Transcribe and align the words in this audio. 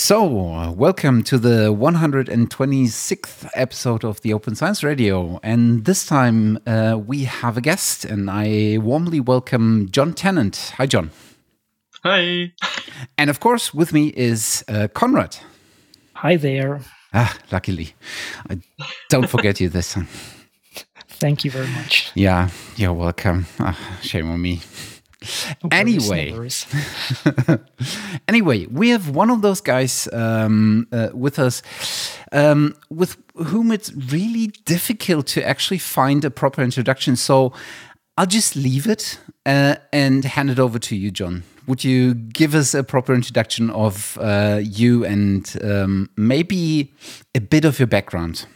So, 0.00 0.22
welcome 0.76 1.24
to 1.24 1.38
the 1.38 1.74
126th 1.74 3.50
episode 3.54 4.04
of 4.04 4.20
the 4.20 4.32
Open 4.32 4.54
Science 4.54 4.84
Radio. 4.84 5.40
And 5.42 5.86
this 5.86 6.06
time 6.06 6.60
uh, 6.68 7.00
we 7.04 7.24
have 7.24 7.56
a 7.56 7.60
guest, 7.60 8.04
and 8.04 8.30
I 8.30 8.78
warmly 8.80 9.18
welcome 9.18 9.88
Jon 9.90 10.12
Tennant. 10.12 10.72
Hi, 10.76 10.86
Jon. 10.86 11.10
Hi. 12.04 12.52
And 13.18 13.28
of 13.28 13.40
course, 13.40 13.74
with 13.74 13.92
me 13.92 14.12
is 14.16 14.64
uh, 14.68 14.86
Konrad. 14.94 15.40
Hi 16.14 16.36
there. 16.36 16.80
Ah, 17.12 17.36
luckily. 17.50 17.94
I 18.48 18.60
don't 19.10 19.28
forget 19.28 19.60
you 19.60 19.68
this 19.68 19.94
time. 19.94 20.06
Thank 21.08 21.44
you 21.44 21.50
very 21.50 21.66
much. 21.70 22.12
Yeah, 22.14 22.50
you're 22.76 22.92
welcome. 22.92 23.46
Ah, 23.58 23.76
shame 24.00 24.30
on 24.30 24.40
me. 24.40 24.60
No 25.64 25.68
anyway, 25.72 26.32
worries. 26.32 26.66
anyway, 28.28 28.66
we 28.66 28.90
have 28.90 29.08
one 29.08 29.30
of 29.30 29.42
those 29.42 29.60
guys 29.60 30.08
um, 30.12 30.86
uh, 30.92 31.08
with 31.12 31.40
us 31.40 31.62
um, 32.32 32.76
with 32.90 33.16
whom 33.34 33.72
it's 33.72 33.92
really 33.92 34.48
difficult 34.64 35.26
to 35.28 35.46
actually 35.46 35.78
find 35.78 36.24
a 36.24 36.30
proper 36.30 36.62
introduction. 36.62 37.16
So 37.16 37.52
I'll 38.16 38.26
just 38.26 38.56
leave 38.56 38.86
it 38.86 39.18
uh, 39.46 39.76
and 39.92 40.24
hand 40.24 40.50
it 40.50 40.58
over 40.58 40.78
to 40.78 40.96
you, 40.96 41.10
Jon. 41.10 41.44
Would 41.66 41.84
you 41.84 42.14
give 42.14 42.54
us 42.54 42.74
a 42.74 42.82
proper 42.82 43.14
introduction 43.14 43.70
of 43.70 44.16
uh, 44.20 44.60
you 44.62 45.04
and 45.04 45.54
um, 45.62 46.10
maybe 46.16 46.92
a 47.34 47.40
bit 47.40 47.64
of 47.64 47.78
your 47.78 47.86
background? 47.86 48.46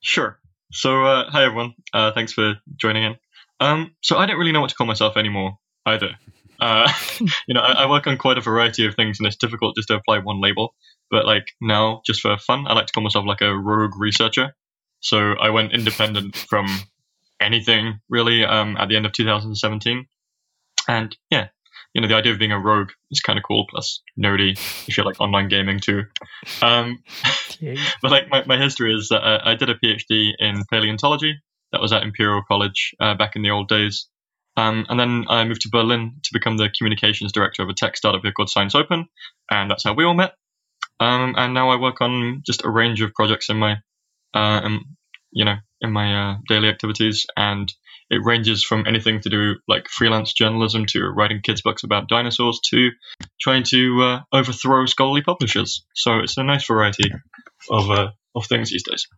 Sure. 0.00 0.38
So, 0.72 1.04
uh, 1.04 1.30
hi 1.30 1.44
everyone. 1.44 1.74
Uh, 1.92 2.12
thanks 2.12 2.32
for 2.32 2.54
joining 2.76 3.04
in. 3.04 3.16
Um, 3.60 3.92
so, 4.00 4.16
I 4.16 4.26
don't 4.26 4.38
really 4.38 4.52
know 4.52 4.60
what 4.60 4.70
to 4.70 4.76
call 4.76 4.86
myself 4.86 5.16
anymore 5.16 5.58
either. 5.86 6.16
Uh, 6.60 6.92
you 7.20 7.54
know, 7.54 7.60
I, 7.60 7.84
I, 7.84 7.90
work 7.90 8.06
on 8.06 8.18
quite 8.18 8.38
a 8.38 8.42
variety 8.42 8.86
of 8.86 8.94
things, 8.94 9.18
and 9.18 9.26
it's 9.26 9.36
difficult 9.36 9.76
just 9.76 9.88
to 9.88 9.94
apply 9.94 10.18
one 10.18 10.40
label. 10.40 10.74
But 11.10 11.26
like 11.26 11.52
now, 11.60 12.02
just 12.06 12.20
for 12.20 12.36
fun, 12.38 12.66
I 12.66 12.74
like 12.74 12.86
to 12.86 12.92
call 12.92 13.02
myself 13.02 13.26
like 13.26 13.40
a 13.40 13.56
rogue 13.56 13.98
researcher. 13.98 14.54
So 15.00 15.34
I 15.40 15.50
went 15.50 15.72
independent 15.72 16.36
from 16.48 16.66
anything 17.40 18.00
really 18.08 18.44
um, 18.44 18.76
at 18.76 18.88
the 18.88 18.96
end 18.96 19.06
of 19.06 19.12
2017, 19.12 20.06
and 20.88 21.16
yeah, 21.30 21.48
you 21.94 22.00
know, 22.00 22.08
the 22.08 22.14
idea 22.14 22.32
of 22.32 22.38
being 22.38 22.52
a 22.52 22.60
rogue 22.60 22.90
is 23.10 23.20
kind 23.20 23.38
of 23.38 23.44
cool. 23.44 23.66
Plus 23.68 24.02
nerdy 24.18 24.52
if 24.86 24.96
you 24.96 25.04
like 25.04 25.20
online 25.20 25.48
gaming 25.48 25.80
too. 25.80 26.04
Um, 26.62 27.02
but 28.02 28.10
like 28.10 28.28
my, 28.30 28.44
my 28.44 28.58
history 28.58 28.94
is 28.94 29.08
that 29.08 29.22
I, 29.22 29.52
I 29.52 29.54
did 29.54 29.70
a 29.70 29.74
PhD 29.74 30.32
in 30.38 30.62
paleontology. 30.70 31.40
That 31.72 31.80
was 31.80 31.92
at 31.92 32.02
Imperial 32.02 32.42
College 32.46 32.94
uh, 33.00 33.14
back 33.14 33.36
in 33.36 33.42
the 33.42 33.50
old 33.50 33.68
days. 33.68 34.08
Um, 34.60 34.84
and 34.88 35.00
then 35.00 35.24
I 35.28 35.44
moved 35.44 35.62
to 35.62 35.70
Berlin 35.70 36.16
to 36.22 36.30
become 36.32 36.56
the 36.58 36.68
communications 36.76 37.32
director 37.32 37.62
of 37.62 37.68
a 37.70 37.74
tech 37.74 37.96
startup 37.96 38.22
here 38.22 38.32
called 38.32 38.50
Science 38.50 38.74
Open, 38.74 39.06
and 39.50 39.70
that's 39.70 39.84
how 39.84 39.94
we 39.94 40.04
all 40.04 40.14
met. 40.14 40.34
Um, 40.98 41.34
and 41.36 41.54
now 41.54 41.70
I 41.70 41.76
work 41.76 42.00
on 42.02 42.42
just 42.44 42.64
a 42.64 42.70
range 42.70 43.00
of 43.00 43.14
projects 43.14 43.48
in 43.48 43.56
my, 43.56 43.76
uh, 44.34 44.60
in, 44.64 44.80
you 45.30 45.46
know, 45.46 45.56
in 45.80 45.92
my 45.92 46.08
uh, 46.14 46.36
daily 46.46 46.68
activities, 46.68 47.26
and 47.36 47.72
it 48.10 48.20
ranges 48.22 48.62
from 48.62 48.86
anything 48.86 49.20
to 49.20 49.30
do 49.30 49.54
like 49.66 49.88
freelance 49.88 50.34
journalism 50.34 50.84
to 50.86 51.08
writing 51.08 51.40
kids 51.42 51.62
books 51.62 51.84
about 51.84 52.08
dinosaurs 52.08 52.60
to 52.70 52.90
trying 53.40 53.62
to 53.62 54.02
uh, 54.02 54.20
overthrow 54.30 54.84
scholarly 54.84 55.22
publishers. 55.22 55.86
So 55.94 56.18
it's 56.18 56.36
a 56.36 56.42
nice 56.42 56.66
variety 56.66 57.10
of 57.70 57.90
uh, 57.90 58.10
of 58.34 58.46
things 58.46 58.70
these 58.70 58.82
days. 58.82 59.08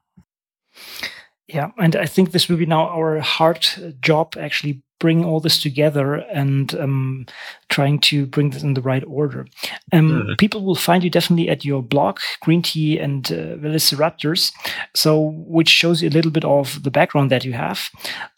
Yeah, 1.52 1.70
and 1.76 1.96
I 1.96 2.06
think 2.06 2.32
this 2.32 2.48
will 2.48 2.56
be 2.56 2.66
now 2.66 2.88
our 2.88 3.20
hard 3.20 3.66
job 4.00 4.36
actually 4.38 4.82
bring 4.98 5.24
all 5.24 5.40
this 5.40 5.60
together 5.60 6.14
and 6.14 6.74
um, 6.76 7.26
trying 7.68 7.98
to 7.98 8.24
bring 8.24 8.50
this 8.50 8.62
in 8.62 8.74
the 8.74 8.80
right 8.80 9.04
order. 9.06 9.46
Um, 9.92 10.22
mm. 10.22 10.38
People 10.38 10.64
will 10.64 10.76
find 10.76 11.02
you 11.02 11.10
definitely 11.10 11.50
at 11.50 11.64
your 11.64 11.82
blog, 11.82 12.20
Green 12.40 12.62
Tea 12.62 12.98
and 12.98 13.26
uh, 13.32 13.56
Velociraptors, 13.56 14.52
so 14.94 15.34
which 15.46 15.68
shows 15.68 16.00
you 16.00 16.08
a 16.08 16.16
little 16.16 16.30
bit 16.30 16.44
of 16.44 16.82
the 16.84 16.90
background 16.90 17.30
that 17.30 17.44
you 17.44 17.52
have. 17.52 17.90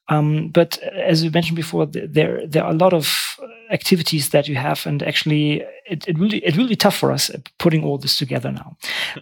Um, 0.08 0.48
but 0.48 0.78
as 0.82 1.22
you 1.22 1.30
mentioned 1.30 1.56
before, 1.56 1.86
there 1.86 2.47
there 2.47 2.64
are 2.64 2.72
a 2.72 2.76
lot 2.84 2.92
of 2.92 3.36
activities 3.70 4.30
that 4.30 4.48
you 4.48 4.56
have, 4.56 4.86
and 4.86 5.02
actually, 5.02 5.62
it, 5.86 6.06
it 6.08 6.19
really 6.19 6.38
it 6.38 6.56
really 6.56 6.76
tough 6.76 6.97
for 6.97 7.12
us 7.12 7.30
putting 7.58 7.84
all 7.84 7.98
this 7.98 8.19
together 8.19 8.50
now. 8.50 8.76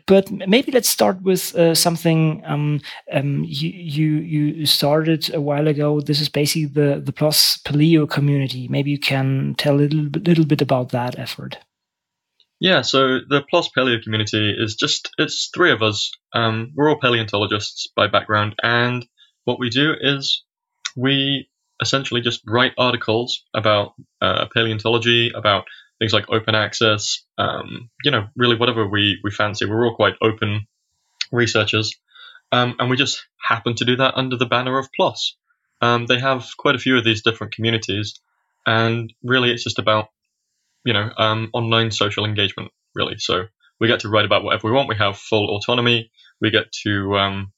But 0.07 0.31
maybe 0.31 0.73
let's 0.73 0.89
start 0.89 1.23
with 1.23 1.55
uh, 1.55 1.75
something 1.75 2.43
um, 2.45 2.81
um, 3.13 3.45
you, 3.47 3.71
you 3.71 4.09
you 4.17 4.67
started 4.67 5.35
a 5.35 5.41
while 5.41 5.69
ago. 5.69 6.01
This 6.01 6.21
is 6.21 6.29
basically 6.29 6.67
the 6.67 7.01
the 7.05 7.13
PLOS 7.13 7.63
Paleo 7.63 8.09
community. 8.09 8.69
Maybe 8.69 8.91
you 8.91 8.99
can 8.99 9.55
tell 9.59 9.75
a 9.75 9.83
little 9.83 10.09
little 10.21 10.47
bit 10.47 10.63
about 10.63 10.91
that 10.91 11.19
effort. 11.19 11.59
Yeah, 12.61 12.83
so 12.83 13.19
the 13.29 13.43
PLOS 13.53 13.71
Paleo 13.77 14.03
community 14.03 14.55
is 14.57 14.77
just 14.77 15.11
it's 15.19 15.51
three 15.55 15.73
of 15.73 15.83
us. 15.83 16.13
Um, 16.33 16.73
we're 16.77 16.89
all 16.89 17.01
paleontologists 17.01 17.89
by 17.97 18.07
background, 18.07 18.55
and 18.63 19.07
what 19.45 19.59
we 19.59 19.69
do 19.69 19.95
is 20.01 20.45
we 20.97 21.49
essentially 21.83 22.21
just 22.21 22.41
write 22.47 22.73
articles 22.79 23.45
about 23.55 23.95
uh, 24.21 24.47
paleontology, 24.55 25.31
about 25.35 25.65
things 25.99 26.13
like 26.13 26.31
open 26.31 26.55
access, 26.55 27.25
um, 27.39 27.91
you 28.05 28.11
know, 28.11 28.27
really 28.37 28.57
whatever 28.57 28.89
we, 28.89 29.21
we 29.23 29.31
fancy. 29.31 29.67
We're 29.67 29.87
all 29.87 29.95
quite 29.95 30.15
open 30.23 30.67
researchers. 31.31 31.95
Um, 32.51 32.77
and 32.79 32.91
we 32.91 32.97
just 32.97 33.25
happen 33.41 33.75
to 33.77 33.85
do 33.85 33.97
that 33.97 34.15
under 34.17 34.37
the 34.37 34.47
banner 34.47 34.79
of 34.79 34.89
PLOS. 34.99 35.35
Um, 35.81 36.07
they 36.07 36.19
have 36.19 36.47
quite 36.57 36.75
a 36.75 36.79
few 36.79 36.97
of 36.97 37.05
these 37.05 37.23
different 37.23 37.55
communities, 37.55 38.21
and 38.67 39.13
really 39.23 39.51
it's 39.51 39.65
just 39.65 39.79
about, 39.79 40.09
you 40.85 40.93
know, 40.93 41.11
um, 41.17 41.51
online 41.53 41.91
social 41.91 42.25
engagement, 42.25 42.71
really. 42.95 43.17
So 43.19 43.47
we 43.81 43.89
get 43.89 44.01
to 44.01 44.09
write 44.09 44.25
about 44.25 44.45
whatever 44.45 44.69
we 44.69 44.75
want. 44.75 44.89
We 44.89 44.97
have 44.97 45.19
full 45.19 45.57
autonomy. 45.57 46.11
We 46.41 46.51
get 46.51 46.71
to 46.85 47.17
um, 47.17 47.53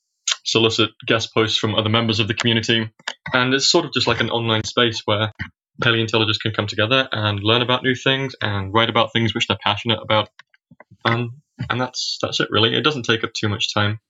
solicit 0.45 0.91
guest 1.07 1.33
posts 1.35 1.59
from 1.59 1.75
other 1.75 1.89
members 1.89 2.21
of 2.21 2.29
the 2.29 2.35
community. 2.35 2.91
And 3.33 3.55
it's 3.55 3.71
sort 3.71 3.85
of 3.85 3.93
just 3.93 4.07
like 4.07 4.21
an 4.21 4.31
online 4.31 4.65
space 4.65 5.03
where 5.05 5.33
paleontologists 5.83 6.43
can 6.43 6.53
come 6.53 6.67
together 6.67 7.09
and 7.11 7.41
learn 7.43 7.63
about 7.63 7.83
new 7.83 7.95
things 7.95 8.35
and 8.41 8.73
write 8.73 8.91
about 8.91 9.13
things 9.13 9.35
which 9.35 9.47
they're 9.47 9.59
passionate 9.63 10.01
about. 10.03 10.29
Um, 11.05 11.43
and 11.69 11.81
that's 11.81 12.19
that's 12.21 12.41
it 12.41 12.49
really. 12.51 12.77
It 12.77 12.83
doesn't 12.83 13.05
take 13.05 13.25
up 13.25 13.33
too 13.33 13.49
much 13.49 13.73
time. 13.73 14.01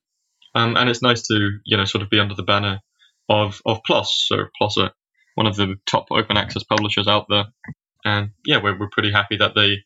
Um, 0.55 0.77
and 0.77 0.89
it's 0.89 1.03
nice 1.03 1.27
to, 1.29 1.59
you 1.65 1.77
know, 1.77 1.85
sort 1.85 2.03
of 2.03 2.11
be 2.11 2.21
under 2.21 2.35
the 2.35 2.43
banner 2.43 2.81
of, 3.29 3.61
of 3.67 3.81
PLOS. 3.89 4.27
So 4.27 4.45
PLOS 4.61 4.77
are 4.79 4.91
one 5.35 5.47
of 5.47 5.57
the 5.57 5.77
top 5.87 6.07
open 6.11 6.37
access 6.37 6.63
publishers 6.63 7.09
out 7.09 7.27
there. 7.29 7.47
And 8.05 8.31
yeah, 8.45 8.63
we're, 8.63 8.79
we're 8.79 8.89
pretty 8.91 9.11
happy 9.11 9.37
that 9.39 9.55
they 9.55 9.79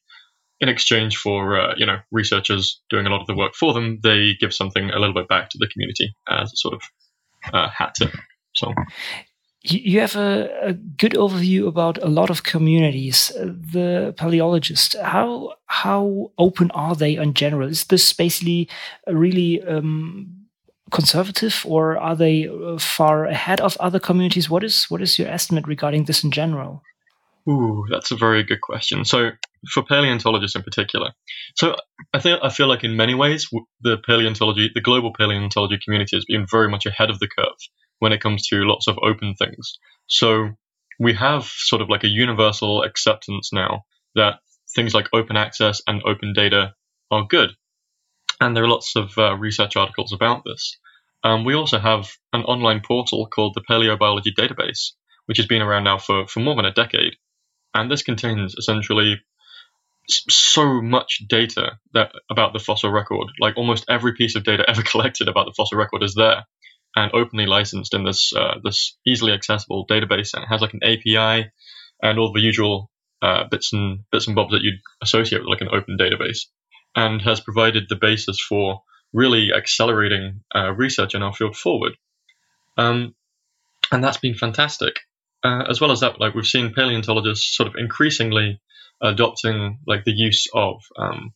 in 0.60 0.68
exchange 0.68 1.16
for 1.16 1.58
uh, 1.58 1.74
you 1.76 1.86
know 1.86 1.98
researchers 2.10 2.80
doing 2.90 3.06
a 3.06 3.10
lot 3.10 3.20
of 3.20 3.26
the 3.26 3.36
work 3.36 3.54
for 3.54 3.72
them, 3.72 3.98
they 4.02 4.34
give 4.40 4.54
something 4.54 4.90
a 4.90 4.98
little 4.98 5.14
bit 5.14 5.28
back 5.28 5.50
to 5.50 5.58
the 5.58 5.68
community 5.68 6.14
as 6.28 6.52
a 6.52 6.56
sort 6.56 6.74
of 6.74 6.82
uh, 7.52 7.68
hat 7.68 7.94
tip. 7.94 8.12
So 8.54 8.72
you 9.62 10.00
have 10.00 10.16
a, 10.16 10.48
a, 10.62 10.72
good 10.72 11.12
overview 11.12 11.66
about 11.66 12.02
a 12.02 12.08
lot 12.08 12.30
of 12.30 12.44
communities. 12.44 13.32
The 13.36 14.14
paleologists, 14.16 15.00
how 15.00 15.54
how 15.66 16.30
open 16.38 16.70
are 16.72 16.94
they 16.94 17.16
in 17.16 17.34
general? 17.34 17.68
Is 17.68 17.84
this 17.84 18.12
basically 18.12 18.68
really 19.06 19.62
um, 19.62 20.46
conservative, 20.90 21.64
or 21.66 21.98
are 21.98 22.16
they 22.16 22.48
uh, 22.48 22.78
far 22.78 23.26
ahead 23.26 23.60
of 23.60 23.76
other 23.78 23.98
communities? 23.98 24.48
What 24.48 24.64
is 24.64 24.84
what 24.84 25.02
is 25.02 25.18
your 25.18 25.28
estimate 25.28 25.66
regarding 25.66 26.04
this 26.04 26.24
in 26.24 26.30
general? 26.30 26.82
Ooh, 27.48 27.84
that's 27.90 28.10
a 28.10 28.16
very 28.16 28.42
good 28.42 28.60
question. 28.60 29.04
So, 29.04 29.30
for 29.72 29.82
paleontologists 29.82 30.56
in 30.56 30.62
particular, 30.62 31.12
so 31.54 31.76
I 32.12 32.20
think 32.20 32.40
I 32.42 32.50
feel 32.50 32.68
like 32.68 32.84
in 32.84 32.96
many 32.96 33.14
ways 33.14 33.48
the 33.80 33.98
paleontology, 33.98 34.70
the 34.74 34.80
global 34.80 35.12
paleontology 35.12 35.78
community 35.84 36.16
has 36.16 36.24
been 36.24 36.46
very 36.50 36.68
much 36.68 36.86
ahead 36.86 37.10
of 37.10 37.18
the 37.18 37.28
curve 37.28 37.58
when 37.98 38.12
it 38.12 38.20
comes 38.20 38.46
to 38.48 38.64
lots 38.64 38.88
of 38.88 38.98
open 39.02 39.34
things. 39.34 39.78
So 40.06 40.50
we 40.98 41.14
have 41.14 41.44
sort 41.44 41.82
of 41.82 41.88
like 41.88 42.04
a 42.04 42.08
universal 42.08 42.82
acceptance 42.82 43.50
now 43.52 43.84
that 44.14 44.40
things 44.74 44.94
like 44.94 45.08
open 45.12 45.36
access 45.36 45.82
and 45.86 46.02
open 46.04 46.32
data 46.32 46.74
are 47.10 47.26
good, 47.26 47.50
and 48.40 48.56
there 48.56 48.64
are 48.64 48.68
lots 48.68 48.96
of 48.96 49.16
uh, 49.18 49.36
research 49.36 49.76
articles 49.76 50.12
about 50.12 50.42
this. 50.44 50.78
Um, 51.24 51.44
we 51.44 51.54
also 51.54 51.78
have 51.78 52.10
an 52.32 52.42
online 52.42 52.80
portal 52.80 53.26
called 53.26 53.54
the 53.54 53.64
Paleobiology 53.68 54.32
Database, 54.38 54.92
which 55.26 55.38
has 55.38 55.46
been 55.46 55.62
around 55.62 55.84
now 55.84 55.98
for, 55.98 56.28
for 56.28 56.40
more 56.40 56.54
than 56.54 56.64
a 56.64 56.72
decade 56.72 57.14
and 57.74 57.90
this 57.90 58.02
contains 58.02 58.54
essentially 58.54 59.20
so 60.08 60.80
much 60.80 61.22
data 61.28 61.78
that 61.94 62.12
about 62.30 62.52
the 62.52 62.58
fossil 62.58 62.90
record. 62.90 63.28
Like 63.40 63.56
almost 63.56 63.84
every 63.88 64.14
piece 64.14 64.36
of 64.36 64.44
data 64.44 64.64
ever 64.68 64.82
collected 64.82 65.28
about 65.28 65.46
the 65.46 65.54
fossil 65.56 65.78
record 65.78 66.02
is 66.02 66.14
there 66.14 66.46
and 66.96 67.12
openly 67.14 67.46
licensed 67.46 67.94
in 67.94 68.04
this 68.04 68.32
uh, 68.34 68.58
this 68.62 68.96
easily 69.06 69.32
accessible 69.32 69.86
database, 69.86 70.34
and 70.34 70.44
it 70.44 70.48
has 70.48 70.60
like 70.60 70.74
an 70.74 70.82
API 70.82 71.50
and 72.02 72.18
all 72.18 72.32
the 72.32 72.40
usual 72.40 72.90
uh, 73.22 73.44
bits 73.50 73.72
and 73.72 74.00
bits 74.10 74.26
and 74.26 74.36
bobs 74.36 74.52
that 74.52 74.62
you'd 74.62 74.80
associate 75.02 75.40
with 75.40 75.48
like 75.48 75.60
an 75.60 75.68
open 75.72 75.98
database, 75.98 76.46
and 76.96 77.20
has 77.22 77.40
provided 77.40 77.84
the 77.88 77.96
basis 77.96 78.40
for 78.40 78.82
really 79.12 79.52
accelerating 79.56 80.40
uh, 80.54 80.72
research 80.72 81.14
in 81.14 81.22
our 81.22 81.34
field 81.34 81.56
forward. 81.56 81.96
Um, 82.76 83.14
and 83.90 84.04
that's 84.04 84.18
been 84.18 84.34
fantastic 84.34 85.00
uh, 85.44 85.64
as 85.68 85.80
well 85.80 85.92
as 85.92 86.00
that, 86.00 86.20
like 86.20 86.34
we've 86.34 86.46
seen 86.46 86.72
paleontologists 86.74 87.56
sort 87.56 87.68
of 87.68 87.76
increasingly 87.76 88.60
adopting 89.00 89.78
like 89.86 90.04
the 90.04 90.12
use 90.12 90.46
of 90.54 90.82
um, 90.96 91.32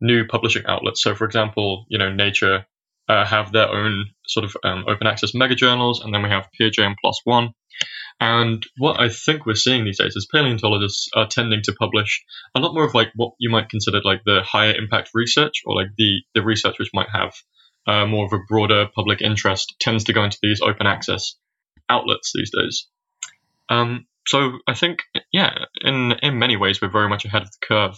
new 0.00 0.26
publishing 0.26 0.66
outlets. 0.66 1.02
So, 1.02 1.14
for 1.14 1.24
example, 1.24 1.86
you 1.88 1.98
know, 1.98 2.12
Nature 2.12 2.66
uh, 3.08 3.24
have 3.24 3.52
their 3.52 3.68
own 3.68 4.06
sort 4.26 4.44
of 4.44 4.56
um, 4.64 4.84
open 4.86 5.06
access 5.06 5.34
mega 5.34 5.54
journals, 5.54 6.02
and 6.02 6.12
then 6.12 6.22
we 6.22 6.28
have 6.28 6.48
PeerJ 6.60 6.84
and 6.84 6.96
One. 7.24 7.54
And 8.20 8.66
what 8.76 9.00
I 9.00 9.08
think 9.10 9.46
we're 9.46 9.54
seeing 9.54 9.84
these 9.84 9.98
days 9.98 10.16
is 10.16 10.26
paleontologists 10.32 11.08
are 11.14 11.28
tending 11.28 11.62
to 11.62 11.72
publish 11.72 12.24
a 12.54 12.60
lot 12.60 12.74
more 12.74 12.84
of 12.84 12.94
like 12.94 13.12
what 13.14 13.34
you 13.38 13.48
might 13.48 13.68
consider 13.68 14.00
like 14.04 14.24
the 14.24 14.42
higher 14.42 14.74
impact 14.74 15.10
research, 15.14 15.62
or 15.64 15.74
like 15.76 15.88
the 15.96 16.22
the 16.34 16.42
research 16.42 16.78
which 16.78 16.90
might 16.92 17.08
have 17.10 17.32
uh, 17.86 18.06
more 18.06 18.26
of 18.26 18.32
a 18.32 18.42
broader 18.48 18.86
public 18.94 19.22
interest, 19.22 19.76
tends 19.80 20.04
to 20.04 20.12
go 20.12 20.24
into 20.24 20.38
these 20.42 20.60
open 20.60 20.86
access 20.86 21.36
outlets 21.88 22.32
these 22.34 22.50
days. 22.50 22.88
Um, 23.68 24.06
so 24.28 24.58
I 24.66 24.74
think, 24.74 24.98
yeah, 25.32 25.64
in 25.80 26.12
in 26.22 26.38
many 26.38 26.56
ways 26.58 26.82
we're 26.82 26.90
very 26.90 27.08
much 27.08 27.24
ahead 27.24 27.42
of 27.42 27.50
the 27.50 27.66
curve, 27.66 27.96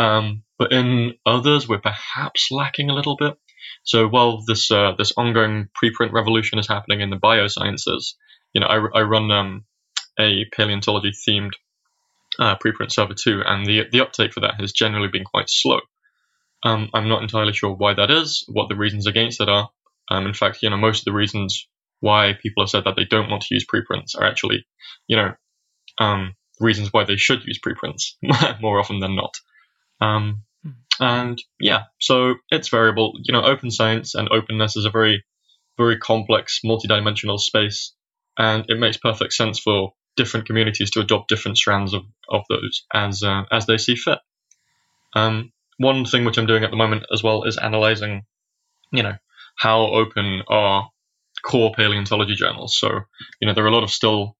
um, 0.00 0.42
but 0.58 0.72
in 0.72 1.14
others 1.24 1.68
we're 1.68 1.78
perhaps 1.78 2.48
lacking 2.50 2.90
a 2.90 2.94
little 2.94 3.16
bit. 3.16 3.38
So 3.84 4.08
while 4.08 4.42
this 4.44 4.68
uh, 4.72 4.94
this 4.98 5.12
ongoing 5.16 5.68
preprint 5.80 6.12
revolution 6.12 6.58
is 6.58 6.66
happening 6.66 7.02
in 7.02 7.10
the 7.10 7.16
biosciences, 7.16 8.14
you 8.52 8.60
know, 8.60 8.66
I, 8.66 8.98
I 8.98 9.02
run 9.02 9.30
um, 9.30 9.64
a 10.18 10.44
paleontology 10.46 11.12
themed 11.12 11.52
uh, 12.40 12.56
preprint 12.56 12.90
server 12.90 13.14
too, 13.14 13.42
and 13.46 13.64
the 13.64 13.84
the 13.92 14.00
uptake 14.00 14.32
for 14.32 14.40
that 14.40 14.60
has 14.60 14.72
generally 14.72 15.08
been 15.08 15.24
quite 15.24 15.48
slow. 15.48 15.78
Um, 16.64 16.90
I'm 16.92 17.08
not 17.08 17.22
entirely 17.22 17.52
sure 17.52 17.72
why 17.72 17.94
that 17.94 18.10
is, 18.10 18.44
what 18.48 18.68
the 18.68 18.74
reasons 18.74 19.06
against 19.06 19.38
that 19.38 19.48
are. 19.48 19.70
Um, 20.10 20.26
in 20.26 20.34
fact, 20.34 20.58
you 20.62 20.70
know, 20.70 20.76
most 20.76 21.02
of 21.02 21.04
the 21.04 21.12
reasons 21.12 21.68
why 22.00 22.32
people 22.42 22.64
have 22.64 22.70
said 22.70 22.84
that 22.86 22.96
they 22.96 23.04
don't 23.04 23.30
want 23.30 23.42
to 23.42 23.54
use 23.54 23.64
preprints 23.64 24.16
are 24.16 24.26
actually, 24.26 24.66
you 25.06 25.16
know, 25.16 25.32
um, 26.00 26.34
reasons 26.58 26.92
why 26.92 27.04
they 27.04 27.16
should 27.16 27.44
use 27.44 27.58
preprints 27.58 28.16
more 28.60 28.80
often 28.80 28.98
than 28.98 29.14
not. 29.14 29.34
Um, 30.00 30.42
hmm. 30.64 30.70
and 30.98 31.42
yeah, 31.60 31.84
so 32.00 32.34
it's 32.50 32.68
variable. 32.68 33.12
You 33.22 33.32
know, 33.32 33.42
open 33.42 33.70
science 33.70 34.14
and 34.14 34.28
openness 34.32 34.76
is 34.76 34.86
a 34.86 34.90
very, 34.90 35.24
very 35.76 35.98
complex, 35.98 36.60
multidimensional 36.64 37.38
space, 37.38 37.92
and 38.38 38.64
it 38.68 38.78
makes 38.78 38.96
perfect 38.96 39.34
sense 39.34 39.60
for 39.60 39.92
different 40.16 40.46
communities 40.46 40.90
to 40.90 41.00
adopt 41.00 41.28
different 41.28 41.56
strands 41.56 41.94
of, 41.94 42.02
of 42.28 42.42
those 42.48 42.84
as 42.92 43.22
uh, 43.22 43.42
as 43.52 43.66
they 43.66 43.78
see 43.78 43.94
fit. 43.94 44.18
Um, 45.14 45.52
one 45.78 46.04
thing 46.04 46.24
which 46.24 46.38
I'm 46.38 46.46
doing 46.46 46.64
at 46.64 46.70
the 46.70 46.76
moment 46.76 47.04
as 47.12 47.22
well 47.22 47.44
is 47.44 47.56
analyzing, 47.56 48.24
you 48.92 49.02
know, 49.02 49.14
how 49.56 49.86
open 49.86 50.42
are 50.48 50.90
core 51.42 51.72
paleontology 51.74 52.34
journals. 52.34 52.78
So, 52.78 52.88
you 53.40 53.46
know, 53.46 53.54
there 53.54 53.64
are 53.64 53.68
a 53.68 53.74
lot 53.74 53.82
of 53.82 53.90
still 53.90 54.36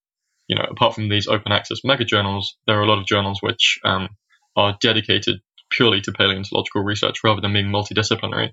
you 0.51 0.57
know, 0.57 0.67
apart 0.69 0.97
from 0.97 1.09
these 1.09 1.29
open 1.29 1.53
access 1.53 1.85
mega 1.85 2.05
journals, 2.05 2.57
there 2.67 2.77
are 2.77 2.83
a 2.83 2.89
lot 2.89 2.99
of 2.99 3.07
journals 3.07 3.39
which 3.41 3.79
um, 3.85 4.09
are 4.57 4.77
dedicated 4.81 5.37
purely 5.71 6.01
to 6.01 6.11
paleontological 6.11 6.83
research 6.83 7.23
rather 7.23 7.41
than 7.41 7.53
being 7.53 7.67
multidisciplinary. 7.67 8.51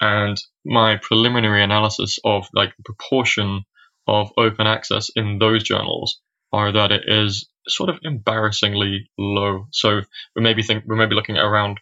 And 0.00 0.36
my 0.64 0.96
preliminary 0.96 1.62
analysis 1.62 2.18
of 2.24 2.48
like 2.54 2.72
the 2.76 2.82
proportion 2.82 3.62
of 4.08 4.32
open 4.36 4.66
access 4.66 5.10
in 5.14 5.38
those 5.38 5.62
journals 5.62 6.20
are 6.52 6.72
that 6.72 6.90
it 6.90 7.02
is 7.06 7.48
sort 7.68 7.88
of 7.88 8.00
embarrassingly 8.02 9.08
low. 9.16 9.68
So 9.70 10.00
we 10.34 10.42
maybe 10.42 10.64
think 10.64 10.84
we 10.88 10.96
may 10.96 11.06
be 11.06 11.14
looking 11.14 11.36
at 11.36 11.44
around 11.44 11.78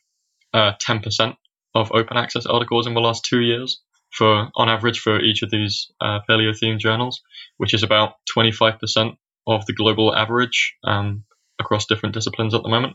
uh, 0.52 0.73
10% 0.87 1.35
of 1.75 1.93
open 1.93 2.19
access 2.19 2.44
articles 2.44 2.87
in 2.87 2.93
the 2.93 3.00
last 3.00 3.25
two 3.25 3.41
years 3.41 3.81
for 4.11 4.50
on 4.55 4.69
average 4.69 5.00
for 5.00 5.19
each 5.19 5.43
of 5.43 5.50
these 5.50 5.91
uh, 5.99 6.19
paleo 6.29 6.52
themed 6.52 6.79
journals, 6.81 7.23
which 7.56 7.73
is 7.73 7.82
about 7.82 8.17
25% 8.37 9.17
of 9.47 9.67
the 9.67 9.73
global 9.73 10.15
average 10.15 10.75
um, 10.85 11.25
across 11.59 11.87
different 11.87 12.15
disciplines 12.15 12.55
at 12.55 12.63
the 12.63 12.69
moment. 12.69 12.95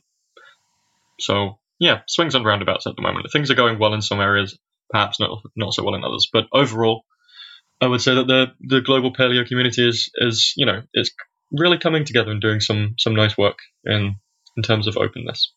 So 1.20 1.60
yeah, 1.80 2.02
swings 2.08 2.36
and 2.36 2.46
roundabouts 2.46 2.88
at 2.88 2.96
the 2.96 3.02
moment. 3.02 3.28
Things 3.32 3.50
are 3.50 3.56
going 3.56 3.80
well 3.80 3.94
in 3.94 4.02
some 4.02 4.20
areas, 4.20 4.58
perhaps 4.90 5.20
not 5.20 5.42
not 5.56 5.74
so 5.74 5.84
well 5.84 5.96
in 5.96 6.04
others. 6.04 6.28
But 6.32 6.48
overall, 6.54 7.06
I 7.82 7.88
would 7.88 8.02
say 8.02 8.16
that 8.16 8.28
the 8.28 8.48
the 8.62 8.82
global 8.82 9.14
paleo 9.14 9.48
community 9.48 9.88
is 9.88 10.12
is 10.16 10.54
you 10.56 10.66
know 10.66 10.84
is 10.94 11.12
really 11.52 11.78
coming 11.78 12.06
together 12.06 12.32
and 12.32 12.42
doing 12.42 12.60
some 12.60 12.96
some 12.98 13.16
nice 13.16 13.38
work 13.38 13.58
in 13.86 14.16
in 14.58 14.64
terms 14.64 14.88
of 14.88 14.98
openness. 14.98 15.54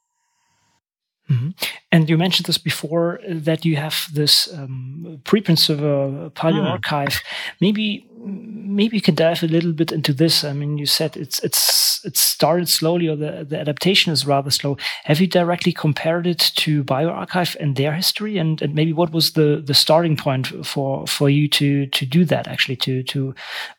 Mm-hmm. 1.31 1.51
And 1.91 2.11
you 2.11 2.19
mentioned 2.19 2.47
this 2.47 2.59
before 2.59 3.19
that 3.29 3.65
you 3.65 3.77
have 3.77 4.09
this 4.13 4.53
um, 4.53 5.21
preprint 5.25 5.59
server 5.59 6.31
Paleo 6.31 6.63
mm. 6.63 6.71
archive. 6.71 7.23
Maybe 7.61 8.07
maybe 8.25 8.97
you 8.97 9.03
can 9.03 9.15
dive 9.15 9.43
a 9.43 9.47
little 9.47 9.73
bit 9.73 9.93
into 9.93 10.13
this. 10.13 10.45
I 10.45 10.53
mean, 10.53 10.77
you 10.77 10.87
said 10.87 11.17
it's 11.17 11.39
it's 11.41 12.05
it 12.05 12.17
started 12.17 12.69
slowly, 12.69 13.09
or 13.09 13.17
the 13.17 13.47
the 13.49 13.59
adaptation 13.59 14.13
is 14.13 14.27
rather 14.27 14.51
slow. 14.51 14.77
Have 15.05 15.21
you 15.21 15.27
directly 15.27 15.73
compared 15.73 16.27
it 16.27 16.53
to 16.57 16.85
bioRxiv 16.85 17.57
and 17.57 17.77
their 17.77 17.93
history, 17.93 18.37
and, 18.39 18.61
and 18.61 18.75
maybe 18.75 18.93
what 18.93 19.13
was 19.13 19.33
the 19.33 19.63
the 19.65 19.75
starting 19.75 20.17
point 20.17 20.67
for 20.67 21.07
for 21.07 21.31
you 21.31 21.49
to 21.49 21.87
to 21.87 22.07
do 22.07 22.25
that 22.27 22.49
actually 22.49 22.77
to 22.77 23.03
to 23.05 23.35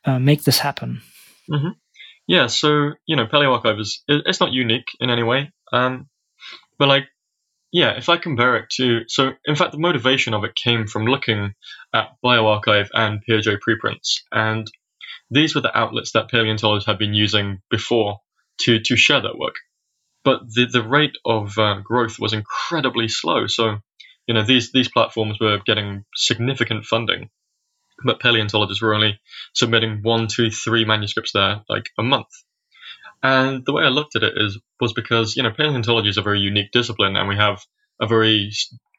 uh, 0.05 0.19
make 0.19 0.43
this 0.43 0.59
happen? 0.59 1.01
Mm-hmm. 1.49 1.69
Yeah, 2.27 2.47
so 2.47 2.93
you 3.05 3.15
know, 3.15 3.27
paleoRxiv 3.27 3.79
is 3.79 4.03
it's 4.07 4.39
not 4.39 4.51
unique 4.51 4.87
in 4.99 5.09
any 5.09 5.23
way, 5.23 5.51
um, 5.71 6.07
but 6.77 6.87
like 6.87 7.05
yeah, 7.75 7.97
if 7.97 8.07
I 8.07 8.15
compare 8.15 8.55
it 8.55 8.69
to, 8.77 9.01
so 9.09 9.33
in 9.43 9.57
fact, 9.57 9.73
the 9.73 9.77
motivation 9.77 10.33
of 10.33 10.45
it 10.45 10.55
came 10.55 10.87
from 10.87 11.07
looking 11.07 11.55
at 11.93 12.15
bioRxiv 12.23 12.87
and 12.93 13.19
PeerJ 13.27 13.59
preprints, 13.59 14.23
and 14.31 14.65
these 15.29 15.53
were 15.53 15.59
the 15.59 15.77
outlets 15.77 16.13
that 16.13 16.29
paleontologists 16.29 16.87
had 16.87 16.97
been 16.97 17.13
using 17.13 17.59
before 17.69 18.21
to 18.61 18.79
to 18.79 18.95
share 18.95 19.19
their 19.19 19.35
work. 19.35 19.55
But 20.23 20.43
the 20.53 20.67
the 20.71 20.87
rate 20.87 21.17
of 21.25 21.57
uh, 21.57 21.81
growth 21.83 22.17
was 22.17 22.31
incredibly 22.31 23.09
slow. 23.09 23.47
So, 23.47 23.79
you 24.25 24.35
know, 24.35 24.43
these 24.43 24.71
these 24.71 24.89
platforms 24.89 25.37
were 25.41 25.59
getting 25.65 26.05
significant 26.15 26.85
funding, 26.85 27.29
but 28.05 28.21
paleontologists 28.21 28.81
were 28.81 28.95
only 28.95 29.19
submitting 29.53 29.99
one, 30.01 30.27
two, 30.27 30.49
three 30.49 30.85
manuscripts 30.85 31.33
there 31.33 31.65
like 31.67 31.89
a 31.99 32.03
month. 32.03 32.29
And 33.25 33.65
the 33.65 33.73
way 33.73 33.83
I 33.83 33.89
looked 33.89 34.15
at 34.15 34.21
it 34.21 34.33
is 34.37 34.59
was 34.79 34.93
because 34.93 35.35
you 35.35 35.41
know 35.41 35.51
paleontology 35.51 36.09
is 36.09 36.17
a 36.17 36.21
very 36.21 36.39
unique 36.39 36.71
discipline, 36.71 37.15
and 37.15 37.27
we 37.27 37.35
have 37.35 37.59
a 37.99 38.05
very 38.05 38.51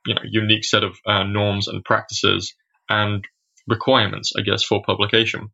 you 0.04 0.14
know 0.14 0.22
unique 0.24 0.64
set 0.64 0.82
of 0.82 0.96
uh, 1.06 1.22
norms 1.22 1.68
and 1.68 1.84
practices 1.84 2.52
and 2.88 3.24
requirements, 3.68 4.32
I 4.36 4.42
guess, 4.42 4.64
for 4.64 4.82
publication. 4.84 5.50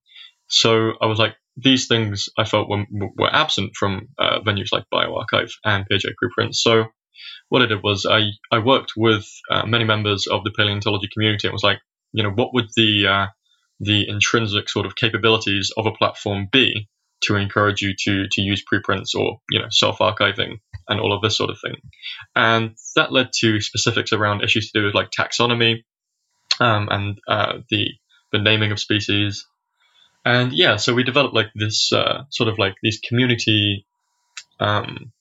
So 0.48 0.92
I 1.02 1.06
was 1.06 1.18
like, 1.18 1.34
these 1.54 1.86
things 1.86 2.30
I 2.38 2.44
felt 2.44 2.70
were, 2.70 2.86
were 2.90 3.34
absent 3.34 3.72
from 3.76 4.08
uh, 4.18 4.40
venues 4.40 4.72
like 4.72 4.84
bioRxiv 4.92 5.50
and 5.66 5.84
PeerJ 5.86 6.14
preprints. 6.16 6.62
So 6.62 6.86
what 7.50 7.60
I 7.60 7.66
did 7.66 7.82
was 7.82 8.06
I, 8.06 8.30
I 8.50 8.58
worked 8.60 8.92
with 8.96 9.26
uh, 9.50 9.66
many 9.66 9.84
members 9.84 10.26
of 10.26 10.44
the 10.44 10.52
paleontology 10.56 11.08
community 11.12 11.46
and 11.46 11.52
was 11.52 11.62
like, 11.62 11.80
you 12.12 12.22
know, 12.22 12.30
what 12.30 12.54
would 12.54 12.68
the 12.76 13.06
uh, 13.06 13.26
the 13.80 14.08
intrinsic 14.08 14.70
sort 14.70 14.86
of 14.86 14.96
capabilities 14.96 15.72
of 15.76 15.84
a 15.86 15.92
platform 15.92 16.48
be 16.50 16.88
to 17.22 17.36
encourage 17.36 17.82
you 17.82 17.94
to 18.04 18.26
to 18.30 18.42
use 18.42 18.62
preprints 18.62 19.14
or 19.14 19.40
you 19.50 19.58
know 19.58 19.68
self 19.70 19.98
archiving 19.98 20.60
and 20.88 21.00
all 21.00 21.12
of 21.12 21.22
this 21.22 21.36
sort 21.36 21.50
of 21.50 21.58
thing. 21.60 21.76
And 22.34 22.76
that 22.96 23.12
led 23.12 23.30
to 23.40 23.60
specifics 23.60 24.12
around 24.12 24.42
issues 24.42 24.70
to 24.70 24.80
do 24.80 24.86
with 24.86 24.94
like 24.94 25.10
taxonomy 25.10 25.84
um, 26.60 26.88
and 26.90 27.18
uh, 27.28 27.58
the 27.70 27.90
the 28.32 28.38
naming 28.38 28.72
of 28.72 28.80
species. 28.80 29.46
And 30.24 30.52
yeah, 30.52 30.76
so 30.76 30.94
we 30.94 31.02
developed 31.02 31.34
like 31.34 31.50
this 31.54 31.92
uh, 31.92 32.24
sort 32.30 32.48
of 32.48 32.58
like 32.58 32.74
these 32.82 33.00
community 33.00 33.86
um, 34.60 35.12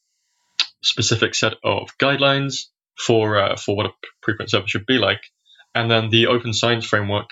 specific 0.83 1.35
set 1.35 1.53
of 1.63 1.89
guidelines 1.97 2.65
for 2.97 3.37
uh, 3.37 3.55
for 3.55 3.75
what 3.75 3.87
a 3.87 3.93
preprint 4.23 4.49
server 4.49 4.67
should 4.67 4.85
be 4.85 4.97
like. 4.97 5.21
And 5.73 5.89
then 5.89 6.09
the 6.09 6.27
open 6.27 6.53
science 6.53 6.85
framework 6.85 7.29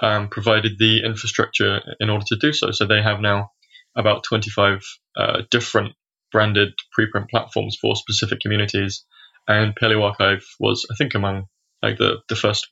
um, 0.00 0.28
provided 0.28 0.78
the 0.78 1.04
infrastructure 1.04 1.80
in 2.00 2.10
order 2.10 2.24
to 2.28 2.36
do 2.36 2.52
so. 2.52 2.70
So 2.70 2.86
they 2.86 3.02
have 3.02 3.20
now 3.20 3.50
about 3.96 4.24
25 4.24 4.82
uh, 5.16 5.42
different 5.50 5.94
branded 6.30 6.72
preprint 6.98 7.28
platforms 7.28 7.76
for 7.80 7.94
specific 7.94 8.40
communities, 8.40 9.04
and 9.46 9.74
paleoRxiv 9.76 10.42
was, 10.58 10.86
I 10.90 10.94
think, 10.94 11.14
among 11.14 11.46
like 11.82 11.98
the, 11.98 12.18
the 12.28 12.36
first 12.36 12.68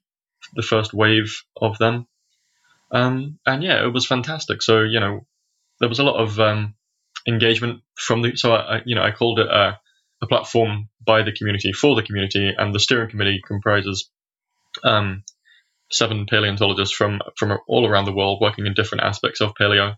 the 0.54 0.62
first 0.62 0.94
wave 0.94 1.42
of 1.60 1.76
them. 1.78 2.06
Um, 2.90 3.38
and 3.46 3.62
yeah, 3.62 3.84
it 3.84 3.92
was 3.92 4.06
fantastic. 4.06 4.62
So 4.62 4.82
you 4.82 5.00
know, 5.00 5.26
there 5.78 5.88
was 5.88 5.98
a 5.98 6.04
lot 6.04 6.20
of 6.20 6.38
um, 6.40 6.74
engagement 7.26 7.82
from 7.94 8.22
the. 8.22 8.36
So 8.36 8.52
I, 8.52 8.82
you 8.84 8.94
know, 8.94 9.02
I 9.02 9.10
called 9.10 9.38
it 9.38 9.48
a, 9.48 9.78
a, 10.22 10.26
platform 10.26 10.88
by 11.04 11.22
the 11.22 11.32
community 11.32 11.72
for 11.72 11.94
the 11.94 12.02
community, 12.02 12.52
and 12.56 12.74
the 12.74 12.80
steering 12.80 13.10
committee 13.10 13.40
comprises 13.46 14.10
um, 14.84 15.24
seven 15.90 16.26
paleontologists 16.26 16.94
from 16.94 17.20
from 17.36 17.58
all 17.68 17.86
around 17.86 18.06
the 18.06 18.14
world 18.14 18.40
working 18.40 18.66
in 18.66 18.74
different 18.74 19.04
aspects 19.04 19.40
of 19.40 19.54
paleo. 19.60 19.96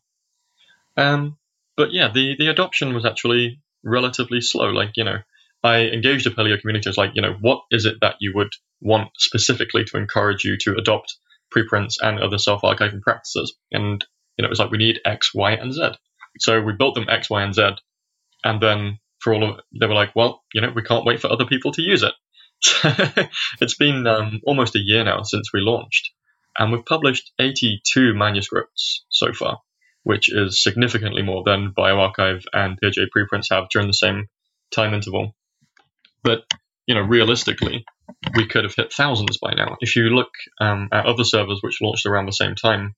Um, 0.97 1.39
but 1.77 1.93
yeah, 1.93 2.11
the, 2.13 2.37
the 2.39 2.49
adoption 2.49 2.95
was 2.95 3.05
actually 3.05 3.61
relatively 3.83 4.41
slow. 4.41 4.71
Like, 4.71 4.97
you 4.97 5.05
know, 5.05 5.19
I 5.63 5.83
engaged 5.83 6.27
the 6.27 6.31
paleo 6.31 6.61
community. 6.61 6.89
I 6.89 6.91
was 6.91 6.99
like, 6.99 7.13
you 7.15 7.23
know, 7.23 7.37
what 7.41 7.63
is 7.71 7.85
it 7.85 7.97
that 8.01 8.17
you 8.21 8.33
would 8.35 8.53
want 8.81 9.11
specifically 9.19 9.85
to 9.85 9.97
encourage 9.97 10.45
you 10.45 10.57
to 10.59 10.77
adopt 10.77 11.17
preprints 11.51 11.99
and 12.01 12.21
other 12.21 12.39
self-archiving 12.39 13.01
practices? 13.01 13.55
And, 13.71 14.05
you 14.37 14.43
know, 14.43 14.47
it 14.47 14.51
was 14.51 14.59
like, 14.59 14.71
we 14.71 14.79
need 14.79 15.01
X, 15.05 15.35
Y, 15.35 15.53
and 15.53 15.73
Z. 15.73 15.93
So 16.39 16.61
we 16.61 16.73
built 16.73 16.95
them 16.95 17.09
X, 17.09 17.31
Y, 17.31 17.43
and 17.43 17.55
Z. 17.55 17.71
And 18.45 18.61
then 18.61 18.99
for 19.23 19.33
all 19.33 19.45
of 19.45 19.61
they 19.79 19.87
were 19.87 19.95
like, 19.95 20.15
well, 20.17 20.43
you 20.53 20.61
know, 20.61 20.73
we 20.75 20.83
can't 20.83 21.07
wait 21.07 21.21
for 21.21 21.31
other 21.31 21.47
people 21.47 21.73
to 21.73 21.83
use 21.83 22.03
it. 22.03 22.13
it's 23.61 23.77
been 23.77 24.07
um, 24.07 24.41
almost 24.45 24.77
a 24.77 24.81
year 24.81 25.05
now 25.05 25.23
since 25.23 25.53
we 25.53 25.61
launched, 25.61 26.11
and 26.59 26.73
we've 26.73 26.85
published 26.85 27.33
82 27.39 28.15
manuscripts 28.15 29.05
so 29.09 29.33
far, 29.33 29.61
which 30.03 30.33
is 30.33 30.63
significantly 30.63 31.23
more 31.23 31.43
than 31.45 31.73
bioRxiv 31.77 32.45
and 32.53 32.79
PeerJ 32.81 33.11
preprints 33.11 33.51
have 33.51 33.69
during 33.71 33.89
the 33.89 33.95
same 33.95 34.29
time 34.71 34.95
interval. 34.95 35.35
But 36.23 36.45
you 36.87 36.95
know, 36.95 37.03
realistically, 37.03 37.85
we 38.35 38.47
could 38.47 38.65
have 38.65 38.75
hit 38.75 38.93
thousands 38.93 39.39
by 39.39 39.55
now. 39.55 39.77
If 39.81 39.97
you 39.97 40.05
look 40.05 40.31
um, 40.61 40.89
at 40.93 41.07
other 41.07 41.25
servers 41.25 41.61
which 41.63 41.81
launched 41.81 42.07
around 42.07 42.27
the 42.27 42.33
same 42.33 42.55
time, 42.55 42.95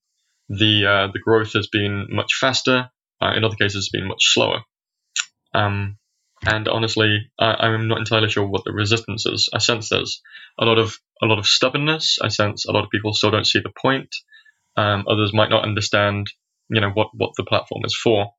the 0.48 0.86
uh, 0.86 1.12
the 1.12 1.18
growth 1.18 1.52
has 1.52 1.66
been 1.66 2.08
much 2.10 2.34
faster. 2.34 2.90
Uh, 3.20 3.32
in 3.36 3.44
other 3.44 3.56
cases, 3.56 3.76
it's 3.76 3.90
been 3.90 4.08
much 4.08 4.32
slower. 4.32 4.62
Um, 5.54 5.98
and 6.46 6.68
honestly, 6.68 7.30
I, 7.38 7.68
am 7.68 7.88
not 7.88 7.98
entirely 7.98 8.28
sure 8.28 8.46
what 8.46 8.64
the 8.64 8.72
resistance 8.72 9.24
is. 9.24 9.48
I 9.52 9.58
sense 9.58 9.88
there's 9.88 10.20
a 10.58 10.64
lot 10.64 10.78
of 10.78 10.98
a 11.22 11.26
lot 11.26 11.38
of 11.38 11.46
stubbornness. 11.46 12.18
I 12.20 12.28
sense 12.28 12.66
a 12.66 12.72
lot 12.72 12.84
of 12.84 12.90
people 12.90 13.14
still 13.14 13.30
don't 13.30 13.46
see 13.46 13.60
the 13.60 13.72
point. 13.80 14.14
Um, 14.76 15.06
others 15.08 15.32
might 15.32 15.50
not 15.50 15.64
understand, 15.64 16.26
you 16.74 16.80
know, 16.80 16.90
what 16.90 17.08
what 17.14 17.32
the 17.36 17.44
platform 17.44 17.84
is 17.84 17.94
for. 17.94 18.32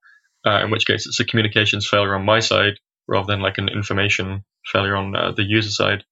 Uh, 0.45 0.63
in 0.63 0.69
which 0.69 0.85
case, 0.85 1.07
it's 1.07 1.19
a 1.19 1.25
communications 1.25 1.87
failure 1.87 2.13
on 2.13 2.25
my 2.25 2.39
side 2.39 2.73
rather 3.07 3.27
than 3.27 3.41
like 3.41 3.57
an 3.57 3.69
information 3.69 4.43
failure 4.65 4.95
on 4.95 5.15
uh, 5.15 5.31
the 5.31 5.43
user 5.43 5.71
side. 5.71 6.03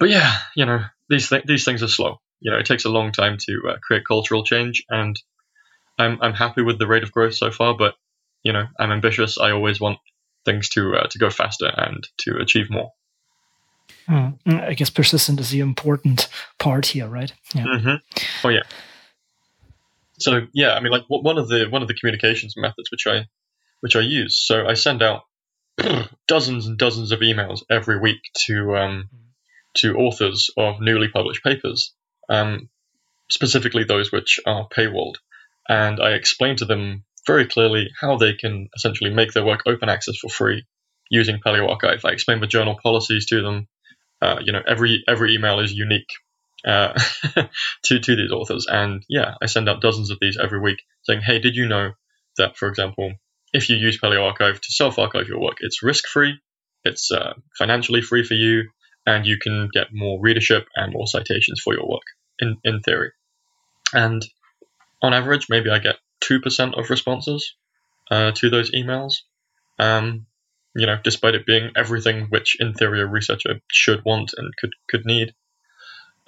But 0.00 0.10
yeah, 0.10 0.38
you 0.56 0.66
know, 0.66 0.80
these 1.08 1.28
th- 1.28 1.44
these 1.44 1.64
things 1.64 1.82
are 1.82 1.88
slow. 1.88 2.20
You 2.40 2.50
know, 2.50 2.58
it 2.58 2.66
takes 2.66 2.84
a 2.84 2.90
long 2.90 3.12
time 3.12 3.38
to 3.38 3.70
uh, 3.70 3.76
create 3.82 4.04
cultural 4.06 4.44
change, 4.44 4.84
and 4.88 5.20
I'm 5.98 6.18
I'm 6.20 6.34
happy 6.34 6.62
with 6.62 6.78
the 6.78 6.86
rate 6.86 7.02
of 7.02 7.12
growth 7.12 7.34
so 7.34 7.50
far. 7.50 7.76
But 7.76 7.94
you 8.42 8.52
know, 8.52 8.66
I'm 8.78 8.92
ambitious. 8.92 9.38
I 9.38 9.52
always 9.52 9.80
want 9.80 9.98
things 10.44 10.68
to 10.70 10.96
uh, 10.96 11.06
to 11.08 11.18
go 11.18 11.30
faster 11.30 11.66
and 11.66 12.06
to 12.18 12.38
achieve 12.38 12.70
more. 12.70 12.92
Mm, 14.08 14.38
I 14.46 14.74
guess 14.74 14.90
persistent 14.90 15.40
is 15.40 15.50
the 15.50 15.60
important 15.60 16.28
part 16.58 16.86
here, 16.86 17.08
right? 17.08 17.32
Yeah. 17.54 17.64
Mm-hmm. 17.64 18.46
Oh 18.46 18.50
yeah. 18.50 18.62
So 20.18 20.46
yeah, 20.52 20.72
I 20.74 20.80
mean, 20.80 20.92
like 20.92 21.04
one 21.08 21.38
of 21.38 21.48
the 21.48 21.66
one 21.68 21.82
of 21.82 21.88
the 21.88 21.94
communications 21.94 22.54
methods 22.56 22.90
which 22.90 23.06
I 23.06 23.26
which 23.80 23.96
I 23.96 24.00
use. 24.00 24.38
So 24.44 24.66
I 24.66 24.74
send 24.74 25.02
out 25.02 25.22
dozens 26.28 26.66
and 26.66 26.78
dozens 26.78 27.12
of 27.12 27.20
emails 27.20 27.60
every 27.70 27.98
week 27.98 28.20
to 28.46 28.76
um, 28.76 29.08
to 29.74 29.96
authors 29.96 30.50
of 30.56 30.80
newly 30.80 31.08
published 31.08 31.44
papers, 31.44 31.94
um, 32.28 32.68
specifically 33.30 33.84
those 33.84 34.10
which 34.10 34.40
are 34.46 34.68
paywalled, 34.68 35.16
and 35.68 36.00
I 36.00 36.12
explain 36.12 36.56
to 36.56 36.64
them 36.64 37.04
very 37.26 37.46
clearly 37.46 37.90
how 38.00 38.16
they 38.16 38.34
can 38.34 38.68
essentially 38.74 39.10
make 39.10 39.32
their 39.32 39.44
work 39.44 39.62
open 39.66 39.88
access 39.88 40.16
for 40.16 40.28
free 40.28 40.64
using 41.10 41.40
paleoRxiv. 41.44 42.04
I 42.04 42.12
explain 42.12 42.40
the 42.40 42.46
journal 42.46 42.78
policies 42.82 43.26
to 43.26 43.42
them. 43.42 43.68
Uh, 44.22 44.38
you 44.42 44.52
know, 44.52 44.62
every 44.66 45.04
every 45.06 45.34
email 45.34 45.60
is 45.60 45.72
unique 45.72 46.08
uh, 46.66 46.98
to 47.84 48.00
to 48.00 48.16
these 48.16 48.32
authors, 48.32 48.66
and 48.68 49.04
yeah, 49.08 49.34
I 49.40 49.46
send 49.46 49.68
out 49.68 49.80
dozens 49.80 50.10
of 50.10 50.18
these 50.20 50.36
every 50.42 50.60
week, 50.60 50.82
saying, 51.02 51.20
"Hey, 51.22 51.38
did 51.38 51.56
you 51.56 51.66
know 51.66 51.92
that, 52.38 52.56
for 52.56 52.68
example, 52.68 53.14
if 53.52 53.70
you 53.70 53.76
use 53.76 54.00
paleoRxiv 54.00 54.60
to 54.60 54.72
self-archive 54.72 55.28
your 55.28 55.40
work, 55.40 55.58
it's 55.60 55.82
risk-free, 55.82 56.38
it's 56.84 57.10
uh, 57.10 57.34
financially 57.56 58.02
free 58.02 58.24
for 58.24 58.34
you, 58.34 58.70
and 59.06 59.26
you 59.26 59.38
can 59.38 59.68
get 59.72 59.88
more 59.92 60.20
readership 60.20 60.66
and 60.74 60.92
more 60.92 61.06
citations 61.06 61.60
for 61.62 61.74
your 61.74 61.88
work 61.88 62.02
in 62.40 62.56
in 62.64 62.80
theory. 62.80 63.12
And 63.94 64.22
on 65.02 65.14
average, 65.14 65.46
maybe 65.48 65.70
I 65.70 65.78
get 65.78 65.96
2% 66.22 66.78
of 66.78 66.90
responses 66.90 67.54
uh, 68.10 68.32
to 68.32 68.50
those 68.50 68.72
emails. 68.72 69.14
Um, 69.78 70.26
you 70.74 70.86
know, 70.86 70.98
despite 71.02 71.34
it 71.34 71.46
being 71.46 71.70
everything 71.76 72.26
which, 72.28 72.56
in 72.60 72.74
theory, 72.74 73.00
a 73.00 73.06
researcher 73.06 73.60
should 73.70 74.04
want 74.04 74.32
and 74.36 74.54
could 74.56 74.74
could 74.88 75.06
need. 75.06 75.34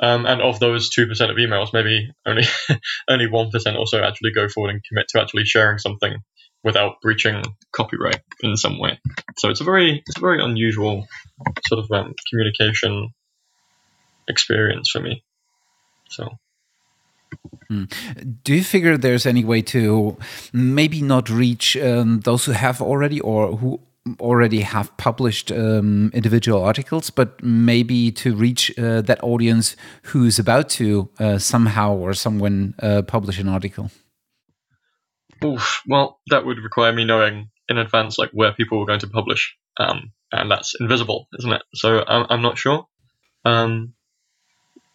Um, 0.00 0.26
and 0.26 0.40
of 0.40 0.60
those 0.60 0.90
two 0.90 1.06
percent 1.06 1.30
of 1.30 1.36
emails, 1.36 1.72
maybe 1.72 2.10
only 2.24 2.44
only 3.08 3.28
one 3.28 3.50
percent 3.50 3.76
or 3.76 3.86
so 3.86 4.02
actually 4.02 4.32
go 4.32 4.48
forward 4.48 4.70
and 4.70 4.84
commit 4.84 5.06
to 5.08 5.20
actually 5.20 5.44
sharing 5.44 5.78
something 5.78 6.16
without 6.64 7.00
breaching 7.02 7.42
copyright 7.72 8.20
in 8.42 8.56
some 8.56 8.78
way. 8.78 9.00
So 9.38 9.48
it's 9.48 9.60
a 9.60 9.64
very 9.64 10.02
it's 10.06 10.16
a 10.16 10.20
very 10.20 10.42
unusual 10.42 11.06
sort 11.66 11.84
of 11.84 11.90
um, 11.90 12.14
communication 12.30 13.10
experience 14.28 14.90
for 14.90 15.00
me. 15.00 15.24
So 16.10 16.28
Hmm. 17.68 17.84
Do 18.42 18.54
you 18.54 18.64
figure 18.64 18.96
there's 18.96 19.26
any 19.26 19.44
way 19.44 19.60
to 19.62 20.16
maybe 20.52 21.02
not 21.02 21.28
reach 21.28 21.76
um, 21.76 22.20
those 22.20 22.46
who 22.46 22.52
have 22.52 22.80
already 22.80 23.20
or 23.20 23.56
who 23.56 23.80
already 24.20 24.60
have 24.60 24.96
published 24.96 25.50
um, 25.52 26.10
individual 26.14 26.62
articles, 26.62 27.10
but 27.10 27.42
maybe 27.42 28.10
to 28.12 28.34
reach 28.34 28.76
uh, 28.78 29.00
that 29.02 29.22
audience 29.22 29.76
who's 30.02 30.38
about 30.38 30.68
to 30.70 31.08
uh, 31.18 31.38
somehow 31.38 31.94
or 31.94 32.14
someone 32.14 32.74
uh, 32.80 33.02
publish 33.02 33.38
an 33.38 33.48
article? 33.48 33.90
Oof, 35.44 35.82
well, 35.86 36.20
that 36.30 36.44
would 36.44 36.58
require 36.58 36.92
me 36.92 37.04
knowing 37.04 37.50
in 37.68 37.78
advance 37.78 38.18
like 38.18 38.30
where 38.32 38.52
people 38.52 38.78
were 38.78 38.86
going 38.86 39.00
to 39.00 39.08
publish, 39.08 39.56
um, 39.78 40.12
and 40.32 40.50
that's 40.50 40.74
invisible, 40.80 41.28
isn't 41.38 41.52
it? 41.52 41.62
So 41.74 42.04
I'm, 42.06 42.26
I'm 42.30 42.42
not 42.42 42.58
sure. 42.58 42.86
Um, 43.44 43.94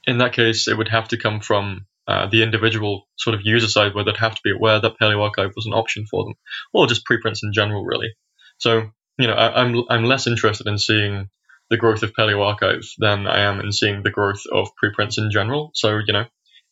in 0.06 0.18
that 0.18 0.34
case, 0.34 0.68
it 0.68 0.78
would 0.78 0.90
have 0.90 1.08
to 1.10 1.18
come 1.18 1.40
from 1.40 1.86
uh, 2.08 2.28
the 2.28 2.44
individual 2.44 3.08
sort 3.18 3.34
of 3.34 3.46
user 3.46 3.68
side 3.68 3.96
where 3.96 4.04
they'd 4.04 4.18
have 4.18 4.36
to 4.36 4.42
be 4.44 4.52
aware 4.52 4.80
that 4.80 5.00
paleoRxiv 5.02 5.52
was 5.56 5.66
an 5.66 5.74
option 5.74 6.06
for 6.06 6.26
them, 6.26 6.34
or 6.74 6.88
just 6.88 7.06
preprints 7.06 7.42
in 7.44 7.54
general, 7.54 7.86
really. 7.86 8.10
So, 8.58 8.92
you 9.18 9.28
know, 9.28 9.34
I, 9.34 9.62
am 9.62 9.76
I'm, 9.76 9.84
I'm 9.90 10.04
less 10.06 10.28
interested 10.28 10.68
in 10.68 10.78
seeing 10.78 11.30
the 11.70 11.78
growth 11.78 12.04
of 12.04 12.14
paleoRxiv 12.14 12.86
than 12.98 13.28
I 13.28 13.42
am 13.42 13.60
in 13.60 13.72
seeing 13.72 14.04
the 14.04 14.12
growth 14.12 14.44
of 14.52 14.76
preprints 14.76 15.18
in 15.18 15.32
general. 15.32 15.72
So, 15.74 16.00
you 16.06 16.14
know, 16.14 16.26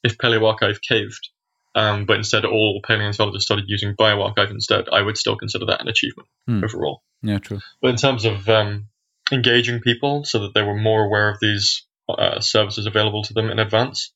if 0.03 0.17
paleoRxiv 0.17 0.81
caved, 0.81 1.29
um, 1.73 2.05
but 2.05 2.17
instead 2.17 2.45
all 2.45 2.81
paleontologists 2.83 3.45
started 3.45 3.65
using 3.67 3.95
bioRxiv 3.95 4.51
instead, 4.51 4.89
I 4.91 5.01
would 5.01 5.17
still 5.17 5.37
consider 5.37 5.65
that 5.67 5.81
an 5.81 5.87
achievement 5.87 6.27
hmm. 6.47 6.63
overall. 6.63 7.03
Yeah, 7.21 7.37
true. 7.37 7.59
But 7.81 7.91
in 7.91 7.95
terms 7.97 8.25
of 8.25 8.47
um, 8.49 8.89
engaging 9.31 9.79
people 9.79 10.25
so 10.25 10.39
that 10.39 10.53
they 10.53 10.63
were 10.63 10.75
more 10.75 11.05
aware 11.05 11.29
of 11.29 11.39
these 11.39 11.85
uh, 12.09 12.39
services 12.41 12.85
available 12.85 13.23
to 13.23 13.33
them 13.33 13.49
in 13.49 13.59
advance, 13.59 14.11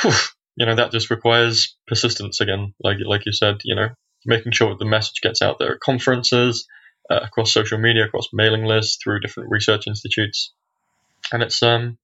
whew, 0.00 0.12
you 0.56 0.66
know 0.66 0.74
that 0.74 0.92
just 0.92 1.10
requires 1.10 1.76
persistence 1.86 2.40
again, 2.40 2.74
like 2.82 2.98
like 3.06 3.24
you 3.24 3.32
said, 3.32 3.60
you 3.64 3.74
know, 3.74 3.88
making 4.26 4.52
sure 4.52 4.70
that 4.70 4.78
the 4.78 4.84
message 4.84 5.20
gets 5.22 5.40
out 5.40 5.58
there 5.58 5.74
at 5.74 5.80
conferences, 5.80 6.66
uh, 7.10 7.20
across 7.22 7.52
social 7.52 7.78
media, 7.78 8.04
across 8.04 8.28
mailing 8.32 8.64
lists, 8.64 8.98
through 9.02 9.20
different 9.20 9.50
research 9.50 9.86
institutes, 9.86 10.52
and 11.32 11.42
it's 11.42 11.62
um 11.62 11.98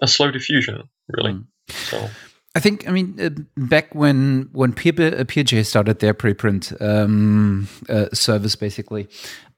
a 0.00 0.08
slow 0.08 0.30
diffusion 0.30 0.88
really. 1.08 1.32
Mm. 1.32 1.46
So. 1.68 2.08
I 2.54 2.60
think, 2.60 2.86
I 2.86 2.90
mean, 2.90 3.18
uh, 3.18 3.30
back 3.56 3.94
when 3.94 4.50
when 4.52 4.74
PeerJ 4.74 5.60
uh, 5.60 5.64
started 5.64 6.00
their 6.00 6.12
preprint 6.12 6.78
um, 6.82 7.66
uh, 7.88 8.08
service, 8.12 8.56
basically, 8.56 9.08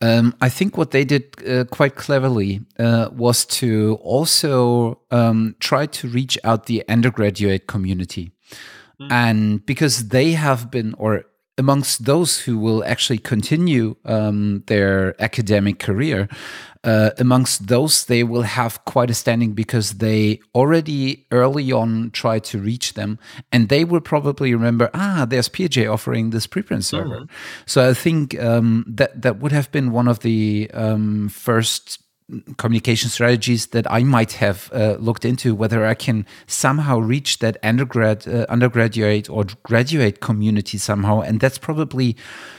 um, 0.00 0.32
I 0.40 0.48
think 0.48 0.76
what 0.76 0.92
they 0.92 1.04
did 1.04 1.34
uh, 1.44 1.64
quite 1.64 1.96
cleverly 1.96 2.60
uh, 2.78 3.08
was 3.12 3.46
to 3.46 3.98
also 4.00 5.00
um, 5.10 5.56
try 5.58 5.86
to 5.86 6.08
reach 6.08 6.38
out 6.44 6.66
the 6.66 6.84
undergraduate 6.88 7.66
community. 7.66 8.30
Mm. 9.00 9.10
And 9.10 9.66
because 9.66 10.10
they 10.10 10.32
have 10.32 10.70
been, 10.70 10.94
or 10.96 11.24
amongst 11.56 12.04
those 12.04 12.40
who 12.40 12.58
will 12.58 12.84
actually 12.84 13.18
continue 13.18 13.96
um, 14.04 14.62
their 14.66 15.20
academic 15.23 15.78
career, 15.78 16.28
uh, 16.84 17.11
amongst 17.18 17.66
those, 17.68 18.04
they 18.04 18.23
will 18.23 18.42
have 18.42 18.84
quite 18.84 19.08
a 19.08 19.14
standing 19.14 19.52
because 19.52 19.94
they 19.94 20.38
already 20.54 21.25
early 21.30 21.73
on 21.73 22.11
tried 22.11 22.44
to 22.44 22.58
reach 22.58 22.92
them, 22.92 23.18
and 23.50 23.68
they 23.70 23.84
will 23.84 24.02
probably 24.02 24.52
remember, 24.52 24.90
ah, 24.92 25.25
there's 25.26 25.49
PeerJ 25.49 25.90
offering 25.90 26.30
this 26.30 26.46
preprint 26.46 26.84
server. 26.84 27.20
Mm 27.20 27.26
-hmm. 27.26 27.66
So 27.66 27.90
I 27.90 27.94
think 27.94 28.34
um, 28.34 28.84
that 28.96 29.23
that 29.23 29.38
would 29.40 29.52
have 29.52 29.70
been 29.70 29.94
one 29.94 30.11
of 30.11 30.18
the 30.18 30.70
um, 30.75 31.28
first 31.30 32.03
communication 32.57 33.11
strategies 33.11 33.66
that 33.69 33.90
I 33.90 34.02
might 34.02 34.33
have 34.33 34.71
uh, 34.73 34.97
looked 34.99 35.25
into 35.25 35.54
whether 35.54 35.85
I 35.85 35.95
can 35.95 36.25
somehow 36.47 36.99
reach 36.99 37.38
that 37.40 37.59
undergrad 37.62 38.26
uh, 38.26 38.47
undergraduate 38.49 39.28
or 39.28 39.45
graduate 39.62 40.21
community 40.21 40.78
somehow 40.78 41.21
and 41.21 41.38
that's 41.38 41.59
probably 41.59 42.16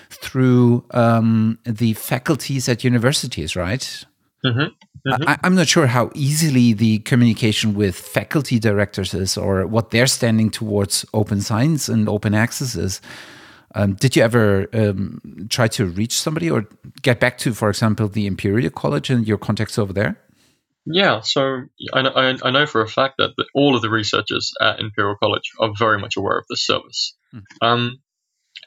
through 0.09 0.85
um, 0.91 1.57
the 1.65 1.93
faculties 1.93 2.69
at 2.69 2.83
universities 2.83 3.55
right 3.55 4.05
mm-hmm. 4.45 4.59
Mm-hmm. 4.59 5.23
I, 5.27 5.39
am 5.43 5.55
not 5.55 5.67
sure 5.67 5.87
how 5.87 6.11
easily 6.13 6.73
the 6.73 6.99
communication 6.99 7.73
with 7.73 7.95
faculty 7.95 8.59
directors 8.59 9.15
is 9.15 9.35
or 9.35 9.65
what 9.65 9.89
they're 9.89 10.07
standing 10.07 10.51
towards 10.51 11.05
open 11.13 11.41
science 11.41 11.89
and 11.89 12.07
open 12.07 12.35
access 12.35 12.75
is 12.75 13.01
um, 13.75 13.93
did 13.93 14.15
you 14.15 14.23
ever 14.23 14.67
um, 14.73 15.47
try 15.49 15.67
to 15.67 15.85
reach 15.85 16.13
somebody 16.13 16.49
or 16.49 16.67
get 17.01 17.19
back 17.19 17.37
to, 17.39 17.53
for 17.53 17.69
example, 17.69 18.07
the 18.07 18.25
Imperial 18.25 18.69
College 18.69 19.09
and 19.09 19.27
your 19.27 19.37
contacts 19.37 19.77
over 19.77 19.93
there? 19.93 20.17
Yeah, 20.85 21.21
so 21.21 21.63
I 21.93 22.01
know, 22.03 22.11
I 22.15 22.51
know 22.51 22.65
for 22.67 22.81
a 22.81 22.87
fact 22.87 23.15
that 23.17 23.31
all 23.53 23.75
of 23.75 23.81
the 23.81 23.89
researchers 23.89 24.53
at 24.61 24.79
Imperial 24.79 25.15
College 25.15 25.51
are 25.59 25.73
very 25.77 25.99
much 25.99 26.15
aware 26.15 26.37
of 26.37 26.45
this 26.49 26.65
service. 26.65 27.15
Mm. 27.33 27.41
Um, 27.61 28.01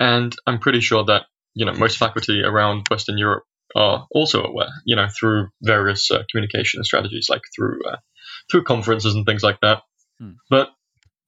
and 0.00 0.34
I'm 0.46 0.58
pretty 0.58 0.80
sure 0.80 1.04
that 1.04 1.26
you 1.54 1.64
know 1.64 1.72
most 1.72 1.96
faculty 1.96 2.42
around 2.42 2.86
Western 2.90 3.18
Europe 3.18 3.44
are 3.74 4.06
also 4.10 4.42
aware, 4.42 4.68
you 4.84 4.96
know, 4.96 5.06
through 5.08 5.48
various 5.62 6.10
uh, 6.10 6.22
communication 6.30 6.82
strategies, 6.84 7.28
like 7.28 7.42
through 7.54 7.80
uh, 7.86 7.96
through 8.50 8.64
conferences 8.64 9.14
and 9.14 9.24
things 9.24 9.42
like 9.42 9.60
that. 9.60 9.82
Hmm. 10.18 10.32
But 10.50 10.70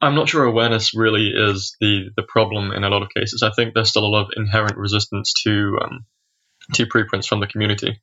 I'm 0.00 0.14
not 0.14 0.28
sure 0.28 0.44
awareness 0.44 0.94
really 0.94 1.28
is 1.34 1.76
the 1.80 2.10
the 2.16 2.22
problem 2.22 2.72
in 2.72 2.84
a 2.84 2.88
lot 2.88 3.02
of 3.02 3.10
cases. 3.14 3.42
I 3.42 3.50
think 3.50 3.74
there's 3.74 3.90
still 3.90 4.04
a 4.04 4.08
lot 4.08 4.22
of 4.22 4.32
inherent 4.36 4.76
resistance 4.76 5.34
to 5.44 5.78
um, 5.82 6.06
to 6.74 6.86
preprints 6.86 7.26
from 7.26 7.40
the 7.40 7.46
community, 7.46 8.00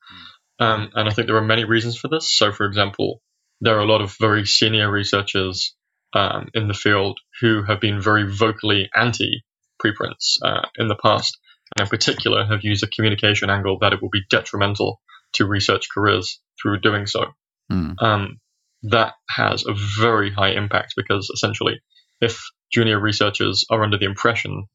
hmm. 0.60 0.64
um, 0.64 0.90
and 0.94 1.10
I 1.10 1.14
think 1.14 1.28
there 1.28 1.38
are 1.38 1.42
many 1.42 1.66
reasons 1.66 1.98
for 1.98 2.08
this. 2.08 2.38
So, 2.38 2.52
for 2.52 2.66
example, 2.66 3.22
there 3.62 3.76
are 3.76 3.82
a 3.82 3.92
lot 3.92 4.02
of 4.02 4.16
very 4.20 4.46
senior 4.46 4.92
researchers 4.92 5.76
um, 6.14 6.50
in 6.54 6.68
the 6.68 6.74
field 6.74 7.20
who 7.42 7.64
have 7.64 7.80
been 7.80 8.02
very 8.02 8.32
vocally 8.32 8.90
anti 8.96 9.44
preprints 9.80 10.40
uh, 10.44 10.68
in 10.78 10.88
the 10.88 10.96
past, 10.96 11.38
and 11.76 11.86
in 11.86 11.90
particular 11.90 12.46
have 12.46 12.64
used 12.64 12.84
a 12.84 12.88
communication 12.88 13.50
angle 13.50 13.80
that 13.80 13.94
it 13.94 14.02
will 14.02 14.10
be 14.10 14.24
detrimental 14.30 15.02
to 15.34 15.46
research 15.46 15.88
careers 15.94 16.40
through 16.62 16.80
doing 16.80 17.06
so. 17.06 17.26
Mm. 17.72 18.02
Um, 18.02 18.40
that 18.84 19.14
has 19.30 19.66
a 19.66 19.74
very 20.00 20.32
high 20.32 20.52
impact 20.52 20.94
because 20.96 21.30
essentially, 21.34 21.82
if 22.22 22.40
junior 22.72 23.00
researchers 23.00 23.66
are 23.70 23.84
under 23.84 23.98
the 23.98 24.06
impression 24.06 24.66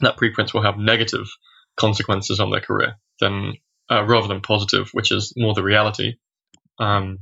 that 0.00 0.16
preprints 0.16 0.52
will 0.52 0.62
have 0.62 0.78
negative 0.78 1.26
consequences 1.76 2.40
on 2.40 2.50
their 2.50 2.60
career, 2.60 2.96
then 3.20 3.54
uh, 3.90 4.04
rather 4.04 4.28
than 4.28 4.40
positive, 4.40 4.90
which 4.92 5.12
is 5.12 5.32
more 5.36 5.54
the 5.54 5.62
reality, 5.62 6.14
um, 6.78 7.18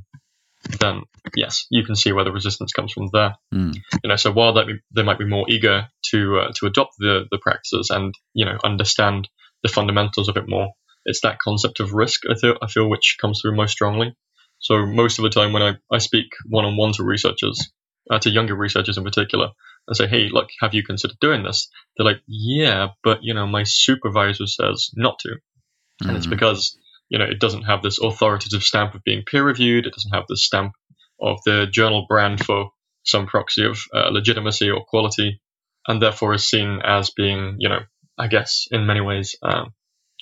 then 0.79 1.03
yes, 1.35 1.65
you 1.69 1.83
can 1.83 1.95
see 1.95 2.11
where 2.11 2.23
the 2.23 2.31
resistance 2.31 2.71
comes 2.71 2.91
from 2.93 3.09
there. 3.11 3.35
Mm. 3.53 3.75
You 4.03 4.09
know, 4.09 4.15
so 4.15 4.31
while 4.31 4.53
be, 4.65 4.79
they 4.95 5.03
might 5.03 5.19
be 5.19 5.25
more 5.25 5.45
eager 5.49 5.87
to 6.11 6.39
uh, 6.39 6.51
to 6.55 6.67
adopt 6.67 6.93
the 6.99 7.25
the 7.31 7.39
practices 7.39 7.89
and 7.89 8.13
you 8.33 8.45
know 8.45 8.57
understand 8.63 9.27
the 9.63 9.69
fundamentals 9.69 10.29
of 10.29 10.37
it 10.37 10.47
more, 10.47 10.69
it's 11.05 11.21
that 11.21 11.39
concept 11.39 11.79
of 11.79 11.93
risk 11.93 12.21
I 12.29 12.35
feel 12.35 12.57
I 12.61 12.67
feel 12.67 12.89
which 12.89 13.17
comes 13.19 13.41
through 13.41 13.55
most 13.55 13.71
strongly. 13.71 14.15
So 14.61 14.85
most 14.85 15.19
of 15.19 15.23
the 15.23 15.29
time 15.29 15.53
when 15.53 15.63
I, 15.63 15.73
I 15.91 15.97
speak 15.97 16.27
one 16.47 16.65
on 16.65 16.77
one 16.77 16.93
to 16.93 17.03
researchers, 17.03 17.71
uh, 18.09 18.19
to 18.19 18.29
younger 18.29 18.55
researchers 18.55 18.97
in 18.97 19.03
particular, 19.03 19.49
and 19.87 19.97
say, 19.97 20.07
hey, 20.07 20.29
look, 20.31 20.49
have 20.61 20.73
you 20.73 20.83
considered 20.83 21.17
doing 21.19 21.43
this? 21.43 21.69
They're 21.97 22.05
like, 22.05 22.21
yeah, 22.27 22.89
but 23.03 23.23
you 23.23 23.33
know, 23.33 23.47
my 23.47 23.63
supervisor 23.63 24.47
says 24.47 24.91
not 24.95 25.19
to, 25.19 25.29
mm-hmm. 25.29 26.07
and 26.07 26.17
it's 26.17 26.27
hmm. 26.27 26.31
because 26.31 26.77
you 27.11 27.19
know, 27.19 27.25
it 27.25 27.41
doesn't 27.41 27.63
have 27.63 27.83
this 27.83 27.99
authoritative 27.99 28.63
stamp 28.63 28.95
of 28.95 29.03
being 29.03 29.23
peer 29.29 29.43
reviewed. 29.43 29.85
It 29.85 29.93
doesn't 29.93 30.13
have 30.13 30.27
this 30.29 30.45
stamp 30.45 30.73
of 31.19 31.39
the 31.45 31.67
journal 31.69 32.05
brand 32.07 32.43
for 32.43 32.71
some 33.03 33.27
proxy 33.27 33.65
of 33.65 33.81
uh, 33.93 34.09
legitimacy 34.11 34.69
or 34.69 34.85
quality, 34.85 35.41
and 35.87 36.01
therefore 36.01 36.33
is 36.33 36.49
seen 36.49 36.79
as 36.81 37.09
being, 37.09 37.57
you 37.59 37.67
know, 37.67 37.81
I 38.17 38.27
guess 38.27 38.67
in 38.71 38.85
many 38.85 39.01
ways, 39.01 39.35
um, 39.43 39.73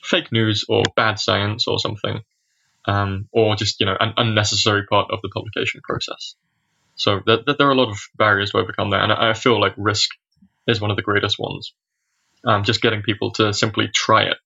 fake 0.03 0.31
news 0.31 0.65
or 0.67 0.81
bad 0.95 1.19
science 1.19 1.67
or 1.67 1.77
something, 1.77 2.21
um, 2.89 3.29
or 3.31 3.55
just 3.55 3.79
you 3.79 3.85
know 3.85 3.95
an 3.99 4.13
unnecessary 4.17 4.85
part 4.89 5.11
of 5.11 5.19
the 5.21 5.29
publication 5.29 5.81
process. 5.83 6.35
So 6.95 7.19
th- 7.19 7.45
th- 7.45 7.57
there 7.57 7.67
are 7.67 7.71
a 7.71 7.75
lot 7.75 7.89
of 7.89 7.99
barriers 8.17 8.51
to 8.51 8.57
overcome 8.57 8.89
there, 8.89 8.99
and 8.99 9.11
I 9.11 9.33
feel 9.33 9.61
like 9.61 9.73
risk 9.77 10.09
is 10.67 10.81
one 10.81 10.89
of 10.89 10.97
the 10.97 11.03
greatest 11.03 11.37
ones. 11.37 11.73
Um, 12.45 12.63
just 12.63 12.81
getting 12.81 13.03
people 13.03 13.31
to 13.33 13.53
simply 13.53 13.89
try 13.93 14.23
it 14.23 14.37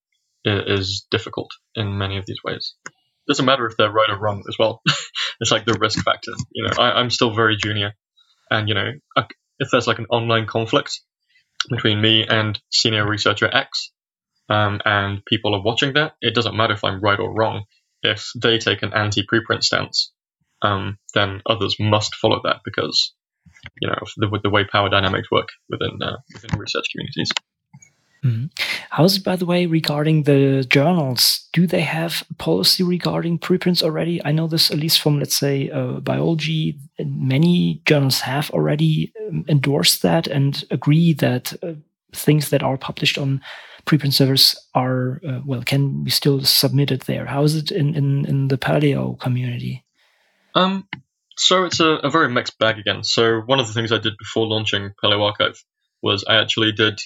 is 0.45 1.05
difficult 1.09 1.51
in 1.73 1.97
many 1.97 2.17
of 2.17 2.25
these 2.25 2.43
ways. 2.43 2.73
It 2.85 2.91
doesn't 3.29 3.45
matter 3.45 3.65
if 3.65 3.77
they're 3.77 3.91
right 3.91 4.09
or 4.09 4.19
wrong 4.19 4.43
as 4.49 4.57
well. 4.59 4.81
it's 5.39 5.51
like 5.51 5.65
the 5.65 5.77
risk 5.79 6.03
factor. 6.03 6.31
You 6.51 6.65
know, 6.65 6.73
I, 6.77 6.99
am 6.99 7.09
still 7.09 7.33
very 7.33 7.55
junior, 7.55 7.93
and 8.51 8.67
you 8.67 8.75
know, 8.75 8.91
if 9.59 9.69
there's 9.71 9.87
like 9.87 9.99
an 9.99 10.07
online 10.09 10.47
conflict 10.47 10.99
between 11.69 12.01
me 12.01 12.25
and 12.27 12.59
senior 12.69 13.07
researcher 13.07 13.49
X, 13.53 13.91
um, 14.49 14.81
and 14.83 15.23
people 15.23 15.55
are 15.55 15.63
watching 15.63 15.93
that, 15.93 16.15
it 16.19 16.35
doesn't 16.35 16.57
matter 16.57 16.73
if 16.73 16.83
I'm 16.83 16.99
right 16.99 17.19
or 17.19 17.33
wrong. 17.33 17.63
If 18.03 18.31
they 18.35 18.57
take 18.57 18.83
an 18.83 18.93
anti-preprint 18.93 19.63
stance, 19.63 20.11
um, 20.61 20.97
then 21.13 21.41
others 21.45 21.77
must 21.79 22.15
follow 22.15 22.41
that 22.43 22.57
because 22.65 23.13
you 23.79 23.87
know 23.87 23.99
the, 24.17 24.39
the 24.43 24.49
way 24.49 24.65
power 24.65 24.89
dynamics 24.89 25.31
work 25.31 25.49
within 25.69 26.01
uh, 26.01 26.17
within 26.33 26.59
research 26.59 26.85
communities. 26.91 27.29
Mm. 28.23 28.49
How's 28.89 29.19
by 29.19 29.35
the 29.35 29.45
way, 29.45 29.65
regarding 29.65 30.23
the 30.23 30.65
journals? 30.69 31.47
Do 31.51 31.67
they 31.67 31.81
have 31.81 32.23
policy 32.37 32.83
regarding 32.83 33.37
preprints 33.37 33.83
already? 33.83 34.23
I 34.23 34.31
know 34.31 34.47
this 34.47 34.71
at 34.71 34.77
least 34.77 35.01
from, 35.01 35.19
let's 35.19 35.35
say, 35.35 35.69
uh, 35.69 35.99
biology. 35.99 36.79
Many 36.99 37.81
journals 37.85 38.21
have 38.21 38.49
already 38.51 39.11
um, 39.27 39.43
endorsed 39.49 40.03
that 40.03 40.27
and 40.27 40.63
agree 40.71 41.13
that 41.13 41.53
uh, 41.61 41.73
things 42.13 42.49
that 42.49 42.63
are 42.63 42.77
published 42.77 43.17
on 43.17 43.41
preprint 43.85 44.13
servers 44.13 44.55
are, 44.73 45.21
uh, 45.27 45.41
well, 45.45 45.61
can 45.63 46.03
be 46.03 46.11
still 46.11 46.43
submitted 46.43 47.01
there. 47.01 47.25
How 47.25 47.43
is 47.43 47.55
it 47.55 47.71
in, 47.71 47.95
in, 47.95 48.25
in 48.25 48.47
the 48.47 48.57
Paleo 48.57 49.19
community? 49.19 49.83
Um, 50.55 50.87
so 51.37 51.65
it's 51.65 51.79
a, 51.79 51.95
a 51.95 52.09
very 52.09 52.29
mixed 52.29 52.57
bag 52.59 52.77
again. 52.77 53.03
So 53.03 53.41
one 53.41 53.59
of 53.59 53.67
the 53.67 53.73
things 53.73 53.91
I 53.91 53.97
did 53.97 54.13
before 54.17 54.47
launching 54.47 54.91
paleoRxiv 55.03 55.57
was 56.01 56.23
I 56.27 56.35
actually 56.35 56.71
did 56.71 56.99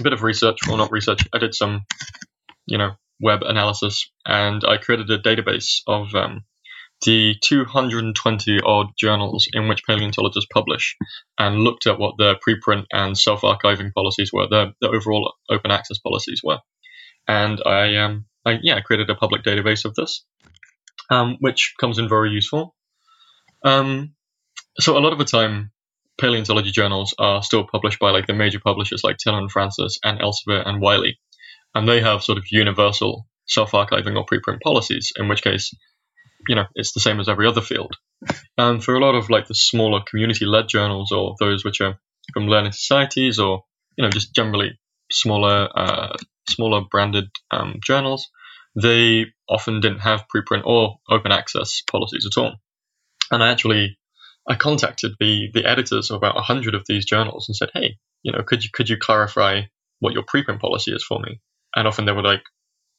a 0.00 0.02
bit 0.02 0.12
of 0.12 0.22
research, 0.22 0.58
or 0.68 0.76
not 0.76 0.92
research. 0.92 1.26
I 1.32 1.38
did 1.38 1.54
some, 1.54 1.84
you 2.66 2.78
know, 2.78 2.92
web 3.20 3.42
analysis, 3.42 4.10
and 4.24 4.64
I 4.64 4.78
created 4.78 5.10
a 5.10 5.18
database 5.18 5.82
of 5.86 6.14
um, 6.14 6.44
the 7.02 7.34
220 7.42 8.60
odd 8.64 8.86
journals 8.98 9.48
in 9.52 9.68
which 9.68 9.84
paleontologists 9.86 10.48
publish, 10.52 10.96
and 11.38 11.60
looked 11.60 11.86
at 11.86 11.98
what 11.98 12.14
their 12.18 12.34
preprint 12.36 12.84
and 12.92 13.18
self-archiving 13.18 13.92
policies 13.92 14.30
were, 14.32 14.48
their, 14.48 14.72
their 14.80 14.94
overall 14.94 15.34
open 15.50 15.70
access 15.70 15.98
policies 15.98 16.40
were, 16.42 16.58
and 17.28 17.60
I 17.64 17.96
um, 17.96 18.26
I, 18.44 18.58
yeah, 18.62 18.80
created 18.80 19.10
a 19.10 19.14
public 19.14 19.42
database 19.42 19.84
of 19.84 19.94
this, 19.94 20.24
um, 21.10 21.36
which 21.40 21.74
comes 21.80 21.98
in 21.98 22.08
very 22.08 22.30
useful. 22.30 22.74
Um, 23.64 24.14
so 24.78 24.96
a 24.96 25.00
lot 25.00 25.12
of 25.12 25.18
the 25.18 25.24
time, 25.24 25.70
paleontology 26.20 26.70
journals 26.70 27.14
are 27.18 27.42
still 27.42 27.66
published 27.66 27.98
by 27.98 28.10
like 28.10 28.26
the 28.26 28.34
major 28.34 28.60
publishers 28.60 29.02
like 29.02 29.16
Taylor 29.16 29.38
and 29.38 29.50
Francis 29.50 29.98
and 30.04 30.20
Elsevier 30.20 30.66
and 30.66 30.80
Wiley, 30.80 31.18
and 31.74 31.88
they 31.88 32.00
have 32.00 32.22
sort 32.22 32.38
of 32.38 32.44
universal 32.50 33.26
self-archiving 33.46 34.16
or 34.16 34.26
preprint 34.26 34.60
policies. 34.62 35.12
In 35.16 35.28
which 35.28 35.42
case, 35.42 35.74
you 36.48 36.54
know, 36.54 36.66
it's 36.74 36.92
the 36.92 37.00
same 37.00 37.20
as 37.20 37.28
every 37.28 37.46
other 37.46 37.60
field. 37.60 37.96
And 38.56 38.82
for 38.82 38.94
a 38.94 39.00
lot 39.00 39.14
of 39.14 39.30
like 39.30 39.46
the 39.46 39.54
smaller 39.54 40.00
community-led 40.08 40.68
journals 40.68 41.12
or 41.12 41.34
those 41.38 41.64
which 41.64 41.80
are 41.80 41.98
from 42.32 42.46
learning 42.46 42.72
societies 42.72 43.38
or 43.38 43.64
you 43.96 44.04
know 44.04 44.10
just 44.10 44.34
generally 44.34 44.78
smaller 45.10 45.68
uh, 45.74 46.16
smaller 46.48 46.82
branded 46.90 47.28
um, 47.50 47.76
journals, 47.82 48.28
they 48.80 49.26
often 49.48 49.80
didn't 49.80 50.00
have 50.00 50.26
preprint 50.34 50.62
or 50.64 50.96
open 51.10 51.32
access 51.32 51.82
policies 51.90 52.26
at 52.26 52.40
all. 52.40 52.54
And 53.30 53.42
I 53.42 53.50
actually 53.50 53.98
I 54.48 54.54
contacted 54.54 55.12
the 55.20 55.50
the 55.52 55.64
editors 55.64 56.10
of 56.10 56.16
about 56.16 56.36
hundred 56.36 56.74
of 56.74 56.84
these 56.86 57.04
journals 57.04 57.48
and 57.48 57.56
said, 57.56 57.70
"Hey, 57.74 57.98
you 58.22 58.32
know, 58.32 58.42
could 58.42 58.64
you 58.64 58.70
could 58.72 58.88
you 58.88 58.96
clarify 58.96 59.62
what 60.00 60.14
your 60.14 60.24
preprint 60.24 60.60
policy 60.60 60.92
is 60.92 61.04
for 61.04 61.20
me?" 61.20 61.40
And 61.76 61.88
often 61.88 62.04
they 62.04 62.12
were 62.12 62.22
like, 62.22 62.42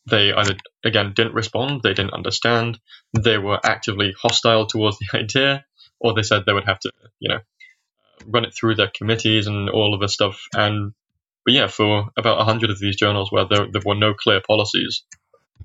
they 0.08 0.32
either 0.34 0.56
again 0.84 1.14
didn't 1.16 1.34
respond, 1.34 1.82
they 1.82 1.94
didn't 1.94 2.14
understand, 2.14 2.80
they 3.14 3.38
were 3.38 3.60
actively 3.64 4.14
hostile 4.20 4.68
towards 4.68 4.98
the 5.00 5.18
idea, 5.18 5.66
or 6.00 6.14
they 6.14 6.24
said 6.24 6.44
they 6.46 6.54
would 6.54 6.66
have 6.68 6.80
to, 6.80 6.92
you 7.20 7.30
know, 7.30 7.40
run 8.26 8.46
it 8.46 8.54
through 8.56 8.76
their 8.76 8.92
committees 8.94 9.48
and 9.48 9.70
all 9.70 9.94
of 9.94 10.02
this 10.02 10.14
stuff. 10.14 10.40
And 10.54 10.94
but 11.46 11.54
yeah, 11.54 11.68
for 11.68 12.10
about 12.18 12.44
hundred 12.46 12.72
of 12.72 12.80
these 12.80 12.96
journals 12.96 13.32
where 13.32 13.46
there, 13.46 13.68
there 13.72 13.82
were 13.86 13.96
no 13.96 14.14
clear 14.14 14.42
policies, 14.46 15.04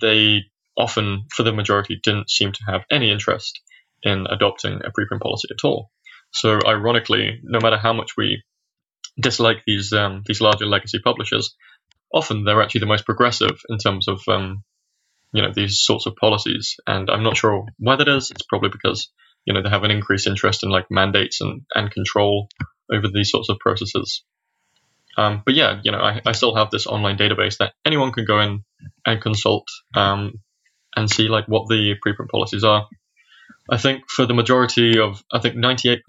they 0.00 0.42
often, 0.76 1.26
for 1.34 1.42
the 1.42 1.52
majority, 1.52 1.98
didn't 2.02 2.30
seem 2.30 2.52
to 2.52 2.64
have 2.66 2.84
any 2.90 3.10
interest 3.10 3.60
in 4.02 4.26
adopting 4.28 4.80
a 4.84 4.90
preprint 4.90 5.20
policy 5.20 5.48
at 5.50 5.64
all. 5.64 5.90
So 6.32 6.60
ironically, 6.66 7.40
no 7.42 7.60
matter 7.60 7.76
how 7.76 7.92
much 7.92 8.16
we 8.16 8.42
dislike 9.18 9.62
these 9.66 9.92
um, 9.92 10.22
these 10.26 10.40
larger 10.40 10.66
legacy 10.66 10.98
publishers, 11.02 11.54
often 12.12 12.44
they're 12.44 12.62
actually 12.62 12.80
the 12.80 12.86
most 12.86 13.06
progressive 13.06 13.60
in 13.68 13.78
terms 13.78 14.08
of 14.08 14.20
um, 14.28 14.62
you 15.32 15.42
know 15.42 15.52
these 15.54 15.80
sorts 15.80 16.06
of 16.06 16.16
policies. 16.16 16.76
And 16.86 17.10
I'm 17.10 17.22
not 17.22 17.36
sure 17.36 17.66
why 17.78 17.96
that 17.96 18.08
is. 18.08 18.30
It's 18.30 18.42
probably 18.42 18.70
because 18.70 19.10
you 19.44 19.54
know 19.54 19.62
they 19.62 19.70
have 19.70 19.84
an 19.84 19.90
increased 19.90 20.26
interest 20.26 20.62
in 20.62 20.70
like 20.70 20.86
mandates 20.90 21.40
and, 21.40 21.62
and 21.74 21.90
control 21.90 22.48
over 22.92 23.08
these 23.08 23.30
sorts 23.30 23.48
of 23.48 23.58
processes. 23.58 24.22
Um, 25.16 25.42
but 25.44 25.54
yeah, 25.54 25.80
you 25.82 25.92
know, 25.92 25.98
I, 25.98 26.20
I 26.24 26.32
still 26.32 26.54
have 26.54 26.70
this 26.70 26.86
online 26.86 27.18
database 27.18 27.58
that 27.58 27.74
anyone 27.84 28.12
can 28.12 28.24
go 28.24 28.40
in 28.40 28.64
and 29.04 29.20
consult 29.20 29.66
um, 29.94 30.34
and 30.96 31.10
see 31.10 31.28
like 31.28 31.46
what 31.46 31.68
the 31.68 31.94
preprint 32.04 32.30
policies 32.30 32.64
are. 32.64 32.88
I 33.70 33.76
think 33.76 34.04
for 34.08 34.26
the 34.26 34.34
majority 34.34 34.98
of, 34.98 35.22
I 35.32 35.38
think 35.38 35.56
98% 35.56 36.00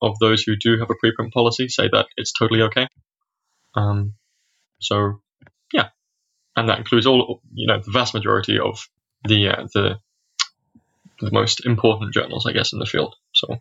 of 0.00 0.18
those 0.20 0.42
who 0.42 0.56
do 0.56 0.78
have 0.78 0.90
a 0.90 0.94
preprint 0.94 1.32
policy 1.32 1.68
say 1.68 1.88
that 1.92 2.06
it's 2.16 2.32
totally 2.32 2.62
okay. 2.62 2.86
Um, 3.74 4.14
so, 4.80 5.20
and 6.60 6.68
that 6.68 6.78
includes 6.78 7.06
all, 7.06 7.42
you 7.52 7.66
know, 7.66 7.80
the 7.80 7.90
vast 7.90 8.14
majority 8.14 8.58
of 8.58 8.88
the 9.24 9.48
uh, 9.48 9.66
the 9.74 9.98
the 11.20 11.30
most 11.32 11.66
important 11.66 12.14
journals, 12.14 12.46
I 12.46 12.52
guess, 12.52 12.72
in 12.72 12.78
the 12.78 12.86
field. 12.86 13.16
So, 13.32 13.60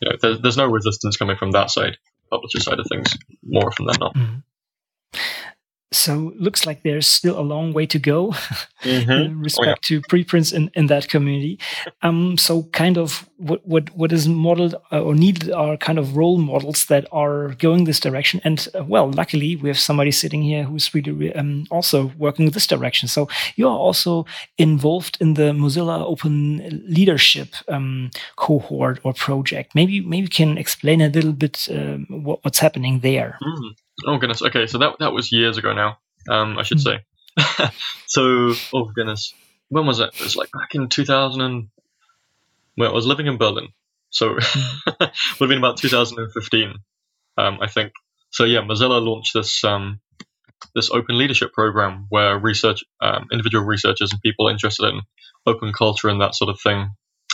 you 0.00 0.08
know, 0.08 0.16
there's, 0.20 0.40
there's 0.40 0.56
no 0.56 0.66
resistance 0.66 1.16
coming 1.16 1.36
from 1.36 1.50
that 1.52 1.70
side, 1.70 1.98
publisher 2.30 2.60
side 2.60 2.78
of 2.78 2.86
things, 2.88 3.16
more 3.42 3.66
often 3.66 3.86
than 3.86 3.96
not. 4.00 4.14
Mm-hmm. 4.14 5.18
So 5.92 6.32
looks 6.36 6.66
like 6.66 6.82
there's 6.82 7.06
still 7.06 7.38
a 7.38 7.42
long 7.42 7.72
way 7.72 7.84
to 7.86 7.98
go 7.98 8.28
mm-hmm. 8.82 9.10
in 9.10 9.40
respect 9.40 9.66
oh, 9.66 9.70
yeah. 9.70 9.74
to 9.82 10.00
preprints 10.08 10.52
in, 10.52 10.70
in 10.74 10.86
that 10.86 11.08
community. 11.08 11.58
Um, 12.02 12.38
so 12.38 12.62
kind 12.72 12.96
of 12.96 13.28
what, 13.38 13.66
what, 13.66 13.90
what 13.96 14.12
is 14.12 14.28
modeled 14.28 14.76
uh, 14.92 15.02
or 15.02 15.14
needed 15.14 15.50
are 15.50 15.76
kind 15.76 15.98
of 15.98 16.16
role 16.16 16.38
models 16.38 16.86
that 16.86 17.06
are 17.10 17.48
going 17.54 17.84
this 17.84 17.98
direction. 17.98 18.40
And 18.44 18.68
uh, 18.78 18.84
well, 18.84 19.10
luckily 19.10 19.56
we 19.56 19.68
have 19.68 19.78
somebody 19.80 20.12
sitting 20.12 20.42
here 20.42 20.62
who's 20.62 20.94
really 20.94 21.34
um, 21.34 21.66
also 21.70 22.12
working 22.18 22.50
this 22.50 22.68
direction. 22.68 23.08
So 23.08 23.28
you 23.56 23.66
are 23.66 23.76
also 23.76 24.26
involved 24.58 25.18
in 25.20 25.34
the 25.34 25.50
Mozilla 25.52 26.00
Open 26.06 26.84
Leadership 26.86 27.48
um, 27.66 28.10
cohort 28.36 29.00
or 29.02 29.12
project. 29.12 29.74
Maybe 29.74 30.00
maybe 30.00 30.22
you 30.22 30.28
can 30.28 30.56
explain 30.56 31.00
a 31.00 31.08
little 31.08 31.32
bit 31.32 31.66
um, 31.70 32.06
what, 32.08 32.44
what's 32.44 32.60
happening 32.60 33.00
there. 33.00 33.38
Mm. 33.42 33.74
Oh 34.06 34.18
goodness. 34.18 34.42
Okay, 34.42 34.66
so 34.66 34.78
that 34.78 34.98
that 35.00 35.12
was 35.12 35.32
years 35.32 35.58
ago 35.58 35.72
now. 35.74 35.98
Um, 36.28 36.58
I 36.58 36.62
should 36.62 36.78
mm. 36.78 36.82
say. 36.82 37.70
so, 38.06 38.54
oh 38.74 38.84
goodness, 38.94 39.34
when 39.68 39.86
was 39.86 40.00
it? 40.00 40.10
It 40.14 40.20
was 40.20 40.36
like 40.36 40.50
back 40.52 40.74
in 40.74 40.88
2000. 40.88 41.40
And, 41.40 41.68
well, 42.76 42.90
I 42.90 42.94
was 42.94 43.06
living 43.06 43.26
in 43.26 43.38
Berlin, 43.38 43.68
so 44.10 44.36
hmm. 44.38 44.90
would 45.00 45.10
have 45.40 45.48
been 45.48 45.58
about 45.58 45.76
2015, 45.76 46.74
um, 47.38 47.58
I 47.60 47.68
think. 47.68 47.92
So 48.30 48.44
yeah, 48.44 48.60
Mozilla 48.60 49.02
launched 49.02 49.34
this 49.34 49.64
um, 49.64 50.00
this 50.74 50.90
open 50.90 51.18
leadership 51.18 51.52
program 51.52 52.06
where 52.10 52.38
research, 52.38 52.84
um, 53.00 53.26
individual 53.32 53.64
researchers 53.64 54.12
and 54.12 54.20
people 54.20 54.48
interested 54.48 54.88
in 54.88 55.00
open 55.46 55.72
culture 55.72 56.08
and 56.08 56.20
that 56.20 56.34
sort 56.34 56.50
of 56.50 56.60
thing, 56.60 56.90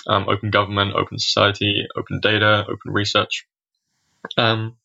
um, 0.07 0.29
open 0.29 0.51
government, 0.51 0.95
open 0.95 1.19
society, 1.19 1.87
open 1.97 2.21
data, 2.21 2.65
open 2.65 2.93
research, 2.93 3.47
um, 4.37 4.77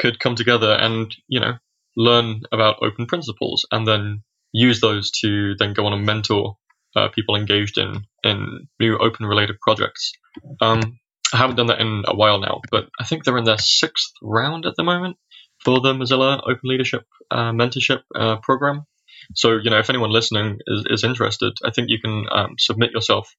could 0.00 0.18
come 0.18 0.34
together 0.34 0.72
and 0.72 1.14
you 1.28 1.40
know 1.40 1.54
learn 1.96 2.42
about 2.52 2.82
open 2.82 3.06
principles 3.06 3.66
and 3.70 3.86
then 3.86 4.22
use 4.52 4.80
those 4.80 5.10
to 5.10 5.54
then 5.58 5.74
go 5.74 5.86
on 5.86 5.92
and 5.92 6.06
mentor 6.06 6.56
uh, 6.96 7.08
people 7.08 7.36
engaged 7.36 7.78
in 7.78 8.04
in 8.24 8.68
new 8.80 8.98
open 8.98 9.26
related 9.26 9.60
projects. 9.60 10.12
Um, 10.60 10.98
I 11.32 11.36
haven't 11.36 11.56
done 11.56 11.68
that 11.68 11.80
in 11.80 12.02
a 12.06 12.16
while 12.16 12.40
now, 12.40 12.60
but 12.70 12.88
I 12.98 13.04
think 13.04 13.24
they're 13.24 13.38
in 13.38 13.44
their 13.44 13.58
sixth 13.58 14.12
round 14.22 14.66
at 14.66 14.74
the 14.76 14.82
moment 14.82 15.16
for 15.64 15.80
the 15.80 15.92
Mozilla 15.92 16.40
Open 16.42 16.60
Leadership 16.64 17.04
uh, 17.30 17.52
Mentorship 17.52 18.02
uh, 18.14 18.36
Program. 18.36 18.86
So, 19.34 19.58
you 19.58 19.70
know, 19.70 19.78
if 19.78 19.90
anyone 19.90 20.10
listening 20.10 20.58
is, 20.66 20.84
is 20.90 21.04
interested, 21.04 21.52
I 21.64 21.70
think 21.70 21.88
you 21.88 22.00
can 22.00 22.24
um, 22.32 22.54
submit 22.58 22.90
yourself 22.92 23.32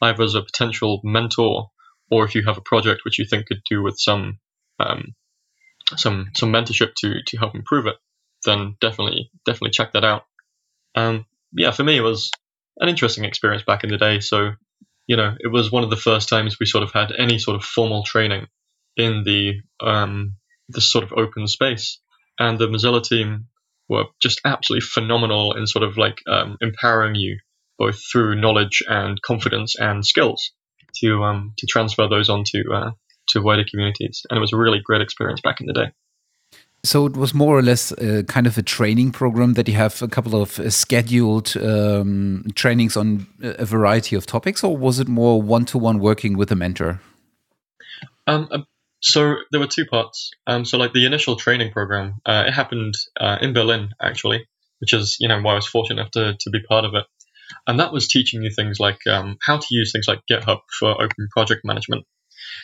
either 0.00 0.22
as 0.22 0.34
a 0.34 0.42
potential 0.42 1.00
mentor 1.04 1.70
or 2.10 2.24
if 2.24 2.34
you 2.34 2.44
have 2.46 2.56
a 2.56 2.62
project 2.62 3.02
which 3.04 3.18
you 3.18 3.26
think 3.26 3.46
could 3.46 3.62
do 3.68 3.82
with 3.82 3.98
some 3.98 4.38
um, 4.80 5.14
some 5.96 6.30
some 6.34 6.52
mentorship 6.52 6.94
to 6.98 7.22
to 7.26 7.36
help 7.38 7.54
improve 7.54 7.86
it, 7.86 7.96
then 8.44 8.76
definitely 8.80 9.30
definitely 9.44 9.70
check 9.70 9.92
that 9.92 10.04
out. 10.04 10.24
Um, 10.94 11.26
yeah, 11.52 11.70
for 11.70 11.84
me 11.84 11.96
it 11.96 12.02
was 12.02 12.30
an 12.78 12.88
interesting 12.88 13.24
experience 13.24 13.62
back 13.62 13.84
in 13.84 13.90
the 13.90 13.98
day. 13.98 14.20
So 14.20 14.52
you 15.06 15.16
know, 15.16 15.34
it 15.38 15.48
was 15.48 15.70
one 15.70 15.84
of 15.84 15.90
the 15.90 15.96
first 15.96 16.28
times 16.28 16.58
we 16.58 16.66
sort 16.66 16.82
of 16.84 16.92
had 16.92 17.12
any 17.18 17.38
sort 17.38 17.56
of 17.56 17.64
formal 17.64 18.04
training 18.04 18.46
in 18.96 19.22
the 19.24 19.60
um, 19.86 20.36
this 20.68 20.90
sort 20.90 21.04
of 21.04 21.12
open 21.12 21.46
space, 21.46 22.00
and 22.38 22.58
the 22.58 22.68
Mozilla 22.68 23.02
team 23.02 23.48
were 23.88 24.04
just 24.20 24.40
absolutely 24.44 24.86
phenomenal 24.86 25.52
in 25.56 25.66
sort 25.66 25.82
of 25.82 25.98
like 25.98 26.22
um, 26.26 26.56
empowering 26.60 27.14
you 27.14 27.38
both 27.78 28.00
through 28.10 28.40
knowledge 28.40 28.82
and 28.88 29.20
confidence 29.20 29.74
and 29.78 30.06
skills 30.06 30.52
to 31.02 31.22
um, 31.24 31.52
to 31.58 31.66
transfer 31.66 32.08
those 32.08 32.30
onto 32.30 32.72
uh, 32.72 32.92
to 33.28 33.42
wider 33.42 33.64
communities. 33.68 34.22
And 34.28 34.36
it 34.36 34.40
was 34.40 34.52
a 34.52 34.56
really 34.56 34.80
great 34.80 35.02
experience 35.02 35.40
back 35.40 35.60
in 35.60 35.66
the 35.66 35.72
day. 35.72 35.92
So 36.84 37.06
it 37.06 37.16
was 37.16 37.32
more 37.32 37.58
or 37.58 37.62
less 37.62 37.92
uh, 37.92 38.24
kind 38.28 38.46
of 38.46 38.58
a 38.58 38.62
training 38.62 39.12
program 39.12 39.54
that 39.54 39.66
you 39.66 39.74
have 39.74 40.02
a 40.02 40.08
couple 40.08 40.40
of 40.40 40.60
uh, 40.60 40.68
scheduled 40.68 41.56
um, 41.56 42.44
trainings 42.54 42.94
on 42.94 43.26
a 43.42 43.64
variety 43.64 44.14
of 44.16 44.26
topics, 44.26 44.62
or 44.62 44.76
was 44.76 45.00
it 45.00 45.08
more 45.08 45.40
one 45.40 45.64
to 45.66 45.78
one 45.78 45.98
working 45.98 46.36
with 46.36 46.52
a 46.52 46.56
mentor? 46.56 47.00
Um, 48.26 48.48
uh, 48.50 48.58
so 49.02 49.36
there 49.50 49.60
were 49.60 49.66
two 49.66 49.86
parts. 49.86 50.30
Um, 50.46 50.66
so 50.66 50.76
like 50.76 50.92
the 50.92 51.06
initial 51.06 51.36
training 51.36 51.72
program, 51.72 52.16
uh, 52.26 52.44
it 52.48 52.52
happened 52.52 52.94
uh, 53.18 53.38
in 53.40 53.54
Berlin 53.54 53.90
actually, 54.00 54.46
which 54.80 54.92
is 54.92 55.16
you 55.20 55.28
know 55.28 55.40
why 55.40 55.52
I 55.52 55.56
was 55.56 55.66
fortunate 55.66 56.00
enough 56.00 56.10
to, 56.12 56.36
to 56.38 56.50
be 56.50 56.60
part 56.60 56.84
of 56.84 56.94
it, 56.94 57.04
and 57.66 57.80
that 57.80 57.94
was 57.94 58.08
teaching 58.08 58.42
you 58.42 58.50
things 58.50 58.78
like 58.78 59.06
um, 59.06 59.38
how 59.40 59.56
to 59.56 59.66
use 59.70 59.92
things 59.92 60.06
like 60.06 60.20
GitHub 60.30 60.60
for 60.78 60.90
open 60.90 61.28
project 61.30 61.62
management. 61.64 62.04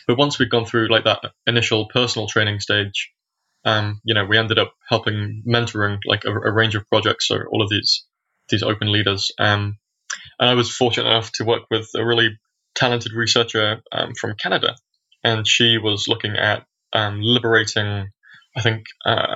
But 0.07 0.17
once 0.17 0.39
we'd 0.39 0.49
gone 0.49 0.65
through 0.65 0.89
like 0.89 1.05
that 1.05 1.31
initial 1.45 1.87
personal 1.87 2.27
training 2.27 2.59
stage, 2.59 3.11
um, 3.65 4.01
you 4.03 4.13
know, 4.13 4.25
we 4.25 4.37
ended 4.37 4.59
up 4.59 4.73
helping 4.87 5.43
mentoring 5.47 5.99
like 6.05 6.23
a, 6.25 6.31
a, 6.31 6.51
range 6.51 6.75
of 6.75 6.87
projects. 6.89 7.27
So 7.27 7.37
all 7.51 7.61
of 7.61 7.69
these 7.69 8.05
these 8.49 8.63
open 8.63 8.91
leaders. 8.91 9.31
Um, 9.39 9.77
and 10.39 10.49
I 10.49 10.55
was 10.55 10.75
fortunate 10.75 11.07
enough 11.09 11.31
to 11.33 11.45
work 11.45 11.63
with 11.69 11.89
a 11.95 12.05
really 12.05 12.39
talented 12.75 13.13
researcher 13.13 13.81
um, 13.91 14.13
from 14.19 14.35
Canada, 14.35 14.75
and 15.23 15.47
she 15.47 15.77
was 15.77 16.07
looking 16.07 16.35
at 16.35 16.65
um, 16.93 17.19
liberating, 17.21 18.09
I 18.55 18.61
think, 18.61 18.85
uh, 19.05 19.35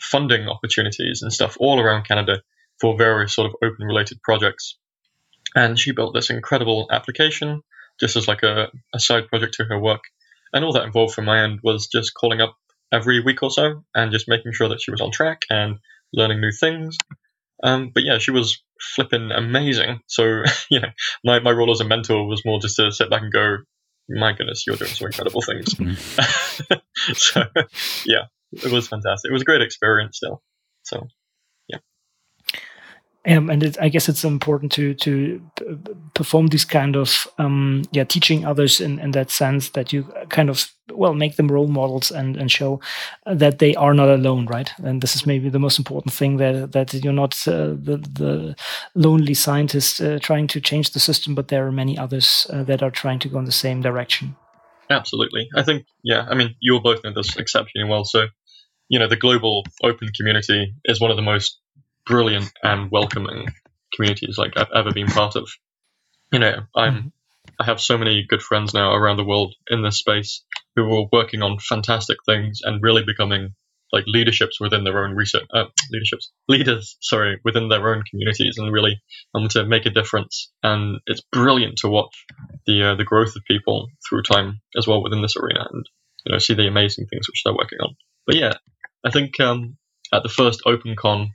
funding 0.00 0.48
opportunities 0.48 1.22
and 1.22 1.32
stuff 1.32 1.56
all 1.60 1.80
around 1.80 2.04
Canada 2.06 2.42
for 2.80 2.96
various 2.96 3.34
sort 3.34 3.46
of 3.46 3.56
open 3.62 3.86
related 3.86 4.22
projects. 4.22 4.78
And 5.54 5.78
she 5.78 5.92
built 5.92 6.14
this 6.14 6.30
incredible 6.30 6.88
application 6.90 7.62
just 8.00 8.16
as 8.16 8.28
like 8.28 8.42
a, 8.42 8.68
a 8.94 9.00
side 9.00 9.28
project 9.28 9.54
to 9.54 9.64
her 9.64 9.78
work. 9.78 10.02
And 10.52 10.64
all 10.64 10.72
that 10.72 10.84
involved 10.84 11.14
from 11.14 11.26
my 11.26 11.42
end 11.42 11.60
was 11.62 11.88
just 11.88 12.14
calling 12.14 12.40
up 12.40 12.56
every 12.92 13.22
week 13.22 13.42
or 13.42 13.50
so 13.50 13.84
and 13.94 14.12
just 14.12 14.28
making 14.28 14.52
sure 14.52 14.68
that 14.70 14.80
she 14.80 14.90
was 14.90 15.00
on 15.00 15.10
track 15.10 15.42
and 15.50 15.78
learning 16.12 16.40
new 16.40 16.52
things. 16.52 16.96
Um, 17.62 17.90
but 17.92 18.04
yeah, 18.04 18.18
she 18.18 18.30
was 18.30 18.62
flipping 18.80 19.30
amazing. 19.30 20.00
So, 20.06 20.42
you 20.70 20.80
know, 20.80 20.88
my, 21.24 21.40
my 21.40 21.50
role 21.50 21.70
as 21.70 21.80
a 21.80 21.84
mentor 21.84 22.26
was 22.26 22.44
more 22.44 22.60
just 22.60 22.76
to 22.76 22.90
sit 22.90 23.10
back 23.10 23.22
and 23.22 23.32
go, 23.32 23.58
my 24.08 24.32
goodness, 24.32 24.64
you're 24.66 24.76
doing 24.76 24.90
some 24.90 25.06
incredible 25.06 25.42
things. 25.42 25.74
Mm. 25.74 26.80
so, 27.16 27.44
yeah, 28.06 28.26
it 28.52 28.72
was 28.72 28.88
fantastic. 28.88 29.28
It 29.28 29.32
was 29.32 29.42
a 29.42 29.44
great 29.44 29.60
experience 29.60 30.16
still. 30.16 30.42
So, 30.84 31.08
um, 33.26 33.50
and 33.50 33.62
it, 33.62 33.80
I 33.80 33.88
guess 33.88 34.08
it's 34.08 34.24
important 34.24 34.72
to 34.72 34.94
to 34.94 35.42
perform 36.14 36.46
this 36.48 36.64
kind 36.64 36.96
of 36.96 37.26
um, 37.38 37.82
yeah 37.90 38.04
teaching 38.04 38.44
others 38.44 38.80
in, 38.80 38.98
in 39.00 39.10
that 39.12 39.30
sense 39.30 39.70
that 39.70 39.92
you 39.92 40.04
kind 40.28 40.48
of 40.48 40.72
well 40.92 41.14
make 41.14 41.36
them 41.36 41.50
role 41.50 41.66
models 41.66 42.10
and 42.10 42.36
and 42.36 42.50
show 42.50 42.80
that 43.26 43.58
they 43.58 43.74
are 43.74 43.92
not 43.92 44.08
alone, 44.08 44.46
right? 44.46 44.70
And 44.78 45.02
this 45.02 45.16
is 45.16 45.26
maybe 45.26 45.48
the 45.48 45.58
most 45.58 45.78
important 45.78 46.14
thing 46.14 46.36
that 46.36 46.72
that 46.72 46.94
you're 46.94 47.12
not 47.12 47.34
uh, 47.48 47.74
the 47.74 47.98
the 48.12 48.56
lonely 48.94 49.34
scientist 49.34 50.00
uh, 50.00 50.18
trying 50.20 50.46
to 50.48 50.60
change 50.60 50.90
the 50.90 51.00
system, 51.00 51.34
but 51.34 51.48
there 51.48 51.66
are 51.66 51.72
many 51.72 51.98
others 51.98 52.46
uh, 52.50 52.62
that 52.64 52.82
are 52.82 52.90
trying 52.90 53.18
to 53.20 53.28
go 53.28 53.38
in 53.38 53.44
the 53.44 53.52
same 53.52 53.82
direction. 53.82 54.36
Absolutely, 54.90 55.48
I 55.56 55.62
think 55.62 55.86
yeah. 56.04 56.26
I 56.30 56.34
mean, 56.34 56.54
you 56.60 56.80
both 56.80 57.02
know 57.02 57.12
this 57.12 57.36
exceptionally 57.36 57.90
well, 57.90 58.04
so 58.04 58.28
you 58.88 58.98
know 58.98 59.08
the 59.08 59.16
global 59.16 59.64
open 59.82 60.08
community 60.16 60.74
is 60.84 61.00
one 61.00 61.10
of 61.10 61.16
the 61.16 61.22
most 61.22 61.58
brilliant 62.08 62.50
and 62.62 62.90
welcoming 62.90 63.46
communities 63.94 64.38
like 64.38 64.56
I've 64.56 64.72
ever 64.74 64.92
been 64.92 65.06
part 65.06 65.36
of. 65.36 65.48
You 66.32 66.40
know, 66.40 66.60
I'm 66.74 66.94
mm-hmm. 66.94 67.08
I 67.60 67.64
have 67.64 67.80
so 67.80 67.98
many 67.98 68.24
good 68.28 68.42
friends 68.42 68.74
now 68.74 68.94
around 68.94 69.16
the 69.16 69.24
world 69.24 69.54
in 69.68 69.82
this 69.82 69.98
space 69.98 70.44
who 70.76 70.82
are 70.92 71.08
working 71.12 71.42
on 71.42 71.58
fantastic 71.58 72.18
things 72.26 72.60
and 72.62 72.82
really 72.82 73.02
becoming 73.04 73.54
like 73.92 74.04
leaderships 74.06 74.60
within 74.60 74.84
their 74.84 75.02
own 75.02 75.16
research 75.16 75.46
uh, 75.54 75.64
leaderships 75.90 76.30
leaders 76.46 76.98
sorry 77.00 77.40
within 77.42 77.70
their 77.70 77.88
own 77.88 78.02
communities 78.10 78.58
and 78.58 78.70
really 78.70 79.00
um, 79.34 79.48
to 79.48 79.64
make 79.64 79.86
a 79.86 79.90
difference 79.90 80.52
and 80.62 80.98
it's 81.06 81.22
brilliant 81.32 81.78
to 81.78 81.88
watch 81.88 82.26
the 82.66 82.90
uh, 82.90 82.94
the 82.96 83.04
growth 83.04 83.34
of 83.34 83.42
people 83.44 83.88
through 84.06 84.22
time 84.22 84.60
as 84.76 84.86
well 84.86 85.02
within 85.02 85.22
this 85.22 85.36
arena 85.38 85.66
and 85.72 85.86
you 86.26 86.32
know 86.32 86.38
see 86.38 86.52
the 86.52 86.68
amazing 86.68 87.06
things 87.06 87.26
which 87.28 87.42
they're 87.44 87.56
working 87.56 87.78
on 87.80 87.96
but 88.26 88.36
yeah 88.36 88.52
I 89.04 89.10
think 89.10 89.40
um, 89.40 89.78
at 90.12 90.22
the 90.22 90.28
first 90.28 90.62
OpenCon 90.66 91.30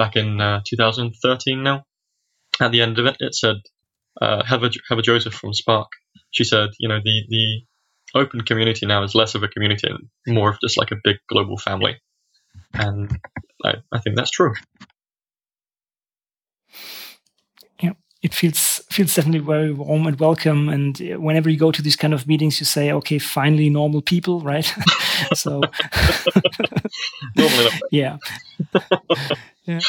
back 0.00 0.16
in 0.16 0.40
uh, 0.40 0.62
2013 0.66 1.62
now. 1.62 1.84
At 2.58 2.72
the 2.72 2.80
end 2.80 2.98
of 2.98 3.04
it, 3.04 3.16
it 3.20 3.34
said, 3.34 3.56
uh, 4.20 4.42
Heather, 4.42 4.70
Heather 4.88 5.02
Joseph 5.02 5.34
from 5.34 5.52
SPARC, 5.52 5.88
she 6.30 6.42
said, 6.42 6.70
you 6.78 6.88
know, 6.88 7.00
the, 7.04 7.22
the 7.28 8.18
open 8.18 8.40
community 8.40 8.86
now 8.86 9.02
is 9.02 9.14
less 9.14 9.34
of 9.34 9.42
a 9.42 9.48
community 9.48 9.88
and 9.88 10.08
more 10.34 10.48
of 10.50 10.58
just 10.62 10.78
like 10.78 10.90
a 10.90 10.96
big 11.04 11.16
global 11.28 11.58
family. 11.58 12.00
And 12.72 13.14
I, 13.62 13.74
I 13.92 13.98
think 14.00 14.16
that's 14.16 14.30
true. 14.30 14.54
Yeah, 17.82 17.92
it 18.22 18.34
feels 18.34 18.80
feels 18.90 19.14
definitely 19.14 19.40
very 19.40 19.72
warm 19.72 20.06
and 20.06 20.18
welcome. 20.18 20.68
And 20.68 20.98
whenever 21.18 21.50
you 21.50 21.58
go 21.58 21.72
to 21.72 21.82
these 21.82 21.96
kind 21.96 22.14
of 22.14 22.26
meetings, 22.26 22.58
you 22.60 22.66
say, 22.66 22.92
"Okay, 22.92 23.18
finally, 23.18 23.70
normal 23.70 24.02
people," 24.02 24.40
right? 24.40 24.72
so, 25.34 25.62
yeah, 27.90 28.18
yeah. 29.70 29.80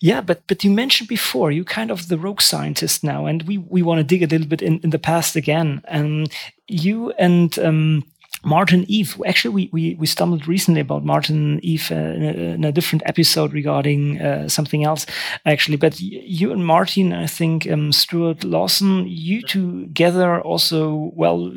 Yeah, 0.00 0.20
but 0.20 0.42
but 0.46 0.64
you 0.64 0.70
mentioned 0.70 1.08
before 1.08 1.50
you 1.50 1.64
kind 1.64 1.90
of 1.90 2.08
the 2.08 2.18
rogue 2.18 2.42
scientist 2.42 3.02
now, 3.02 3.24
and 3.24 3.42
we 3.44 3.56
we 3.56 3.82
want 3.82 3.98
to 3.98 4.04
dig 4.04 4.22
a 4.22 4.26
little 4.26 4.46
bit 4.46 4.60
in, 4.60 4.80
in 4.80 4.90
the 4.90 4.98
past 4.98 5.34
again. 5.34 5.80
And 5.88 6.30
you 6.68 7.12
and 7.12 7.58
um, 7.58 8.04
Martin 8.44 8.84
Eve. 8.88 9.20
Actually, 9.26 9.54
we, 9.54 9.70
we, 9.72 9.94
we 9.94 10.06
stumbled 10.06 10.46
recently 10.46 10.80
about 10.80 11.04
Martin 11.04 11.58
Eve 11.64 11.90
uh, 11.90 11.94
in, 11.94 12.22
a, 12.22 12.32
in, 12.54 12.64
a, 12.64 12.72
different 12.72 13.02
episode 13.06 13.52
regarding 13.52 14.20
uh, 14.20 14.48
something 14.48 14.84
else, 14.84 15.06
actually. 15.44 15.76
But 15.76 16.00
you 16.00 16.52
and 16.52 16.64
Martin, 16.64 17.12
I 17.12 17.26
think, 17.26 17.68
um, 17.68 17.92
Stuart 17.92 18.44
Lawson, 18.44 19.04
you 19.08 19.42
together 19.42 20.40
also, 20.40 21.10
well, 21.14 21.54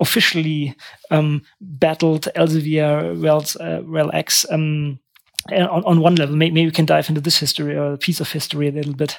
officially 0.00 0.74
um, 1.10 1.42
battled 1.60 2.28
Elsevier 2.36 3.14
Rel, 3.22 3.44
uh, 3.60 4.10
X 4.12 4.44
um, 4.50 4.98
on, 5.50 5.84
on 5.84 6.00
one 6.00 6.14
level. 6.16 6.36
Maybe, 6.36 6.52
maybe 6.52 6.66
we 6.66 6.72
can 6.72 6.86
dive 6.86 7.08
into 7.08 7.20
this 7.20 7.38
history 7.38 7.76
or 7.76 7.94
a 7.94 7.98
piece 7.98 8.20
of 8.20 8.30
history 8.30 8.68
a 8.68 8.72
little 8.72 8.94
bit. 8.94 9.18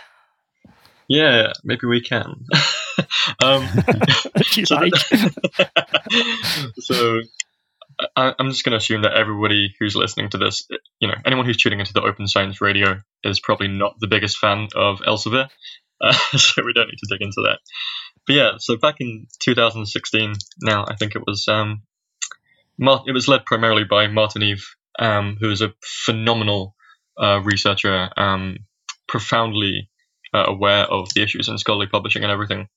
Yeah, 1.07 1.53
maybe 1.63 1.85
we 1.87 2.01
can. 2.01 2.45
um, 3.43 3.67
so, 4.63 4.75
like. 4.75 4.93
so 6.79 7.21
I, 8.15 8.33
am 8.39 8.49
just 8.49 8.63
going 8.63 8.71
to 8.71 8.77
assume 8.77 9.03
that 9.03 9.13
everybody 9.13 9.73
who's 9.79 9.95
listening 9.95 10.29
to 10.29 10.37
this, 10.37 10.67
you 10.99 11.07
know, 11.07 11.15
anyone 11.25 11.45
who's 11.45 11.57
tuning 11.57 11.79
into 11.79 11.93
the 11.93 12.01
Open 12.01 12.27
Science 12.27 12.61
Radio 12.61 12.99
is 13.23 13.39
probably 13.39 13.67
not 13.67 13.99
the 13.99 14.07
biggest 14.07 14.37
fan 14.37 14.67
of 14.75 14.99
Elsevier, 14.99 15.49
uh, 16.01 16.13
so 16.37 16.63
we 16.65 16.73
don't 16.73 16.87
need 16.87 16.99
to 16.99 17.07
dig 17.09 17.21
into 17.21 17.41
that. 17.43 17.59
But 18.27 18.33
yeah, 18.33 18.51
so 18.57 18.77
back 18.77 18.95
in 18.99 19.27
2016, 19.39 20.33
now 20.61 20.85
I 20.87 20.95
think 20.95 21.15
it 21.15 21.21
was, 21.25 21.47
um, 21.47 21.83
it 22.79 23.13
was 23.13 23.27
led 23.27 23.45
primarily 23.45 23.83
by 23.83 24.07
Martin 24.07 24.41
Eve, 24.41 24.75
um, 24.99 25.37
who 25.39 25.51
is 25.51 25.61
a 25.61 25.73
phenomenal 25.83 26.75
uh, 27.21 27.41
researcher, 27.43 28.09
um, 28.17 28.57
profoundly 29.07 29.89
uh, 30.33 30.45
aware 30.47 30.85
of 30.85 31.13
the 31.13 31.23
issues 31.23 31.47
in 31.47 31.57
scholarly 31.57 31.87
publishing 31.87 32.23
and 32.23 32.31
everything. 32.31 32.67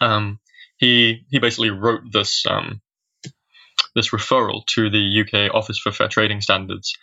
Um, 0.00 0.40
he 0.78 1.24
he 1.30 1.38
basically 1.38 1.70
wrote 1.70 2.02
this 2.12 2.44
um, 2.46 2.80
this 3.94 4.10
referral 4.10 4.64
to 4.74 4.90
the 4.90 5.20
UK 5.22 5.54
Office 5.54 5.78
for 5.78 5.92
Fair 5.92 6.08
Trading 6.08 6.40
Standards 6.40 6.94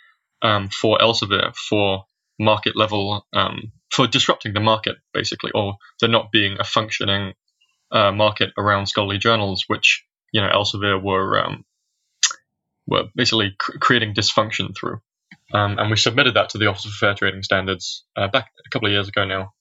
um, 0.42 0.68
for 0.68 0.98
Elsevier 0.98 1.54
for 1.54 2.04
market 2.38 2.76
level 2.76 3.26
um, 3.32 3.72
for 3.90 4.06
disrupting 4.06 4.52
the 4.52 4.60
market 4.60 4.96
basically, 5.12 5.50
or 5.54 5.76
there 6.00 6.10
not 6.10 6.32
being 6.32 6.56
a 6.58 6.64
functioning 6.64 7.34
uh, 7.90 8.12
market 8.12 8.50
around 8.58 8.86
scholarly 8.86 9.18
journals, 9.18 9.64
which 9.68 10.04
you 10.32 10.40
know 10.40 10.48
Elsevier 10.48 11.02
were 11.02 11.38
um, 11.44 11.64
were 12.88 13.04
basically 13.14 13.54
cr- 13.58 13.78
creating 13.78 14.14
dysfunction 14.14 14.76
through. 14.76 15.00
Um, 15.52 15.78
and 15.78 15.90
we 15.90 15.96
submitted 15.96 16.34
that 16.34 16.50
to 16.50 16.58
the 16.58 16.66
Office 16.66 16.86
of 16.86 16.92
Fair 16.92 17.14
Trading 17.14 17.42
Standards 17.42 18.04
uh, 18.16 18.28
back 18.28 18.50
a 18.66 18.70
couple 18.70 18.88
of 18.88 18.92
years 18.92 19.08
ago 19.08 19.24
now. 19.24 19.52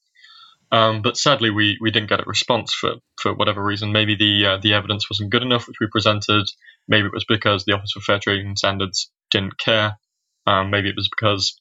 Um, 0.69 1.01
but 1.01 1.17
sadly, 1.17 1.49
we, 1.49 1.77
we 1.79 1.91
didn't 1.91 2.09
get 2.09 2.19
a 2.19 2.25
response 2.25 2.73
for, 2.73 2.95
for 3.21 3.33
whatever 3.33 3.63
reason. 3.63 3.93
Maybe 3.93 4.15
the 4.15 4.45
uh, 4.45 4.57
the 4.57 4.73
evidence 4.73 5.09
wasn't 5.09 5.29
good 5.29 5.43
enough, 5.43 5.67
which 5.67 5.77
we 5.79 5.87
presented. 5.89 6.49
Maybe 6.89 7.07
it 7.07 7.13
was 7.13 7.25
because 7.25 7.63
the 7.63 7.73
Office 7.73 7.95
of 7.95 8.03
Fair 8.03 8.19
Trading 8.19 8.55
Standards 8.57 9.09
didn't 9.31 9.57
care. 9.57 9.97
Um, 10.45 10.69
maybe 10.69 10.89
it 10.89 10.95
was 10.95 11.09
because 11.09 11.57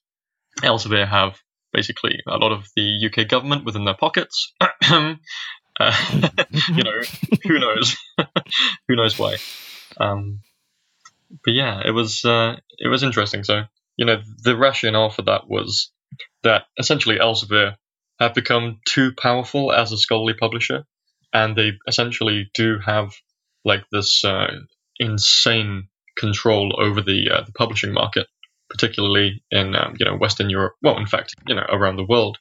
Elsevier 0.63 1.07
have 1.07 1.39
basically 1.73 2.21
a 2.27 2.37
lot 2.37 2.53
of 2.53 2.67
the 2.75 3.09
UK 3.09 3.29
government 3.29 3.65
within 3.65 3.85
their 3.85 3.95
pockets. 3.95 4.53
uh, 4.61 5.15
you 6.75 6.83
know, 6.83 7.01
who 7.45 7.59
knows? 7.61 7.97
who 8.89 8.97
knows 8.97 9.19
why? 9.19 9.37
Um, 9.99 10.41
but 11.45 11.53
yeah, 11.53 11.83
it 11.85 11.91
was 11.91 12.25
uh, 12.25 12.57
it 12.79 12.89
was 12.89 13.03
interesting. 13.03 13.45
So 13.45 13.63
you 13.97 14.05
know, 14.05 14.21
the 14.43 14.57
rationale 14.57 15.11
for 15.11 15.23
that 15.23 15.49
was 15.49 15.91
that 16.43 16.65
essentially 16.79 17.19
Elsevier 17.19 17.77
have 18.19 18.35
become 18.35 18.81
too 18.87 19.13
powerful 19.13 19.73
as 19.73 19.93
a 19.93 19.99
scholarly 19.99 20.35
publisher, 20.35 20.85
and 21.33 21.57
they 21.57 21.73
essentially 21.87 22.51
do 22.55 22.79
have 22.85 23.15
like 23.65 23.85
this 23.91 24.25
uh, 24.25 24.49
insane 24.99 25.89
control 26.17 26.75
over 26.79 27.03
the 27.03 27.31
uh, 27.31 27.43
the 27.43 27.53
publishing 27.53 27.93
market, 27.93 28.27
particularly 28.71 29.43
in 29.51 29.75
um, 29.75 29.95
you 29.99 30.07
know 30.07 30.17
Western 30.17 30.51
Europe. 30.51 30.75
Well, 30.83 30.99
in 30.99 31.07
fact, 31.07 31.35
you 31.47 31.55
know 31.55 31.67
around 31.69 31.97
the 31.97 32.07
world, 32.07 32.39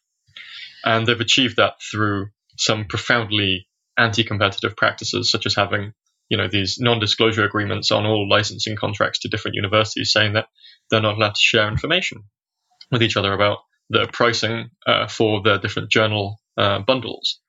and 0.84 1.06
they've 1.06 1.20
achieved 1.20 1.58
that 1.58 1.76
through 1.82 2.30
some 2.58 2.86
profoundly 2.86 3.68
anti-competitive 3.98 4.76
practices, 4.76 5.32
such 5.32 5.46
as 5.46 5.56
having 5.56 5.94
you 6.30 6.38
know 6.38 6.48
these 6.48 6.78
non-disclosure 6.80 7.46
agreements 7.46 7.92
on 7.92 8.06
all 8.06 8.28
licensing 8.30 8.76
contracts 8.76 9.20
to 9.20 9.30
different 9.30 9.56
universities, 9.56 10.12
saying 10.12 10.34
that 10.34 10.48
they're 10.90 11.02
not 11.02 11.16
allowed 11.16 11.36
to 11.36 11.40
share 11.40 11.68
information 11.68 12.24
with 12.92 13.04
each 13.04 13.18
other 13.18 13.34
about 13.34 13.60
the 13.90 14.08
pricing 14.12 14.70
uh, 14.88 15.08
for 15.08 15.42
the 15.44 15.58
different 15.58 15.90
journal 15.90 16.40
uh, 16.58 16.80
bundles. 16.80 17.40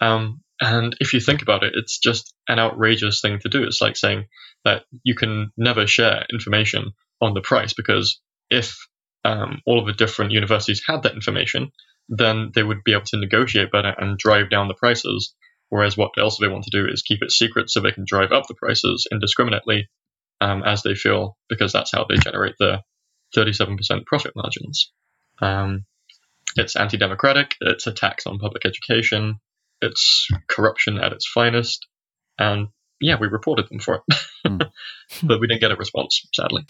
Um, 0.00 0.42
and 0.60 0.96
if 1.00 1.12
you 1.12 1.20
think 1.20 1.42
about 1.42 1.64
it, 1.64 1.72
it's 1.74 1.98
just 1.98 2.34
an 2.48 2.58
outrageous 2.58 3.20
thing 3.20 3.38
to 3.40 3.48
do. 3.48 3.64
It's 3.64 3.80
like 3.80 3.96
saying 3.96 4.26
that 4.64 4.84
you 5.02 5.14
can 5.14 5.52
never 5.56 5.86
share 5.86 6.24
information 6.32 6.92
on 7.20 7.34
the 7.34 7.40
price 7.40 7.72
because 7.72 8.20
if 8.50 8.76
um, 9.24 9.60
all 9.66 9.80
of 9.80 9.86
the 9.86 9.92
different 9.92 10.32
universities 10.32 10.82
had 10.86 11.02
that 11.02 11.14
information, 11.14 11.72
then 12.08 12.52
they 12.54 12.62
would 12.62 12.84
be 12.84 12.92
able 12.92 13.04
to 13.06 13.18
negotiate 13.18 13.72
better 13.72 13.94
and 13.96 14.18
drive 14.18 14.50
down 14.50 14.68
the 14.68 14.74
prices. 14.74 15.34
Whereas 15.74 15.96
what 15.96 16.12
else 16.16 16.38
they 16.38 16.46
want 16.46 16.62
to 16.66 16.70
do 16.70 16.86
is 16.86 17.02
keep 17.02 17.20
it 17.20 17.32
secret 17.32 17.68
so 17.68 17.80
they 17.80 17.90
can 17.90 18.04
drive 18.06 18.30
up 18.30 18.46
the 18.46 18.54
prices 18.54 19.08
indiscriminately 19.10 19.88
um, 20.40 20.62
as 20.62 20.84
they 20.84 20.94
feel, 20.94 21.36
because 21.48 21.72
that's 21.72 21.90
how 21.90 22.06
they 22.08 22.14
generate 22.14 22.54
the 22.60 22.80
37% 23.36 24.06
profit 24.06 24.34
margins. 24.36 24.92
Um, 25.42 25.84
it's 26.54 26.76
anti 26.76 26.96
democratic, 26.96 27.56
it's 27.60 27.88
a 27.88 27.92
tax 27.92 28.24
on 28.24 28.38
public 28.38 28.64
education, 28.64 29.40
it's 29.82 30.28
corruption 30.48 30.98
at 30.98 31.12
its 31.12 31.28
finest. 31.28 31.88
And 32.38 32.68
yeah, 33.00 33.16
we 33.20 33.26
reported 33.26 33.68
them 33.68 33.78
for 33.78 33.96
it, 33.96 34.16
mm. 34.46 34.70
but 35.22 35.40
we 35.40 35.46
didn't 35.46 35.60
get 35.60 35.72
a 35.72 35.76
response, 35.76 36.26
sadly. 36.32 36.64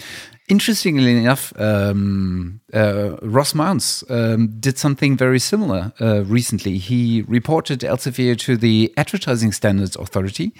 Interestingly 0.48 1.16
enough, 1.18 1.52
um, 1.58 2.60
uh, 2.72 3.16
Ross 3.22 3.54
Mounce 3.54 4.02
um, 4.10 4.54
did 4.58 4.78
something 4.78 5.16
very 5.16 5.38
similar 5.38 5.92
uh, 6.00 6.24
recently. 6.24 6.78
He 6.78 7.22
reported 7.22 7.80
Elsevier 7.80 8.38
to 8.40 8.56
the 8.56 8.92
Advertising 8.96 9.52
Standards 9.52 9.96
Authority 9.96 10.52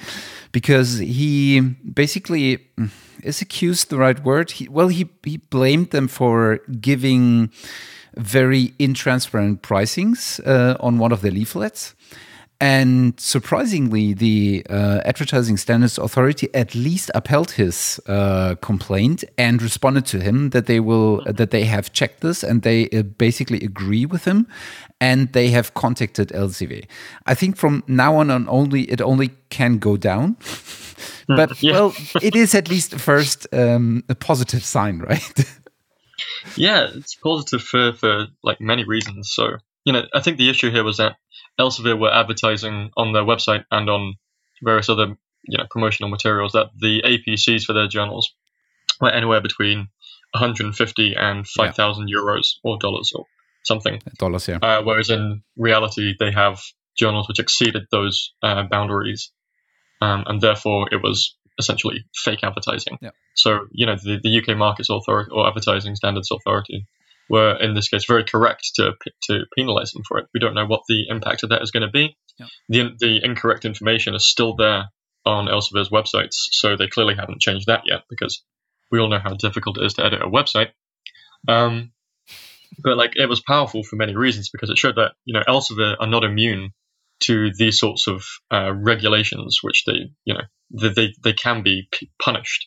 because 0.53 0.99
he 0.99 1.61
basically 1.61 2.59
mm, 2.79 2.91
is 3.23 3.41
accused 3.41 3.91
the 3.91 3.99
right 3.99 4.23
word. 4.23 4.53
He, 4.53 4.69
well, 4.69 4.89
he 4.89 5.09
he 5.25 5.39
blamed 5.39 5.91
them 5.91 6.09
for 6.09 6.59
giving 6.81 7.51
very 8.17 8.69
intransparent 8.79 9.61
pricings 9.61 10.41
uh, 10.47 10.77
on 10.81 10.99
one 10.99 11.13
of 11.13 11.21
the 11.21 11.31
leaflets. 11.31 11.95
And 12.61 13.19
surprisingly, 13.19 14.15
the 14.15 14.65
uh, 14.71 15.01
Advertising 15.05 15.57
Standards 15.57 15.99
Authority 15.99 16.49
at 16.55 16.75
least 16.75 17.11
upheld 17.15 17.53
his 17.53 18.01
uh, 18.07 18.55
complaint 18.63 19.25
and 19.37 19.61
responded 19.61 20.07
to 20.07 20.21
him 20.21 20.51
that 20.51 20.67
they 20.67 20.81
will 20.81 21.23
that 21.25 21.51
they 21.51 21.65
have 21.65 21.93
checked 21.93 22.21
this 22.21 22.43
and 22.43 22.63
they 22.63 22.89
uh, 22.91 23.03
basically 23.03 23.61
agree 23.61 24.07
with 24.07 24.25
him, 24.25 24.47
and 25.01 25.33
they 25.33 25.49
have 25.49 25.75
contacted 25.75 26.29
Elsevier. 26.29 26.87
I 27.27 27.35
think 27.35 27.57
from 27.57 27.83
now 27.87 28.17
on, 28.17 28.31
on 28.31 28.49
only 28.49 28.83
it 28.83 29.01
only 29.01 29.31
can 29.51 29.79
go 29.79 29.97
down. 29.97 30.37
but 31.27 31.63
yeah. 31.63 31.73
well, 31.73 31.95
it 32.23 32.37
is 32.37 32.55
at 32.55 32.69
least 32.69 32.95
first 32.95 33.47
um, 33.53 34.05
a 34.09 34.15
positive 34.15 34.65
sign, 34.65 35.01
right? 35.01 35.45
yeah, 36.57 36.89
it's 36.95 37.15
positive 37.15 37.63
for, 37.63 37.93
for 37.93 38.27
like 38.43 38.61
many 38.61 38.85
reasons. 38.85 39.33
So, 39.33 39.57
you 39.85 39.93
know, 39.93 40.05
I 40.15 40.21
think 40.21 40.39
the 40.39 40.51
issue 40.51 40.71
here 40.71 40.85
was 40.85 40.99
that 40.99 41.17
Elsevier 41.59 41.99
were 41.99 42.13
advertising 42.13 42.91
on 42.97 43.13
their 43.13 43.23
website 43.23 43.65
and 43.71 43.89
on 43.89 44.15
various 44.63 44.89
other, 44.89 45.17
you 45.45 45.59
know, 45.59 45.65
promotional 45.71 46.11
materials 46.11 46.53
that 46.53 46.71
the 46.77 47.03
APCs 47.03 47.65
for 47.65 47.73
their 47.73 47.89
journals 47.89 48.35
were 49.01 49.11
anywhere 49.11 49.41
between 49.41 49.89
150 50.33 51.15
and 51.17 51.47
5,000 51.47 52.09
yeah. 52.09 52.17
euros 52.17 52.55
or 52.65 52.79
dollars 52.79 53.13
or 53.15 53.27
something. 53.65 54.01
Dollars, 54.19 54.49
yeah. 54.49 54.59
Uh, 54.61 54.83
whereas 54.83 55.11
in 55.11 55.43
reality, 55.57 56.15
they 56.19 56.33
have 56.33 56.61
journals 56.97 57.29
which 57.29 57.39
exceeded 57.39 57.85
those 57.91 58.33
uh, 58.43 58.65
boundaries. 58.65 59.31
Um, 60.01 60.25
and 60.27 60.41
therefore, 60.41 60.89
it 60.91 61.03
was 61.03 61.37
essentially 61.59 62.05
fake 62.15 62.41
advertising. 62.43 62.99
Yeah. 63.01 63.11
So, 63.35 63.67
you 63.71 63.87
know, 63.87 63.97
the, 63.97 64.19
the 64.23 64.39
UK 64.39 64.57
Markets 64.57 64.91
Authority 64.91 65.31
or 65.33 65.47
Advertising 65.47 65.95
Standards 65.97 66.31
Authority 66.31 66.87
were, 67.29 67.57
in 67.61 67.75
this 67.75 67.89
case, 67.89 68.05
very 68.07 68.25
correct 68.25 68.73
to, 68.77 68.93
to 69.25 69.45
penalize 69.57 69.93
them 69.93 70.03
for 70.07 70.19
it. 70.19 70.27
We 70.35 70.41
don't 70.41 70.55
know 70.55 70.67
what 70.67 70.83
the 70.89 71.07
impact 71.09 71.43
of 71.43 71.51
that 71.51 71.63
is 71.63 71.71
going 71.71 71.83
to 71.83 71.91
be. 71.91 72.17
Yeah. 72.39 72.47
The, 72.69 72.91
the 72.99 73.21
incorrect 73.25 73.65
information 73.65 74.15
is 74.15 74.27
still 74.27 74.57
there 74.57 74.85
on 75.25 75.47
Elsevier's 75.47 75.91
websites, 75.91 76.35
so 76.51 76.77
they 76.77 76.89
clearly 76.89 77.15
haven't 77.15 77.41
changed 77.41 77.67
that 77.67 77.83
yet 77.87 78.03
because 78.11 78.43
we 78.91 78.99
all 78.99 79.09
know 79.09 79.21
how 79.21 79.35
difficult 79.35 79.79
it 79.79 79.85
is 79.85 79.95
to 79.95 80.05
edit 80.05 80.23
a 80.23 80.29
website. 80.29 80.71
Um, 81.49 81.93
but 82.79 82.97
like 82.97 83.13
it 83.17 83.29
was 83.29 83.41
powerful 83.41 83.83
for 83.83 83.97
many 83.97 84.15
reasons 84.17 84.51
because 84.51 84.71
it 84.71 84.79
showed 84.79 84.97
that 84.97 85.13
you 85.25 85.35
know 85.35 85.45
Elsevier 85.47 85.97
are 86.01 86.07
not 86.07 86.25
immune 86.25 86.73
to 87.21 87.53
these 87.57 87.79
sorts 87.79 88.07
of 88.07 88.25
uh, 88.53 88.73
regulations, 88.73 89.61
which 89.63 89.85
they, 89.87 90.11
you 90.25 90.35
know, 90.35 90.91
they 90.93 91.15
they 91.23 91.33
can 91.33 91.63
be 91.63 91.89
p- 91.91 92.11
punished 92.21 92.67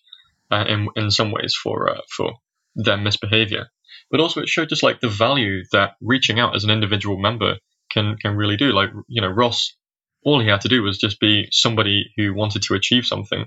uh, 0.51 0.65
in 0.67 0.87
in 0.95 1.11
some 1.11 1.31
ways 1.31 1.55
for 1.55 1.89
uh, 1.89 2.01
for 2.09 2.33
their 2.75 2.97
misbehavior. 2.97 3.67
But 4.09 4.19
also, 4.19 4.41
it 4.41 4.49
showed 4.49 4.69
just 4.69 4.83
like 4.83 5.01
the 5.01 5.09
value 5.09 5.63
that 5.71 5.95
reaching 6.01 6.39
out 6.39 6.55
as 6.55 6.63
an 6.63 6.69
individual 6.69 7.17
member 7.17 7.57
can 7.91 8.17
can 8.17 8.35
really 8.35 8.57
do. 8.57 8.71
Like 8.71 8.89
you 9.07 9.21
know, 9.21 9.27
Ross, 9.27 9.75
all 10.23 10.39
he 10.39 10.47
had 10.47 10.61
to 10.61 10.69
do 10.69 10.81
was 10.81 10.97
just 10.97 11.19
be 11.19 11.47
somebody 11.51 12.11
who 12.15 12.33
wanted 12.33 12.63
to 12.63 12.73
achieve 12.73 13.05
something, 13.05 13.45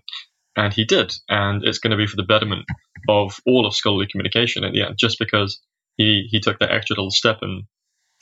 and 0.56 0.72
he 0.72 0.84
did, 0.84 1.14
and 1.28 1.64
it's 1.64 1.78
going 1.78 1.92
to 1.92 1.96
be 1.96 2.06
for 2.06 2.16
the 2.16 2.22
betterment 2.22 2.66
of 3.08 3.38
all 3.46 3.66
of 3.66 3.74
scholarly 3.74 4.06
communication 4.06 4.64
in 4.64 4.72
the 4.72 4.82
end, 4.82 4.96
just 4.98 5.18
because 5.18 5.60
he 5.96 6.26
he 6.30 6.40
took 6.40 6.58
that 6.58 6.72
extra 6.72 6.94
little 6.94 7.10
step 7.10 7.38
and 7.42 7.64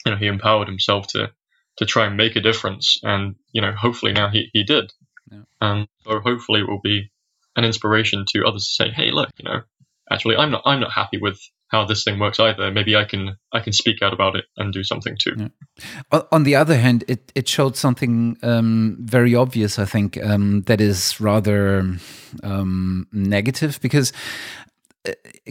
you 0.05 0.11
know 0.11 0.17
he 0.17 0.27
empowered 0.27 0.67
himself 0.67 1.07
to 1.07 1.31
to 1.77 1.85
try 1.85 2.05
and 2.05 2.17
make 2.17 2.35
a 2.35 2.41
difference, 2.41 2.99
and 3.03 3.35
you 3.51 3.61
know 3.61 3.73
hopefully 3.73 4.13
now 4.13 4.29
he 4.29 4.49
he 4.53 4.63
did, 4.63 4.91
yeah. 5.31 5.41
and 5.59 5.87
so 6.03 6.19
hopefully 6.19 6.61
it 6.61 6.69
will 6.69 6.81
be 6.81 7.11
an 7.55 7.65
inspiration 7.65 8.25
to 8.29 8.45
others 8.45 8.65
to 8.65 8.83
say, 8.83 8.91
hey, 8.91 9.11
look, 9.11 9.29
you 9.37 9.45
know, 9.45 9.61
actually 10.09 10.37
I'm 10.37 10.51
not 10.51 10.63
I'm 10.65 10.79
not 10.79 10.93
happy 10.93 11.17
with 11.17 11.39
how 11.69 11.85
this 11.85 12.03
thing 12.03 12.19
works 12.19 12.39
either. 12.39 12.71
Maybe 12.71 12.95
I 12.95 13.05
can 13.05 13.37
I 13.53 13.59
can 13.59 13.73
speak 13.73 14.01
out 14.01 14.13
about 14.13 14.35
it 14.35 14.45
and 14.57 14.73
do 14.73 14.83
something 14.83 15.17
too. 15.17 15.35
Yeah. 15.37 16.21
On 16.31 16.43
the 16.43 16.55
other 16.55 16.77
hand, 16.77 17.03
it 17.07 17.31
it 17.35 17.47
showed 17.47 17.77
something 17.77 18.37
um, 18.43 18.97
very 18.99 19.35
obvious. 19.35 19.79
I 19.79 19.85
think 19.85 20.17
um, 20.23 20.63
that 20.63 20.81
is 20.81 21.21
rather 21.21 21.97
um, 22.43 23.07
negative 23.11 23.79
because 23.81 24.11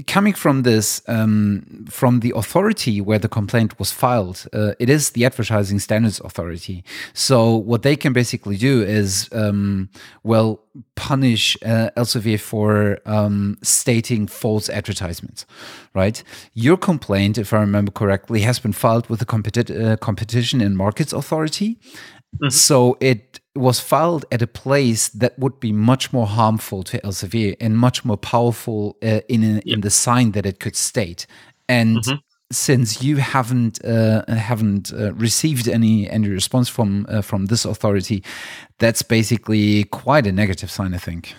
coming 0.06 0.34
from 0.34 0.62
this 0.62 1.00
um, 1.08 1.86
from 1.88 2.20
the 2.20 2.32
authority 2.36 3.00
where 3.00 3.18
the 3.18 3.28
complaint 3.28 3.78
was 3.78 3.90
filed 3.90 4.46
uh, 4.52 4.72
it 4.78 4.90
is 4.90 5.10
the 5.10 5.24
advertising 5.24 5.78
standards 5.78 6.20
authority. 6.20 6.84
So 7.14 7.56
what 7.56 7.82
they 7.82 7.96
can 7.96 8.12
basically 8.12 8.58
do 8.58 8.82
is 8.82 9.28
um, 9.32 9.88
well 10.22 10.60
punish 10.96 11.56
uh, 11.64 11.90
elsevier 11.96 12.38
for 12.38 12.98
um, 13.06 13.56
stating 13.62 14.26
false 14.26 14.68
advertisements 14.68 15.46
right? 15.94 16.22
Your 16.52 16.76
complaint 16.76 17.38
if 17.38 17.52
i 17.52 17.60
remember 17.60 17.90
correctly 17.90 18.40
has 18.42 18.58
been 18.58 18.72
filed 18.72 19.08
with 19.08 19.18
the 19.20 19.26
competi- 19.26 19.84
uh, 19.84 19.96
competition 19.96 20.60
and 20.60 20.76
markets 20.76 21.12
authority. 21.12 21.78
Mm-hmm. 22.36 22.50
So 22.50 22.98
it 23.00 23.40
was 23.58 23.80
filed 23.80 24.24
at 24.30 24.42
a 24.42 24.46
place 24.46 25.08
that 25.08 25.38
would 25.38 25.60
be 25.60 25.72
much 25.72 26.12
more 26.12 26.26
harmful 26.26 26.82
to 26.84 27.00
Elsevier 27.00 27.56
and 27.60 27.76
much 27.76 28.04
more 28.04 28.16
powerful 28.16 28.96
uh, 29.02 29.20
in 29.28 29.42
a, 29.44 29.60
in 29.66 29.80
the 29.80 29.90
sign 29.90 30.32
that 30.32 30.46
it 30.46 30.60
could 30.60 30.76
state. 30.76 31.26
And 31.68 31.98
mm-hmm. 31.98 32.16
since 32.50 33.02
you 33.02 33.16
haven't 33.16 33.84
uh, 33.84 34.24
haven't 34.28 34.92
uh, 34.92 35.12
received 35.14 35.68
any 35.68 36.08
any 36.08 36.28
response 36.28 36.68
from 36.68 37.06
uh, 37.08 37.22
from 37.22 37.46
this 37.46 37.64
authority, 37.64 38.22
that's 38.78 39.02
basically 39.02 39.84
quite 39.84 40.26
a 40.26 40.32
negative 40.32 40.70
sign, 40.70 40.94
I 40.94 40.98
think. 40.98 41.34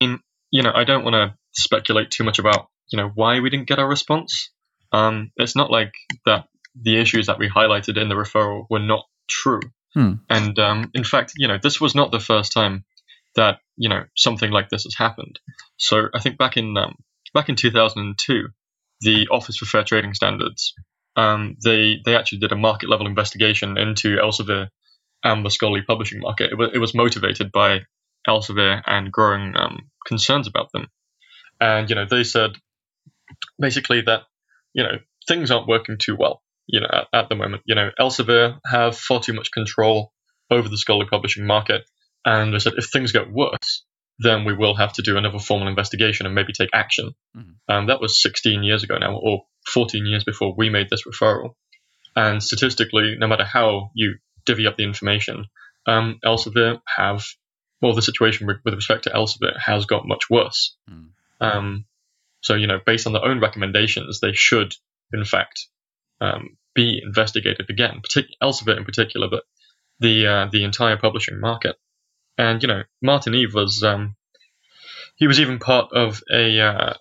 In 0.00 0.20
you 0.50 0.62
know, 0.62 0.72
I 0.74 0.84
don't 0.84 1.04
want 1.04 1.14
to 1.14 1.34
speculate 1.52 2.10
too 2.10 2.24
much 2.24 2.38
about 2.38 2.68
you 2.90 2.96
know 2.96 3.10
why 3.14 3.40
we 3.40 3.50
didn't 3.50 3.68
get 3.68 3.78
our 3.78 3.88
response. 3.88 4.50
Um, 4.92 5.30
it's 5.36 5.54
not 5.54 5.70
like 5.70 5.92
that 6.26 6.46
the 6.74 6.98
issues 6.98 7.26
that 7.26 7.38
we 7.38 7.48
highlighted 7.48 8.00
in 8.00 8.08
the 8.08 8.14
referral 8.14 8.66
were 8.70 8.80
not 8.80 9.04
true. 9.28 9.60
Hmm. 9.94 10.14
And 10.28 10.58
um, 10.58 10.90
in 10.94 11.04
fact, 11.04 11.32
you 11.36 11.48
know, 11.48 11.58
this 11.60 11.80
was 11.80 11.94
not 11.94 12.12
the 12.12 12.20
first 12.20 12.52
time 12.52 12.84
that 13.36 13.58
you 13.76 13.88
know 13.88 14.04
something 14.16 14.50
like 14.50 14.68
this 14.68 14.84
has 14.84 14.94
happened. 14.96 15.38
So 15.76 16.08
I 16.14 16.20
think 16.20 16.38
back 16.38 16.56
in 16.56 16.76
um, 16.76 16.96
back 17.34 17.48
in 17.48 17.56
2002, 17.56 18.48
the 19.00 19.28
Office 19.30 19.56
for 19.56 19.66
Fair 19.66 19.84
Trading 19.84 20.14
Standards 20.14 20.74
um, 21.16 21.56
they 21.62 22.00
they 22.04 22.16
actually 22.16 22.38
did 22.38 22.52
a 22.52 22.56
market 22.56 22.88
level 22.88 23.06
investigation 23.06 23.76
into 23.76 24.16
Elsevier 24.16 24.68
and 25.22 25.44
the 25.44 25.50
scholarly 25.50 25.82
publishing 25.82 26.20
market. 26.20 26.50
It 26.52 26.58
was, 26.58 26.70
it 26.74 26.78
was 26.78 26.94
motivated 26.94 27.52
by 27.52 27.80
Elsevier 28.26 28.82
and 28.86 29.12
growing 29.12 29.54
um, 29.56 29.90
concerns 30.06 30.46
about 30.46 30.72
them. 30.72 30.86
And 31.60 31.90
you 31.90 31.96
know 31.96 32.06
they 32.08 32.24
said 32.24 32.52
basically 33.58 34.02
that 34.02 34.22
you 34.72 34.82
know 34.82 34.98
things 35.28 35.50
aren't 35.50 35.68
working 35.68 35.98
too 35.98 36.16
well 36.16 36.42
you 36.72 36.80
know, 36.80 36.88
at, 36.90 37.08
at 37.12 37.28
the 37.28 37.34
moment. 37.34 37.62
You 37.66 37.74
know, 37.74 37.90
Elsevier 37.98 38.58
have 38.66 38.96
far 38.96 39.20
too 39.20 39.32
much 39.32 39.50
control 39.50 40.12
over 40.50 40.68
the 40.68 40.78
scholarly 40.78 41.08
publishing 41.08 41.46
market, 41.46 41.82
and 42.24 42.52
they 42.52 42.58
said 42.58 42.74
if 42.76 42.90
things 42.90 43.12
get 43.12 43.30
worse, 43.30 43.84
then 44.18 44.44
we 44.44 44.54
will 44.54 44.74
have 44.74 44.92
to 44.92 45.02
do 45.02 45.16
another 45.16 45.38
formal 45.38 45.68
investigation 45.68 46.26
and 46.26 46.34
maybe 46.34 46.52
take 46.52 46.68
action. 46.74 47.14
Mm-hmm. 47.36 47.52
And 47.68 47.88
that 47.88 48.00
was 48.00 48.20
16 48.22 48.62
years 48.62 48.82
ago 48.82 48.98
now, 48.98 49.16
or 49.16 49.44
14 49.66 50.04
years 50.04 50.24
before 50.24 50.54
we 50.56 50.68
made 50.68 50.88
this 50.90 51.04
referral. 51.06 51.54
And 52.14 52.42
statistically, 52.42 53.16
no 53.18 53.26
matter 53.26 53.44
how 53.44 53.90
you 53.94 54.16
divvy 54.44 54.66
up 54.66 54.76
the 54.76 54.84
information, 54.84 55.46
um, 55.86 56.18
Elsevier 56.24 56.80
have, 56.86 57.24
well, 57.80 57.94
the 57.94 58.02
situation 58.02 58.46
with, 58.46 58.58
with 58.64 58.74
respect 58.74 59.04
to 59.04 59.10
Elsevier 59.10 59.58
has 59.58 59.86
got 59.86 60.06
much 60.06 60.28
worse. 60.28 60.76
Mm. 60.90 61.08
Um, 61.40 61.84
so, 62.42 62.54
you 62.54 62.66
know, 62.66 62.80
based 62.84 63.06
on 63.06 63.14
their 63.14 63.24
own 63.24 63.40
recommendations, 63.40 64.20
they 64.20 64.32
should, 64.32 64.74
in 65.12 65.24
fact, 65.24 65.66
um, 66.20 66.58
be 66.74 67.00
investigated 67.04 67.66
again, 67.68 68.00
partic- 68.02 68.30
Elsevier 68.42 68.76
in 68.76 68.84
particular, 68.84 69.28
but 69.28 69.44
the 69.98 70.26
uh, 70.26 70.48
the 70.50 70.64
entire 70.64 70.96
publishing 70.96 71.40
market. 71.40 71.76
And 72.38 72.62
you 72.62 72.68
know, 72.68 72.82
Martin 73.02 73.34
Eve 73.34 73.54
was 73.54 73.82
um, 73.82 74.16
he 75.16 75.26
was 75.26 75.40
even 75.40 75.58
part 75.58 75.92
of 75.92 76.22
a 76.32 76.60
uh, 76.60 76.94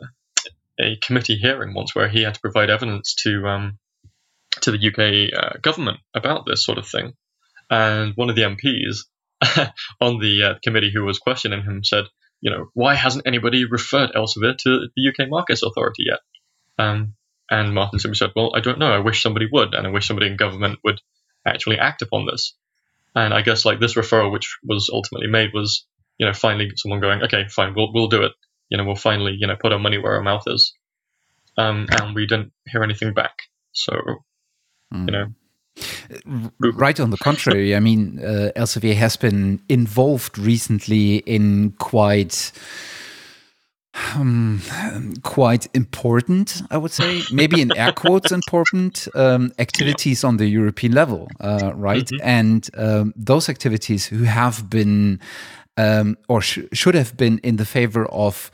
a 0.79 0.97
committee 1.01 1.35
hearing 1.35 1.73
once 1.73 1.95
where 1.95 2.09
he 2.09 2.23
had 2.23 2.35
to 2.35 2.41
provide 2.41 2.69
evidence 2.69 3.15
to 3.23 3.47
um, 3.47 3.79
to 4.61 4.71
the 4.71 4.87
UK 4.87 5.33
uh, 5.33 5.57
government 5.61 5.99
about 6.13 6.45
this 6.45 6.65
sort 6.65 6.77
of 6.77 6.87
thing. 6.87 7.13
And 7.69 8.13
one 8.15 8.29
of 8.29 8.35
the 8.35 8.43
MPs 8.43 9.05
on 10.01 10.19
the 10.19 10.43
uh, 10.43 10.53
committee 10.63 10.91
who 10.93 11.03
was 11.03 11.19
questioning 11.19 11.63
him 11.63 11.83
said, 11.83 12.05
you 12.41 12.51
know, 12.51 12.69
why 12.73 12.95
hasn't 12.95 13.27
anybody 13.27 13.65
referred 13.65 14.11
Elsevier 14.11 14.57
to 14.57 14.87
the 14.95 15.09
UK 15.09 15.29
Markets 15.29 15.63
Authority 15.63 16.05
yet? 16.07 16.19
Um, 16.77 17.15
and 17.49 17.73
Martin 17.73 17.99
simply 17.99 18.15
said, 18.15 18.31
Well, 18.35 18.51
I 18.55 18.59
don't 18.59 18.79
know. 18.79 18.91
I 18.91 18.99
wish 18.99 19.21
somebody 19.21 19.47
would, 19.51 19.73
and 19.73 19.85
I 19.85 19.89
wish 19.89 20.07
somebody 20.07 20.27
in 20.27 20.37
government 20.37 20.79
would 20.83 21.01
actually 21.45 21.79
act 21.79 22.01
upon 22.01 22.25
this. 22.25 22.55
And 23.15 23.33
I 23.33 23.41
guess 23.41 23.65
like 23.65 23.79
this 23.79 23.95
referral, 23.95 24.31
which 24.31 24.59
was 24.63 24.89
ultimately 24.93 25.27
made, 25.27 25.51
was 25.53 25.85
you 26.17 26.25
know 26.25 26.33
finally 26.33 26.71
someone 26.75 27.01
going, 27.01 27.23
okay, 27.23 27.47
fine, 27.49 27.73
we'll 27.75 27.91
we'll 27.93 28.07
do 28.07 28.23
it. 28.23 28.33
You 28.69 28.77
know, 28.77 28.83
we'll 28.83 28.95
finally 28.95 29.35
you 29.37 29.47
know 29.47 29.55
put 29.59 29.73
our 29.73 29.79
money 29.79 29.97
where 29.97 30.13
our 30.13 30.21
mouth 30.21 30.43
is. 30.47 30.73
Um, 31.57 31.87
and 31.91 32.15
we 32.15 32.25
didn't 32.25 32.53
hear 32.67 32.83
anything 32.83 33.13
back. 33.13 33.41
So 33.71 33.93
mm. 34.93 35.05
you 35.05 35.11
know. 35.11 35.25
Right 36.59 36.99
on 36.99 37.11
the 37.11 37.17
contrary, 37.17 37.73
I 37.73 37.79
mean, 37.79 38.19
uh, 38.19 38.51
Elsevier 38.57 38.95
has 38.95 39.15
been 39.15 39.61
involved 39.69 40.37
recently 40.37 41.17
in 41.17 41.71
quite 41.79 42.51
um, 44.15 44.61
quite 45.23 45.67
important, 45.73 46.61
I 46.69 46.77
would 46.77 46.91
say, 46.91 47.21
maybe 47.31 47.61
in 47.61 47.75
air 47.75 47.91
quotes, 47.91 48.31
important 48.31 49.07
um, 49.15 49.51
activities 49.59 50.23
on 50.23 50.37
the 50.37 50.47
European 50.47 50.93
level, 50.93 51.27
uh, 51.39 51.71
right? 51.75 52.05
Mm-hmm. 52.05 52.27
And 52.27 52.69
um, 52.77 53.13
those 53.15 53.49
activities 53.49 54.05
who 54.07 54.23
have 54.23 54.69
been 54.69 55.19
um, 55.77 56.17
or 56.27 56.41
sh- 56.41 56.59
should 56.73 56.95
have 56.95 57.15
been 57.15 57.39
in 57.39 57.55
the 57.55 57.65
favor 57.65 58.05
of 58.07 58.51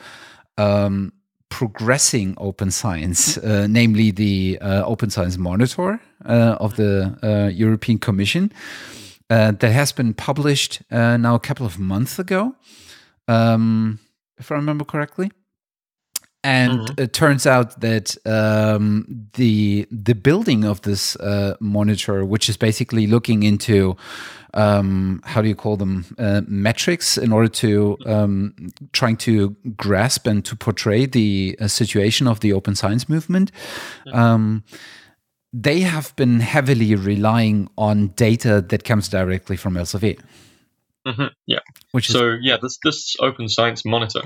um, 0.58 1.12
progressing 1.50 2.36
open 2.38 2.72
science, 2.72 3.38
uh, 3.38 3.68
namely 3.70 4.12
the 4.12 4.58
uh, 4.62 4.84
Open 4.86 5.10
Science 5.10 5.38
Monitor 5.38 6.00
uh, 6.26 6.58
of 6.60 6.76
the 6.76 7.18
uh, 7.24 7.50
European 7.50 7.98
Commission. 7.98 8.52
Uh, 9.28 9.52
that 9.52 9.72
has 9.72 9.92
been 9.92 10.14
published 10.14 10.84
now 10.92 11.34
a 11.34 11.40
couple 11.40 11.66
of 11.66 11.80
months 11.80 12.20
ago. 12.20 12.54
Um, 13.28 13.98
if 14.38 14.52
I 14.52 14.56
remember 14.56 14.86
correctly. 14.86 15.32
And 16.44 16.82
mm-hmm. 16.82 17.02
it 17.02 17.14
turns 17.14 17.48
out 17.48 17.82
that 17.82 18.16
um, 18.28 19.30
the 19.34 19.88
the 19.90 20.14
building 20.14 20.64
of 20.64 20.82
this 20.82 21.16
uh, 21.16 21.56
monitor, 21.60 22.24
which 22.24 22.50
is 22.50 22.56
basically 22.56 23.08
looking 23.08 23.42
into 23.42 23.98
um, 24.54 25.22
how 25.26 25.42
do 25.42 25.48
you 25.48 25.56
call 25.56 25.76
them 25.76 26.06
uh, 26.20 26.42
metrics 26.48 27.18
in 27.18 27.32
order 27.32 27.48
to 27.48 27.98
um, 28.06 28.54
trying 28.94 29.18
to 29.18 29.56
grasp 29.76 30.28
and 30.28 30.46
to 30.46 30.56
portray 30.56 31.08
the 31.08 31.58
uh, 31.60 31.68
situation 31.68 32.28
of 32.28 32.40
the 32.42 32.54
open 32.54 32.76
science 32.76 33.10
movement. 33.10 33.52
Um, 34.14 34.64
they 35.52 35.82
have 35.82 36.16
been 36.16 36.42
heavily 36.42 36.96
relying 36.96 37.70
on 37.78 38.10
data 38.10 38.62
that 38.70 38.84
comes 38.84 39.08
directly 39.08 39.56
from 39.58 39.76
Elsevier. 39.76 40.20
Mm-hmm. 41.06 41.28
Yeah. 41.46 41.60
Which 41.92 42.10
so 42.10 42.32
is- 42.32 42.40
yeah, 42.42 42.58
this 42.62 42.80
this 42.84 43.16
open 43.20 43.48
science 43.48 43.86
monitor, 43.86 44.22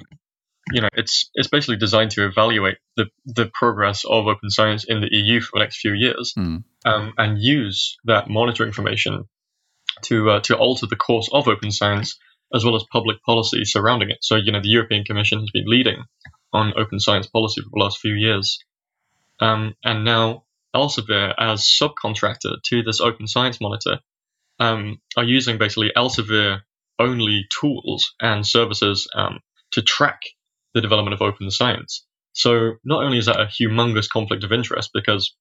you 0.72 0.82
know, 0.82 0.90
it's 0.94 1.30
it's 1.34 1.48
basically 1.48 1.78
designed 1.78 2.12
to 2.12 2.26
evaluate 2.26 2.78
the 2.96 3.08
the 3.26 3.50
progress 3.54 4.06
of 4.06 4.28
open 4.28 4.50
science 4.50 4.86
in 4.88 5.02
the 5.02 5.10
EU 5.12 5.42
for 5.42 5.60
the 5.60 5.64
next 5.64 5.80
few 5.80 5.94
years, 5.94 6.34
mm. 6.38 6.64
um, 6.86 7.14
and 7.18 7.42
use 7.42 7.98
that 8.06 8.30
monitor 8.30 8.66
information 8.66 9.26
to 10.04 10.30
uh, 10.30 10.40
to 10.42 10.58
alter 10.58 10.86
the 10.86 10.96
course 10.96 11.30
of 11.32 11.48
open 11.48 11.72
science 11.72 12.18
as 12.54 12.66
well 12.66 12.76
as 12.76 12.84
public 12.92 13.22
policy 13.24 13.64
surrounding 13.66 14.10
it. 14.10 14.18
So 14.22 14.36
you 14.36 14.52
know, 14.52 14.62
the 14.62 14.70
European 14.70 15.04
Commission 15.04 15.40
has 15.40 15.52
been 15.52 15.68
leading 15.68 16.04
on 16.54 16.74
open 16.78 17.00
science 17.00 17.28
policy 17.28 17.62
for 17.62 17.70
the 17.72 17.84
last 17.84 18.00
few 18.00 18.14
years, 18.14 18.64
um, 19.40 19.76
and 19.84 20.06
now 20.06 20.44
Elsevier 20.76 21.34
as 21.38 21.62
subcontractor 21.64 22.62
to 22.64 22.84
this 22.84 23.02
open 23.02 23.28
science 23.28 23.60
monitor 23.60 24.00
um, 24.60 25.00
are 25.18 25.24
using 25.24 25.58
basically 25.58 25.92
Elsevier 25.96 26.62
only 27.00 27.46
tools 27.60 28.14
and 28.22 28.46
services 28.46 29.08
um, 29.16 29.40
to 29.72 29.82
track 29.82 30.22
the 30.74 30.82
development 30.82 31.14
of 31.14 31.22
open 31.22 31.50
science. 31.52 32.06
So 32.34 32.74
not 32.84 33.04
only 33.04 33.18
is 33.18 33.26
that 33.26 33.40
a 33.40 33.46
humongous 33.46 34.10
conflict 34.10 34.44
of 34.44 34.52
interest 34.52 34.92
because 34.94 35.36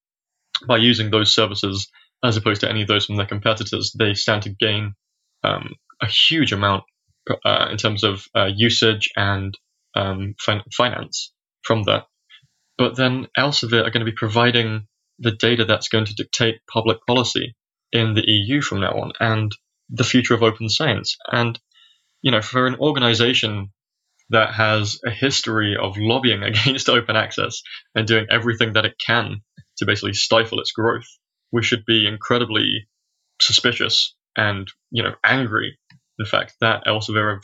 by 0.67 0.77
using 0.77 1.11
those 1.11 1.33
services 1.33 1.89
as 2.23 2.35
opposed 2.37 2.61
to 2.61 2.69
any 2.69 2.81
of 2.81 2.87
those 2.87 3.05
from 3.05 3.15
their 3.15 3.25
competitors, 3.25 3.95
they 3.97 4.13
stand 4.13 4.43
to 4.43 4.49
gain 4.49 4.93
um, 5.43 5.75
a 6.01 6.07
huge 6.07 6.51
amount 6.51 6.83
uh, 7.45 7.67
in 7.71 7.77
terms 7.77 8.03
of 8.03 8.25
uh, 8.35 8.49
usage 8.53 9.11
and 9.15 9.57
um, 9.95 10.35
fin- 10.39 10.63
finance 10.75 11.31
from 11.61 11.83
that. 11.83 12.05
But 12.77 12.95
then 12.95 13.27
Elsevier 13.37 13.85
are 13.85 13.91
going 13.91 14.05
to 14.05 14.11
be 14.11 14.15
providing 14.15 14.87
the 15.19 15.31
data 15.31 15.65
that's 15.65 15.89
going 15.89 16.05
to 16.05 16.15
dictate 16.15 16.61
public 16.71 16.99
policy 17.05 17.55
in 17.91 18.13
the 18.13 18.23
EU 18.25 18.61
from 18.61 18.79
now 18.81 18.91
on 18.91 19.11
and 19.19 19.51
the 19.89 20.03
future 20.03 20.33
of 20.33 20.43
open 20.43 20.69
science. 20.69 21.17
And, 21.31 21.59
you 22.21 22.31
know, 22.31 22.41
for 22.41 22.67
an 22.67 22.75
organization 22.75 23.71
that 24.29 24.53
has 24.53 24.99
a 25.05 25.09
history 25.09 25.75
of 25.75 25.97
lobbying 25.97 26.43
against 26.43 26.89
open 26.89 27.15
access 27.15 27.61
and 27.95 28.07
doing 28.07 28.27
everything 28.29 28.73
that 28.73 28.85
it 28.85 28.95
can 29.03 29.41
to 29.77 29.85
basically 29.85 30.13
stifle 30.13 30.59
its 30.59 30.71
growth, 30.71 31.07
we 31.51 31.63
should 31.63 31.85
be 31.85 32.07
incredibly 32.07 32.87
suspicious 33.41 34.15
and, 34.37 34.71
you 34.91 35.03
know, 35.03 35.15
angry, 35.23 35.77
in 36.19 36.25
fact, 36.25 36.55
that 36.61 36.85
Elsevier 36.85 37.39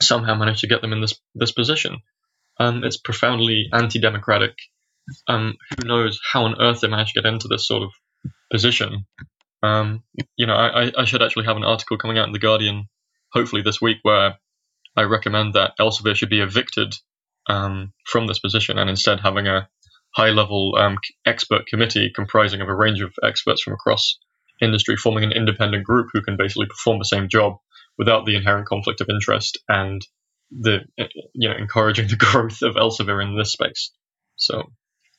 somehow 0.00 0.34
managed 0.34 0.60
to 0.60 0.66
get 0.66 0.82
them 0.82 0.92
in 0.92 1.00
this, 1.00 1.18
this 1.34 1.52
position. 1.52 1.98
Um, 2.58 2.84
it's 2.84 2.98
profoundly 2.98 3.68
anti-democratic. 3.72 4.54
Um, 5.26 5.56
who 5.70 5.88
knows 5.88 6.20
how 6.32 6.44
on 6.44 6.60
earth 6.60 6.80
they 6.80 6.88
managed 6.88 7.14
to 7.14 7.22
get 7.22 7.28
into 7.28 7.48
this 7.48 7.66
sort 7.66 7.82
of 7.82 7.90
position? 8.50 9.06
Um, 9.62 10.02
you 10.36 10.46
know, 10.46 10.54
I, 10.54 10.90
I 10.96 11.04
should 11.04 11.22
actually 11.22 11.46
have 11.46 11.56
an 11.56 11.64
article 11.64 11.98
coming 11.98 12.18
out 12.18 12.26
in 12.26 12.32
the 12.32 12.38
Guardian, 12.38 12.88
hopefully 13.32 13.62
this 13.62 13.80
week, 13.80 13.98
where 14.02 14.38
I 14.96 15.02
recommend 15.02 15.54
that 15.54 15.72
Elsevier 15.78 16.16
should 16.16 16.30
be 16.30 16.40
evicted 16.40 16.94
um, 17.48 17.92
from 18.04 18.26
this 18.26 18.38
position 18.38 18.78
and 18.78 18.90
instead 18.90 19.20
having 19.20 19.46
a 19.46 19.68
high-level 20.14 20.76
um, 20.76 20.98
expert 21.24 21.66
committee 21.66 22.12
comprising 22.14 22.60
of 22.60 22.68
a 22.68 22.74
range 22.74 23.00
of 23.00 23.14
experts 23.22 23.62
from 23.62 23.72
across 23.72 24.18
industry, 24.60 24.96
forming 24.96 25.24
an 25.24 25.32
independent 25.32 25.84
group 25.84 26.08
who 26.12 26.22
can 26.22 26.36
basically 26.36 26.66
perform 26.66 26.98
the 26.98 27.04
same 27.04 27.28
job 27.28 27.56
without 27.98 28.26
the 28.26 28.36
inherent 28.36 28.66
conflict 28.66 29.00
of 29.00 29.08
interest 29.08 29.58
and 29.68 30.06
the 30.50 30.80
you 31.34 31.48
know 31.48 31.56
encouraging 31.56 32.08
the 32.08 32.16
growth 32.32 32.62
of 32.62 32.74
Elsevier 32.74 33.22
in 33.22 33.36
this 33.36 33.52
space. 33.52 33.90
So 34.36 34.70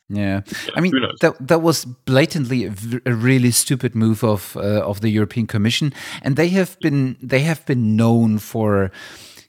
yeah. 0.09 0.41
I 0.75 0.81
mean 0.81 0.93
that 1.21 1.35
that 1.39 1.61
was 1.61 1.85
blatantly 1.85 2.65
a, 2.65 2.73
a 3.05 3.13
really 3.13 3.51
stupid 3.51 3.95
move 3.95 4.23
of 4.23 4.55
uh, 4.57 4.81
of 4.81 5.01
the 5.01 5.09
European 5.09 5.47
Commission, 5.47 5.93
and 6.21 6.35
they 6.35 6.49
have 6.49 6.77
been 6.79 7.17
they 7.21 7.39
have 7.41 7.65
been 7.65 7.95
known 7.95 8.39
for 8.39 8.91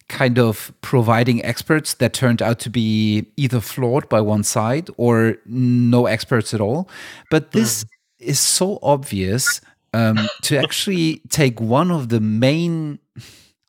kind 0.08 0.38
of 0.38 0.72
providing 0.80 1.44
experts 1.44 1.94
that 1.94 2.12
turned 2.12 2.42
out 2.42 2.58
to 2.60 2.70
be 2.70 3.26
either 3.36 3.60
flawed 3.60 4.08
by 4.08 4.20
one 4.20 4.44
side 4.44 4.88
or 4.96 5.36
no 5.46 6.06
experts 6.06 6.54
at 6.54 6.60
all. 6.60 6.88
But 7.30 7.52
this 7.52 7.84
mm. 7.84 7.88
is 8.18 8.38
so 8.38 8.78
obvious 8.82 9.60
um, 9.92 10.18
to 10.42 10.58
actually 10.58 11.22
take 11.30 11.60
one 11.60 11.90
of 11.90 12.10
the 12.10 12.20
main 12.20 12.98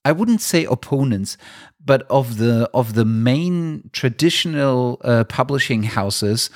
I 0.05 0.11
wouldn't 0.11 0.41
say 0.41 0.65
opponents, 0.65 1.35
but 1.85 2.05
of 2.09 2.37
the 2.37 2.69
of 2.73 2.93
the 2.93 3.05
main 3.05 3.89
traditional 3.93 4.99
uh, 5.03 5.23
publishing 5.25 5.83
houses 5.83 6.49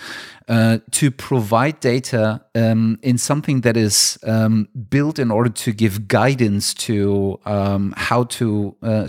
uh, 0.48 0.80
to 0.92 1.12
provide 1.12 1.80
data 1.80 2.42
um, 2.56 2.98
in 3.02 3.18
something 3.18 3.62
that 3.62 3.78
is 3.78 4.18
um, 4.24 4.68
built 4.90 5.20
in 5.20 5.32
order 5.32 5.50
to 5.50 5.72
give 5.72 6.08
guidance 6.08 6.74
to 6.74 7.40
um, 7.46 7.94
how 7.98 8.24
to 8.24 8.76
uh, 8.82 9.08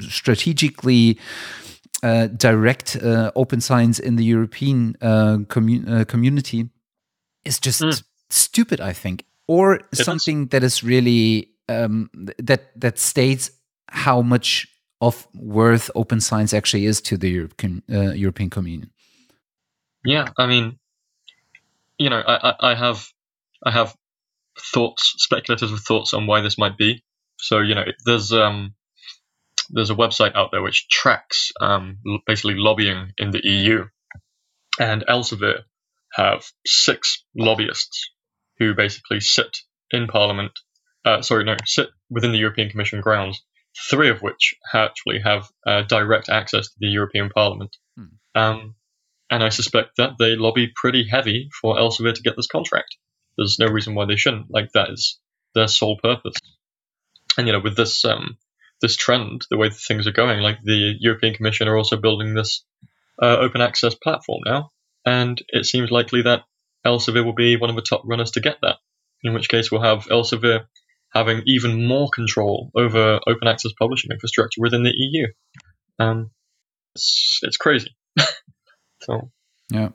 strategically 0.00 1.18
uh, 2.02 2.28
direct 2.28 2.96
uh, 2.96 3.30
open 3.34 3.60
science 3.60 3.98
in 3.98 4.16
the 4.16 4.24
European 4.24 4.96
uh, 5.02 5.38
commu 5.48 6.06
community 6.06 6.70
is 7.44 7.58
just 7.58 7.82
mm. 7.82 8.02
stupid, 8.30 8.80
I 8.80 8.92
think, 8.92 9.24
or 9.46 9.74
it 9.74 9.96
something 9.96 10.44
is. 10.44 10.48
that 10.50 10.62
is 10.62 10.84
really 10.84 11.50
um, 11.68 12.08
that 12.38 12.70
that 12.80 12.98
states 12.98 13.50
how 13.88 14.22
much 14.22 14.68
of 15.00 15.28
worth 15.34 15.90
open 15.94 16.20
science 16.20 16.52
actually 16.52 16.86
is 16.86 17.00
to 17.02 17.16
the 17.16 17.30
European 17.30 17.82
uh, 17.90 18.12
European 18.12 18.50
Communion. 18.50 18.90
Yeah, 20.04 20.28
I 20.38 20.46
mean, 20.46 20.78
you 21.98 22.10
know, 22.10 22.22
I, 22.26 22.54
I, 22.60 22.74
have 22.74 23.06
I 23.64 23.70
have 23.70 23.94
thoughts, 24.72 25.14
speculative 25.18 25.70
thoughts 25.80 26.14
on 26.14 26.26
why 26.26 26.40
this 26.40 26.58
might 26.58 26.76
be. 26.76 27.02
So 27.38 27.60
you 27.60 27.74
know, 27.74 27.84
there's 28.04 28.32
um, 28.32 28.74
there's 29.70 29.90
a 29.90 29.94
website 29.94 30.34
out 30.34 30.50
there 30.50 30.62
which 30.62 30.88
tracks 30.88 31.52
um, 31.60 31.98
basically 32.26 32.54
lobbying 32.54 33.12
in 33.18 33.30
the 33.30 33.40
EU, 33.44 33.84
and 34.80 35.04
Elsevier 35.06 35.62
have 36.12 36.44
six 36.66 37.24
lobbyists 37.36 38.10
who 38.58 38.74
basically 38.74 39.20
sit 39.20 39.58
in 39.90 40.08
Parliament. 40.08 40.52
Uh, 41.04 41.22
sorry, 41.22 41.44
no, 41.44 41.56
sit 41.64 41.88
within 42.10 42.32
the 42.32 42.38
European 42.38 42.70
Commission 42.70 43.00
grounds 43.00 43.40
three 43.90 44.10
of 44.10 44.22
which 44.22 44.54
actually 44.74 45.20
have 45.20 45.48
uh, 45.66 45.82
direct 45.82 46.28
access 46.28 46.68
to 46.68 46.74
the 46.78 46.88
European 46.88 47.30
Parliament. 47.30 47.76
Hmm. 47.96 48.04
Um, 48.34 48.74
and 49.30 49.42
I 49.42 49.50
suspect 49.50 49.96
that 49.96 50.12
they 50.18 50.36
lobby 50.36 50.72
pretty 50.74 51.06
heavy 51.06 51.50
for 51.60 51.76
Elsevier 51.76 52.14
to 52.14 52.22
get 52.22 52.36
this 52.36 52.46
contract. 52.46 52.96
There's 53.36 53.58
no 53.58 53.66
reason 53.66 53.94
why 53.94 54.06
they 54.06 54.16
shouldn't. 54.16 54.50
Like 54.50 54.72
that 54.72 54.90
is 54.90 55.18
their 55.54 55.68
sole 55.68 55.98
purpose. 56.02 56.36
And 57.36 57.46
you 57.46 57.52
know, 57.52 57.60
with 57.60 57.76
this 57.76 58.04
um, 58.04 58.38
this 58.80 58.96
trend, 58.96 59.46
the 59.50 59.56
way 59.56 59.70
things 59.70 60.06
are 60.06 60.12
going, 60.12 60.40
like 60.40 60.58
the 60.62 60.94
European 60.98 61.34
Commission 61.34 61.68
are 61.68 61.76
also 61.76 61.96
building 61.96 62.34
this 62.34 62.64
uh, 63.22 63.36
open 63.38 63.60
access 63.60 63.94
platform 63.94 64.40
now, 64.44 64.70
and 65.04 65.40
it 65.48 65.66
seems 65.66 65.90
likely 65.90 66.22
that 66.22 66.42
Elsevier 66.86 67.24
will 67.24 67.34
be 67.34 67.56
one 67.56 67.70
of 67.70 67.76
the 67.76 67.82
top 67.82 68.02
runners 68.04 68.32
to 68.32 68.40
get 68.40 68.56
that. 68.62 68.76
In 69.22 69.34
which 69.34 69.48
case, 69.48 69.70
we'll 69.70 69.82
have 69.82 70.06
Elsevier 70.06 70.66
having 71.12 71.42
even 71.46 71.86
more 71.86 72.08
control 72.10 72.70
over 72.74 73.20
open 73.26 73.48
access 73.48 73.72
publishing 73.78 74.10
infrastructure 74.10 74.60
within 74.60 74.82
the 74.82 74.92
EU. 74.94 75.26
Um, 75.98 76.30
it's 76.94 77.40
it's 77.42 77.56
crazy. 77.56 77.96
so 79.02 79.30
yeah. 79.70 79.90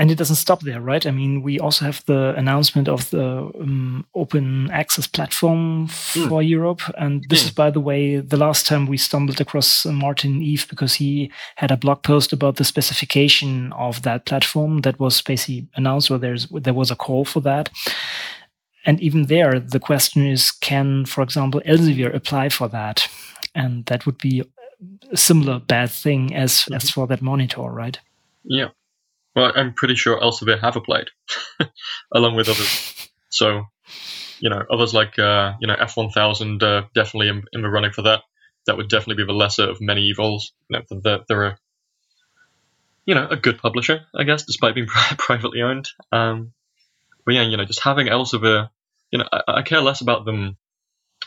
And 0.00 0.12
it 0.12 0.14
doesn't 0.14 0.36
stop 0.36 0.60
there, 0.60 0.80
right? 0.80 1.04
I 1.04 1.10
mean, 1.10 1.42
we 1.42 1.58
also 1.58 1.84
have 1.84 2.04
the 2.06 2.32
announcement 2.36 2.88
of 2.88 3.10
the 3.10 3.50
um, 3.60 4.06
open 4.14 4.70
access 4.70 5.08
platform 5.08 5.88
for 5.88 6.40
mm. 6.40 6.48
Europe. 6.48 6.82
And 6.96 7.24
this 7.28 7.42
mm. 7.42 7.46
is, 7.46 7.50
by 7.50 7.70
the 7.70 7.80
way, 7.80 8.18
the 8.18 8.36
last 8.36 8.64
time 8.64 8.86
we 8.86 8.96
stumbled 8.96 9.40
across 9.40 9.84
Martin 9.84 10.40
Eve 10.40 10.68
because 10.70 10.94
he 10.94 11.32
had 11.56 11.72
a 11.72 11.76
blog 11.76 12.04
post 12.04 12.32
about 12.32 12.56
the 12.56 12.64
specification 12.64 13.72
of 13.72 14.02
that 14.02 14.24
platform 14.24 14.82
that 14.82 15.00
was 15.00 15.20
basically 15.20 15.66
announced 15.74 16.10
where 16.10 16.18
there's, 16.20 16.46
there 16.46 16.74
was 16.74 16.92
a 16.92 16.96
call 16.96 17.24
for 17.24 17.40
that. 17.40 17.68
And 18.88 18.98
even 19.02 19.26
there, 19.26 19.60
the 19.60 19.78
question 19.78 20.26
is 20.26 20.50
can, 20.50 21.04
for 21.04 21.20
example, 21.20 21.60
Elsevier 21.66 22.14
apply 22.14 22.48
for 22.48 22.68
that? 22.68 23.06
And 23.54 23.84
that 23.84 24.06
would 24.06 24.16
be 24.16 24.42
a 25.12 25.16
similar 25.16 25.58
bad 25.58 25.90
thing 25.90 26.34
as, 26.34 26.52
mm-hmm. 26.52 26.72
as 26.72 26.88
for 26.88 27.06
that 27.08 27.20
monitor, 27.20 27.64
right? 27.64 28.00
Yeah. 28.44 28.68
Well, 29.36 29.52
I'm 29.54 29.74
pretty 29.74 29.94
sure 29.94 30.18
Elsevier 30.18 30.58
have 30.60 30.76
applied 30.76 31.10
along 32.14 32.36
with 32.36 32.48
others. 32.48 33.10
So, 33.28 33.64
you 34.40 34.48
know, 34.48 34.64
others 34.70 34.94
like, 34.94 35.18
uh, 35.18 35.52
you 35.60 35.66
know, 35.66 35.76
F1000 35.76 36.62
uh, 36.62 36.86
definitely 36.94 37.28
in, 37.28 37.42
in, 37.52 37.60
the 37.60 37.68
running 37.68 37.92
for 37.92 38.02
that. 38.02 38.22
That 38.66 38.78
would 38.78 38.88
definitely 38.88 39.22
be 39.22 39.26
the 39.26 39.36
lesser 39.36 39.68
of 39.68 39.82
many 39.82 40.06
evils. 40.06 40.52
You 40.70 40.78
know, 40.78 41.00
they're, 41.02 41.20
they're 41.28 41.44
a, 41.44 41.58
you 43.04 43.14
know, 43.14 43.28
a 43.28 43.36
good 43.36 43.58
publisher, 43.58 44.06
I 44.18 44.24
guess, 44.24 44.44
despite 44.44 44.74
being 44.74 44.86
privately 45.18 45.60
owned. 45.60 45.90
Um, 46.10 46.52
but 47.26 47.34
yeah, 47.34 47.42
you 47.42 47.58
know, 47.58 47.66
just 47.66 47.82
having 47.82 48.06
Elsevier 48.06 48.70
you 49.10 49.18
know, 49.18 49.28
I, 49.32 49.42
I, 49.48 49.62
care 49.62 49.80
less 49.80 50.00
about 50.00 50.24
them 50.24 50.56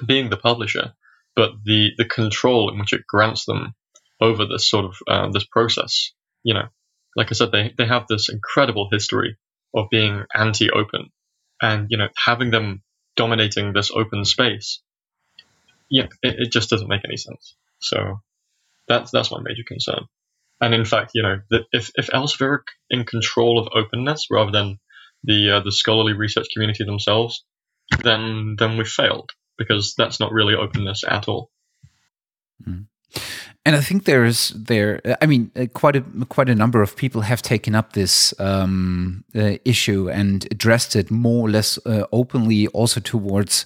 being 0.05 0.29
the 0.29 0.37
publisher, 0.37 0.93
but 1.35 1.51
the 1.63 1.91
the 1.97 2.05
control 2.05 2.71
in 2.71 2.79
which 2.79 2.93
it 2.93 3.07
grants 3.07 3.45
them 3.45 3.73
over 4.19 4.45
this 4.45 4.69
sort 4.69 4.85
of 4.85 4.95
uh, 5.07 5.29
this 5.31 5.45
process. 5.45 6.11
You 6.43 6.53
know, 6.53 6.67
like 7.15 7.31
I 7.31 7.33
said, 7.33 7.51
they 7.51 7.73
they 7.77 7.85
have 7.85 8.07
this 8.07 8.29
incredible 8.29 8.89
history 8.91 9.37
of 9.73 9.89
being 9.89 10.25
anti-open, 10.33 11.11
and 11.61 11.87
you 11.89 11.97
know, 11.97 12.09
having 12.17 12.51
them 12.51 12.83
dominating 13.15 13.73
this 13.73 13.91
open 13.91 14.25
space, 14.25 14.81
yeah, 15.89 16.07
it, 16.23 16.35
it 16.39 16.51
just 16.51 16.69
doesn't 16.69 16.87
make 16.87 17.05
any 17.05 17.17
sense. 17.17 17.55
So 17.79 18.21
that's 18.87 19.11
that's 19.11 19.31
my 19.31 19.39
major 19.41 19.63
concern. 19.67 20.05
And 20.59 20.75
in 20.75 20.85
fact, 20.85 21.11
you 21.15 21.23
know, 21.23 21.39
if 21.71 21.91
if 21.95 22.07
Elsevier 22.07 22.59
in 22.89 23.03
control 23.05 23.59
of 23.59 23.69
openness 23.73 24.27
rather 24.29 24.51
than 24.51 24.79
the 25.23 25.57
uh, 25.57 25.59
the 25.61 25.71
scholarly 25.71 26.13
research 26.13 26.47
community 26.53 26.83
themselves, 26.83 27.43
then 28.03 28.55
then 28.57 28.77
we've 28.77 28.87
failed 28.87 29.31
because 29.57 29.93
that's 29.97 30.19
not 30.19 30.31
really 30.31 30.55
openness 30.55 31.03
at 31.07 31.27
all. 31.27 31.51
Mm. 32.67 32.87
And 33.63 33.75
I 33.75 33.81
think 33.81 34.05
there's 34.05 34.49
there. 34.49 35.01
I 35.21 35.27
mean, 35.27 35.51
uh, 35.55 35.67
quite 35.71 35.95
a 35.95 36.01
quite 36.29 36.49
a 36.49 36.55
number 36.55 36.81
of 36.81 36.95
people 36.95 37.21
have 37.21 37.43
taken 37.43 37.75
up 37.75 37.93
this 37.93 38.33
um, 38.39 39.23
uh, 39.35 39.57
issue 39.63 40.09
and 40.09 40.47
addressed 40.49 40.95
it 40.95 41.11
more 41.11 41.47
or 41.47 41.51
less 41.51 41.77
uh, 41.85 42.05
openly, 42.11 42.67
also 42.67 42.99
towards 42.99 43.65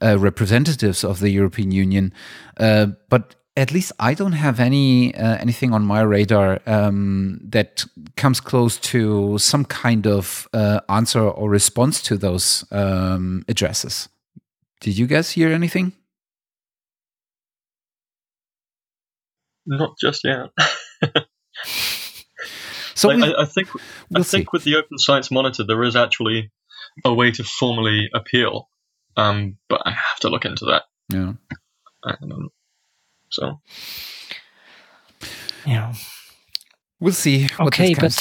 uh, 0.00 0.18
representatives 0.18 1.04
of 1.04 1.20
the 1.20 1.28
European 1.28 1.72
Union. 1.72 2.12
Uh, 2.56 2.86
but 3.10 3.34
at 3.56 3.70
least 3.72 3.92
I 4.00 4.14
don't 4.14 4.32
have 4.32 4.58
any 4.58 5.14
uh, 5.14 5.36
anything 5.36 5.72
on 5.72 5.84
my 5.84 6.00
radar 6.00 6.60
um, 6.66 7.38
that 7.42 7.84
comes 8.16 8.40
close 8.40 8.78
to 8.78 9.38
some 9.38 9.64
kind 9.64 10.06
of 10.06 10.48
uh, 10.52 10.80
answer 10.88 11.20
or 11.20 11.48
response 11.48 12.02
to 12.02 12.16
those 12.16 12.64
um, 12.72 13.44
addresses. 13.48 14.08
Did 14.80 14.98
you 14.98 15.06
guys 15.06 15.30
hear 15.30 15.52
anything? 15.52 15.92
Not 19.66 19.96
just 19.98 20.24
yet. 20.24 20.50
so 22.94 23.08
like, 23.08 23.22
I, 23.22 23.42
I 23.42 23.46
think 23.46 23.72
we'll 23.72 24.20
I 24.20 24.22
think 24.22 24.46
see. 24.46 24.48
with 24.52 24.64
the 24.64 24.76
Open 24.76 24.98
Science 24.98 25.30
Monitor, 25.30 25.64
there 25.64 25.82
is 25.84 25.96
actually 25.96 26.50
a 27.04 27.14
way 27.14 27.30
to 27.30 27.44
formally 27.44 28.10
appeal, 28.12 28.68
um, 29.16 29.56
but 29.68 29.82
I 29.86 29.92
have 29.92 30.20
to 30.20 30.28
look 30.28 30.44
into 30.44 30.66
that. 30.66 30.82
yeah. 31.08 31.32
So 33.34 33.60
Yeah. 35.66 35.94
We'll 37.00 37.12
see. 37.12 37.48
Okay, 37.60 37.94
but 37.94 38.16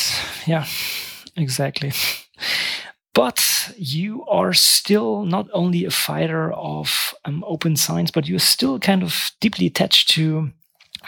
yeah, 0.47 0.65
exactly. 1.35 1.91
But 3.13 3.71
you 3.77 4.25
are 4.25 4.53
still 4.53 5.23
not 5.23 5.47
only 5.53 5.85
a 5.85 5.91
fighter 5.91 6.51
of 6.51 7.13
um, 7.25 7.43
open 7.47 7.75
science, 7.75 8.09
but 8.11 8.27
you're 8.27 8.39
still 8.39 8.79
kind 8.79 9.03
of 9.03 9.31
deeply 9.39 9.67
attached 9.67 10.09
to 10.11 10.51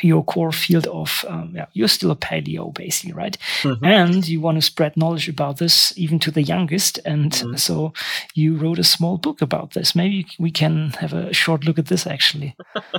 your 0.02 0.24
core 0.24 0.52
field 0.52 0.88
of 0.88 1.24
um, 1.28 1.52
yeah, 1.56 1.66
you're 1.74 1.88
still 1.88 2.12
a 2.12 2.16
paleo 2.16 2.74
basically 2.74 3.14
right 3.14 3.38
Mhm. 3.64 3.80
and 3.86 4.28
you 4.28 4.42
want 4.42 4.58
to 4.58 4.62
spread 4.62 4.96
knowledge 4.98 5.28
about 5.30 5.58
this 5.58 5.94
even 5.98 6.20
to 6.20 6.32
the 6.32 6.42
youngest 6.44 7.00
and 7.06 7.32
Mhm. 7.32 7.60
so 7.60 7.94
you 8.34 8.56
wrote 8.56 8.80
a 8.80 8.84
small 8.84 9.18
book 9.18 9.42
about 9.42 9.72
this 9.74 9.96
maybe 9.96 10.26
we 10.40 10.52
can 10.52 10.92
have 11.00 11.14
a 11.14 11.34
short 11.34 11.66
look 11.66 11.80
at 11.80 11.86
this 11.88 12.06
actually 12.08 12.56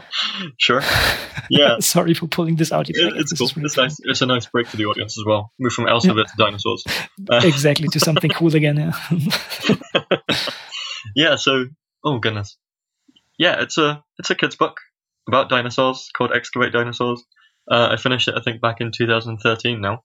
sure, 0.59 0.83
yeah, 1.51 1.79
sorry 1.81 2.15
for 2.15 2.27
pulling 2.27 2.57
this 2.57 2.73
out 2.73 2.89
it, 2.89 2.97
it's 2.97 3.31
This 3.31 3.39
cool. 3.39 3.49
really 3.57 3.67
It's 3.67 3.77
nice. 3.77 3.97
It's 4.05 4.23
a 4.23 4.27
nice 4.27 4.47
break 4.47 4.67
for 4.69 4.77
the 4.77 4.87
audience 4.87 5.19
as 5.19 5.25
well. 5.27 5.53
Move 5.59 5.73
from 5.73 5.89
alphabet 5.89 6.27
to 6.29 6.37
dinosaurs. 6.37 6.85
Exactly 7.31 7.89
to 7.89 8.01
something 8.01 8.31
cool 8.31 8.55
again 8.55 8.77
yeah 8.77 8.93
yeah. 11.15 11.37
So, 11.37 11.67
oh 12.05 12.19
goodness, 12.19 12.57
yeah. 13.39 13.61
It's 13.63 13.79
a 13.79 14.03
it's 14.19 14.31
a 14.31 14.35
kids 14.35 14.57
book 14.57 14.79
about 15.29 15.49
dinosaurs 15.49 16.11
called 16.17 16.33
Excavate 16.33 16.73
Dinosaurs. 16.73 17.23
Uh, 17.71 17.89
I 17.93 17.97
finished 17.97 18.29
it, 18.29 18.35
I 18.37 18.43
think, 18.43 18.61
back 18.61 18.81
in 18.81 18.93
2013 18.93 19.81
now, 19.81 20.05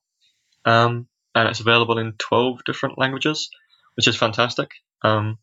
um, 0.64 1.06
and 1.34 1.48
it's 1.48 1.60
available 1.60 1.98
in 1.98 2.14
12 2.18 2.64
different 2.64 2.98
languages, 2.98 3.48
which 3.96 4.08
is 4.08 4.16
fantastic. 4.16 4.70
Um, 5.02 5.38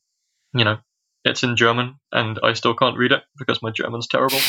you 0.54 0.66
know, 0.66 0.80
it's 1.24 1.44
in 1.44 1.56
German, 1.56 1.96
and 2.12 2.40
I 2.44 2.54
still 2.54 2.74
can't 2.74 2.98
read 2.98 3.12
it 3.12 3.24
because 3.38 3.62
my 3.62 3.72
German's 3.72 4.08
terrible. 4.08 4.40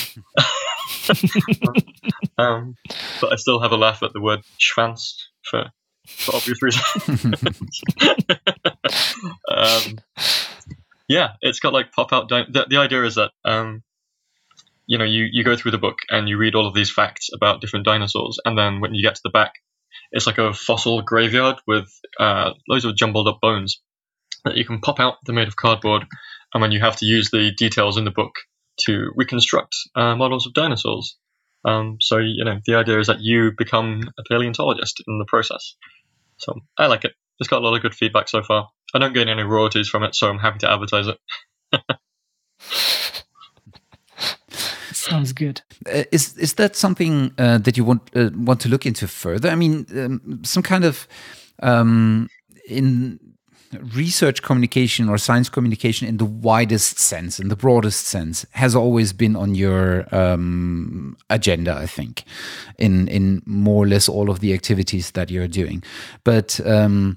um, 2.38 2.76
but 3.20 3.32
I 3.32 3.36
still 3.36 3.60
have 3.60 3.72
a 3.72 3.76
laugh 3.76 4.02
at 4.02 4.12
the 4.12 4.20
word 4.20 4.40
Schwanz 4.58 5.14
for 5.42 5.70
for 6.06 6.36
obvious 6.36 6.62
reasons. 6.62 7.34
um, 9.48 9.98
yeah, 11.08 11.32
it's 11.42 11.60
got 11.60 11.72
like 11.72 11.92
pop 11.92 12.12
out. 12.12 12.28
Di- 12.28 12.46
the, 12.48 12.66
the 12.68 12.76
idea 12.76 13.04
is 13.04 13.16
that 13.16 13.32
um, 13.44 13.82
you 14.90 14.98
know 14.98 15.04
you 15.04 15.28
you 15.30 15.44
go 15.44 15.54
through 15.54 15.70
the 15.70 15.78
book 15.78 16.00
and 16.10 16.28
you 16.28 16.36
read 16.36 16.56
all 16.56 16.66
of 16.66 16.74
these 16.74 16.90
facts 16.90 17.28
about 17.32 17.60
different 17.60 17.86
dinosaurs, 17.86 18.40
and 18.44 18.58
then 18.58 18.80
when 18.80 18.92
you 18.92 19.04
get 19.04 19.14
to 19.14 19.20
the 19.22 19.30
back, 19.30 19.52
it's 20.10 20.26
like 20.26 20.38
a 20.38 20.52
fossil 20.52 21.00
graveyard 21.02 21.58
with 21.64 21.88
uh, 22.18 22.50
loads 22.68 22.84
of 22.84 22.96
jumbled 22.96 23.28
up 23.28 23.38
bones 23.40 23.80
that 24.44 24.56
you 24.56 24.64
can 24.64 24.80
pop 24.80 24.98
out. 24.98 25.18
They're 25.24 25.34
made 25.34 25.46
of 25.46 25.54
cardboard, 25.54 26.06
and 26.52 26.60
then 26.60 26.72
you 26.72 26.80
have 26.80 26.96
to 26.96 27.06
use 27.06 27.30
the 27.30 27.52
details 27.56 27.98
in 27.98 28.04
the 28.04 28.10
book 28.10 28.32
to 28.86 29.12
reconstruct 29.14 29.76
uh, 29.94 30.16
models 30.16 30.48
of 30.48 30.54
dinosaurs. 30.54 31.16
Um, 31.64 31.98
so 32.00 32.18
you 32.18 32.44
know 32.44 32.58
the 32.66 32.74
idea 32.74 32.98
is 32.98 33.06
that 33.06 33.20
you 33.20 33.52
become 33.56 34.02
a 34.18 34.24
paleontologist 34.28 35.04
in 35.06 35.20
the 35.20 35.24
process. 35.24 35.76
So 36.38 36.56
I 36.76 36.88
like 36.88 37.04
it. 37.04 37.12
It's 37.38 37.48
got 37.48 37.62
a 37.62 37.64
lot 37.64 37.76
of 37.76 37.82
good 37.82 37.94
feedback 37.94 38.28
so 38.28 38.42
far. 38.42 38.70
I 38.92 38.98
don't 38.98 39.14
gain 39.14 39.28
any 39.28 39.44
royalties 39.44 39.88
from 39.88 40.02
it, 40.02 40.16
so 40.16 40.28
I'm 40.28 40.40
happy 40.40 40.58
to 40.58 40.72
advertise 40.72 41.06
it. 41.06 41.18
sounds 45.00 45.32
good 45.32 45.62
Uh, 45.86 46.04
is 46.12 46.36
is 46.36 46.54
that 46.54 46.76
something 46.76 47.32
uh, 47.38 47.58
that 47.58 47.76
you 47.76 47.86
want 47.86 48.02
uh, 48.14 48.30
want 48.34 48.60
to 48.60 48.68
look 48.68 48.84
into 48.84 49.06
further? 49.06 49.48
I 49.52 49.56
mean, 49.56 49.86
um, 49.96 50.40
some 50.44 50.62
kind 50.62 50.84
of 50.84 51.08
um, 51.62 52.28
in 52.68 53.18
research 53.94 54.42
communication 54.42 55.08
or 55.08 55.18
science 55.18 55.50
communication 55.50 56.08
in 56.08 56.18
the 56.18 56.24
widest 56.24 56.98
sense, 56.98 57.42
in 57.42 57.48
the 57.48 57.56
broadest 57.56 58.06
sense, 58.06 58.46
has 58.50 58.74
always 58.74 59.12
been 59.14 59.36
on 59.36 59.54
your 59.54 60.04
um, 60.14 61.16
agenda. 61.28 61.82
I 61.84 61.86
think 61.86 62.24
in 62.78 63.08
in 63.08 63.42
more 63.46 63.84
or 63.84 63.88
less 63.88 64.08
all 64.08 64.28
of 64.28 64.40
the 64.40 64.52
activities 64.52 65.10
that 65.12 65.30
you're 65.30 65.48
doing, 65.48 65.82
but. 66.24 66.60
Um, 66.66 67.16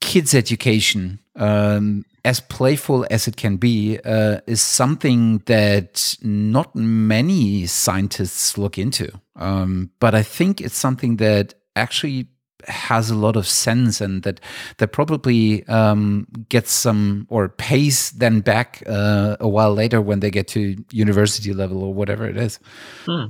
kids 0.00 0.32
education 0.34 1.18
um, 1.36 2.04
as 2.24 2.40
playful 2.40 3.06
as 3.10 3.26
it 3.26 3.36
can 3.36 3.56
be 3.56 3.98
uh, 4.04 4.38
is 4.46 4.62
something 4.62 5.38
that 5.46 6.16
not 6.22 6.74
many 6.76 7.66
scientists 7.66 8.56
look 8.58 8.78
into 8.78 9.10
um, 9.36 9.90
but 10.00 10.14
i 10.14 10.22
think 10.22 10.60
it's 10.60 10.76
something 10.76 11.16
that 11.16 11.54
actually 11.74 12.26
has 12.68 13.10
a 13.10 13.16
lot 13.16 13.34
of 13.34 13.44
sense 13.46 14.00
and 14.00 14.22
that 14.22 14.38
that 14.78 14.92
probably 14.92 15.66
um, 15.66 16.26
gets 16.48 16.70
some 16.70 17.26
or 17.28 17.48
pays 17.48 18.12
then 18.12 18.40
back 18.40 18.82
uh, 18.86 19.36
a 19.40 19.48
while 19.48 19.74
later 19.74 20.00
when 20.00 20.20
they 20.20 20.30
get 20.30 20.46
to 20.46 20.76
university 20.92 21.52
level 21.52 21.82
or 21.82 21.92
whatever 21.92 22.24
it 22.28 22.36
is 22.36 22.60
Hmm. 23.06 23.26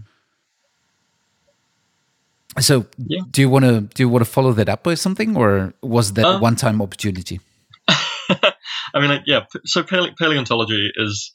so 2.61 2.85
Yeah. 2.99 3.23
do 3.31 3.41
you 3.41 3.49
want 3.49 3.65
to 3.65 3.81
do 3.81 4.03
you 4.03 4.09
want 4.09 4.25
to 4.25 4.31
follow 4.31 4.53
that 4.53 4.69
up 4.69 4.83
by 4.83 4.95
something 4.95 5.37
or 5.37 5.73
was 5.83 6.13
that 6.13 6.27
a 6.27 6.29
Um, 6.29 6.41
one 6.43 6.57
time 6.57 6.83
opportunity 6.83 7.41
I 8.95 9.01
mean, 9.01 9.09
like, 9.09 9.23
yeah. 9.27 9.47
So 9.65 9.83
paleo- 9.83 10.17
paleontology 10.17 10.91
is 10.95 11.33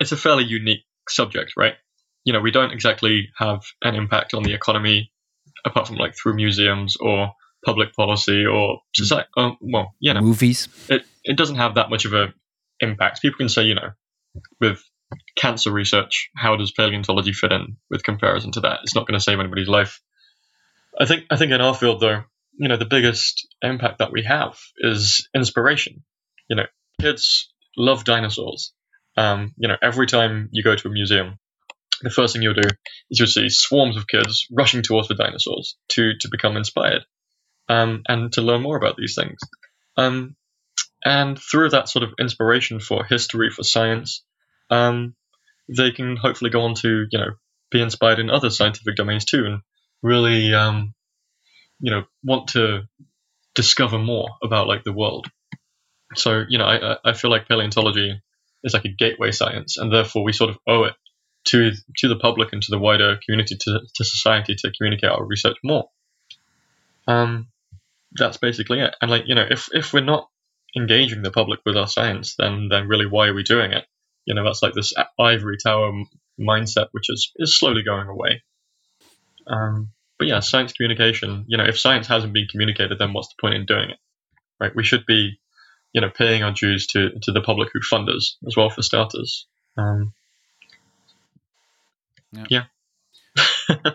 it's 0.00 0.12
a 0.12 0.16
fairly 0.16 0.44
unique 0.44 0.84
subject, 1.08 1.54
right? 1.56 1.74
You 2.24 2.32
know, 2.32 2.40
we 2.40 2.50
don't 2.50 2.72
exactly 2.72 3.28
have 3.38 3.62
an 3.82 3.94
impact 3.94 4.34
on 4.34 4.42
the 4.42 4.54
economy 4.54 5.12
apart 5.64 5.86
from 5.86 5.96
like 5.96 6.14
through 6.14 6.34
museums 6.34 6.96
or 6.96 7.32
public 7.64 7.94
policy 7.94 8.44
or 8.44 8.80
society. 8.94 9.28
Um, 9.36 9.56
well, 9.60 9.94
you 10.00 10.12
know, 10.14 10.20
movies 10.20 10.68
it, 10.88 11.04
it 11.24 11.36
doesn't 11.36 11.56
have 11.56 11.76
that 11.76 11.90
much 11.90 12.04
of 12.04 12.12
a 12.12 12.32
impact. 12.80 13.22
People 13.22 13.38
can 13.38 13.48
say, 13.48 13.64
you 13.64 13.74
know, 13.74 13.90
with 14.60 14.82
cancer 15.36 15.70
research, 15.70 16.30
how 16.36 16.56
does 16.56 16.72
paleontology 16.72 17.32
fit 17.32 17.52
in 17.52 17.76
with 17.90 18.02
comparison 18.02 18.52
to 18.52 18.60
that? 18.60 18.80
It's 18.82 18.94
not 18.94 19.06
going 19.06 19.18
to 19.18 19.24
save 19.24 19.40
anybody's 19.40 19.68
life. 19.68 20.00
I 20.98 21.06
think 21.06 21.24
I 21.30 21.36
think 21.36 21.52
in 21.52 21.60
our 21.60 21.74
field 21.74 22.00
though, 22.00 22.22
you 22.58 22.68
know, 22.68 22.76
the 22.76 22.84
biggest 22.84 23.48
impact 23.62 23.98
that 23.98 24.12
we 24.12 24.22
have 24.24 24.58
is 24.78 25.28
inspiration. 25.34 26.04
You 26.48 26.56
know, 26.56 26.66
kids 27.00 27.52
love 27.76 28.04
dinosaurs. 28.04 28.72
Um, 29.16 29.54
you 29.56 29.68
know, 29.68 29.76
every 29.80 30.06
time 30.06 30.48
you 30.52 30.62
go 30.62 30.74
to 30.74 30.88
a 30.88 30.90
museum, 30.90 31.38
the 32.02 32.10
first 32.10 32.32
thing 32.32 32.42
you'll 32.42 32.54
do 32.54 32.68
is 33.10 33.18
you'll 33.18 33.28
see 33.28 33.48
swarms 33.48 33.96
of 33.96 34.06
kids 34.06 34.46
rushing 34.50 34.82
towards 34.82 35.08
the 35.08 35.14
dinosaurs 35.14 35.76
to 35.90 36.12
to 36.20 36.28
become 36.30 36.56
inspired 36.56 37.04
um, 37.68 38.02
and 38.08 38.32
to 38.32 38.42
learn 38.42 38.62
more 38.62 38.76
about 38.76 38.96
these 38.96 39.14
things. 39.14 39.38
Um, 39.96 40.36
and 41.04 41.38
through 41.38 41.70
that 41.70 41.88
sort 41.88 42.02
of 42.02 42.14
inspiration 42.18 42.80
for 42.80 43.04
history, 43.04 43.50
for 43.50 43.62
science, 43.62 44.24
um, 44.70 45.14
they 45.68 45.90
can 45.92 46.16
hopefully 46.16 46.50
go 46.50 46.62
on 46.62 46.74
to 46.76 47.06
you 47.10 47.18
know 47.18 47.30
be 47.70 47.80
inspired 47.80 48.18
in 48.18 48.30
other 48.30 48.50
scientific 48.50 48.96
domains 48.96 49.24
too, 49.24 49.44
and 49.46 49.60
really 50.02 50.54
um, 50.54 50.94
you 51.80 51.90
know 51.90 52.04
want 52.22 52.48
to 52.48 52.82
discover 53.54 53.98
more 53.98 54.28
about 54.42 54.66
like 54.66 54.84
the 54.84 54.92
world. 54.92 55.28
So 56.18 56.44
you 56.48 56.58
know 56.58 56.64
I 56.64 56.96
I- 57.04 57.12
feel 57.14 57.30
like 57.30 57.48
paleontology 57.48 58.20
is 58.62 58.74
like 58.74 58.84
a 58.84 58.88
gateway 58.88 59.30
science, 59.30 59.76
and 59.76 59.92
therefore 59.92 60.24
we 60.24 60.32
sort 60.32 60.50
of 60.50 60.58
owe 60.66 60.84
it 60.84 60.94
to 61.46 61.72
to 61.98 62.08
the 62.08 62.16
public 62.16 62.52
and 62.52 62.62
to 62.62 62.70
the 62.70 62.78
wider 62.78 63.18
community 63.24 63.56
to 63.60 63.80
to 63.94 64.04
society 64.04 64.54
to 64.56 64.72
communicate 64.72 65.10
our 65.10 65.24
research 65.24 65.56
more. 65.62 65.88
Um, 67.06 67.48
that's 68.12 68.36
basically 68.38 68.80
it. 68.80 68.94
And 69.00 69.10
like 69.10 69.24
you 69.26 69.34
know, 69.34 69.46
if 69.48 69.68
if 69.72 69.92
we're 69.92 70.04
not 70.04 70.28
engaging 70.76 71.22
the 71.22 71.30
public 71.30 71.60
with 71.64 71.76
our 71.76 71.86
science, 71.86 72.36
then 72.36 72.68
then 72.70 72.88
really 72.88 73.06
why 73.06 73.28
are 73.28 73.34
we 73.34 73.42
doing 73.42 73.72
it? 73.72 73.84
You 74.24 74.34
know, 74.34 74.44
that's 74.44 74.62
like 74.62 74.74
this 74.74 74.94
ivory 75.18 75.58
tower 75.62 75.92
mindset, 76.40 76.88
which 76.92 77.10
is 77.10 77.32
is 77.36 77.58
slowly 77.58 77.82
going 77.82 78.08
away. 78.08 78.42
Um, 79.46 79.90
but 80.18 80.28
yeah, 80.28 80.40
science 80.40 80.72
communication. 80.72 81.44
You 81.48 81.58
know, 81.58 81.64
if 81.64 81.78
science 81.78 82.06
hasn't 82.06 82.32
been 82.32 82.46
communicated, 82.50 82.98
then 82.98 83.12
what's 83.12 83.28
the 83.28 83.34
point 83.40 83.54
in 83.54 83.66
doing 83.66 83.90
it? 83.90 83.98
Right? 84.60 84.74
We 84.74 84.84
should 84.84 85.04
be, 85.06 85.40
you 85.94 86.00
know, 86.02 86.10
paying 86.10 86.42
our 86.42 86.52
dues 86.52 86.86
to 86.88 87.10
to 87.22 87.32
the 87.32 87.40
public 87.40 87.70
who 87.72 87.80
fund 87.80 88.08
us 88.10 88.36
as 88.46 88.56
well, 88.56 88.68
for 88.70 88.82
starters. 88.82 89.46
Um, 89.78 90.12
Yeah. 92.32 92.44
yeah, 92.50 92.64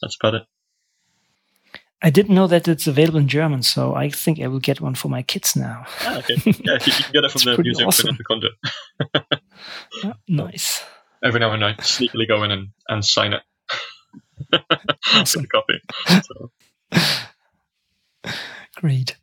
that's 0.00 0.16
about 0.20 0.34
it. 0.34 0.42
I 2.04 2.10
didn't 2.10 2.34
know 2.34 2.48
that 2.48 2.66
it's 2.66 2.86
available 2.88 3.20
in 3.20 3.28
German, 3.28 3.62
so 3.62 3.94
I 3.94 4.08
think 4.10 4.40
I 4.40 4.48
will 4.48 4.58
get 4.60 4.80
one 4.80 4.94
for 4.96 5.08
my 5.08 5.22
kids 5.22 5.54
now. 5.54 5.84
Ah, 6.00 6.18
okay. 6.18 6.34
Yeah, 6.44 6.78
you, 6.84 6.86
you 6.86 6.92
can 6.92 7.12
get 7.12 7.24
it 7.24 7.30
from 7.32 7.42
the 7.44 7.62
museum 7.62 7.88
awesome. 7.88 8.08
in 8.08 8.18
Conde. 8.26 8.48
Yeah, 10.02 10.12
nice. 10.28 10.82
Every 11.22 11.38
now 11.38 11.52
and 11.52 11.62
then, 11.62 11.74
I 11.78 11.82
sneakily 11.82 12.26
go 12.26 12.42
in 12.42 12.50
and, 12.50 12.68
and 12.88 13.04
sign 13.04 13.34
it. 13.34 13.42
Awesome. 15.14 15.46
Copy. 15.46 15.80
So, 16.08 16.50
Great. 18.76 19.16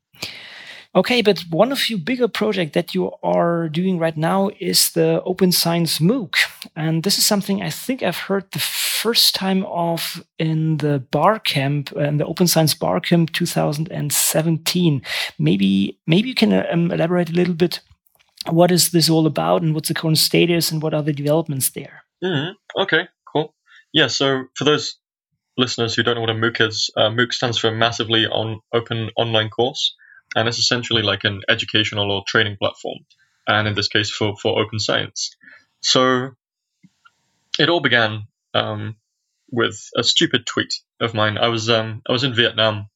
Okay, 0.96 1.22
but 1.22 1.42
one 1.52 1.72
of 1.72 1.88
your 1.88 2.00
bigger 2.00 2.28
project 2.28 2.74
that 2.74 2.96
you 2.96 3.12
are 3.22 3.70
doing 3.70 4.00
right 4.00 4.18
now 4.18 4.50
is 4.60 4.92
the 4.94 5.22
Open 5.24 5.52
Science 5.52 6.00
MOOC. 6.00 6.36
and 6.76 7.04
this 7.04 7.20
is 7.20 7.26
something 7.26 7.62
I 7.62 7.70
think 7.70 8.02
I've 8.02 8.18
heard 8.18 8.52
the 8.52 8.60
first 8.60 9.36
time 9.36 9.66
of 9.66 10.24
in 10.40 10.78
the 10.78 11.00
bar 11.00 11.40
camp, 11.40 11.92
in 11.92 12.18
the 12.18 12.26
Open 12.26 12.48
Science 12.48 12.74
Bar 12.74 13.02
Camp 13.02 13.32
2017. 13.34 15.02
Maybe, 15.38 16.00
maybe 16.08 16.28
you 16.28 16.36
can 16.36 16.54
um, 16.54 16.92
elaborate 16.92 17.30
a 17.30 17.34
little 17.34 17.54
bit. 17.54 17.82
What 18.50 18.72
is 18.72 18.90
this 18.90 19.10
all 19.10 19.28
about, 19.28 19.62
and 19.62 19.76
what's 19.76 19.90
the 19.90 19.94
current 19.94 20.18
status, 20.18 20.72
and 20.72 20.82
what 20.82 20.96
are 20.96 21.04
the 21.04 21.14
developments 21.14 21.70
there? 21.70 22.04
Mm-hmm. 22.24 22.82
Okay, 22.82 23.08
cool. 23.32 23.54
Yeah, 23.94 24.08
so 24.08 24.46
for 24.56 24.64
those 24.64 24.98
listeners 25.56 25.94
who 25.94 26.02
don't 26.02 26.16
know 26.16 26.22
what 26.22 26.30
a 26.30 26.34
MOOC 26.34 26.68
is, 26.68 26.90
uh, 26.98 27.10
MOOC 27.10 27.32
stands 27.34 27.60
for 27.60 27.70
Massively 27.70 28.26
on 28.26 28.60
Open 28.74 29.12
Online 29.18 29.50
Course, 29.50 29.96
and 30.36 30.48
it's 30.48 30.60
essentially 30.60 31.02
like 31.02 31.24
an 31.24 31.42
educational 31.50 32.12
or 32.12 32.24
training 32.28 32.58
platform, 32.58 33.00
and 33.48 33.68
in 33.68 33.76
this 33.76 33.88
case 33.88 34.10
for, 34.10 34.36
for 34.38 34.60
open 34.60 34.80
science. 34.80 35.36
So 35.82 36.32
it 37.58 37.70
all 37.70 37.82
began 37.82 38.28
um, 38.54 38.96
with 39.52 39.90
a 39.96 40.04
stupid 40.04 40.46
tweet 40.46 40.74
of 41.00 41.14
mine. 41.14 41.38
I 41.38 41.48
was 41.48 41.70
um, 41.70 42.02
I 42.08 42.12
was 42.12 42.24
in 42.24 42.34
Vietnam 42.34 42.90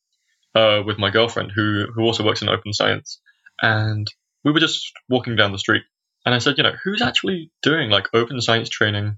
uh, 0.55 0.81
with 0.85 0.97
my 0.97 1.09
girlfriend 1.09 1.51
who 1.51 1.87
who 1.93 2.03
also 2.03 2.23
works 2.23 2.41
in 2.41 2.49
open 2.49 2.73
science, 2.73 3.19
and 3.61 4.07
we 4.43 4.51
were 4.51 4.59
just 4.59 4.91
walking 5.09 5.35
down 5.35 5.51
the 5.51 5.59
street, 5.59 5.83
and 6.25 6.35
I 6.35 6.39
said, 6.39 6.57
you 6.57 6.63
know, 6.63 6.73
who's 6.83 7.01
actually 7.01 7.51
doing 7.61 7.89
like 7.89 8.07
open 8.13 8.39
science 8.41 8.69
training? 8.69 9.17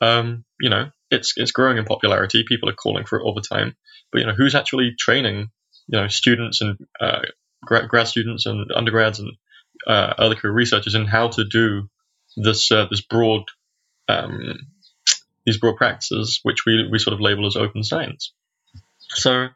Um, 0.00 0.44
you 0.60 0.70
know, 0.70 0.90
it's 1.10 1.34
it's 1.36 1.52
growing 1.52 1.78
in 1.78 1.84
popularity. 1.84 2.44
People 2.46 2.68
are 2.68 2.74
calling 2.74 3.06
for 3.06 3.18
it 3.18 3.22
all 3.22 3.34
the 3.34 3.40
time, 3.40 3.76
but 4.12 4.20
you 4.20 4.26
know, 4.26 4.34
who's 4.34 4.54
actually 4.54 4.94
training? 4.98 5.50
You 5.88 6.00
know, 6.00 6.08
students 6.08 6.62
and 6.62 6.78
uh, 7.00 7.20
grad, 7.64 8.08
students 8.08 8.46
and 8.46 8.70
undergrads 8.74 9.18
and 9.18 9.32
uh, 9.86 10.14
early 10.18 10.36
career 10.36 10.52
researchers 10.52 10.94
in 10.94 11.06
how 11.06 11.28
to 11.28 11.44
do 11.44 11.88
this 12.36 12.70
uh, 12.70 12.86
this 12.90 13.00
broad 13.00 13.42
um, 14.08 14.58
these 15.46 15.58
broad 15.58 15.76
practices, 15.76 16.40
which 16.42 16.66
we, 16.66 16.88
we 16.90 16.98
sort 16.98 17.14
of 17.14 17.20
label 17.20 17.46
as 17.46 17.56
open 17.56 17.84
science. 17.84 18.32
So 18.98 19.46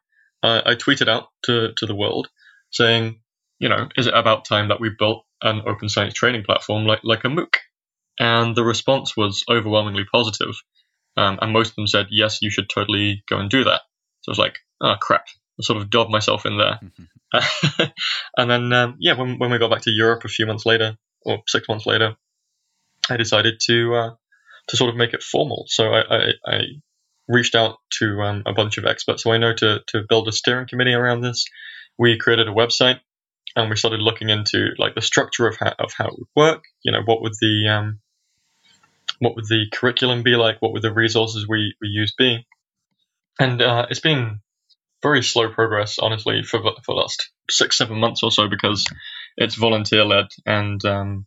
uh, 0.42 0.62
I 0.64 0.74
tweeted 0.76 1.09
out 1.09 1.28
to, 1.44 1.72
to 1.76 1.86
the 1.86 1.94
world 1.94 2.28
saying, 2.70 3.20
you 3.59 3.68
know, 3.68 3.88
is 3.96 4.07
it 4.07 4.14
about 4.14 4.44
time 4.44 4.68
that 4.68 4.80
we 4.80 4.90
built 4.96 5.24
an 5.42 5.62
open 5.66 5.88
science 5.88 6.14
training 6.14 6.44
platform 6.44 6.86
like, 6.86 7.01
like 7.03 7.24
a 7.24 7.28
MOOC? 7.28 7.57
And 8.18 8.57
the 8.57 8.64
response 8.64 9.16
was 9.16 9.44
overwhelmingly 9.51 10.05
positive. 10.11 10.55
Um, 11.16 11.38
and 11.42 11.53
most 11.53 11.70
of 11.70 11.76
them 11.76 11.88
said, 11.88 12.07
yes, 12.11 12.38
you 12.40 12.51
should 12.51 12.70
totally 12.72 13.24
go 13.28 13.38
and 13.38 13.51
do 13.51 13.64
that. 13.64 13.80
So 14.22 14.30
I 14.30 14.32
was 14.32 14.38
like, 14.38 14.59
oh, 14.80 14.94
crap. 15.01 15.24
Sort 15.61 15.80
of 15.80 15.90
dove 15.90 16.11
myself 16.11 16.46
in 16.46 16.56
there. 16.56 16.80
and 18.36 18.50
then, 18.50 18.72
um, 18.72 18.96
yeah, 18.98 19.14
when, 19.14 19.38
when 19.38 19.50
we 19.50 19.58
got 19.58 19.70
back 19.70 19.82
to 19.82 19.90
Europe 19.90 20.24
a 20.24 20.28
few 20.28 20.46
months 20.46 20.66
later, 20.66 20.96
or 21.22 21.42
six 21.46 21.68
months 21.68 21.86
later, 21.86 22.16
I 23.08 23.16
decided 23.16 23.61
to 23.66 23.94
uh, 23.94 24.11
to 24.68 24.76
sort 24.76 24.90
of 24.90 24.96
make 24.96 25.12
it 25.12 25.22
formal. 25.22 25.64
So 25.68 25.92
I, 25.92 26.00
I, 26.00 26.32
I 26.46 26.61
reached 27.28 27.54
out 27.54 27.78
to 27.98 28.20
um, 28.22 28.42
a 28.46 28.52
bunch 28.52 28.78
of 28.78 28.84
experts 28.84 29.22
who 29.22 29.32
I 29.32 29.38
know 29.38 29.54
to, 29.54 29.80
to 29.88 30.02
build 30.08 30.28
a 30.28 30.32
steering 30.32 30.66
committee 30.66 30.94
around 30.94 31.20
this. 31.20 31.44
We 31.98 32.18
created 32.18 32.48
a 32.48 32.52
website 32.52 33.00
and 33.56 33.68
we 33.68 33.76
started 33.76 34.00
looking 34.00 34.30
into 34.30 34.70
like 34.78 34.94
the 34.94 35.02
structure 35.02 35.46
of 35.46 35.56
how, 35.58 35.74
of 35.78 35.92
how 35.96 36.06
it 36.06 36.14
would 36.18 36.28
work. 36.36 36.64
You 36.82 36.92
know, 36.92 37.02
what 37.04 37.22
would 37.22 37.34
the 37.40 37.68
um, 37.68 38.00
what 39.18 39.36
would 39.36 39.46
the 39.48 39.66
curriculum 39.72 40.22
be 40.22 40.36
like? 40.36 40.61
What 40.61 40.72
would 40.72 40.82
the 40.82 40.92
resources 40.92 41.46
we, 41.48 41.74
we 41.80 41.88
use 41.88 42.14
be? 42.16 42.46
And 43.38 43.61
uh, 43.61 43.86
it's 43.90 44.00
been 44.00 44.40
very 45.03 45.22
slow 45.22 45.51
progress, 45.51 45.98
honestly, 45.98 46.42
for 46.42 46.61
for 46.61 46.94
the 46.94 47.01
last 47.01 47.30
six 47.48 47.78
seven 47.78 47.98
months 47.98 48.22
or 48.22 48.30
so 48.30 48.48
because 48.48 48.86
it's 49.36 49.55
volunteer 49.55 50.05
led, 50.05 50.26
and 50.46 50.84
um, 50.84 51.26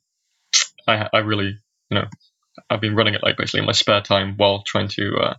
I 0.87 1.09
I 1.13 1.19
really 1.19 1.57
you 1.89 1.95
know 1.95 2.05
I've 2.69 2.81
been 2.81 2.95
running 2.95 3.13
it 3.13 3.23
like 3.23 3.37
basically 3.37 3.61
in 3.61 3.65
my 3.65 3.71
spare 3.71 4.01
time 4.01 4.35
while 4.37 4.63
trying 4.65 4.89
to 4.89 5.15
uh, 5.17 5.33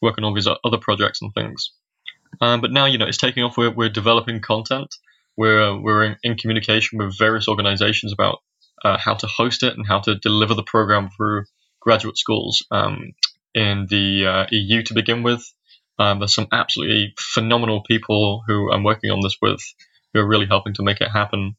work 0.00 0.18
on 0.18 0.24
all 0.24 0.34
these 0.34 0.48
other 0.48 0.78
projects 0.78 1.22
and 1.22 1.32
things. 1.34 1.72
Um, 2.40 2.60
but 2.60 2.72
now 2.72 2.86
you 2.86 2.98
know 2.98 3.06
it's 3.06 3.18
taking 3.18 3.42
off. 3.42 3.56
We're, 3.56 3.70
we're 3.70 3.88
developing 3.90 4.40
content. 4.40 4.94
We're 5.36 5.62
uh, 5.62 5.78
we're 5.78 6.04
in, 6.04 6.16
in, 6.22 6.36
communication 6.36 6.98
with 6.98 7.18
various 7.18 7.48
organisations 7.48 8.12
about 8.12 8.38
uh, 8.84 8.98
how 8.98 9.14
to 9.14 9.26
host 9.26 9.62
it 9.62 9.76
and 9.76 9.86
how 9.86 10.00
to 10.00 10.14
deliver 10.14 10.54
the 10.54 10.62
program 10.62 11.10
through 11.10 11.44
graduate 11.80 12.18
schools 12.18 12.64
um, 12.70 13.12
in 13.54 13.86
the 13.88 14.26
uh, 14.26 14.46
EU 14.50 14.82
to 14.84 14.94
begin 14.94 15.22
with. 15.22 15.44
Um, 15.98 16.18
there's 16.18 16.34
some 16.34 16.48
absolutely 16.52 17.14
phenomenal 17.18 17.82
people 17.82 18.42
who 18.46 18.72
I'm 18.72 18.84
working 18.84 19.10
on 19.10 19.20
this 19.22 19.36
with 19.40 19.60
who 20.12 20.20
are 20.20 20.26
really 20.26 20.46
helping 20.46 20.74
to 20.74 20.82
make 20.82 21.00
it 21.00 21.10
happen. 21.10 21.56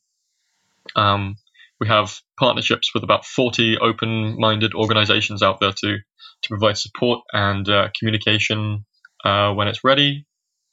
Um, 0.95 1.35
we 1.79 1.87
have 1.87 2.19
partnerships 2.39 2.93
with 2.93 3.03
about 3.03 3.25
40 3.25 3.77
open-minded 3.79 4.73
organizations 4.73 5.41
out 5.41 5.59
there 5.59 5.73
to 5.73 5.97
to 6.41 6.49
provide 6.49 6.77
support 6.77 7.21
and 7.33 7.67
uh, 7.67 7.89
communication 7.97 8.85
uh, 9.23 9.53
when 9.53 9.67
it's 9.67 9.83
ready. 9.83 10.25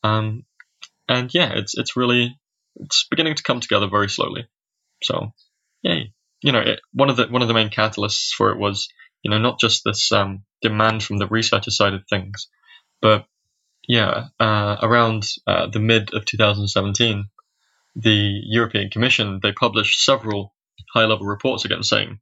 Um, 0.02 0.44
and 1.08 1.32
yeah, 1.32 1.52
it's 1.54 1.76
it's 1.76 1.96
really 1.96 2.36
it's 2.76 3.06
beginning 3.10 3.34
to 3.34 3.42
come 3.42 3.60
together 3.60 3.88
very 3.88 4.08
slowly. 4.08 4.46
So, 5.02 5.32
yay! 5.82 6.12
You 6.42 6.52
know, 6.52 6.60
it, 6.60 6.80
one 6.92 7.10
of 7.10 7.16
the 7.16 7.26
one 7.26 7.42
of 7.42 7.48
the 7.48 7.54
main 7.54 7.70
catalysts 7.70 8.32
for 8.36 8.50
it 8.50 8.58
was 8.58 8.88
you 9.22 9.30
know 9.30 9.38
not 9.38 9.60
just 9.60 9.82
this 9.84 10.10
um, 10.12 10.44
demand 10.62 11.02
from 11.02 11.18
the 11.18 11.26
researcher 11.26 11.70
side 11.70 11.94
of 11.94 12.04
things, 12.08 12.48
but 13.00 13.26
yeah, 13.88 14.28
uh, 14.38 14.76
around 14.82 15.28
uh, 15.46 15.66
the 15.66 15.80
mid 15.80 16.14
of 16.14 16.24
2017, 16.24 17.26
the 17.96 18.40
European 18.44 18.90
Commission 18.90 19.40
they 19.42 19.52
published 19.52 20.04
several 20.04 20.54
high 20.92 21.04
level 21.04 21.26
reports 21.26 21.64
again 21.64 21.82
saying, 21.82 22.20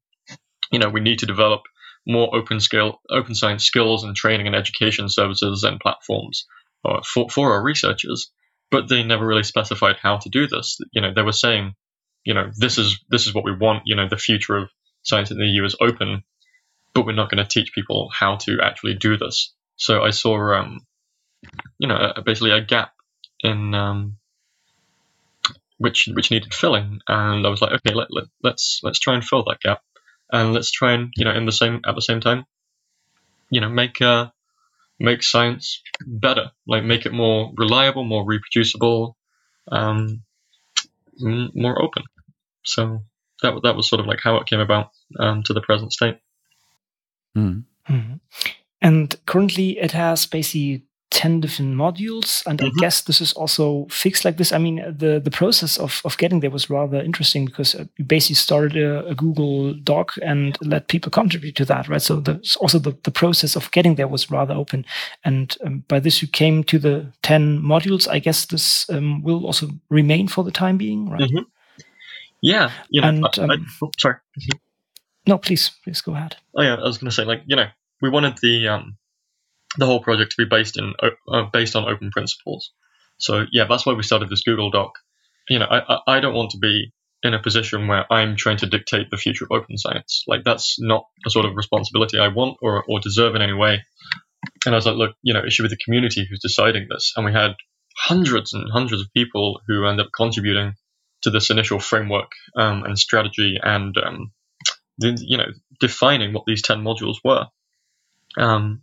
you 0.73 0.79
know, 0.79 0.89
we 0.89 1.01
need 1.01 1.21
to 1.21 1.27
develop 1.27 1.63
more 2.07 2.35
open 2.35 2.61
scale, 2.61 3.01
open 3.11 3.35
science 3.35 3.65
skills 3.65 4.05
and 4.05 4.17
training 4.17 4.47
and 4.47 4.57
education 4.57 5.09
services 5.09 5.65
and 5.65 5.81
platforms 5.81 6.47
uh, 6.85 7.01
for, 7.05 7.29
for 7.29 7.53
our 7.53 7.63
researchers. 7.63 8.31
But 8.71 8.89
they 8.89 9.03
never 9.03 9.27
really 9.27 9.43
specified 9.43 9.97
how 10.01 10.19
to 10.19 10.29
do 10.29 10.47
this. 10.47 10.79
You 10.93 11.03
know, 11.03 11.13
they 11.13 11.23
were 11.23 11.33
saying, 11.33 11.75
you 12.25 12.35
know, 12.35 12.51
this 12.57 12.79
is 12.79 13.01
this 13.09 13.27
is 13.27 13.35
what 13.35 13.45
we 13.45 13.55
want. 13.55 13.83
You 13.87 13.97
know, 13.97 14.09
the 14.09 14.17
future 14.17 14.57
of 14.57 14.71
science 15.03 15.31
in 15.31 15.39
the 15.39 15.47
EU 15.47 15.65
is 15.65 15.77
open, 15.81 16.23
but 16.95 17.05
we're 17.05 17.13
not 17.13 17.31
going 17.31 17.43
to 17.45 17.49
teach 17.49 17.73
people 17.75 18.11
how 18.13 18.37
to 18.37 18.59
actually 18.63 18.95
do 18.95 19.17
this. 19.17 19.53
So 19.77 20.03
I 20.03 20.11
saw, 20.11 20.55
um, 20.55 20.87
you 21.79 21.89
know, 21.89 22.13
basically 22.25 22.51
a 22.51 22.61
gap 22.61 22.93
in 23.43 23.75
um, 23.75 24.17
which 25.79 26.09
which 26.13 26.31
needed 26.31 26.55
filling, 26.55 27.01
and 27.09 27.47
I 27.47 27.51
was 27.51 27.63
like, 27.63 27.73
okay, 27.73 27.95
let, 27.95 28.09
let 28.11 28.25
let's 28.43 28.81
let's 28.83 28.99
try 28.99 29.15
and 29.15 29.25
fill 29.25 29.45
that 29.45 29.61
gap, 29.61 29.81
and 30.31 30.53
let's 30.53 30.71
try 30.71 30.93
and 30.93 31.13
you 31.17 31.25
know 31.25 31.33
in 31.33 31.47
the 31.47 31.53
same 31.53 31.81
at 31.87 31.95
the 31.95 32.03
same 32.03 32.21
time, 32.21 32.45
you 33.51 33.61
know, 33.61 33.69
make 33.69 34.01
uh 34.03 34.29
make 34.99 35.23
science 35.23 35.83
better, 36.07 36.51
like 36.67 36.85
make 36.85 37.07
it 37.07 37.13
more 37.13 37.53
reliable, 37.57 38.05
more 38.05 38.25
reproducible, 38.25 39.17
um, 39.73 40.23
more 41.19 41.83
open. 41.83 42.03
So 42.65 43.03
that 43.43 43.61
that 43.63 43.77
was 43.77 43.89
sort 43.89 44.01
of 44.01 44.07
like 44.07 44.21
how 44.23 44.37
it 44.37 44.47
came 44.47 44.61
about 44.61 44.91
um, 45.19 45.43
to 45.45 45.55
the 45.55 45.63
present 45.63 45.93
state. 45.93 46.19
Mm. 47.37 47.65
Mm-hmm. 47.89 48.15
And 48.83 49.27
currently, 49.27 49.79
it 49.79 49.93
has 49.93 50.27
basically 50.27 50.85
10 51.11 51.41
different 51.41 51.75
modules 51.75 52.47
and 52.47 52.61
mm-hmm. 52.61 52.69
i 52.79 52.81
guess 52.81 53.03
this 53.03 53.21
is 53.21 53.33
also 53.33 53.87
fixed 53.91 54.25
like 54.25 54.37
this. 54.37 54.53
I 54.53 54.59
mean 54.59 54.77
the 54.77 55.21
the 55.21 55.31
process 55.31 55.77
of, 55.79 56.01
of 56.05 56.17
getting 56.19 56.41
there 56.41 56.51
was 56.51 56.71
rather 56.71 57.01
interesting 57.01 57.47
because 57.47 57.75
uh, 57.75 57.85
you 57.97 58.05
basically 58.05 58.37
started 58.37 58.77
a, 58.77 59.07
a 59.07 59.15
google 59.15 59.75
doc 59.75 60.13
and 60.23 60.57
let 60.61 60.89
people 60.89 61.11
contribute 61.11 61.57
to 61.57 61.65
that 61.65 61.89
right? 61.89 62.03
So 62.03 62.21
the, 62.21 62.35
also 62.61 62.79
the, 62.79 62.97
the 63.03 63.11
process 63.11 63.57
of 63.57 63.71
getting 63.73 63.97
there 63.97 64.09
was 64.09 64.31
rather 64.31 64.55
open. 64.55 64.85
And 65.25 65.57
um, 65.65 65.85
by 65.89 66.01
this 66.01 66.23
you 66.23 66.29
came 66.29 66.63
to 66.65 66.79
the 66.79 67.13
10 67.23 67.61
modules. 67.61 68.09
I 68.09 68.21
guess 68.21 68.47
this 68.47 68.89
um, 68.91 69.23
will 69.23 69.45
also 69.47 69.69
remain 69.89 70.29
for 70.29 70.45
the 70.45 70.53
time 70.53 70.79
being 70.79 71.11
right? 71.11 71.21
Mm-hmm. 71.21 71.45
yeah 72.41 72.71
you 72.91 73.01
know, 73.01 73.09
and, 73.09 73.27
I, 73.27 73.43
um, 73.43 73.51
I, 73.51 73.57
oh, 73.83 73.91
sorry. 73.99 74.17
No 75.27 75.39
please 75.39 75.71
please 75.83 76.01
go 76.01 76.15
ahead. 76.15 76.37
Oh 76.55 76.63
yeah 76.63 76.75
i 76.75 76.85
was 76.85 76.99
going 76.99 77.11
to 77.11 77.15
say 77.15 77.25
like 77.25 77.43
you 77.47 77.57
know 77.57 77.67
we 78.01 78.11
wanted 78.11 78.39
the 78.43 78.69
um 78.69 78.97
the 79.79 79.87
whole 79.87 80.03
project 80.03 80.33
to 80.33 80.45
be 80.45 80.49
based 80.49 80.79
in 80.79 80.95
uh, 81.03 81.43
based 81.53 81.77
on 81.77 81.89
open 81.89 82.11
principles. 82.11 82.73
So 83.19 83.47
yeah, 83.53 83.67
that's 83.69 83.87
why 83.87 83.95
we 83.95 84.03
started 84.03 84.29
this 84.29 84.43
Google 84.43 84.71
Doc. 84.71 84.93
You 85.49 85.59
know, 85.59 85.67
I 85.67 86.17
I 86.17 86.21
don't 86.21 86.35
want 86.35 86.51
to 86.51 86.59
be 86.59 86.93
in 87.23 87.35
a 87.35 87.43
position 87.43 87.87
where 87.87 88.11
I'm 88.11 88.37
trying 88.37 88.57
to 88.59 88.67
dictate 88.67 89.11
the 89.11 89.19
future 89.19 89.45
of 89.45 89.53
open 89.53 89.77
science. 89.77 90.25
Like 90.27 90.43
that's 90.45 90.81
not 90.81 91.05
a 91.27 91.31
sort 91.31 91.47
of 91.47 91.57
responsibility 91.57 92.19
I 92.19 92.29
want 92.29 92.59
or 92.63 92.85
or 92.89 93.01
deserve 93.01 93.35
in 93.35 93.43
any 93.43 93.53
way. 93.53 93.83
And 94.65 94.75
I 94.75 94.79
was 94.79 94.87
like, 94.87 94.97
look, 94.97 95.17
you 95.23 95.35
know, 95.35 95.41
it 95.41 95.53
should 95.53 95.65
be 95.65 95.69
the 95.69 95.85
community 95.85 96.27
who's 96.29 96.41
deciding 96.41 96.89
this. 96.89 97.13
And 97.17 97.25
we 97.25 97.33
had 97.33 97.57
hundreds 97.97 98.55
and 98.55 98.71
hundreds 98.71 99.03
of 99.03 99.13
people 99.13 99.61
who 99.67 99.87
end 99.87 100.01
up 100.01 100.09
contributing 100.15 100.75
to 101.23 101.31
this 101.31 101.51
initial 101.51 101.79
framework 101.79 102.33
um, 102.57 102.85
and 102.85 102.99
strategy 102.99 103.59
and 103.63 103.97
um, 103.99 104.33
you 104.99 105.37
know 105.37 105.49
defining 105.81 106.33
what 106.33 106.45
these 106.47 106.63
10 106.63 106.83
modules 106.83 107.17
were 107.25 107.47
um, 108.39 108.83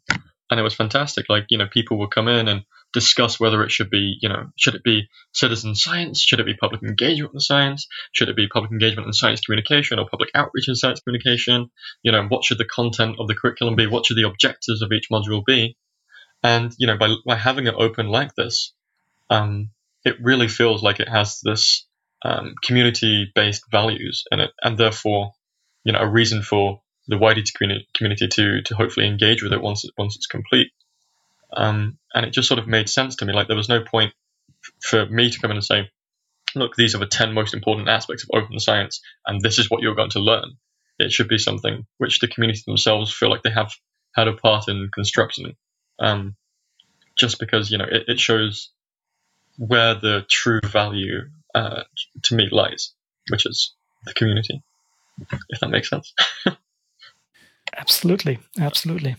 and 0.49 0.59
it 0.59 0.63
was 0.63 0.75
fantastic. 0.75 1.27
Like 1.29 1.45
you 1.49 1.57
know, 1.57 1.67
people 1.67 1.97
would 1.99 2.11
come 2.11 2.27
in 2.27 2.47
and 2.47 2.63
discuss 2.93 3.39
whether 3.39 3.63
it 3.63 3.71
should 3.71 3.89
be, 3.89 4.17
you 4.21 4.29
know, 4.29 4.47
should 4.55 4.75
it 4.75 4.83
be 4.83 5.07
citizen 5.33 5.75
science? 5.75 6.21
Should 6.21 6.39
it 6.39 6.45
be 6.45 6.55
public 6.55 6.81
engagement 6.83 7.33
in 7.33 7.39
science? 7.39 7.87
Should 8.13 8.29
it 8.29 8.35
be 8.35 8.47
public 8.47 8.71
engagement 8.71 9.07
in 9.07 9.13
science 9.13 9.41
communication 9.41 9.99
or 9.99 10.07
public 10.09 10.29
outreach 10.33 10.69
in 10.69 10.75
science 10.75 11.01
communication? 11.01 11.69
You 12.01 12.11
know, 12.11 12.23
what 12.23 12.45
should 12.45 12.57
the 12.57 12.65
content 12.65 13.17
of 13.19 13.27
the 13.27 13.35
curriculum 13.35 13.75
be? 13.75 13.87
What 13.87 14.05
should 14.05 14.17
the 14.17 14.27
objectives 14.27 14.81
of 14.81 14.91
each 14.91 15.09
module 15.11 15.43
be? 15.45 15.77
And, 16.43 16.73
you 16.77 16.87
know, 16.87 16.97
by, 16.97 17.13
by 17.25 17.35
having 17.35 17.67
it 17.67 17.75
open 17.77 18.07
like 18.07 18.33
this, 18.35 18.73
um, 19.29 19.69
it 20.05 20.15
really 20.21 20.47
feels 20.47 20.81
like 20.81 20.99
it 20.99 21.09
has 21.09 21.41
this 21.43 21.85
um, 22.23 22.55
community-based 22.63 23.63
values 23.71 24.23
in 24.31 24.39
it, 24.39 24.51
and 24.61 24.77
therefore, 24.77 25.33
you 25.83 25.93
know, 25.93 25.99
a 25.99 26.07
reason 26.07 26.41
for 26.41 26.81
the 27.07 27.17
wider 27.17 27.41
community 27.95 28.27
to 28.27 28.61
to 28.61 28.75
hopefully 28.75 29.07
engage 29.07 29.43
with 29.43 29.53
it 29.53 29.61
once 29.61 29.85
it, 29.85 29.91
once 29.97 30.15
it's 30.15 30.27
complete. 30.27 30.71
Um, 31.55 31.97
and 32.13 32.25
it 32.25 32.31
just 32.31 32.47
sort 32.47 32.59
of 32.59 32.67
made 32.67 32.89
sense 32.89 33.15
to 33.17 33.25
me. 33.25 33.33
Like 33.33 33.47
there 33.47 33.55
was 33.55 33.69
no 33.69 33.81
point 33.81 34.13
for 34.81 35.05
me 35.05 35.29
to 35.29 35.39
come 35.39 35.51
in 35.51 35.57
and 35.57 35.65
say, 35.65 35.89
look, 36.55 36.75
these 36.75 36.95
are 36.95 36.99
the 36.99 37.05
10 37.05 37.33
most 37.33 37.53
important 37.53 37.89
aspects 37.89 38.23
of 38.23 38.29
open 38.33 38.59
science, 38.59 39.01
and 39.25 39.41
this 39.41 39.59
is 39.59 39.69
what 39.69 39.81
you're 39.81 39.95
going 39.95 40.09
to 40.11 40.19
learn. 40.19 40.57
It 40.99 41.11
should 41.11 41.27
be 41.27 41.37
something 41.37 41.85
which 41.97 42.19
the 42.19 42.27
community 42.27 42.61
themselves 42.65 43.13
feel 43.13 43.29
like 43.29 43.43
they 43.43 43.51
have 43.51 43.71
had 44.15 44.27
a 44.27 44.33
part 44.33 44.67
in 44.67 44.89
constructing. 44.93 45.55
Um, 45.99 46.35
just 47.15 47.39
because, 47.39 47.71
you 47.71 47.77
know, 47.77 47.85
it, 47.89 48.03
it, 48.07 48.19
shows 48.19 48.69
where 49.57 49.95
the 49.95 50.25
true 50.29 50.59
value 50.63 51.29
uh, 51.55 51.83
to 52.23 52.35
me 52.35 52.47
lies, 52.51 52.93
which 53.29 53.45
is 53.45 53.73
the 54.05 54.13
community, 54.13 54.61
if 55.49 55.59
that 55.59 55.69
makes 55.69 55.89
sense. 55.89 56.13
absolutely. 57.75 58.39
Absolutely. 58.59 59.15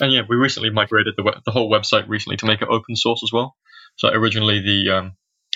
And 0.00 0.12
yeah, 0.12 0.22
we 0.28 0.36
recently 0.36 0.70
migrated 0.70 1.14
the 1.16 1.40
the 1.44 1.50
whole 1.50 1.70
website 1.70 2.08
recently 2.08 2.36
to 2.38 2.46
make 2.46 2.62
it 2.62 2.68
open 2.68 2.96
source 2.96 3.22
as 3.22 3.32
well. 3.32 3.54
So 3.96 4.08
originally 4.08 4.60
the 4.60 4.96
um, 4.96 5.12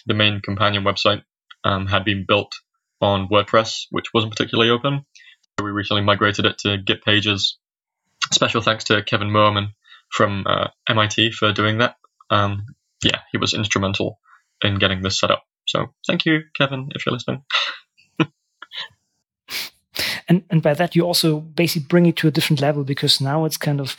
the 0.07 0.15
main 0.15 0.41
companion 0.41 0.85
website 0.85 1.23
um, 1.65 1.87
had 1.87 2.05
been 2.05 2.25
built 2.27 2.53
on 3.01 3.29
WordPress, 3.29 3.87
which 3.91 4.13
wasn't 4.13 4.33
particularly 4.33 4.71
open. 4.71 5.05
So 5.59 5.65
we 5.65 5.71
recently 5.71 6.03
migrated 6.03 6.45
it 6.45 6.59
to 6.59 6.79
Git 6.79 7.03
pages. 7.03 7.59
Special 8.33 8.61
thanks 8.61 8.85
to 8.85 9.03
Kevin 9.03 9.29
Moerman 9.29 9.69
from 10.11 10.45
uh, 10.47 10.69
MIT 10.89 11.33
for 11.33 11.53
doing 11.53 11.79
that. 11.79 11.97
Um, 12.31 12.67
yeah, 13.03 13.21
he 13.33 13.39
was 13.39 13.55
instrumental 13.55 14.19
in 14.63 14.79
getting 14.79 15.03
this 15.03 15.19
set 15.19 15.31
up. 15.31 15.45
So 15.67 15.87
thank 16.07 16.25
you, 16.25 16.41
Kevin, 16.57 16.89
if 16.95 17.05
you're 17.05 17.13
listening. 17.13 17.43
And 20.29 20.43
and 20.51 20.63
by 20.63 20.75
that 20.75 20.95
you 20.95 21.03
also 21.03 21.41
basically 21.41 21.87
bring 21.89 22.07
it 22.07 22.17
to 22.17 22.29
a 22.29 22.31
different 22.31 22.61
level 22.61 22.85
because 22.85 23.21
now 23.21 23.45
it's 23.45 23.57
kind 23.57 23.81
of 23.81 23.97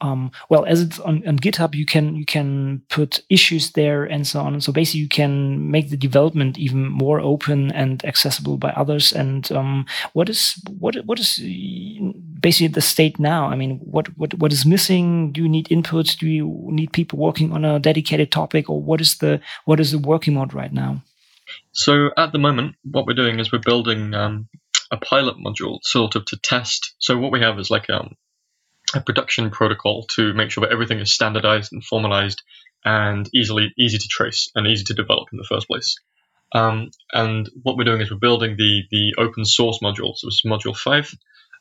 um, 0.00 0.30
well 0.48 0.64
as 0.66 0.80
it's 0.82 0.98
on, 1.00 1.26
on 1.26 1.38
github 1.38 1.74
you 1.74 1.86
can 1.86 2.16
you 2.16 2.24
can 2.24 2.82
put 2.90 3.22
issues 3.30 3.72
there 3.72 4.04
and 4.04 4.26
so 4.26 4.40
on. 4.40 4.60
So 4.60 4.72
basically 4.72 5.00
you 5.00 5.08
can 5.08 5.70
make 5.70 5.90
the 5.90 5.96
development 5.96 6.58
even 6.58 6.88
more 6.88 7.20
open 7.20 7.72
and 7.72 8.04
accessible 8.04 8.56
by 8.56 8.70
others. 8.70 9.12
And 9.12 9.50
um, 9.52 9.86
what 10.12 10.28
is 10.28 10.60
what 10.78 10.96
what 11.06 11.18
is 11.18 11.38
basically 12.40 12.68
the 12.68 12.80
state 12.80 13.18
now? 13.18 13.46
I 13.46 13.56
mean 13.56 13.78
what 13.78 14.08
what 14.18 14.34
what 14.34 14.52
is 14.52 14.66
missing? 14.66 15.32
Do 15.32 15.42
you 15.42 15.48
need 15.48 15.68
inputs? 15.68 16.18
do 16.18 16.28
you 16.28 16.68
need 16.70 16.92
people 16.92 17.18
working 17.18 17.52
on 17.52 17.64
a 17.64 17.78
dedicated 17.78 18.30
topic? 18.30 18.68
Or 18.68 18.80
what 18.80 19.00
is 19.00 19.18
the 19.18 19.40
what 19.64 19.80
is 19.80 19.92
the 19.92 19.98
working 19.98 20.34
mode 20.34 20.54
right 20.54 20.72
now? 20.72 21.02
So 21.72 22.10
at 22.16 22.32
the 22.32 22.38
moment, 22.38 22.76
what 22.90 23.06
we're 23.06 23.14
doing 23.14 23.38
is 23.40 23.52
we're 23.52 23.58
building 23.58 24.14
um, 24.14 24.48
a 24.90 24.96
pilot 24.96 25.36
module 25.36 25.78
sort 25.82 26.14
of 26.14 26.24
to 26.26 26.36
test. 26.36 26.94
So 26.98 27.16
what 27.18 27.32
we 27.32 27.40
have 27.40 27.58
is 27.58 27.70
like 27.70 27.88
um, 27.90 28.16
a 28.94 29.00
production 29.00 29.50
protocol 29.50 30.06
to 30.16 30.32
make 30.34 30.50
sure 30.50 30.62
that 30.62 30.72
everything 30.72 31.00
is 31.00 31.12
standardized 31.12 31.72
and 31.72 31.84
formalized 31.84 32.42
and 32.84 33.28
easily 33.34 33.72
easy 33.78 33.98
to 33.98 34.08
trace 34.08 34.50
and 34.54 34.66
easy 34.66 34.84
to 34.84 34.94
develop 34.94 35.28
in 35.32 35.38
the 35.38 35.46
first 35.48 35.66
place. 35.66 35.96
Um, 36.52 36.90
and 37.12 37.48
what 37.62 37.76
we're 37.76 37.84
doing 37.84 38.00
is 38.00 38.10
we're 38.10 38.18
building 38.18 38.56
the 38.56 38.82
the 38.90 39.14
open 39.18 39.44
source 39.44 39.80
module. 39.82 40.16
So 40.16 40.28
it's 40.28 40.42
module 40.44 40.76
five 40.76 41.12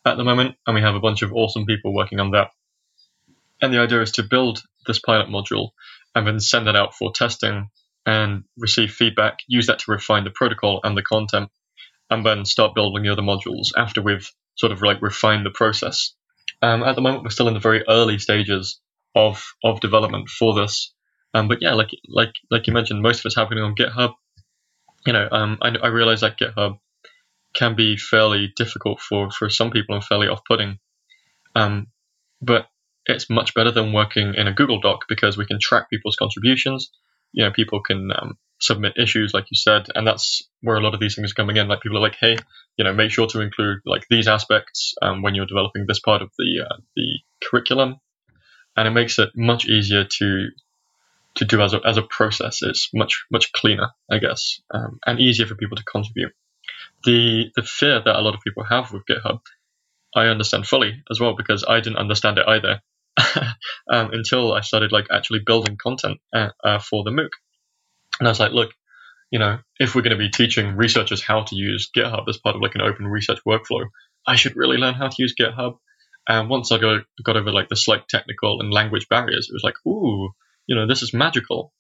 at 0.06 0.18
the 0.18 0.24
moment, 0.24 0.56
and 0.68 0.76
we 0.76 0.82
have 0.82 0.96
a 0.96 1.00
bunch 1.00 1.22
of 1.22 1.34
awesome 1.34 1.66
people 1.66 1.94
working 1.94 2.20
on 2.20 2.32
that. 2.32 2.52
And 3.62 3.74
the 3.74 3.80
idea 3.80 4.02
is 4.02 4.12
to 4.14 4.24
build 4.24 4.62
this 4.86 5.00
pilot 5.00 5.30
module 5.30 5.70
and 6.14 6.28
then 6.28 6.40
send 6.40 6.68
it 6.68 6.76
out 6.76 6.94
for 6.94 7.12
testing 7.12 7.70
and 8.06 8.44
receive 8.58 8.92
feedback, 8.92 9.40
use 9.48 9.68
that 9.68 9.80
to 9.80 9.92
refine 9.92 10.26
the 10.26 10.30
protocol 10.30 10.82
and 10.84 10.98
the 10.98 11.02
content, 11.02 11.50
and 12.10 12.26
then 12.26 12.46
start 12.46 12.76
building 12.76 13.04
the 13.04 13.12
other 13.12 13.22
modules 13.22 13.70
after 13.78 14.02
we've 14.02 14.30
sort 14.56 14.72
of 14.72 14.82
like 14.82 15.02
refined 15.02 15.46
the 15.46 15.52
process. 15.52 16.14
Um, 16.62 16.84
at 16.84 16.96
the 16.96 17.02
moment, 17.02 17.24
we're 17.24 17.30
still 17.30 17.48
in 17.48 17.54
the 17.54 17.60
very 17.60 17.84
early 17.88 18.20
stages 18.20 18.80
of 19.16 19.44
of 19.64 19.80
development 19.80 20.30
for 20.30 20.54
this. 20.54 20.94
Um, 21.34 21.48
but 21.48 21.62
yeah, 21.62 21.74
like 21.74 21.90
like 22.08 22.34
like 22.52 22.68
you 22.68 22.74
mentioned, 22.74 23.02
most 23.02 23.20
of 23.20 23.26
it's 23.26 23.36
happening 23.36 23.64
on 23.64 23.76
GitHub. 23.76 24.14
You 25.06 25.14
know, 25.14 25.28
um, 25.32 25.58
I, 25.62 25.70
I 25.70 25.88
realize 25.88 26.22
that 26.22 26.38
GitHub 26.38 26.80
can 27.54 27.76
be 27.76 27.98
fairly 27.98 28.54
difficult 28.56 29.00
for 29.00 29.32
for 29.32 29.50
some 29.50 29.72
people 29.72 29.96
and 29.96 30.04
fairly 30.04 30.28
off-putting. 30.28 30.80
Um, 31.56 31.88
but 32.42 32.68
it's 33.06 33.30
much 33.30 33.54
better 33.54 33.72
than 33.72 33.94
working 33.94 34.34
in 34.36 34.48
a 34.48 34.54
Google 34.54 34.80
Doc 34.80 35.06
because 35.08 35.38
we 35.38 35.46
can 35.46 35.60
track 35.60 35.90
people's 35.90 36.16
contributions. 36.16 36.92
You 37.32 37.46
know, 37.46 37.52
people 37.52 37.82
can 37.82 38.12
um, 38.16 38.38
submit 38.64 38.94
issues, 38.98 39.34
like 39.34 39.46
you 39.52 39.56
said, 39.56 39.88
and 39.94 40.08
that's 40.08 40.44
where 40.62 40.78
a 40.78 40.82
lot 40.82 40.94
of 40.94 41.00
these 41.00 41.16
things 41.16 41.32
are 41.32 41.36
coming 41.36 41.58
in. 41.58 41.68
Like 41.68 41.82
people 41.82 41.98
are 41.98 42.02
like, 42.02 42.18
hey, 42.20 42.38
you 42.78 42.84
know, 42.84 42.94
make 42.94 43.12
sure 43.12 43.28
to 43.28 43.42
include 43.42 43.80
like 43.86 44.06
these 44.10 44.28
aspects 44.28 44.96
um, 45.02 45.22
when 45.22 45.36
you're 45.36 45.46
developing 45.46 45.86
this 45.88 46.00
part 46.00 46.22
of 46.22 46.32
the 46.38 46.66
uh, 46.68 46.78
the 46.96 47.20
curriculum, 47.44 47.98
and 48.76 48.88
it 48.88 48.92
makes 48.92 49.20
it 49.20 49.30
much 49.36 49.66
easier 49.68 50.06
to 50.06 50.50
to 51.36 51.46
do 51.46 51.62
as 51.62 51.74
a 51.74 51.82
as 51.86 51.98
a 51.98 52.04
process. 52.04 52.62
It's 52.64 52.90
much 52.94 53.26
much 53.32 53.52
cleaner, 53.52 53.90
I 54.10 54.20
guess, 54.20 54.62
um, 54.74 55.00
and 55.06 55.20
easier 55.20 55.46
for 55.46 55.56
people 55.56 55.78
to 55.78 55.84
contribute. 55.84 56.34
The 57.04 57.52
the 57.56 57.64
fear 57.64 58.02
that 58.04 58.16
a 58.16 58.22
lot 58.22 58.36
of 58.36 58.42
people 58.42 58.64
have 58.64 58.94
with 58.94 59.06
GitHub, 59.06 59.42
I 60.16 60.28
understand 60.28 60.68
fully 60.68 61.04
as 61.12 61.20
well 61.20 61.36
because 61.36 61.66
I 61.68 61.82
didn't 61.82 61.98
understand 61.98 62.38
it 62.38 62.48
either. 62.48 62.82
um, 63.92 64.10
until 64.12 64.54
I 64.54 64.62
started 64.62 64.92
like 64.92 65.06
actually 65.12 65.42
building 65.46 65.78
content 65.78 66.20
uh, 66.34 66.50
uh, 66.64 66.80
for 66.80 67.04
the 67.04 67.12
MOOC. 67.12 67.30
And 68.20 68.28
I 68.28 68.32
was 68.32 68.40
like, 68.40 68.52
look, 68.52 68.72
you 69.32 69.40
know, 69.40 69.60
if 69.80 69.96
we're 69.96 70.04
going 70.04 70.18
to 70.18 70.24
be 70.24 70.30
teaching 70.30 70.76
researchers 70.76 71.24
how 71.24 71.44
to 71.44 71.56
use 71.56 71.90
GitHub 71.96 72.30
as 72.30 72.38
part 72.38 72.56
of 72.56 72.62
like 72.62 72.76
an 72.76 72.82
open 72.82 73.08
research 73.08 73.40
workflow, 73.48 73.86
I 74.28 74.36
should 74.36 74.56
really 74.56 74.78
learn 74.78 74.94
how 74.94 75.08
to 75.08 75.16
use 75.18 75.34
GitHub. 75.40 75.78
And 76.28 76.50
once 76.50 76.72
I 76.72 76.78
got, 76.78 77.04
got 77.24 77.36
over 77.36 77.52
like 77.52 77.68
the 77.68 77.76
slight 77.76 78.08
technical 78.08 78.62
and 78.62 78.72
language 78.72 79.08
barriers, 79.10 79.50
it 79.50 79.54
was 79.54 79.64
like, 79.64 79.76
ooh, 79.88 80.30
you 80.68 80.76
know, 80.76 80.88
this 80.88 81.02
is 81.02 81.14
magical. 81.14 81.74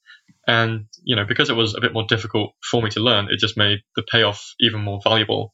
And, 0.48 0.88
you 1.04 1.16
know, 1.16 1.26
because 1.26 1.50
it 1.50 1.56
was 1.56 1.76
a 1.76 1.82
bit 1.82 1.94
more 1.94 2.06
difficult 2.08 2.54
for 2.72 2.82
me 2.82 2.90
to 2.92 3.00
learn, 3.00 3.28
it 3.30 3.40
just 3.40 3.56
made 3.56 3.80
the 3.96 4.04
payoff 4.04 4.54
even 4.60 4.82
more 4.82 5.00
valuable. 5.04 5.54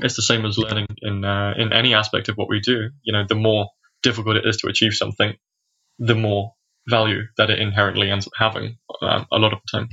It's 0.00 0.16
the 0.16 0.22
same 0.22 0.44
as 0.44 0.58
learning 0.58 0.88
in, 1.02 1.24
uh, 1.24 1.54
in 1.56 1.72
any 1.72 1.94
aspect 1.94 2.28
of 2.28 2.36
what 2.36 2.48
we 2.48 2.60
do. 2.60 2.90
You 3.02 3.12
know, 3.12 3.24
the 3.26 3.34
more 3.34 3.68
difficult 4.02 4.36
it 4.36 4.46
is 4.46 4.58
to 4.58 4.68
achieve 4.68 4.92
something, 4.92 5.34
the 5.98 6.14
more 6.14 6.54
value 6.88 7.22
that 7.36 7.50
it 7.50 7.58
inherently 7.58 8.10
ends 8.10 8.26
up 8.26 8.32
having 8.36 8.78
um, 9.02 9.26
a 9.32 9.38
lot 9.38 9.52
of 9.52 9.60
the 9.60 9.78
time. 9.78 9.88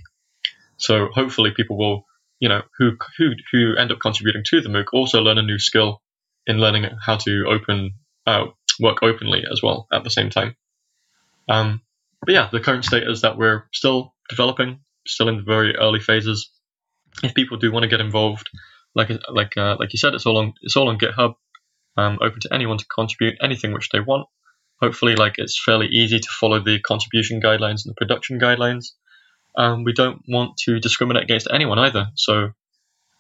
So 0.78 1.08
hopefully 1.08 1.52
people 1.56 1.78
will, 1.78 2.06
you 2.40 2.50
know, 2.50 2.62
who 2.78 2.98
who 3.18 3.32
who 3.52 3.76
end 3.76 3.92
up 3.92 4.00
contributing 4.00 4.44
to 4.48 4.62
the 4.62 4.70
MOOC 4.70 4.86
also 4.94 5.22
learn 5.22 5.38
a 5.38 5.44
new 5.44 5.60
skill 5.60 6.02
in 6.48 6.60
learning 6.60 6.86
how 7.04 7.18
to 7.18 7.46
open 7.48 7.94
uh, 8.28 8.46
work 8.80 9.04
openly 9.04 9.44
as 9.52 9.62
well 9.64 9.88
at 9.92 10.04
the 10.04 10.10
same 10.10 10.30
time. 10.30 10.56
Um, 11.48 11.82
but 12.22 12.34
yeah, 12.34 12.50
the 12.52 12.60
current 12.60 12.86
state 12.86 13.04
is 13.08 13.22
that 13.22 13.38
we're 13.38 13.66
still 13.72 14.14
developing, 14.30 14.80
still 15.08 15.30
in 15.30 15.38
the 15.38 15.44
very 15.44 15.76
early 15.76 16.00
phases. 16.00 16.50
If 17.24 17.34
people 17.34 17.58
do 17.58 17.72
want 17.72 17.84
to 17.84 17.90
get 17.90 18.02
involved, 18.02 18.50
like 18.94 19.10
like 19.30 19.56
uh, 19.58 19.78
like 19.80 19.94
you 19.94 20.00
said, 20.00 20.14
it's 20.14 20.26
all 20.26 20.38
on 20.38 20.54
it's 20.62 20.76
all 20.76 20.90
on 20.90 20.98
GitHub, 20.98 21.36
um, 21.98 22.20
open 22.22 22.40
to 22.42 22.54
anyone 22.54 22.78
to 22.78 22.86
contribute 22.86 23.38
anything 23.42 23.74
which 23.74 23.90
they 23.90 24.00
want. 24.00 24.28
Hopefully, 24.82 25.16
like 25.16 25.36
it's 25.38 25.62
fairly 25.64 25.88
easy 25.88 26.20
to 26.20 26.28
follow 26.40 26.60
the 26.60 26.80
contribution 26.80 27.42
guidelines 27.42 27.86
and 27.86 27.92
the 27.92 27.96
production 27.96 28.40
guidelines. 28.40 28.92
Um, 29.58 29.84
we 29.84 29.94
don't 29.94 30.22
want 30.28 30.58
to 30.66 30.80
discriminate 30.80 31.24
against 31.24 31.48
anyone 31.52 31.80
either. 31.80 32.08
So 32.16 32.52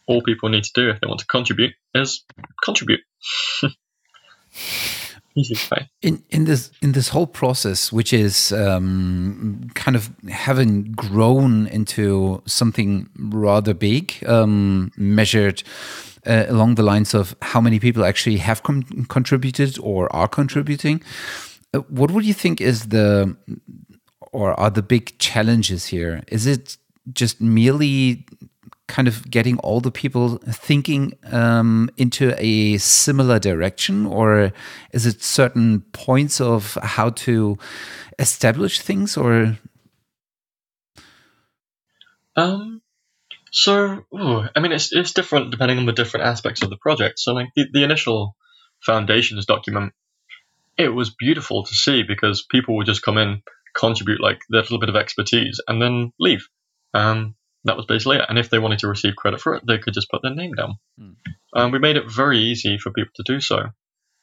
all 0.08 0.22
people 0.22 0.50
need 0.50 0.64
to 0.66 0.72
do 0.74 0.90
if 0.90 1.00
they 1.00 1.08
want 1.08 1.20
to 1.22 1.28
contribute 1.28 1.74
is 1.94 2.26
contribute. 2.64 3.02
In 6.02 6.24
in 6.30 6.46
this 6.46 6.72
in 6.82 6.94
this 6.94 7.10
whole 7.10 7.28
process, 7.28 7.92
which 7.92 8.14
is 8.14 8.54
um, 8.54 9.70
kind 9.74 9.98
of 9.98 10.10
having 10.30 10.94
grown 10.94 11.68
into 11.68 12.42
something 12.46 13.10
rather 13.20 13.74
big, 13.74 14.24
um, 14.28 14.92
measured 14.96 15.62
uh, 16.26 16.46
along 16.48 16.76
the 16.76 16.84
lines 16.84 17.14
of 17.14 17.36
how 17.42 17.60
many 17.60 17.80
people 17.80 18.06
actually 18.06 18.38
have 18.38 18.64
contributed 18.64 19.78
or 19.80 20.14
are 20.16 20.30
contributing. 20.30 21.02
Uh, 21.74 21.80
what 21.90 22.12
would 22.12 22.24
you 22.24 22.34
think 22.34 22.62
is 22.62 22.88
the 22.88 23.36
or 24.36 24.60
are 24.60 24.70
the 24.70 24.84
big 24.84 25.18
challenges 25.20 25.88
here? 25.88 26.24
Is 26.28 26.46
it 26.46 26.78
just 27.14 27.40
merely 27.40 28.26
kind 28.88 29.08
of 29.08 29.30
getting 29.32 29.58
all 29.60 29.80
the 29.82 29.92
people 29.92 30.38
thinking 30.50 31.14
um, 31.32 31.90
into 31.98 32.36
a 32.38 32.78
similar 32.78 33.40
direction, 33.40 34.06
or 34.06 34.52
is 34.92 35.06
it 35.06 35.24
certain 35.24 35.82
points 35.94 36.42
of 36.42 36.78
how 36.84 37.10
to 37.12 37.58
establish 38.20 38.82
things, 38.82 39.18
or 39.18 39.58
Um, 42.36 42.82
so, 43.52 44.04
ooh, 44.14 44.44
I 44.56 44.60
mean, 44.60 44.74
it's 44.74 44.94
it's 44.94 45.14
different 45.14 45.52
depending 45.52 45.78
on 45.78 45.86
the 45.86 45.94
different 45.94 46.26
aspects 46.26 46.62
of 46.62 46.70
the 46.70 46.78
project. 46.78 47.20
So, 47.20 47.34
like 47.34 47.50
the, 47.56 47.68
the 47.72 47.84
initial 47.84 48.36
foundations 48.82 49.46
document, 49.46 49.94
it 50.78 50.90
was 50.90 51.16
beautiful 51.16 51.64
to 51.64 51.74
see 51.74 52.04
because 52.04 52.44
people 52.44 52.76
would 52.76 52.86
just 52.88 53.02
come 53.02 53.18
in, 53.18 53.42
contribute 53.76 54.21
like 54.21 54.41
their 54.49 54.61
little 54.61 54.80
bit 54.80 54.89
of 54.89 54.95
expertise, 54.95 55.61
and 55.67 55.82
then 55.82 56.11
leave. 56.19 56.47
Um, 56.93 57.36
that 57.65 57.78
was 57.78 57.86
basically 57.86 58.17
it. 58.17 58.26
And 58.30 58.38
if 58.38 58.49
they 58.49 58.59
wanted 58.59 58.80
to 58.80 58.88
receive 58.88 59.15
credit 59.15 59.41
for 59.41 59.55
it, 59.55 59.63
they 59.67 59.80
could 59.80 59.93
just 59.93 60.09
put 60.09 60.21
their 60.21 60.34
name 60.34 60.53
down. 60.53 60.76
Hmm. 60.99 61.11
Um, 61.55 61.71
we 61.71 61.80
made 61.80 61.97
it 61.97 62.09
very 62.09 62.39
easy 62.39 62.78
for 62.78 62.91
people 62.91 63.11
to 63.15 63.23
do 63.23 63.39
so. 63.39 63.69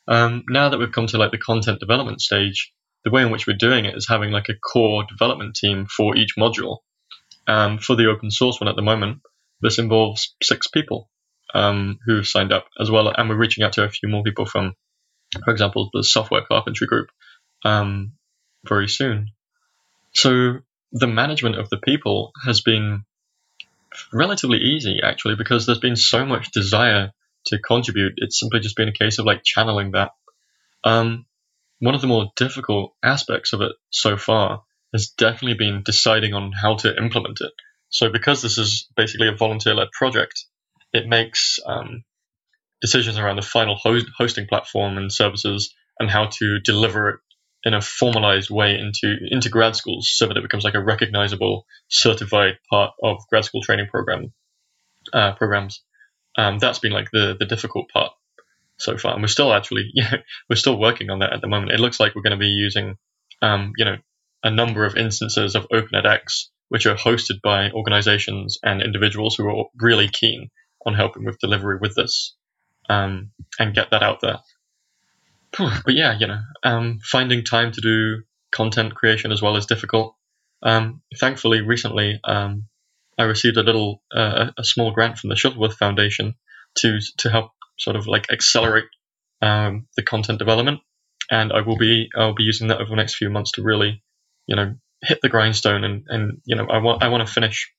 Um, 0.08 0.44
now 0.48 0.68
that 0.68 0.78
we've 0.78 0.92
come 0.92 1.06
to 1.08 1.18
like 1.18 1.30
the 1.30 1.38
content 1.38 1.80
development 1.80 2.20
stage, 2.20 2.72
the 3.04 3.10
way 3.10 3.22
in 3.22 3.30
which 3.30 3.46
we're 3.46 3.56
doing 3.56 3.84
it 3.84 3.96
is 3.96 4.06
having 4.08 4.30
like 4.30 4.48
a 4.48 4.54
core 4.54 5.04
development 5.08 5.56
team 5.56 5.86
for 5.86 6.16
each 6.16 6.36
module. 6.38 6.78
Um, 7.46 7.78
for 7.78 7.96
the 7.96 8.06
open 8.06 8.30
source 8.30 8.60
one 8.60 8.68
at 8.68 8.76
the 8.76 8.82
moment, 8.82 9.18
this 9.60 9.78
involves 9.78 10.34
six 10.42 10.68
people 10.68 11.10
um, 11.54 11.98
who 12.06 12.22
signed 12.22 12.52
up 12.52 12.66
as 12.80 12.90
well, 12.90 13.08
and 13.08 13.28
we're 13.28 13.36
reaching 13.36 13.64
out 13.64 13.72
to 13.74 13.84
a 13.84 13.90
few 13.90 14.08
more 14.08 14.22
people 14.22 14.46
from, 14.46 14.74
for 15.44 15.50
example, 15.50 15.90
the 15.92 16.04
software 16.04 16.42
carpentry 16.42 16.86
group 16.86 17.08
um, 17.64 18.12
very 18.64 18.88
soon. 18.88 19.30
So 20.14 20.60
the 20.92 21.06
management 21.06 21.58
of 21.58 21.70
the 21.70 21.78
people 21.78 22.32
has 22.44 22.60
been 22.60 23.04
relatively 24.12 24.58
easy 24.58 25.00
actually 25.02 25.36
because 25.36 25.66
there's 25.66 25.78
been 25.78 25.96
so 25.96 26.24
much 26.24 26.50
desire 26.50 27.12
to 27.46 27.58
contribute. 27.58 28.14
It's 28.16 28.38
simply 28.38 28.60
just 28.60 28.76
been 28.76 28.88
a 28.88 28.92
case 28.92 29.18
of 29.18 29.26
like 29.26 29.42
channeling 29.44 29.92
that. 29.92 30.12
Um, 30.84 31.26
one 31.80 31.94
of 31.94 32.00
the 32.00 32.06
more 32.06 32.30
difficult 32.36 32.94
aspects 33.02 33.52
of 33.52 33.60
it 33.60 33.72
so 33.90 34.16
far 34.16 34.62
has 34.92 35.08
definitely 35.08 35.56
been 35.56 35.82
deciding 35.82 36.34
on 36.34 36.52
how 36.52 36.76
to 36.76 36.96
implement 36.96 37.40
it. 37.40 37.52
So 37.88 38.10
because 38.10 38.42
this 38.42 38.58
is 38.58 38.88
basically 38.96 39.28
a 39.28 39.36
volunteer-led 39.36 39.90
project, 39.92 40.44
it 40.92 41.06
makes 41.06 41.58
um, 41.66 42.04
decisions 42.80 43.18
around 43.18 43.36
the 43.36 43.42
final 43.42 43.74
host- 43.74 44.10
hosting 44.16 44.46
platform 44.46 44.98
and 44.98 45.12
services 45.12 45.74
and 45.98 46.10
how 46.10 46.26
to 46.26 46.58
deliver 46.60 47.08
it 47.08 47.20
in 47.64 47.74
a 47.74 47.80
formalized 47.80 48.50
way 48.50 48.78
into 48.78 49.16
into 49.30 49.48
grad 49.48 49.76
schools 49.76 50.10
so 50.12 50.26
that 50.26 50.36
it 50.36 50.42
becomes 50.42 50.64
like 50.64 50.74
a 50.74 50.82
recognizable 50.82 51.66
certified 51.88 52.58
part 52.68 52.92
of 53.02 53.18
grad 53.30 53.44
school 53.44 53.62
training 53.62 53.86
program 53.90 54.32
uh, 55.12 55.32
programs. 55.34 55.82
Um, 56.36 56.58
that's 56.58 56.78
been 56.78 56.92
like 56.92 57.10
the 57.12 57.36
the 57.38 57.46
difficult 57.46 57.88
part 57.90 58.12
so 58.78 58.96
far. 58.96 59.14
And 59.14 59.22
we're 59.22 59.28
still 59.28 59.52
actually 59.52 59.90
yeah 59.94 60.16
we're 60.48 60.56
still 60.56 60.78
working 60.78 61.10
on 61.10 61.20
that 61.20 61.32
at 61.32 61.40
the 61.40 61.48
moment. 61.48 61.72
It 61.72 61.80
looks 61.80 62.00
like 62.00 62.14
we're 62.14 62.22
going 62.22 62.32
to 62.32 62.36
be 62.36 62.46
using 62.46 62.96
um, 63.40 63.72
you 63.76 63.84
know 63.84 63.96
a 64.42 64.50
number 64.50 64.84
of 64.84 64.96
instances 64.96 65.54
of 65.54 65.66
Open 65.72 66.00
edX 66.00 66.48
which 66.68 66.86
are 66.86 66.96
hosted 66.96 67.42
by 67.42 67.70
organizations 67.70 68.58
and 68.62 68.80
individuals 68.80 69.36
who 69.36 69.46
are 69.46 69.66
really 69.78 70.08
keen 70.08 70.48
on 70.86 70.94
helping 70.94 71.22
with 71.22 71.38
delivery 71.38 71.76
with 71.78 71.94
this 71.94 72.34
um, 72.88 73.30
and 73.58 73.74
get 73.74 73.90
that 73.90 74.02
out 74.02 74.20
there 74.22 74.38
but 75.58 75.94
yeah, 75.94 76.16
you 76.18 76.26
know, 76.26 76.40
um, 76.62 77.00
finding 77.02 77.44
time 77.44 77.72
to 77.72 77.80
do 77.80 78.22
content 78.50 78.94
creation 78.94 79.32
as 79.32 79.42
well 79.42 79.56
is 79.56 79.66
difficult. 79.66 80.14
Um, 80.62 81.02
thankfully, 81.18 81.60
recently, 81.60 82.20
um, 82.24 82.64
I 83.18 83.24
received 83.24 83.56
a 83.56 83.62
little, 83.62 84.02
uh, 84.14 84.50
a 84.56 84.64
small 84.64 84.92
grant 84.92 85.18
from 85.18 85.30
the 85.30 85.36
Shuttleworth 85.36 85.76
Foundation 85.76 86.34
to 86.76 87.00
to 87.18 87.30
help 87.30 87.50
sort 87.78 87.96
of 87.96 88.06
like 88.06 88.30
accelerate 88.30 88.86
um, 89.42 89.86
the 89.96 90.02
content 90.02 90.38
development, 90.38 90.80
and 91.30 91.52
I 91.52 91.60
will 91.60 91.76
be 91.76 92.08
I'll 92.16 92.34
be 92.34 92.44
using 92.44 92.68
that 92.68 92.80
over 92.80 92.90
the 92.90 92.96
next 92.96 93.16
few 93.16 93.28
months 93.28 93.52
to 93.52 93.62
really, 93.62 94.02
you 94.46 94.56
know, 94.56 94.76
hit 95.02 95.20
the 95.20 95.28
grindstone 95.28 95.84
and 95.84 96.04
and 96.08 96.40
you 96.44 96.56
know 96.56 96.66
I 96.66 96.78
want 96.78 97.02
I 97.02 97.08
want 97.08 97.26
to 97.26 97.32
finish 97.32 97.70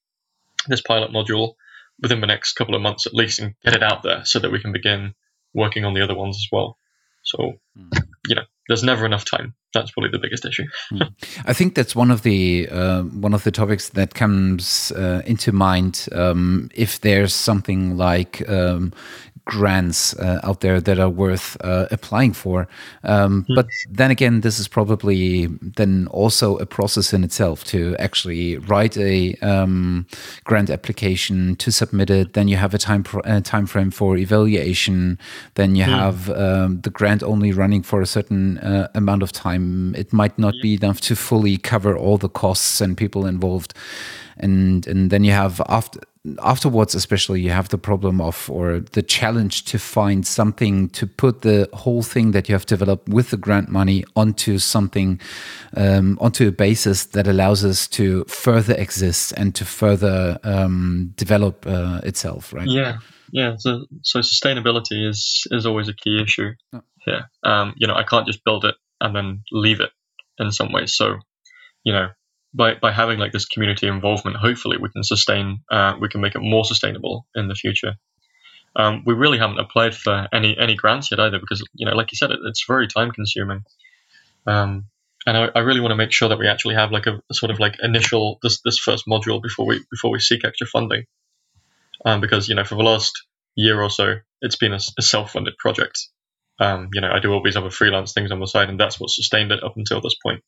this 0.67 0.81
pilot 0.81 1.11
module 1.11 1.53
within 2.01 2.21
the 2.21 2.27
next 2.27 2.53
couple 2.53 2.75
of 2.75 2.81
months 2.81 3.07
at 3.07 3.13
least 3.13 3.39
and 3.39 3.55
get 3.63 3.75
it 3.75 3.83
out 3.83 4.03
there 4.03 4.25
so 4.25 4.39
that 4.39 4.51
we 4.51 4.59
can 4.59 4.71
begin 4.71 5.13
working 5.53 5.85
on 5.85 5.93
the 5.93 6.01
other 6.01 6.15
ones 6.15 6.37
as 6.37 6.47
well. 6.51 6.77
So, 7.23 7.53
mm. 7.77 8.03
you 8.27 8.35
know, 8.35 8.43
there's 8.67 8.83
never 8.83 9.05
enough 9.05 9.25
time. 9.25 9.53
That's 9.73 9.91
probably 9.91 10.11
the 10.11 10.19
biggest 10.19 10.45
issue. 10.45 10.65
mm. 10.91 11.09
I 11.45 11.53
think 11.53 11.75
that's 11.75 11.95
one 11.95 12.11
of 12.11 12.21
the 12.21 12.69
uh, 12.69 13.03
one 13.03 13.33
of 13.33 13.43
the 13.43 13.51
topics 13.51 13.89
that 13.89 14.13
comes 14.13 14.91
uh, 14.91 15.21
into 15.25 15.51
mind 15.51 16.07
um, 16.11 16.69
if 16.73 17.01
there's 17.01 17.33
something 17.33 17.97
like 17.97 18.47
um, 18.49 18.93
grants 19.45 20.17
uh, 20.19 20.39
out 20.43 20.61
there 20.61 20.79
that 20.79 20.99
are 20.99 21.09
worth 21.09 21.57
uh, 21.61 21.87
applying 21.91 22.33
for. 22.33 22.67
Um, 23.03 23.45
mm. 23.49 23.55
But 23.55 23.67
then 23.89 24.11
again, 24.11 24.41
this 24.41 24.59
is 24.59 24.67
probably 24.67 25.47
then 25.61 26.07
also 26.11 26.57
a 26.57 26.65
process 26.65 27.13
in 27.13 27.23
itself 27.23 27.63
to 27.65 27.95
actually 27.99 28.57
write 28.57 28.97
a 28.97 29.35
um, 29.41 30.05
grant 30.45 30.69
application 30.69 31.55
to 31.57 31.71
submit 31.71 32.09
it. 32.09 32.33
Then 32.33 32.47
you 32.47 32.57
have 32.57 32.73
a 32.73 32.77
time 32.77 33.03
uh, 33.25 33.41
time 33.41 33.65
frame 33.65 33.91
for 33.91 34.17
evaluation. 34.17 35.19
Then 35.55 35.75
you 35.75 35.85
mm. 35.85 35.89
have 35.89 36.29
um, 36.29 36.81
the 36.81 36.89
grant 36.89 37.23
only 37.23 37.51
running 37.51 37.83
for 37.83 38.01
a 38.01 38.05
certain 38.05 38.57
uh, 38.59 38.87
amount 38.95 39.23
of 39.23 39.31
time. 39.31 39.93
It 39.95 40.13
might 40.13 40.37
not 40.39 40.53
be 40.61 40.75
enough 40.75 41.01
to 41.01 41.15
fully 41.15 41.57
cover 41.57 41.97
all 41.97 42.17
the 42.17 42.29
costs 42.29 42.79
and 42.81 42.97
people 42.97 43.25
involved 43.25 43.73
and 44.37 44.87
and 44.87 45.09
then 45.09 45.23
you 45.23 45.31
have 45.31 45.61
after 45.69 45.99
afterwards 46.41 46.95
especially 46.95 47.41
you 47.41 47.49
have 47.49 47.67
the 47.69 47.77
problem 47.77 48.21
of 48.21 48.49
or 48.49 48.79
the 48.79 49.01
challenge 49.01 49.65
to 49.65 49.77
find 49.77 50.25
something 50.25 50.87
to 50.89 51.05
put 51.05 51.41
the 51.41 51.67
whole 51.73 52.01
thing 52.01 52.31
that 52.31 52.47
you 52.47 52.55
have 52.55 52.65
developed 52.65 53.09
with 53.09 53.29
the 53.29 53.37
grant 53.37 53.67
money 53.69 54.05
onto 54.15 54.57
something 54.57 55.19
um, 55.75 56.17
onto 56.21 56.47
a 56.47 56.51
basis 56.51 57.07
that 57.07 57.27
allows 57.27 57.65
us 57.65 57.87
to 57.87 58.23
further 58.25 58.73
exist 58.75 59.33
and 59.35 59.53
to 59.53 59.65
further 59.65 60.39
um, 60.43 61.13
develop 61.17 61.65
uh, 61.67 61.99
itself 62.03 62.53
right? 62.53 62.67
Yeah 62.67 62.99
yeah. 63.33 63.55
So 63.57 63.87
so 64.03 64.19
sustainability 64.19 65.09
is 65.09 65.47
is 65.49 65.65
always 65.65 65.89
a 65.89 65.93
key 65.93 66.21
issue. 66.21 66.51
Oh. 66.71 66.81
here 67.05 67.29
um, 67.43 67.73
you 67.77 67.87
know 67.87 67.95
i 67.95 68.03
can't 68.03 68.27
just 68.27 68.43
build 68.45 68.65
it 68.65 68.75
and 69.01 69.15
then 69.15 69.43
leave 69.51 69.79
it 69.81 69.91
in 70.39 70.51
some 70.51 70.71
ways 70.71 70.95
so 70.95 71.17
you 71.83 71.93
know 71.93 72.09
by 72.53 72.75
by 72.75 72.91
having 72.91 73.19
like 73.19 73.31
this 73.31 73.45
community 73.45 73.87
involvement, 73.87 74.37
hopefully 74.37 74.77
we 74.77 74.89
can 74.89 75.03
sustain, 75.03 75.59
uh, 75.71 75.95
we 75.99 76.09
can 76.09 76.21
make 76.21 76.35
it 76.35 76.41
more 76.41 76.65
sustainable 76.65 77.27
in 77.35 77.47
the 77.47 77.55
future. 77.55 77.95
Um, 78.75 79.03
we 79.05 79.13
really 79.13 79.37
haven't 79.37 79.59
applied 79.59 79.95
for 79.95 80.27
any 80.33 80.57
any 80.57 80.75
grants 80.75 81.11
yet 81.11 81.19
either, 81.19 81.39
because 81.39 81.63
you 81.73 81.85
know, 81.85 81.95
like 81.95 82.11
you 82.11 82.17
said, 82.17 82.31
it, 82.31 82.39
it's 82.45 82.65
very 82.67 82.87
time 82.87 83.11
consuming. 83.11 83.63
Um, 84.45 84.85
and 85.25 85.37
I, 85.37 85.49
I, 85.55 85.59
really 85.59 85.79
want 85.79 85.91
to 85.91 85.95
make 85.95 86.11
sure 86.11 86.27
that 86.29 86.37
we 86.37 86.49
actually 86.49 86.75
have 86.75 86.91
like 86.91 87.05
a, 87.05 87.21
a, 87.29 87.33
sort 87.33 87.49
of 87.49 87.59
like 87.59 87.77
initial 87.81 88.39
this 88.43 88.59
this 88.65 88.77
first 88.77 89.05
module 89.07 89.41
before 89.41 89.65
we 89.65 89.83
before 89.89 90.11
we 90.11 90.19
seek 90.19 90.43
extra 90.43 90.67
funding, 90.67 91.05
um, 92.05 92.19
because 92.19 92.49
you 92.49 92.55
know 92.55 92.65
for 92.65 92.75
the 92.75 92.83
last 92.83 93.23
year 93.55 93.81
or 93.81 93.89
so 93.89 94.15
it's 94.41 94.57
been 94.57 94.73
a, 94.73 94.79
a 94.97 95.01
self 95.01 95.31
funded 95.31 95.57
project. 95.57 96.07
Um, 96.59 96.89
you 96.93 97.01
know, 97.01 97.11
I 97.11 97.19
do 97.19 97.31
all 97.31 97.41
these 97.41 97.55
other 97.55 97.71
freelance 97.71 98.13
things 98.13 98.31
on 98.31 98.39
the 98.39 98.45
side, 98.45 98.69
and 98.69 98.79
that's 98.79 98.99
what 98.99 99.09
sustained 99.09 99.51
it 99.51 99.63
up 99.63 99.75
until 99.75 100.01
this 100.01 100.15
point. 100.21 100.43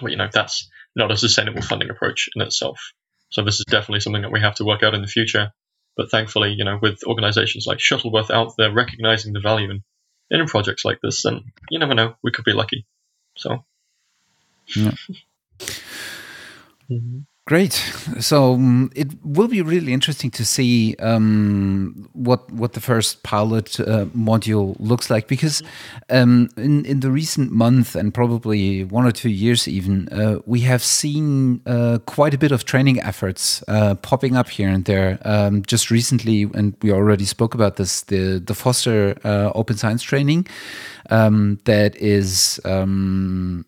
Well, 0.00 0.10
you 0.10 0.16
know, 0.16 0.28
that's 0.32 0.68
not 0.94 1.10
a 1.10 1.16
sustainable 1.16 1.62
funding 1.62 1.90
approach 1.90 2.28
in 2.34 2.42
itself. 2.42 2.92
So 3.30 3.42
this 3.42 3.58
is 3.58 3.64
definitely 3.68 4.00
something 4.00 4.22
that 4.22 4.32
we 4.32 4.40
have 4.40 4.56
to 4.56 4.64
work 4.64 4.82
out 4.82 4.94
in 4.94 5.02
the 5.02 5.08
future. 5.08 5.52
But 5.96 6.10
thankfully, 6.10 6.52
you 6.52 6.64
know, 6.64 6.78
with 6.80 7.04
organizations 7.04 7.66
like 7.66 7.80
Shuttleworth 7.80 8.30
out 8.30 8.52
there 8.58 8.72
recognizing 8.72 9.32
the 9.32 9.40
value 9.40 9.70
in, 9.70 9.82
in 10.30 10.46
projects 10.46 10.84
like 10.84 11.00
this, 11.02 11.22
then 11.22 11.52
you 11.70 11.78
never 11.78 11.94
know, 11.94 12.16
we 12.22 12.32
could 12.32 12.44
be 12.44 12.52
lucky. 12.52 12.86
So. 13.36 13.64
Yeah. 14.74 14.92
mm-hmm. 16.90 17.20
Great. 17.48 17.74
So 18.18 18.54
um, 18.54 18.90
it 18.96 19.06
will 19.22 19.46
be 19.46 19.62
really 19.62 19.92
interesting 19.92 20.32
to 20.32 20.44
see 20.44 20.96
um, 20.98 22.08
what 22.12 22.50
what 22.50 22.72
the 22.72 22.80
first 22.80 23.22
pilot 23.22 23.78
uh, 23.78 24.06
module 24.06 24.74
looks 24.80 25.10
like 25.10 25.28
because 25.28 25.62
um, 26.10 26.48
in 26.56 26.84
in 26.84 27.00
the 27.00 27.10
recent 27.12 27.52
month 27.52 27.94
and 27.94 28.12
probably 28.12 28.82
one 28.82 29.06
or 29.06 29.12
two 29.12 29.30
years 29.30 29.68
even 29.68 30.08
uh, 30.08 30.40
we 30.44 30.62
have 30.62 30.82
seen 30.82 31.60
uh, 31.66 31.98
quite 32.06 32.34
a 32.34 32.38
bit 32.38 32.50
of 32.50 32.64
training 32.64 33.00
efforts 33.00 33.62
uh, 33.68 33.94
popping 33.94 34.34
up 34.34 34.48
here 34.48 34.68
and 34.68 34.84
there. 34.84 35.20
Um, 35.24 35.62
just 35.62 35.88
recently, 35.88 36.50
and 36.52 36.74
we 36.82 36.90
already 36.90 37.24
spoke 37.24 37.54
about 37.54 37.76
this, 37.76 38.02
the 38.02 38.42
the 38.44 38.54
Foster 38.54 39.14
uh, 39.22 39.52
Open 39.54 39.76
Science 39.76 40.02
Training 40.02 40.48
um, 41.10 41.60
that 41.64 41.94
is 41.94 42.60
um, 42.64 43.64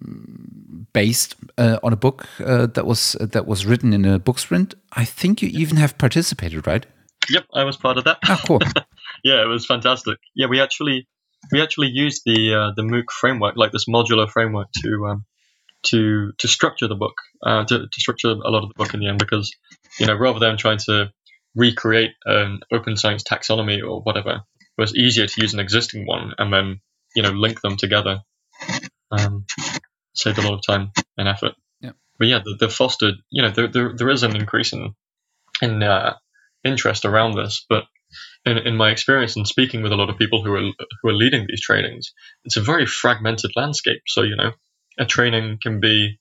based 0.92 1.36
uh, 1.58 1.78
on 1.84 1.92
a 1.92 1.96
book 1.96 2.26
that 2.38 2.84
was 2.84 3.16
that 3.20 3.46
was 3.46 3.67
written 3.68 3.92
in 3.92 4.04
a 4.04 4.18
book 4.18 4.38
sprint. 4.38 4.74
I 4.92 5.04
think 5.04 5.42
you 5.42 5.48
even 5.48 5.76
have 5.76 5.98
participated, 5.98 6.66
right? 6.66 6.86
Yep, 7.30 7.46
I 7.54 7.64
was 7.64 7.76
part 7.76 7.98
of 7.98 8.04
that. 8.04 8.18
Ah, 8.24 8.40
cool. 8.46 8.60
yeah, 9.24 9.42
it 9.42 9.48
was 9.48 9.66
fantastic. 9.66 10.18
Yeah, 10.34 10.46
we 10.46 10.60
actually 10.60 11.06
we 11.52 11.62
actually 11.62 11.88
used 11.88 12.22
the 12.24 12.54
uh, 12.54 12.72
the 12.74 12.82
MOOC 12.82 13.10
framework, 13.10 13.56
like 13.56 13.72
this 13.72 13.86
modular 13.86 14.28
framework, 14.28 14.68
to 14.82 15.06
um, 15.06 15.24
to 15.84 16.32
to 16.38 16.48
structure 16.48 16.88
the 16.88 16.94
book, 16.94 17.14
uh, 17.44 17.64
to, 17.64 17.78
to 17.80 18.00
structure 18.00 18.28
a 18.28 18.50
lot 18.50 18.62
of 18.62 18.68
the 18.68 18.74
book 18.76 18.94
in 18.94 19.00
the 19.00 19.08
end, 19.08 19.18
because 19.18 19.54
you 19.98 20.06
know 20.06 20.14
rather 20.14 20.38
than 20.38 20.56
trying 20.56 20.78
to 20.78 21.10
recreate 21.54 22.12
an 22.24 22.60
open 22.72 22.96
science 22.96 23.22
taxonomy 23.22 23.82
or 23.82 24.00
whatever, 24.00 24.30
it 24.60 24.80
was 24.80 24.94
easier 24.94 25.26
to 25.26 25.40
use 25.40 25.54
an 25.54 25.60
existing 25.60 26.06
one 26.06 26.32
and 26.38 26.52
then 26.52 26.80
you 27.14 27.22
know 27.22 27.30
link 27.30 27.60
them 27.60 27.76
together. 27.76 28.20
Um, 29.10 29.46
saved 30.14 30.38
a 30.38 30.42
lot 30.42 30.54
of 30.54 30.60
time 30.66 30.90
and 31.16 31.28
effort. 31.28 31.54
But 32.18 32.28
yeah, 32.28 32.40
the, 32.44 32.56
the 32.58 32.68
fostered, 32.68 33.14
you 33.30 33.42
know, 33.42 33.50
there, 33.50 33.68
there, 33.68 33.92
there 33.96 34.10
is 34.10 34.22
an 34.22 34.36
increase 34.36 34.72
in 34.72 34.94
in 35.60 35.82
uh, 35.82 36.14
interest 36.64 37.04
around 37.04 37.34
this, 37.34 37.64
but 37.68 37.84
in, 38.44 38.58
in 38.58 38.76
my 38.76 38.90
experience 38.90 39.36
and 39.36 39.46
speaking 39.46 39.82
with 39.82 39.92
a 39.92 39.96
lot 39.96 40.10
of 40.10 40.18
people 40.18 40.42
who 40.42 40.54
are 40.54 40.72
who 41.02 41.08
are 41.08 41.14
leading 41.14 41.46
these 41.46 41.62
trainings, 41.62 42.12
it's 42.44 42.56
a 42.56 42.62
very 42.62 42.86
fragmented 42.86 43.52
landscape. 43.56 44.02
So 44.06 44.22
you 44.22 44.36
know, 44.36 44.52
a 44.98 45.04
training 45.04 45.58
can 45.62 45.80
be, 45.80 46.18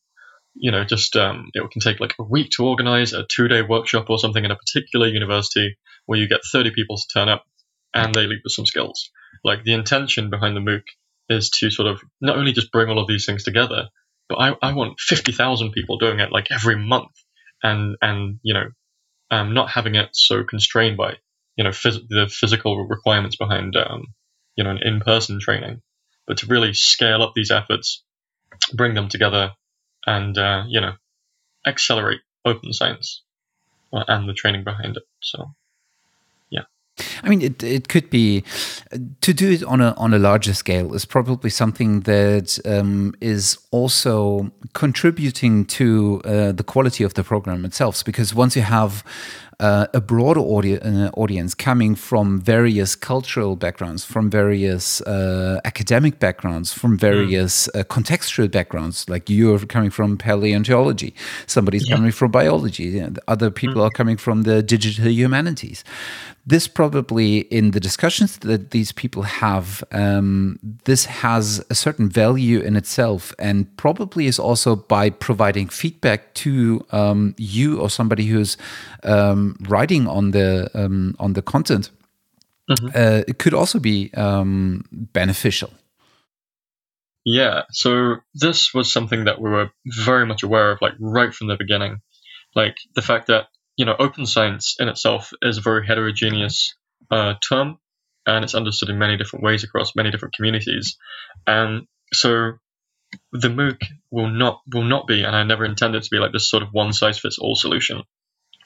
you 0.53 0.71
know, 0.71 0.83
just 0.83 1.15
um, 1.15 1.49
it 1.53 1.71
can 1.71 1.81
take 1.81 1.99
like 1.99 2.15
a 2.19 2.23
week 2.23 2.51
to 2.51 2.65
organize 2.65 3.13
a 3.13 3.25
two 3.25 3.47
day 3.47 3.61
workshop 3.61 4.09
or 4.09 4.19
something 4.19 4.43
in 4.43 4.51
a 4.51 4.55
particular 4.55 5.07
university 5.07 5.77
where 6.05 6.19
you 6.19 6.27
get 6.27 6.41
30 6.51 6.71
people 6.71 6.97
to 6.97 7.07
turn 7.13 7.29
up 7.29 7.43
and 7.93 8.13
they 8.13 8.27
leave 8.27 8.39
with 8.43 8.53
some 8.53 8.65
skills. 8.65 9.09
Like 9.43 9.63
the 9.63 9.73
intention 9.73 10.29
behind 10.29 10.55
the 10.55 10.61
MOOC 10.61 10.83
is 11.29 11.49
to 11.49 11.69
sort 11.69 11.87
of 11.87 12.01
not 12.21 12.37
only 12.37 12.53
just 12.53 12.71
bring 12.71 12.89
all 12.89 12.99
of 12.99 13.07
these 13.07 13.25
things 13.25 13.43
together, 13.43 13.89
but 14.29 14.35
I, 14.35 14.55
I 14.61 14.73
want 14.73 14.99
50,000 14.99 15.71
people 15.71 15.97
doing 15.97 16.19
it 16.19 16.31
like 16.31 16.47
every 16.51 16.75
month 16.77 17.11
and, 17.63 17.95
and, 18.01 18.39
you 18.43 18.53
know, 18.53 18.69
um, 19.31 19.53
not 19.53 19.69
having 19.69 19.95
it 19.95 20.09
so 20.13 20.43
constrained 20.43 20.97
by, 20.97 21.15
you 21.55 21.63
know, 21.63 21.71
phys- 21.71 22.07
the 22.07 22.27
physical 22.27 22.87
requirements 22.87 23.35
behind, 23.35 23.75
um, 23.75 24.07
you 24.55 24.63
know, 24.63 24.71
an 24.71 24.79
in-person 24.83 25.39
training, 25.39 25.81
but 26.25 26.37
to 26.37 26.47
really 26.47 26.73
scale 26.73 27.21
up 27.21 27.33
these 27.35 27.51
efforts, 27.51 28.03
bring 28.73 28.93
them 28.93 29.09
together 29.09 29.53
and, 30.05 30.37
uh, 30.37 30.63
you 30.67 30.81
know, 30.81 30.93
accelerate 31.65 32.21
open 32.45 32.73
science 32.73 33.23
uh, 33.93 34.03
and 34.07 34.27
the 34.29 34.33
training 34.33 34.63
behind 34.63 34.97
it. 34.97 35.03
So. 35.21 35.53
I 37.23 37.29
mean, 37.29 37.41
it, 37.41 37.63
it 37.63 37.87
could 37.87 38.09
be 38.09 38.43
to 39.21 39.33
do 39.33 39.51
it 39.51 39.63
on 39.63 39.81
a 39.81 39.93
on 39.97 40.13
a 40.13 40.19
larger 40.19 40.53
scale 40.53 40.93
is 40.93 41.05
probably 41.05 41.49
something 41.49 42.01
that 42.01 42.59
um, 42.65 43.13
is 43.21 43.57
also 43.71 44.51
contributing 44.73 45.65
to 45.65 46.21
uh, 46.25 46.51
the 46.51 46.63
quality 46.63 47.03
of 47.03 47.13
the 47.13 47.23
program 47.23 47.65
itself. 47.65 48.03
Because 48.05 48.33
once 48.33 48.55
you 48.55 48.61
have 48.61 49.03
uh, 49.59 49.87
a 49.93 49.99
broader 49.99 50.39
audi- 50.39 50.79
uh, 50.79 51.09
audience 51.17 51.55
coming 51.55 51.95
from 51.95 52.39
various 52.39 52.95
cultural 52.95 53.55
backgrounds, 53.55 54.05
from 54.05 54.29
various 54.29 55.01
uh, 55.01 55.59
academic 55.65 56.19
backgrounds, 56.19 56.71
from 56.71 56.91
hmm. 56.91 56.97
various 56.97 57.67
mm. 57.73 57.83
contextual 57.85 58.51
backgrounds. 58.51 59.09
Like 59.09 59.29
you're 59.29 59.59
coming 59.59 59.89
from 59.89 60.17
paleontology, 60.17 61.15
somebody's 61.47 61.89
yeah. 61.89 61.95
coming 61.95 62.11
from 62.11 62.31
biology, 62.31 63.03
other 63.27 63.49
people 63.49 63.81
mm. 63.81 63.87
are 63.87 63.89
coming 63.89 64.17
from 64.17 64.43
the 64.43 64.61
digital 64.61 65.09
humanities. 65.09 65.83
This 66.49 66.65
probably, 66.65 67.39
in 67.39 67.71
the 67.71 67.79
discussions 67.81 68.37
that 68.37 68.71
these 68.71 68.93
people 68.93 69.23
have, 69.23 69.83
um, 69.91 70.57
this 70.85 71.03
has 71.03 71.61
a 71.69 71.75
certain 71.75 72.07
value 72.07 72.61
in 72.61 72.77
itself, 72.77 73.33
and 73.37 73.67
probably 73.75 74.27
is 74.27 74.39
also 74.39 74.77
by 74.77 75.09
providing 75.09 75.67
feedback 75.67 76.33
to 76.35 76.85
um, 76.93 77.35
you 77.37 77.81
or 77.81 77.89
somebody 77.89 78.27
who's 78.27 78.55
um, 79.03 79.57
writing 79.67 80.07
on 80.07 80.31
the 80.31 80.71
um, 80.73 81.17
on 81.19 81.33
the 81.33 81.41
content, 81.41 81.91
mm-hmm. 82.71 82.87
uh, 82.95 83.23
it 83.27 83.39
could 83.39 83.53
also 83.53 83.77
be 83.77 84.09
um, 84.13 84.85
beneficial. 84.91 85.71
Yeah, 87.25 87.63
so 87.71 88.21
this 88.33 88.73
was 88.73 88.89
something 88.89 89.25
that 89.25 89.41
we 89.41 89.49
were 89.49 89.69
very 89.85 90.25
much 90.25 90.43
aware 90.43 90.71
of, 90.71 90.81
like 90.81 90.93
right 90.97 91.33
from 91.33 91.47
the 91.47 91.57
beginning, 91.57 91.97
like 92.55 92.77
the 92.95 93.01
fact 93.01 93.27
that 93.27 93.47
you 93.77 93.85
know 93.85 93.95
open 93.97 94.25
science 94.25 94.75
in 94.79 94.89
itself 94.89 95.31
is 95.41 95.57
a 95.57 95.61
very 95.61 95.85
heterogeneous 95.85 96.75
uh, 97.09 97.35
term, 97.47 97.77
and 98.25 98.43
it's 98.43 98.55
understood 98.55 98.89
in 98.89 98.97
many 98.97 99.15
different 99.15 99.43
ways 99.43 99.63
across 99.63 99.95
many 99.95 100.11
different 100.11 100.35
communities, 100.35 100.97
and 101.45 101.87
so 102.11 102.53
the 103.31 103.47
MOOC 103.47 103.81
will 104.11 104.29
not 104.29 104.61
will 104.73 104.83
not 104.83 105.07
be, 105.07 105.23
and 105.23 105.35
I 105.35 105.43
never 105.43 105.63
intended 105.63 106.03
to 106.03 106.09
be 106.09 106.17
like 106.17 106.33
this 106.33 106.49
sort 106.49 106.63
of 106.63 106.69
one 106.73 106.91
size 106.91 107.19
fits 107.19 107.37
all 107.37 107.55
solution 107.55 108.03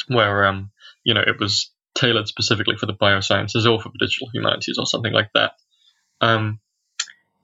where 0.07 0.45
um, 0.45 0.72
you 1.03 1.14
know 1.14 1.22
it 1.22 1.39
was 1.39 1.72
tailored 1.93 2.28
specifically 2.28 2.78
for 2.78 2.86
the 2.86 2.93
biosciences 2.93 3.70
or 3.70 3.82
for 3.82 3.89
the 3.89 3.99
digital 3.99 4.30
humanities 4.34 4.78
or 4.80 4.86
something 4.86 5.14
like 5.14 5.30
that. 5.34 5.53
Um, 6.22 6.59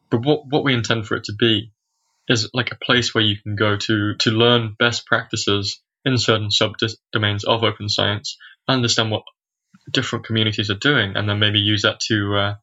but 0.10 0.26
what 0.26 0.48
what 0.48 0.64
we 0.64 0.74
intend 0.74 1.06
for 1.06 1.16
it 1.16 1.26
to 1.26 1.34
be 1.34 1.72
is 2.30 2.50
like 2.54 2.72
a 2.72 2.76
place 2.76 3.14
where 3.14 3.24
you 3.24 3.36
can 3.38 3.56
go 3.56 3.76
to 3.76 4.16
to 4.16 4.32
learn 4.32 4.76
best 4.80 5.06
practices 5.06 5.82
in 6.08 6.18
certain 6.18 6.50
subdomains 6.50 7.44
of 7.44 7.64
open 7.64 7.90
science, 7.90 8.38
understand 8.68 9.12
what 9.12 9.24
different 9.92 10.26
communities 10.26 10.70
are 10.70 10.76
doing, 10.76 11.16
and 11.16 11.28
then 11.28 11.40
maybe 11.40 11.60
use 11.60 11.82
that 11.82 12.00
to 12.08 12.36
uh, 12.36 12.56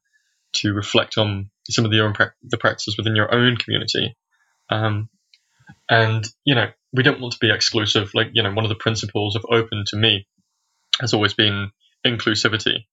to 0.54 0.72
reflect 0.72 1.18
on 1.18 1.50
some 1.68 1.84
of 1.84 1.90
the 1.90 2.12
pra- 2.14 2.34
the 2.42 2.58
practices 2.58 2.96
within 2.96 3.16
your 3.16 3.32
own 3.32 3.56
community. 3.56 4.16
Um, 4.70 5.08
and 5.90 6.26
you 6.44 6.54
know, 6.54 6.70
we 6.92 7.02
don't 7.02 7.20
want 7.20 7.34
to 7.34 7.38
be 7.38 7.50
exclusive. 7.50 8.10
Like, 8.14 8.30
you 8.32 8.42
know, 8.42 8.52
one 8.52 8.64
of 8.64 8.70
the 8.70 8.74
principles 8.76 9.36
of 9.36 9.44
open 9.50 9.84
to 9.88 9.96
me 9.96 10.26
has 11.00 11.12
always 11.12 11.34
been 11.34 11.70
inclusivity. 12.06 12.84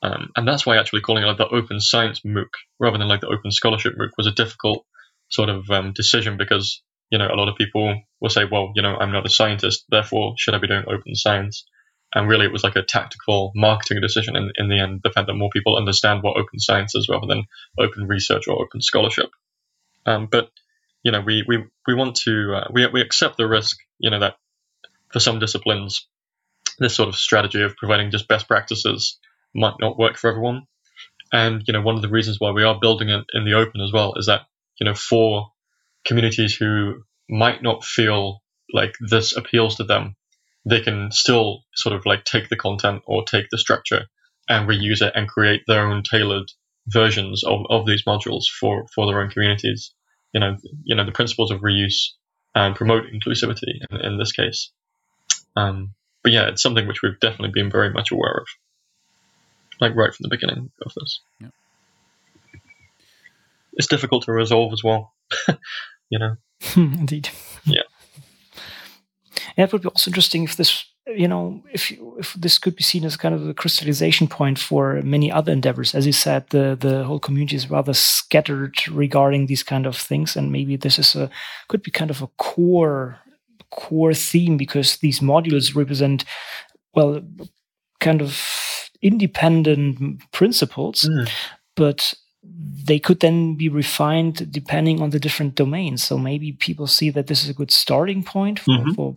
Um, 0.00 0.30
and 0.36 0.46
that's 0.46 0.64
why 0.64 0.76
actually 0.76 1.00
calling 1.00 1.24
it 1.24 1.26
like 1.26 1.38
the 1.38 1.48
open 1.48 1.80
science 1.80 2.20
MOOC 2.20 2.50
rather 2.78 2.98
than 2.98 3.08
like 3.08 3.20
the 3.20 3.26
open 3.26 3.50
scholarship 3.50 3.94
MOOC 3.98 4.10
was 4.16 4.28
a 4.28 4.32
difficult 4.32 4.84
sort 5.28 5.48
of 5.48 5.68
um, 5.70 5.92
decision 5.92 6.36
because, 6.36 6.82
you 7.10 7.18
know, 7.18 7.26
a 7.26 7.34
lot 7.34 7.48
of 7.48 7.56
people 7.56 8.00
will 8.20 8.30
say, 8.30 8.44
well, 8.50 8.72
you 8.74 8.82
know, 8.82 8.96
I'm 8.96 9.12
not 9.12 9.26
a 9.26 9.30
scientist, 9.30 9.84
therefore 9.90 10.34
should 10.36 10.54
I 10.54 10.58
be 10.58 10.68
doing 10.68 10.84
open 10.86 11.14
science? 11.14 11.64
And 12.14 12.28
really 12.28 12.46
it 12.46 12.52
was 12.52 12.64
like 12.64 12.76
a 12.76 12.82
tactical 12.82 13.52
marketing 13.54 14.00
decision 14.00 14.34
in, 14.34 14.50
in 14.56 14.68
the 14.68 14.80
end, 14.80 15.00
the 15.04 15.10
fact 15.10 15.26
that 15.26 15.34
more 15.34 15.50
people 15.50 15.76
understand 15.76 16.22
what 16.22 16.38
open 16.38 16.58
science 16.58 16.94
is 16.94 17.08
rather 17.08 17.26
than 17.26 17.44
open 17.78 18.08
research 18.08 18.48
or 18.48 18.62
open 18.62 18.80
scholarship. 18.80 19.30
Um, 20.06 20.26
but 20.30 20.50
you 21.02 21.12
know, 21.12 21.20
we 21.20 21.44
we, 21.46 21.64
we 21.86 21.94
want 21.94 22.16
to 22.24 22.54
uh, 22.54 22.68
we 22.72 22.86
we 22.86 23.00
accept 23.02 23.36
the 23.36 23.46
risk, 23.46 23.78
you 23.98 24.10
know, 24.10 24.20
that 24.20 24.36
for 25.12 25.20
some 25.20 25.38
disciplines, 25.38 26.06
this 26.78 26.94
sort 26.94 27.08
of 27.08 27.16
strategy 27.16 27.62
of 27.62 27.76
providing 27.76 28.10
just 28.10 28.26
best 28.26 28.48
practices 28.48 29.18
might 29.54 29.74
not 29.80 29.98
work 29.98 30.16
for 30.16 30.30
everyone. 30.30 30.62
And 31.32 31.62
you 31.66 31.72
know, 31.72 31.82
one 31.82 31.96
of 31.96 32.02
the 32.02 32.08
reasons 32.08 32.40
why 32.40 32.50
we 32.52 32.64
are 32.64 32.80
building 32.80 33.10
it 33.10 33.24
in 33.32 33.44
the 33.44 33.54
open 33.54 33.80
as 33.80 33.92
well 33.92 34.14
is 34.16 34.26
that 34.26 34.46
you 34.78 34.84
know, 34.86 34.94
for 34.94 35.52
communities 36.04 36.54
who 36.54 37.02
might 37.28 37.62
not 37.62 37.84
feel 37.84 38.42
like 38.72 38.94
this 39.00 39.36
appeals 39.36 39.76
to 39.76 39.84
them, 39.84 40.16
they 40.64 40.80
can 40.80 41.10
still 41.10 41.64
sort 41.74 41.94
of 41.94 42.04
like 42.06 42.24
take 42.24 42.48
the 42.48 42.56
content 42.56 43.02
or 43.06 43.24
take 43.24 43.46
the 43.50 43.58
structure 43.58 44.06
and 44.48 44.68
reuse 44.68 45.02
it 45.02 45.12
and 45.14 45.28
create 45.28 45.62
their 45.66 45.86
own 45.86 46.02
tailored 46.02 46.48
versions 46.86 47.44
of, 47.44 47.60
of 47.70 47.86
these 47.86 48.04
modules 48.04 48.44
for, 48.60 48.86
for 48.94 49.06
their 49.06 49.20
own 49.20 49.30
communities 49.30 49.92
you 50.32 50.40
know, 50.40 50.56
you 50.84 50.94
know, 50.94 51.04
the 51.04 51.12
principles 51.12 51.50
of 51.50 51.60
reuse 51.60 52.12
and 52.54 52.74
promote 52.74 53.04
inclusivity 53.04 53.80
in, 53.90 54.00
in 54.00 54.18
this 54.18 54.32
case. 54.32 54.70
Um, 55.56 55.94
but 56.22 56.32
yeah, 56.32 56.48
it's 56.48 56.62
something 56.62 56.86
which 56.86 57.02
we've 57.02 57.20
definitely 57.20 57.50
been 57.52 57.70
very 57.70 57.90
much 57.90 58.10
aware 58.10 58.38
of, 58.38 58.46
like 59.80 59.94
right 59.94 60.14
from 60.14 60.24
the 60.24 60.28
beginning 60.28 60.70
of 60.84 60.92
this. 60.94 61.20
Yeah. 61.40 61.48
It's 63.74 63.86
difficult 63.86 64.24
to 64.24 64.32
resolve 64.32 64.72
as 64.72 64.82
well, 64.82 65.12
you 66.10 66.18
know. 66.18 66.36
Indeed. 66.76 67.30
Yeah. 67.64 67.82
Yeah, 69.56 69.64
it 69.64 69.72
would 69.72 69.82
be 69.82 69.88
also 69.88 70.10
interesting 70.10 70.44
if 70.44 70.56
this 70.56 70.84
you 71.08 71.26
know, 71.26 71.62
if 71.72 71.90
if 72.18 72.34
this 72.34 72.58
could 72.58 72.76
be 72.76 72.82
seen 72.82 73.04
as 73.04 73.16
kind 73.16 73.34
of 73.34 73.48
a 73.48 73.54
crystallization 73.54 74.28
point 74.28 74.58
for 74.58 75.00
many 75.02 75.32
other 75.32 75.52
endeavors, 75.52 75.94
as 75.94 76.06
you 76.06 76.12
said, 76.12 76.46
the 76.50 76.76
the 76.78 77.04
whole 77.04 77.18
community 77.18 77.56
is 77.56 77.70
rather 77.70 77.94
scattered 77.94 78.76
regarding 78.88 79.46
these 79.46 79.62
kind 79.62 79.86
of 79.86 79.96
things, 79.96 80.36
and 80.36 80.52
maybe 80.52 80.76
this 80.76 80.98
is 80.98 81.16
a 81.16 81.30
could 81.68 81.82
be 81.82 81.90
kind 81.90 82.10
of 82.10 82.22
a 82.22 82.26
core 82.36 83.18
core 83.70 84.14
theme 84.14 84.56
because 84.56 84.98
these 84.98 85.20
modules 85.20 85.74
represent 85.74 86.24
well 86.94 87.22
kind 88.00 88.20
of 88.20 88.90
independent 89.00 90.20
principles, 90.32 91.08
mm. 91.08 91.30
but 91.74 92.14
they 92.42 92.98
could 92.98 93.20
then 93.20 93.54
be 93.54 93.68
refined 93.68 94.50
depending 94.50 95.02
on 95.02 95.10
the 95.10 95.20
different 95.20 95.54
domains. 95.54 96.02
So 96.02 96.18
maybe 96.18 96.52
people 96.52 96.86
see 96.86 97.10
that 97.10 97.26
this 97.26 97.42
is 97.42 97.50
a 97.50 97.54
good 97.54 97.70
starting 97.70 98.22
point 98.22 98.58
for, 98.58 98.70
mm-hmm. 98.70 98.92
for 98.92 99.16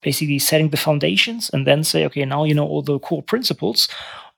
basically 0.00 0.38
setting 0.38 0.70
the 0.70 0.76
foundations 0.76 1.50
and 1.50 1.66
then 1.66 1.84
say, 1.84 2.04
okay, 2.06 2.24
now 2.24 2.44
you 2.44 2.54
know 2.54 2.66
all 2.66 2.82
the 2.82 2.98
core 2.98 3.22
principles. 3.22 3.88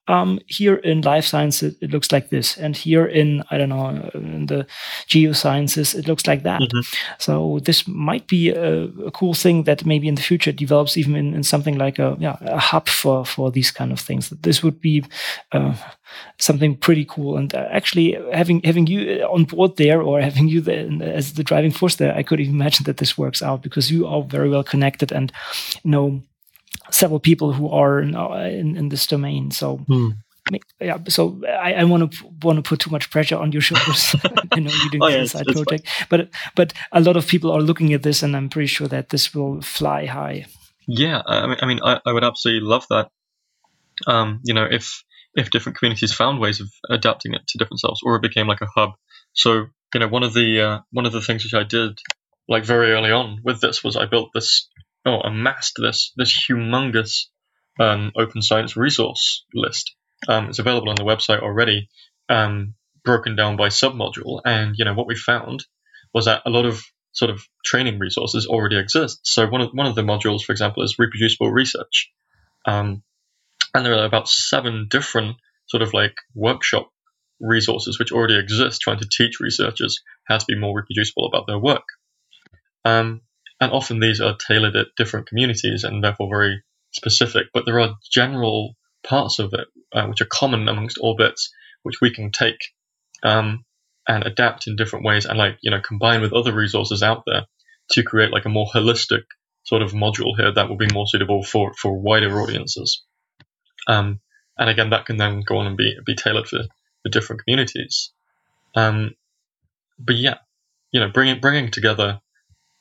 Um, 0.08 0.40
here 0.46 0.76
in 0.76 1.02
life 1.02 1.24
science, 1.24 1.62
it, 1.62 1.76
it, 1.80 1.90
looks 1.90 2.10
like 2.10 2.30
this, 2.30 2.56
and 2.56 2.76
here 2.76 3.06
in 3.06 3.44
I 3.50 3.58
don't 3.58 3.68
know 3.68 4.10
in 4.14 4.46
the 4.46 4.66
geosciences, 5.06 5.94
it 5.94 6.08
looks 6.08 6.26
like 6.26 6.42
that. 6.42 6.60
Mm-hmm. 6.60 6.80
So 7.18 7.60
this 7.62 7.86
might 7.86 8.26
be 8.26 8.48
a, 8.48 8.84
a, 9.06 9.10
cool 9.12 9.34
thing 9.34 9.64
that 9.64 9.86
maybe 9.86 10.08
in 10.08 10.16
the 10.16 10.22
future 10.22 10.50
develops 10.50 10.96
even 10.96 11.14
in, 11.14 11.34
in, 11.34 11.42
something 11.44 11.78
like 11.78 12.00
a 12.00 12.16
yeah 12.18 12.38
a 12.40 12.58
hub 12.58 12.88
for 12.88 13.24
for 13.24 13.52
these 13.52 13.70
kind 13.70 13.92
of 13.92 14.00
things. 14.00 14.30
This 14.30 14.64
would 14.64 14.80
be 14.80 15.04
uh, 15.52 15.76
something 16.38 16.76
pretty 16.76 17.04
cool. 17.04 17.36
And 17.36 17.54
uh, 17.54 17.68
actually, 17.70 18.18
having 18.32 18.62
having 18.64 18.86
you 18.86 19.22
uh, 19.22 19.28
on 19.28 19.44
board 19.44 19.76
there 19.76 20.02
or 20.02 20.20
having 20.20 20.48
you 20.48 20.60
there 20.60 20.88
as 21.02 21.34
the 21.34 21.44
driving 21.44 21.70
force 21.70 21.96
there, 21.96 22.16
I 22.16 22.22
could 22.22 22.40
imagine 22.40 22.84
that 22.84 22.96
this 22.96 23.16
works 23.16 23.42
out 23.42 23.62
because 23.62 23.90
you 23.90 24.06
are 24.06 24.22
very 24.22 24.48
well 24.48 24.64
connected 24.64 25.12
and 25.12 25.32
know 25.84 26.22
several 26.90 27.20
people 27.20 27.52
who 27.52 27.68
are 27.68 28.00
in, 28.00 28.14
uh, 28.14 28.28
in, 28.34 28.76
in 28.76 28.88
this 28.88 29.06
domain. 29.06 29.50
So. 29.50 29.78
Hmm. 29.78 30.10
Yeah, 30.80 30.98
so 31.06 31.40
I, 31.46 31.74
I 31.74 31.84
want 31.84 32.12
to 32.12 32.26
want 32.42 32.56
to 32.56 32.68
put 32.68 32.80
too 32.80 32.90
much 32.90 33.10
pressure 33.10 33.36
on 33.36 33.52
your 33.52 33.62
shoulders. 33.68 34.16
I 34.52 34.58
know 34.58 34.70
you're 34.70 34.90
doing 34.90 35.02
oh, 35.02 35.22
a 35.22 35.28
side 35.28 35.46
project, 35.46 35.86
fine. 35.86 36.06
but 36.08 36.28
but 36.56 36.72
a 36.90 37.00
lot 37.00 37.16
of 37.16 37.28
people 37.28 37.52
are 37.52 37.60
looking 37.60 37.92
at 37.92 38.02
this, 38.02 38.24
and 38.24 38.34
I'm 38.34 38.48
pretty 38.48 38.66
sure 38.66 38.88
that 38.88 39.10
this 39.10 39.32
will 39.32 39.60
fly 39.60 40.06
high. 40.06 40.46
Yeah, 40.88 41.22
I 41.24 41.46
mean, 41.46 41.56
I, 41.60 41.66
mean, 41.66 41.80
I, 41.84 42.00
I 42.04 42.12
would 42.12 42.24
absolutely 42.24 42.66
love 42.66 42.84
that. 42.90 43.10
Um, 44.08 44.40
you 44.42 44.54
know, 44.54 44.66
if 44.68 45.04
if 45.34 45.50
different 45.50 45.78
communities 45.78 46.12
found 46.12 46.40
ways 46.40 46.60
of 46.60 46.68
adapting 46.88 47.34
it 47.34 47.46
to 47.48 47.58
different 47.58 47.80
selves, 47.80 48.00
or 48.02 48.16
it 48.16 48.22
became 48.22 48.46
like 48.46 48.60
a 48.60 48.66
hub. 48.74 48.90
So, 49.32 49.66
you 49.94 50.00
know, 50.00 50.08
one 50.08 50.22
of 50.22 50.34
the 50.34 50.60
uh, 50.60 50.78
one 50.90 51.06
of 51.06 51.12
the 51.12 51.20
things 51.20 51.44
which 51.44 51.54
I 51.54 51.62
did 51.62 51.98
like 52.48 52.64
very 52.64 52.92
early 52.92 53.12
on 53.12 53.40
with 53.44 53.60
this 53.60 53.84
was 53.84 53.96
I 53.96 54.06
built 54.06 54.30
this, 54.34 54.68
oh, 55.06 55.20
amassed 55.20 55.78
this 55.80 56.12
this 56.16 56.32
humongous 56.32 57.26
um, 57.78 58.12
open 58.16 58.42
science 58.42 58.76
resource 58.76 59.44
list. 59.54 59.94
Um, 60.28 60.48
it's 60.48 60.58
available 60.58 60.90
on 60.90 60.96
the 60.96 61.04
website 61.04 61.40
already, 61.40 61.88
um, 62.28 62.74
broken 63.04 63.36
down 63.36 63.56
by 63.56 63.68
submodule. 63.68 64.42
And 64.44 64.74
you 64.76 64.84
know 64.84 64.94
what 64.94 65.06
we 65.06 65.16
found 65.16 65.64
was 66.12 66.26
that 66.26 66.42
a 66.44 66.50
lot 66.50 66.66
of 66.66 66.82
sort 67.12 67.30
of 67.30 67.42
training 67.64 67.98
resources 67.98 68.46
already 68.46 68.78
exist. 68.78 69.20
So 69.24 69.46
one 69.46 69.60
of 69.62 69.70
one 69.72 69.86
of 69.86 69.94
the 69.94 70.02
modules, 70.02 70.42
for 70.42 70.52
example, 70.52 70.82
is 70.82 70.98
reproducible 70.98 71.50
research, 71.50 72.10
um, 72.66 73.02
and 73.74 73.84
there 73.84 73.94
are 73.94 74.04
about 74.04 74.28
seven 74.28 74.86
different 74.88 75.36
sort 75.66 75.82
of 75.82 75.94
like 75.94 76.14
workshop 76.34 76.90
resources 77.40 77.98
which 77.98 78.12
already 78.12 78.38
exist, 78.38 78.82
trying 78.82 78.98
to 78.98 79.08
teach 79.08 79.40
researchers 79.40 80.00
how 80.24 80.36
to 80.36 80.44
be 80.46 80.58
more 80.58 80.76
reproducible 80.76 81.26
about 81.26 81.46
their 81.46 81.58
work. 81.58 81.84
Um, 82.84 83.22
and 83.60 83.72
often 83.72 84.00
these 84.00 84.20
are 84.20 84.36
tailored 84.36 84.76
at 84.76 84.94
different 84.96 85.28
communities 85.28 85.84
and 85.84 86.02
therefore 86.02 86.28
very 86.28 86.62
specific, 86.92 87.46
but 87.52 87.64
there 87.66 87.80
are 87.80 87.96
general 88.10 88.74
parts 89.02 89.38
of 89.38 89.52
it 89.52 89.68
uh, 89.92 90.06
which 90.06 90.20
are 90.20 90.26
common 90.26 90.68
amongst 90.68 90.98
all 90.98 91.16
bits, 91.16 91.52
which 91.82 92.00
we 92.00 92.12
can 92.12 92.30
take 92.30 92.58
um, 93.22 93.64
and 94.08 94.24
adapt 94.24 94.66
in 94.66 94.76
different 94.76 95.04
ways 95.04 95.26
and 95.26 95.38
like 95.38 95.58
you 95.62 95.70
know 95.70 95.80
combine 95.80 96.20
with 96.20 96.32
other 96.32 96.54
resources 96.54 97.02
out 97.02 97.22
there 97.26 97.46
to 97.90 98.02
create 98.02 98.32
like 98.32 98.44
a 98.44 98.50
more 98.50 98.66
holistic 98.66 99.22
sort 99.64 99.82
of 99.82 99.92
module 99.92 100.36
here 100.36 100.52
that 100.52 100.68
will 100.68 100.76
be 100.76 100.88
more 100.92 101.06
suitable 101.06 101.42
for 101.42 101.72
for 101.74 101.92
wider 101.98 102.40
audiences. 102.40 103.02
Um, 103.86 104.20
and 104.58 104.68
again, 104.68 104.90
that 104.90 105.06
can 105.06 105.16
then 105.16 105.42
go 105.46 105.58
on 105.58 105.66
and 105.66 105.76
be 105.76 105.96
be 106.04 106.14
tailored 106.14 106.48
for, 106.48 106.60
for 107.02 107.08
different 107.08 107.42
communities. 107.44 108.12
Um, 108.74 109.14
but 109.98 110.16
yeah, 110.16 110.38
you 110.92 111.00
know, 111.00 111.10
bringing 111.10 111.40
bringing 111.40 111.70
together, 111.70 112.20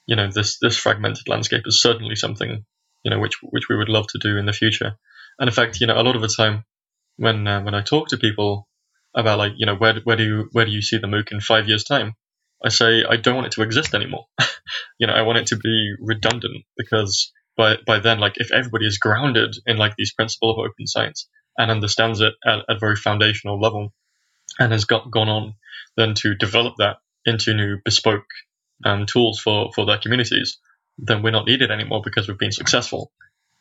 you 0.09 0.15
know, 0.15 0.27
this 0.33 0.57
this 0.57 0.75
fragmented 0.75 1.29
landscape 1.29 1.61
is 1.67 1.83
certainly 1.83 2.15
something 2.15 2.65
you 3.03 3.11
know 3.11 3.19
which 3.19 3.35
which 3.43 3.69
we 3.69 3.77
would 3.77 3.89
love 3.89 4.07
to 4.07 4.17
do 4.17 4.37
in 4.37 4.47
the 4.47 4.53
future. 4.53 4.97
And 5.37 5.47
in 5.47 5.53
fact, 5.53 5.79
you 5.79 5.85
know, 5.85 6.01
a 6.01 6.01
lot 6.01 6.15
of 6.15 6.23
the 6.23 6.33
time 6.35 6.65
when 7.17 7.47
uh, 7.47 7.61
when 7.61 7.75
I 7.75 7.81
talk 7.83 8.07
to 8.09 8.17
people 8.17 8.67
about 9.15 9.37
like 9.37 9.53
you 9.57 9.67
know 9.67 9.75
where 9.75 9.99
where 10.03 10.15
do 10.15 10.23
you 10.23 10.49
where 10.51 10.65
do 10.65 10.71
you 10.71 10.81
see 10.81 10.97
the 10.97 11.05
MOOC 11.05 11.31
in 11.31 11.41
five 11.41 11.67
years 11.67 11.83
time? 11.83 12.15
I 12.65 12.69
say 12.69 13.03
I 13.07 13.17
don't 13.17 13.35
want 13.35 13.47
it 13.47 13.53
to 13.53 13.61
exist 13.61 13.93
anymore. 13.93 14.25
you 14.99 15.05
know, 15.05 15.13
I 15.13 15.21
want 15.21 15.37
it 15.37 15.47
to 15.47 15.57
be 15.57 15.93
redundant 15.99 16.65
because 16.75 17.31
by 17.55 17.77
by 17.85 17.99
then, 17.99 18.19
like 18.19 18.33
if 18.37 18.51
everybody 18.51 18.87
is 18.87 18.97
grounded 18.97 19.55
in 19.67 19.77
like 19.77 19.93
these 19.95 20.13
principles 20.13 20.57
of 20.57 20.65
open 20.65 20.87
science 20.87 21.29
and 21.55 21.69
understands 21.69 22.19
it 22.19 22.33
at 22.43 22.65
a 22.67 22.79
very 22.79 22.95
foundational 22.95 23.61
level, 23.61 23.93
and 24.57 24.71
has 24.71 24.85
got 24.85 25.11
gone 25.11 25.29
on 25.29 25.53
then 25.97 26.15
to 26.15 26.33
develop 26.33 26.75
that 26.79 26.97
into 27.25 27.53
new 27.53 27.77
bespoke 27.85 28.25
um, 28.85 29.05
tools 29.05 29.39
for 29.39 29.71
for 29.73 29.85
their 29.85 29.97
communities, 29.97 30.59
then 30.97 31.21
we're 31.21 31.31
not 31.31 31.45
needed 31.45 31.71
anymore 31.71 32.01
because 32.03 32.27
we've 32.27 32.37
been 32.37 32.51
successful, 32.51 33.11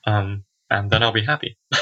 um, 0.07 0.45
and 0.71 0.91
then 0.91 1.03
I'll 1.03 1.12
be 1.12 1.25
happy. 1.25 1.57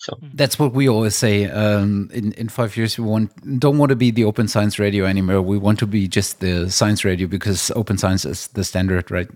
So 0.00 0.18
that's 0.32 0.58
what 0.58 0.72
we 0.72 0.88
always 0.88 1.14
say. 1.14 1.44
Um, 1.44 2.08
in 2.14 2.32
in 2.32 2.48
five 2.48 2.74
years, 2.74 2.98
we 2.98 3.04
want 3.04 3.60
don't 3.60 3.76
want 3.76 3.90
to 3.90 3.96
be 3.96 4.10
the 4.10 4.24
open 4.24 4.48
science 4.48 4.78
radio 4.78 5.04
anymore. 5.04 5.42
We 5.42 5.58
want 5.58 5.78
to 5.80 5.86
be 5.86 6.08
just 6.08 6.40
the 6.40 6.70
science 6.70 7.04
radio 7.04 7.28
because 7.28 7.70
open 7.76 7.98
science 7.98 8.24
is 8.24 8.48
the 8.48 8.64
standard, 8.64 9.10
right? 9.10 9.28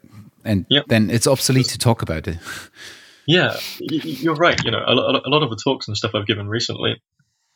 And 0.42 0.64
yep. 0.70 0.86
then 0.88 1.10
it's 1.10 1.26
obsolete 1.26 1.66
to 1.68 1.78
talk 1.78 2.02
about 2.02 2.26
it. 2.26 2.38
Yeah, 3.26 3.56
you're 3.80 4.34
right. 4.34 4.62
You 4.64 4.70
know, 4.70 4.84
a 4.86 4.92
lot 4.92 5.42
of 5.42 5.48
the 5.48 5.56
talks 5.56 5.88
and 5.88 5.96
stuff 5.96 6.14
I've 6.14 6.26
given 6.26 6.46
recently 6.46 7.02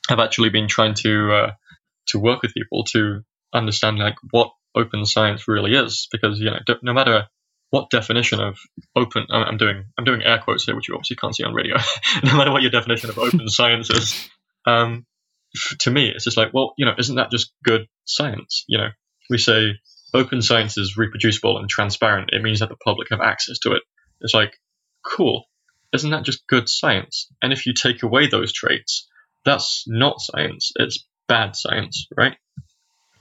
have 0.08 0.18
actually 0.18 0.48
been 0.48 0.66
trying 0.66 0.94
to 1.04 1.30
uh, 1.30 1.50
to 2.06 2.18
work 2.18 2.40
with 2.40 2.54
people 2.54 2.84
to 2.92 3.20
understand 3.52 3.98
like 3.98 4.14
what 4.30 4.50
open 4.78 5.04
science 5.04 5.48
really 5.48 5.74
is, 5.74 6.08
because 6.10 6.38
you 6.40 6.50
know, 6.50 6.58
no 6.82 6.92
matter 6.92 7.26
what 7.70 7.90
definition 7.90 8.40
of 8.40 8.58
open 8.96 9.26
I'm 9.30 9.58
doing 9.58 9.84
I'm 9.98 10.04
doing 10.04 10.22
air 10.22 10.38
quotes 10.38 10.64
here, 10.64 10.76
which 10.76 10.88
you 10.88 10.94
obviously 10.94 11.16
can't 11.16 11.34
see 11.34 11.44
on 11.44 11.54
radio. 11.54 11.76
no 12.24 12.36
matter 12.36 12.52
what 12.52 12.62
your 12.62 12.70
definition 12.70 13.10
of 13.10 13.18
open 13.18 13.48
science 13.48 13.90
is, 13.90 14.30
um, 14.66 15.06
to 15.80 15.90
me 15.90 16.08
it's 16.08 16.24
just 16.24 16.36
like, 16.36 16.52
well, 16.54 16.74
you 16.78 16.86
know, 16.86 16.94
isn't 16.98 17.16
that 17.16 17.30
just 17.30 17.52
good 17.62 17.86
science? 18.04 18.64
You 18.68 18.78
know, 18.78 18.88
we 19.28 19.38
say 19.38 19.74
open 20.14 20.42
science 20.42 20.78
is 20.78 20.96
reproducible 20.96 21.58
and 21.58 21.68
transparent. 21.68 22.30
It 22.32 22.42
means 22.42 22.60
that 22.60 22.68
the 22.68 22.76
public 22.76 23.08
have 23.10 23.20
access 23.20 23.58
to 23.60 23.72
it. 23.72 23.82
It's 24.20 24.34
like, 24.34 24.56
cool. 25.04 25.44
Isn't 25.92 26.10
that 26.10 26.24
just 26.24 26.46
good 26.46 26.68
science? 26.68 27.30
And 27.42 27.52
if 27.52 27.66
you 27.66 27.72
take 27.72 28.02
away 28.02 28.26
those 28.26 28.52
traits, 28.52 29.08
that's 29.44 29.84
not 29.86 30.20
science. 30.20 30.72
It's 30.76 31.06
bad 31.28 31.56
science, 31.56 32.06
right? 32.16 32.36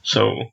So 0.03 0.45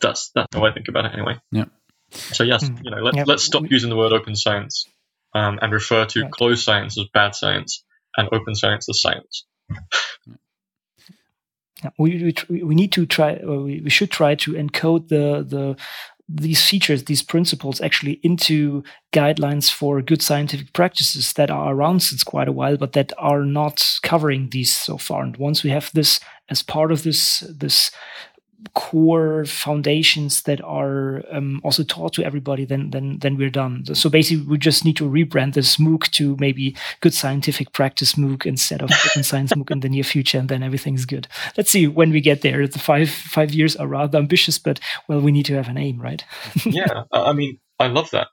that's 0.00 0.30
that's 0.34 0.54
how 0.54 0.64
I 0.64 0.72
think 0.72 0.88
about 0.88 1.06
it 1.06 1.12
anyway. 1.14 1.36
Yeah. 1.50 1.66
So 2.10 2.44
yes, 2.44 2.64
mm. 2.64 2.84
you 2.84 2.90
know, 2.90 2.98
let, 2.98 3.16
yep. 3.16 3.26
let's 3.26 3.44
stop 3.44 3.64
using 3.70 3.90
the 3.90 3.96
word 3.96 4.12
open 4.12 4.34
science 4.34 4.86
um, 5.34 5.58
and 5.60 5.72
refer 5.72 6.06
to 6.06 6.22
right. 6.22 6.30
closed 6.30 6.64
science 6.64 6.98
as 6.98 7.04
bad 7.12 7.34
science 7.34 7.84
and 8.16 8.28
open 8.32 8.54
science 8.54 8.88
as 8.88 9.00
science. 9.00 9.44
we, 11.98 12.34
we, 12.48 12.62
we 12.62 12.74
need 12.74 12.92
to 12.92 13.06
try 13.06 13.38
we, 13.44 13.80
we 13.80 13.90
should 13.90 14.10
try 14.10 14.34
to 14.34 14.52
encode 14.52 15.08
the 15.08 15.44
the 15.46 15.76
these 16.30 16.62
features 16.62 17.04
these 17.04 17.22
principles 17.22 17.80
actually 17.80 18.20
into 18.22 18.82
guidelines 19.12 19.70
for 19.70 20.02
good 20.02 20.20
scientific 20.20 20.72
practices 20.74 21.32
that 21.34 21.50
are 21.50 21.72
around 21.72 22.00
since 22.00 22.22
quite 22.22 22.48
a 22.48 22.52
while 22.52 22.76
but 22.76 22.92
that 22.92 23.12
are 23.16 23.44
not 23.44 23.98
covering 24.02 24.50
these 24.50 24.70
so 24.70 24.98
far 24.98 25.22
and 25.22 25.38
once 25.38 25.62
we 25.62 25.70
have 25.70 25.90
this 25.94 26.20
as 26.50 26.62
part 26.62 26.92
of 26.92 27.02
this 27.02 27.40
this 27.48 27.90
core 28.74 29.44
foundations 29.44 30.42
that 30.42 30.60
are 30.62 31.22
um, 31.30 31.60
also 31.62 31.84
taught 31.84 32.12
to 32.14 32.24
everybody, 32.24 32.64
then 32.64 32.90
then 32.90 33.18
then 33.18 33.36
we're 33.36 33.50
done. 33.50 33.84
So 33.94 34.10
basically, 34.10 34.44
we 34.44 34.58
just 34.58 34.84
need 34.84 34.96
to 34.96 35.08
rebrand 35.08 35.54
this 35.54 35.76
MOOC 35.76 36.10
to 36.12 36.36
maybe 36.38 36.76
Good 37.00 37.14
Scientific 37.14 37.72
Practice 37.72 38.14
MOOC 38.14 38.46
instead 38.46 38.82
of 38.82 38.90
Open 38.90 39.22
Science 39.30 39.52
MOOC 39.52 39.70
in 39.70 39.80
the 39.80 39.88
near 39.88 40.04
future, 40.04 40.38
and 40.38 40.48
then 40.48 40.62
everything's 40.62 41.04
good. 41.04 41.28
Let's 41.56 41.70
see 41.70 41.86
when 41.86 42.10
we 42.10 42.20
get 42.20 42.42
there. 42.42 42.66
The 42.66 42.78
five 42.78 43.10
five 43.10 43.52
years 43.52 43.76
are 43.76 43.86
rather 43.86 44.18
ambitious, 44.18 44.58
but 44.58 44.80
well, 45.08 45.20
we 45.20 45.32
need 45.32 45.46
to 45.46 45.54
have 45.54 45.68
an 45.68 45.78
aim, 45.78 46.00
right? 46.00 46.24
yeah, 46.66 47.04
I 47.12 47.32
mean, 47.32 47.60
I 47.78 47.86
love 47.86 48.10
that. 48.10 48.28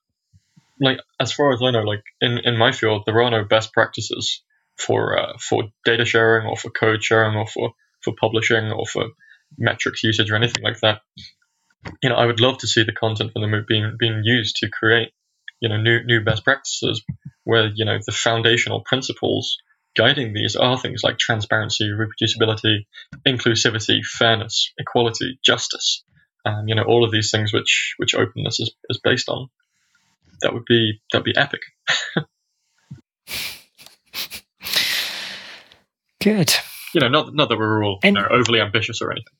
Like 0.79 0.97
as 1.19 1.31
far 1.31 1.53
as 1.53 1.61
I 1.61 1.71
know, 1.71 1.83
like 1.83 2.03
in 2.19 2.39
in 2.39 2.57
my 2.57 2.71
field, 2.71 3.03
there 3.05 3.21
are 3.21 3.31
no 3.31 3.43
best 3.45 3.73
practices 3.73 4.41
for 4.75 5.17
uh, 5.17 5.37
for 5.39 5.63
data 5.85 6.05
sharing 6.05 6.47
or 6.47 6.57
for 6.57 6.69
code 6.69 7.03
sharing 7.03 7.37
or 7.37 7.47
for 7.47 7.71
for 8.03 8.13
publishing 8.19 8.71
or 8.71 8.85
for 8.85 9.05
metrics 9.57 10.03
usage 10.03 10.31
or 10.31 10.35
anything 10.35 10.63
like 10.63 10.79
that. 10.81 11.01
You 12.01 12.09
know, 12.09 12.15
I 12.15 12.25
would 12.25 12.39
love 12.39 12.57
to 12.59 12.67
see 12.67 12.83
the 12.83 12.91
content 12.91 13.31
from 13.31 13.41
the 13.41 13.47
MOOC 13.47 13.67
being 13.67 13.95
being 13.99 14.21
used 14.23 14.57
to 14.57 14.69
create, 14.69 15.11
you 15.59 15.69
know, 15.69 15.77
new 15.77 16.03
new 16.03 16.21
best 16.23 16.43
practices 16.43 17.03
where 17.43 17.71
you 17.73 17.85
know 17.85 17.99
the 18.05 18.11
foundational 18.11 18.81
principles 18.81 19.57
guiding 19.95 20.33
these 20.33 20.55
are 20.55 20.77
things 20.77 21.03
like 21.03 21.17
transparency, 21.17 21.85
reproducibility, 21.85 22.85
inclusivity, 23.25 24.03
fairness, 24.03 24.73
equality, 24.77 25.39
justice. 25.43 26.03
Um, 26.45 26.67
you 26.67 26.75
know, 26.75 26.83
all 26.83 27.03
of 27.05 27.11
these 27.11 27.31
things 27.31 27.53
which 27.53 27.95
which 27.97 28.13
openness 28.15 28.59
is, 28.59 28.73
is 28.89 28.99
based 29.03 29.29
on. 29.29 29.49
That 30.41 30.53
would 30.53 30.65
be 30.65 31.01
that'd 31.11 31.23
be 31.23 31.35
epic. 31.35 31.61
Good 36.21 36.55
you 36.95 37.01
know, 37.01 37.09
not 37.09 37.35
not 37.35 37.49
that 37.49 37.59
we're 37.59 37.83
all 37.83 37.99
and, 38.03 38.15
you 38.15 38.21
know, 38.21 38.27
overly 38.29 38.61
ambitious 38.61 39.01
or 39.01 39.11
anything. 39.11 39.33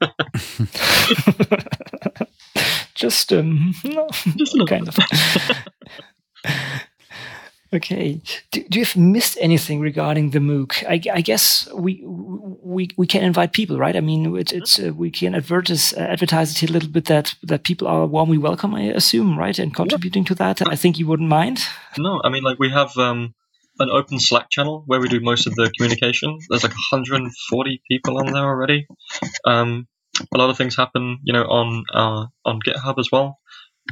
just 2.94 3.32
um, 3.32 3.74
no, 3.84 4.08
just 4.36 4.56
a 4.56 4.64
kind 4.66 4.88
of. 4.88 4.96
Okay. 7.72 8.20
Do, 8.50 8.64
do, 8.64 8.80
you 8.80 8.84
have 8.84 8.96
missed 8.96 9.38
anything 9.40 9.80
regarding 9.80 10.30
the 10.30 10.40
MOOC? 10.40 10.84
I, 10.88 11.00
I, 11.14 11.20
guess 11.20 11.68
we 11.72 12.02
we 12.04 12.88
we 12.96 13.06
can 13.06 13.22
invite 13.22 13.52
people, 13.52 13.78
right? 13.78 13.94
I 13.94 14.00
mean, 14.00 14.36
it, 14.36 14.52
it's 14.52 14.80
uh, 14.80 14.92
we 14.92 15.10
can 15.10 15.36
advertise 15.36 15.92
uh, 15.92 16.00
advertise 16.00 16.50
it 16.50 16.68
a 16.68 16.72
little 16.72 16.88
bit 16.88 17.04
that 17.04 17.34
that 17.44 17.62
people 17.62 17.86
are 17.86 18.06
warmly 18.06 18.38
welcome. 18.38 18.74
I 18.74 18.82
assume, 18.82 19.38
right, 19.38 19.56
and 19.56 19.72
contributing 19.72 20.24
to 20.24 20.34
that. 20.36 20.66
I 20.66 20.74
think 20.74 20.98
you 20.98 21.06
wouldn't 21.06 21.28
mind. 21.28 21.60
No, 21.96 22.20
I 22.24 22.28
mean, 22.28 22.42
like 22.42 22.58
we 22.58 22.70
have 22.70 22.96
um, 22.96 23.34
an 23.80 23.90
open 23.90 24.20
Slack 24.20 24.50
channel 24.50 24.82
where 24.86 25.00
we 25.00 25.08
do 25.08 25.20
most 25.20 25.46
of 25.46 25.54
the 25.54 25.72
communication. 25.76 26.38
There's 26.48 26.62
like 26.62 26.72
140 26.92 27.82
people 27.88 28.18
on 28.18 28.32
there 28.32 28.44
already. 28.44 28.86
Um, 29.44 29.88
a 30.34 30.38
lot 30.38 30.50
of 30.50 30.56
things 30.56 30.76
happen, 30.76 31.18
you 31.24 31.32
know, 31.32 31.44
on 31.44 31.84
uh, 31.92 32.26
on 32.44 32.60
GitHub 32.60 32.98
as 32.98 33.08
well. 33.10 33.38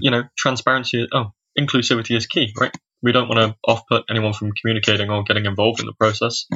You 0.01 0.11
know, 0.11 0.25
transparency. 0.37 1.09
Oh, 1.13 1.33
inclusivity 1.59 2.17
is 2.17 2.27
key, 2.27 2.53
right? 2.61 2.75
We 3.03 3.13
don't 3.13 3.29
want 3.29 3.41
to 3.41 3.57
off-put 3.67 4.05
anyone 4.11 4.33
from 4.33 4.53
communicating 4.53 5.11
or 5.11 5.23
getting 5.23 5.47
involved 5.47 5.81
in 5.81 5.87
the 5.87 5.95
process. 5.95 6.47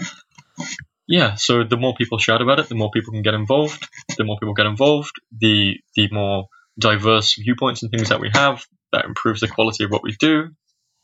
Yeah, 1.08 1.34
so 1.34 1.64
the 1.64 1.76
more 1.76 1.94
people 1.94 2.18
shout 2.18 2.42
about 2.42 2.60
it, 2.60 2.68
the 2.68 2.74
more 2.74 2.90
people 2.90 3.12
can 3.12 3.22
get 3.22 3.34
involved. 3.34 3.88
The 4.16 4.24
more 4.24 4.38
people 4.38 4.54
get 4.54 4.66
involved, 4.66 5.12
the 5.36 5.76
the 5.94 6.08
more 6.10 6.48
diverse 6.78 7.34
viewpoints 7.34 7.82
and 7.82 7.90
things 7.90 8.08
that 8.10 8.20
we 8.20 8.30
have. 8.32 8.64
That 8.92 9.06
improves 9.06 9.40
the 9.40 9.48
quality 9.48 9.84
of 9.84 9.90
what 9.90 10.02
we 10.02 10.14
do. 10.20 10.50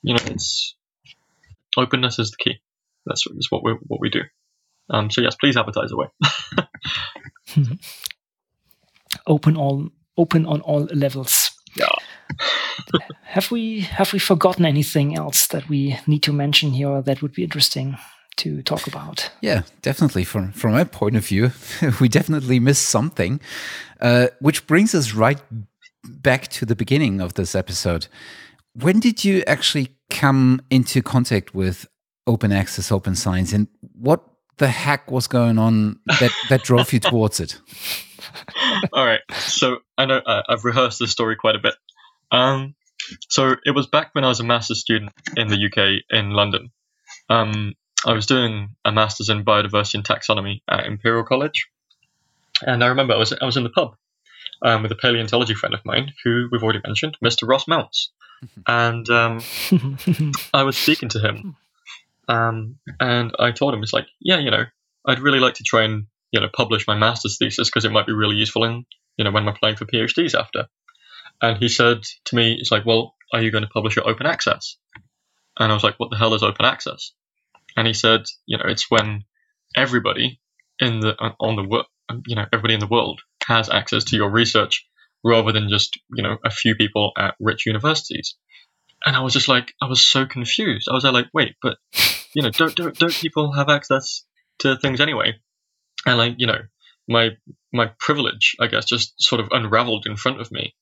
you 0.02 0.14
know, 0.14 0.20
it's 0.26 0.76
openness 1.76 2.18
is 2.18 2.30
the 2.30 2.36
key. 2.38 2.60
That's, 3.06 3.24
that's 3.32 3.50
what 3.50 3.62
we 3.64 3.72
what 3.86 4.00
we 4.00 4.10
do. 4.10 4.22
Um, 4.90 5.10
so 5.10 5.20
yes, 5.20 5.36
please 5.36 5.56
advertise 5.56 5.92
away. 5.92 6.06
open 9.26 9.56
all 9.56 9.88
open 10.16 10.46
on 10.46 10.60
all 10.62 10.84
levels. 10.92 11.50
Yeah. 11.76 11.88
have 13.24 13.50
we 13.50 13.80
have 13.80 14.12
we 14.12 14.18
forgotten 14.18 14.64
anything 14.64 15.16
else 15.16 15.46
that 15.48 15.68
we 15.68 15.98
need 16.06 16.22
to 16.24 16.32
mention 16.32 16.72
here 16.72 17.02
that 17.02 17.22
would 17.22 17.32
be 17.32 17.44
interesting 17.44 17.96
to 18.36 18.62
talk 18.62 18.86
about? 18.86 19.30
Yeah, 19.40 19.62
definitely. 19.82 20.24
From 20.24 20.52
from 20.52 20.72
my 20.72 20.84
point 20.84 21.16
of 21.16 21.26
view, 21.26 21.52
we 22.00 22.08
definitely 22.08 22.60
missed 22.60 22.88
something, 22.88 23.40
uh, 24.00 24.28
which 24.40 24.66
brings 24.66 24.94
us 24.94 25.12
right 25.12 25.40
back 26.04 26.48
to 26.48 26.64
the 26.64 26.76
beginning 26.76 27.20
of 27.20 27.34
this 27.34 27.54
episode. 27.54 28.06
When 28.74 29.00
did 29.00 29.24
you 29.24 29.42
actually 29.46 29.96
come 30.10 30.60
into 30.70 31.02
contact 31.02 31.54
with 31.54 31.86
open 32.26 32.52
access, 32.52 32.92
open 32.92 33.14
science, 33.14 33.52
and 33.52 33.68
what 33.94 34.22
the 34.58 34.68
heck 34.68 35.10
was 35.10 35.26
going 35.26 35.58
on 35.58 35.98
that 36.20 36.32
that 36.48 36.62
drove 36.62 36.92
you 36.92 37.00
towards 37.00 37.40
it? 37.40 37.60
All 38.92 39.04
right. 39.04 39.20
So 39.34 39.78
I 39.96 40.06
know 40.06 40.18
uh, 40.18 40.42
I've 40.48 40.64
rehearsed 40.64 40.98
this 40.98 41.10
story 41.10 41.36
quite 41.36 41.56
a 41.56 41.60
bit. 41.60 41.74
Um, 42.30 42.74
so 43.28 43.56
it 43.64 43.70
was 43.70 43.86
back 43.86 44.10
when 44.12 44.24
I 44.24 44.28
was 44.28 44.40
a 44.40 44.44
master's 44.44 44.80
student 44.80 45.12
in 45.36 45.48
the 45.48 45.66
UK 45.66 46.02
in 46.10 46.30
London. 46.30 46.70
Um, 47.30 47.74
I 48.06 48.12
was 48.12 48.26
doing 48.26 48.76
a 48.84 48.92
master's 48.92 49.28
in 49.28 49.44
biodiversity 49.44 49.94
and 49.94 50.04
taxonomy 50.04 50.60
at 50.68 50.86
Imperial 50.86 51.24
College, 51.24 51.68
and 52.62 52.84
I 52.84 52.88
remember 52.88 53.14
I 53.14 53.18
was 53.18 53.32
I 53.32 53.44
was 53.44 53.56
in 53.56 53.64
the 53.64 53.70
pub 53.70 53.96
um, 54.62 54.82
with 54.82 54.92
a 54.92 54.96
paleontology 54.96 55.54
friend 55.54 55.74
of 55.74 55.84
mine 55.84 56.12
who 56.24 56.48
we've 56.50 56.62
already 56.62 56.80
mentioned, 56.84 57.16
Mr. 57.24 57.48
Ross 57.48 57.66
Mounce, 57.66 58.10
and 58.66 59.08
um, 59.10 59.42
I 60.54 60.62
was 60.62 60.76
speaking 60.76 61.08
to 61.10 61.20
him, 61.20 61.56
um, 62.28 62.78
and 63.00 63.32
I 63.38 63.52
told 63.52 63.74
him 63.74 63.82
it's 63.82 63.92
like, 63.92 64.06
yeah, 64.20 64.38
you 64.38 64.50
know, 64.50 64.64
I'd 65.06 65.20
really 65.20 65.40
like 65.40 65.54
to 65.54 65.64
try 65.64 65.84
and 65.84 66.06
you 66.30 66.40
know 66.40 66.48
publish 66.54 66.86
my 66.86 66.96
master's 66.96 67.38
thesis 67.38 67.68
because 67.68 67.84
it 67.84 67.92
might 67.92 68.06
be 68.06 68.12
really 68.12 68.36
useful 68.36 68.64
in 68.64 68.84
you 69.16 69.24
know 69.24 69.30
when 69.30 69.44
I'm 69.44 69.54
applying 69.54 69.76
for 69.76 69.86
PhDs 69.86 70.34
after. 70.34 70.66
And 71.40 71.56
he 71.58 71.68
said 71.68 72.02
to 72.26 72.36
me, 72.36 72.56
"It's 72.58 72.72
like, 72.72 72.84
well, 72.84 73.14
are 73.32 73.40
you 73.40 73.50
going 73.50 73.64
to 73.64 73.70
publish 73.70 73.96
at 73.96 74.06
open 74.06 74.26
access?" 74.26 74.76
And 75.58 75.70
I 75.70 75.74
was 75.74 75.84
like, 75.84 75.98
"What 75.98 76.10
the 76.10 76.16
hell 76.16 76.34
is 76.34 76.42
open 76.42 76.66
access?" 76.66 77.12
And 77.76 77.86
he 77.86 77.92
said, 77.92 78.24
"You 78.46 78.58
know, 78.58 78.64
it's 78.66 78.90
when 78.90 79.24
everybody 79.76 80.40
in 80.80 81.00
the 81.00 81.14
on 81.40 81.56
the 81.56 81.84
you 82.26 82.36
know 82.36 82.46
everybody 82.52 82.74
in 82.74 82.80
the 82.80 82.86
world 82.86 83.20
has 83.46 83.68
access 83.70 84.04
to 84.04 84.16
your 84.16 84.30
research 84.30 84.86
rather 85.24 85.52
than 85.52 85.68
just 85.68 85.98
you 86.14 86.22
know 86.22 86.38
a 86.44 86.50
few 86.50 86.74
people 86.74 87.12
at 87.16 87.34
rich 87.40 87.66
universities." 87.66 88.36
And 89.06 89.14
I 89.14 89.20
was 89.20 89.32
just 89.32 89.46
like, 89.46 89.72
I 89.80 89.86
was 89.86 90.04
so 90.04 90.26
confused. 90.26 90.88
I 90.90 90.92
was 90.92 91.04
like, 91.04 91.26
wait, 91.32 91.54
but 91.62 91.78
you 92.34 92.42
know, 92.42 92.50
don't 92.50 92.74
don't 92.74 92.98
don't 92.98 93.14
people 93.14 93.52
have 93.52 93.68
access 93.68 94.24
to 94.60 94.76
things 94.76 95.00
anyway? 95.00 95.38
and 96.06 96.18
like 96.18 96.34
you 96.38 96.46
know 96.46 96.60
my 97.08 97.30
my 97.72 97.90
privilege 97.98 98.56
i 98.60 98.66
guess 98.66 98.84
just 98.84 99.14
sort 99.18 99.40
of 99.40 99.48
unraveled 99.50 100.06
in 100.06 100.16
front 100.16 100.40
of 100.40 100.50
me 100.50 100.74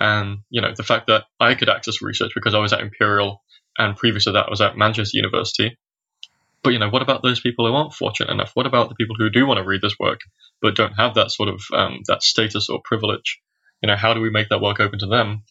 and 0.00 0.38
you 0.50 0.60
know 0.60 0.72
the 0.76 0.82
fact 0.82 1.06
that 1.06 1.24
i 1.40 1.54
could 1.54 1.68
access 1.68 2.02
research 2.02 2.32
because 2.34 2.54
i 2.54 2.58
was 2.58 2.72
at 2.72 2.80
imperial 2.80 3.42
and 3.78 3.96
previous 3.96 4.24
to 4.24 4.32
that 4.32 4.46
i 4.46 4.50
was 4.50 4.60
at 4.60 4.76
manchester 4.76 5.16
university 5.16 5.76
but 6.62 6.72
you 6.72 6.78
know 6.78 6.88
what 6.88 7.02
about 7.02 7.22
those 7.22 7.40
people 7.40 7.66
who 7.66 7.74
aren't 7.74 7.92
fortunate 7.92 8.30
enough 8.32 8.52
what 8.54 8.66
about 8.66 8.88
the 8.88 8.94
people 8.94 9.16
who 9.18 9.30
do 9.30 9.46
want 9.46 9.58
to 9.58 9.64
read 9.64 9.82
this 9.82 9.98
work 9.98 10.20
but 10.60 10.76
don't 10.76 10.94
have 10.94 11.14
that 11.14 11.30
sort 11.30 11.48
of 11.48 11.62
um, 11.74 12.00
that 12.08 12.22
status 12.22 12.68
or 12.68 12.80
privilege 12.84 13.38
you 13.82 13.86
know 13.86 13.96
how 13.96 14.14
do 14.14 14.20
we 14.20 14.30
make 14.30 14.48
that 14.48 14.60
work 14.60 14.80
open 14.80 14.98
to 14.98 15.06
them 15.06 15.42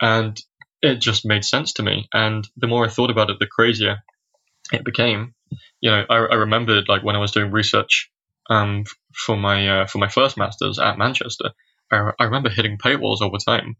and 0.00 0.40
it 0.82 1.00
just 1.00 1.24
made 1.24 1.44
sense 1.44 1.74
to 1.74 1.82
me 1.82 2.08
and 2.12 2.46
the 2.56 2.66
more 2.66 2.84
i 2.84 2.88
thought 2.88 3.10
about 3.10 3.30
it 3.30 3.38
the 3.38 3.46
crazier 3.46 3.98
it 4.72 4.84
became 4.84 5.34
you 5.80 5.90
know 5.90 6.04
i, 6.10 6.14
I 6.14 6.34
remembered 6.34 6.88
like 6.88 7.02
when 7.02 7.16
i 7.16 7.20
was 7.20 7.32
doing 7.32 7.50
research 7.50 8.10
um, 8.48 8.84
for 9.12 9.36
my 9.36 9.68
uh, 9.68 9.86
for 9.86 9.98
my 9.98 10.08
first 10.08 10.36
masters 10.36 10.78
at 10.78 10.98
Manchester, 10.98 11.50
I, 11.90 12.12
I 12.18 12.24
remember 12.24 12.48
hitting 12.48 12.78
paywalls 12.78 13.20
all 13.20 13.30
the 13.30 13.42
time 13.44 13.76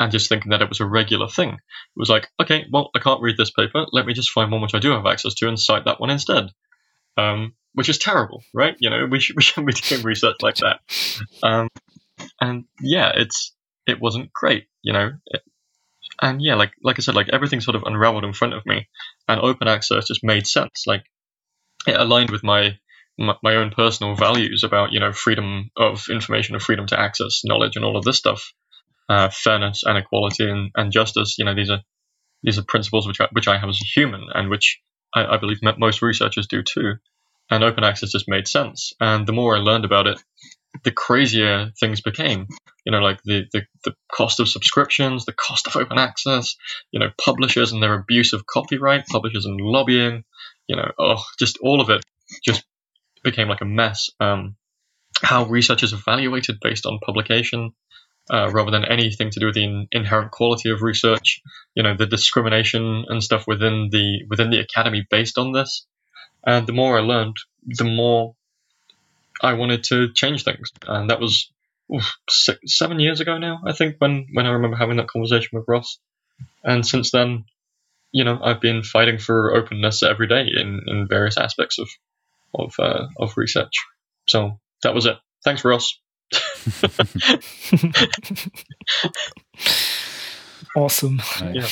and 0.00 0.12
just 0.12 0.28
thinking 0.28 0.50
that 0.50 0.62
it 0.62 0.68
was 0.68 0.80
a 0.80 0.86
regular 0.86 1.28
thing. 1.28 1.50
It 1.50 1.58
was 1.96 2.08
like, 2.08 2.28
okay, 2.40 2.66
well, 2.70 2.90
I 2.94 3.00
can't 3.00 3.22
read 3.22 3.36
this 3.36 3.50
paper. 3.50 3.86
Let 3.92 4.06
me 4.06 4.14
just 4.14 4.30
find 4.30 4.50
one 4.50 4.60
which 4.60 4.74
I 4.74 4.78
do 4.78 4.92
have 4.92 5.06
access 5.06 5.34
to 5.34 5.48
and 5.48 5.58
cite 5.58 5.84
that 5.86 6.00
one 6.00 6.10
instead. 6.10 6.50
Um, 7.16 7.54
which 7.74 7.88
is 7.88 7.98
terrible, 7.98 8.42
right? 8.54 8.76
You 8.78 8.90
know, 8.90 9.06
we, 9.10 9.18
should, 9.20 9.36
we 9.36 9.42
shouldn't 9.42 9.66
be 9.66 9.72
doing 9.72 10.02
research 10.02 10.36
like 10.40 10.56
that. 10.56 10.80
Um, 11.42 11.68
and 12.40 12.64
yeah, 12.80 13.12
it's 13.14 13.54
it 13.86 14.00
wasn't 14.00 14.32
great, 14.32 14.66
you 14.82 14.92
know. 14.92 15.12
It, 15.26 15.42
and 16.20 16.42
yeah, 16.42 16.54
like 16.54 16.72
like 16.82 16.98
I 16.98 17.02
said, 17.02 17.14
like 17.14 17.28
everything 17.32 17.60
sort 17.60 17.76
of 17.76 17.84
unraveled 17.84 18.24
in 18.24 18.32
front 18.32 18.54
of 18.54 18.66
me, 18.66 18.88
and 19.28 19.40
open 19.40 19.68
access 19.68 20.08
just 20.08 20.24
made 20.24 20.46
sense. 20.46 20.84
Like 20.86 21.04
it 21.86 21.98
aligned 21.98 22.30
with 22.30 22.42
my 22.42 22.78
my, 23.18 23.56
own 23.56 23.70
personal 23.70 24.14
values 24.14 24.62
about 24.62 24.92
you 24.92 25.00
know 25.00 25.12
freedom 25.12 25.70
of 25.76 26.04
information 26.10 26.54
and 26.54 26.62
freedom 26.62 26.86
to 26.86 27.00
access 27.00 27.42
knowledge 27.44 27.76
and 27.76 27.84
all 27.84 27.96
of 27.96 28.04
this 28.04 28.18
stuff, 28.18 28.52
uh, 29.08 29.28
fairness 29.28 29.82
and 29.84 29.98
equality 29.98 30.48
and, 30.48 30.70
and 30.76 30.92
justice. 30.92 31.36
You 31.38 31.44
know 31.44 31.54
these 31.54 31.70
are 31.70 31.82
these 32.42 32.58
are 32.58 32.64
principles 32.64 33.06
which 33.06 33.20
I, 33.20 33.28
which 33.32 33.48
I 33.48 33.58
have 33.58 33.68
as 33.68 33.80
a 33.80 34.00
human 34.00 34.26
and 34.34 34.48
which 34.48 34.80
I, 35.14 35.24
I 35.26 35.36
believe 35.38 35.58
most 35.78 36.02
researchers 36.02 36.46
do 36.46 36.62
too. 36.62 36.94
And 37.50 37.64
open 37.64 37.82
access 37.82 38.12
just 38.12 38.28
made 38.28 38.46
sense. 38.46 38.92
And 39.00 39.26
the 39.26 39.32
more 39.32 39.56
I 39.56 39.60
learned 39.60 39.86
about 39.86 40.06
it, 40.06 40.22
the 40.84 40.90
crazier 40.90 41.70
things 41.78 42.00
became. 42.00 42.46
You 42.84 42.92
know, 42.92 43.00
like 43.00 43.22
the, 43.22 43.46
the, 43.52 43.62
the 43.84 43.94
cost 44.10 44.40
of 44.40 44.48
subscriptions, 44.48 45.24
the 45.24 45.32
cost 45.32 45.66
of 45.66 45.76
open 45.76 45.98
access, 45.98 46.56
you 46.90 47.00
know, 47.00 47.10
publishers 47.22 47.72
and 47.72 47.82
their 47.82 47.94
abuse 47.94 48.32
of 48.32 48.46
copyright, 48.46 49.06
publishers 49.06 49.44
and 49.44 49.60
lobbying, 49.60 50.24
you 50.66 50.76
know, 50.76 50.90
oh, 50.98 51.22
just 51.38 51.58
all 51.62 51.80
of 51.80 51.90
it 51.90 52.02
just 52.44 52.64
became 53.22 53.48
like 53.48 53.60
a 53.60 53.66
mess. 53.66 54.10
Um, 54.20 54.56
how 55.22 55.46
research 55.46 55.82
is 55.82 55.92
evaluated 55.92 56.58
based 56.60 56.86
on 56.86 57.00
publication 57.04 57.72
uh, 58.30 58.50
rather 58.50 58.70
than 58.70 58.84
anything 58.84 59.30
to 59.30 59.40
do 59.40 59.46
with 59.46 59.54
the 59.54 59.64
in- 59.64 59.88
inherent 59.90 60.30
quality 60.30 60.70
of 60.70 60.82
research. 60.82 61.40
You 61.74 61.82
know, 61.82 61.96
the 61.96 62.06
discrimination 62.06 63.04
and 63.08 63.22
stuff 63.22 63.46
within 63.46 63.88
the 63.90 64.24
within 64.28 64.50
the 64.50 64.60
academy 64.60 65.06
based 65.10 65.38
on 65.38 65.52
this. 65.52 65.86
And 66.46 66.66
the 66.66 66.72
more 66.72 66.98
I 66.98 67.02
learned, 67.02 67.36
the 67.66 67.84
more 67.84 68.34
I 69.42 69.54
wanted 69.54 69.84
to 69.84 70.12
change 70.12 70.44
things. 70.44 70.72
And 70.86 71.10
that 71.10 71.20
was 71.20 71.50
oof, 71.94 72.16
six, 72.28 72.58
seven 72.66 73.00
years 73.00 73.20
ago 73.20 73.38
now, 73.38 73.60
I 73.64 73.72
think, 73.72 73.96
when 73.98 74.26
when 74.32 74.46
I 74.46 74.50
remember 74.50 74.76
having 74.76 74.96
that 74.96 75.08
conversation 75.08 75.50
with 75.52 75.68
Ross. 75.68 75.98
And 76.62 76.86
since 76.86 77.10
then, 77.10 77.44
you 78.12 78.24
know, 78.24 78.38
I've 78.42 78.60
been 78.60 78.82
fighting 78.82 79.18
for 79.18 79.54
openness 79.54 80.02
every 80.02 80.28
day 80.28 80.48
in, 80.54 80.82
in 80.86 81.08
various 81.08 81.36
aspects 81.36 81.78
of 81.78 81.88
of 82.54 82.74
uh, 82.78 83.08
of 83.18 83.36
research. 83.36 83.72
So 84.26 84.58
that 84.82 84.94
was 84.94 85.06
it. 85.06 85.16
Thanks, 85.44 85.64
Ross. 85.64 85.98
awesome. 90.76 91.20
Yeah, 91.40 91.68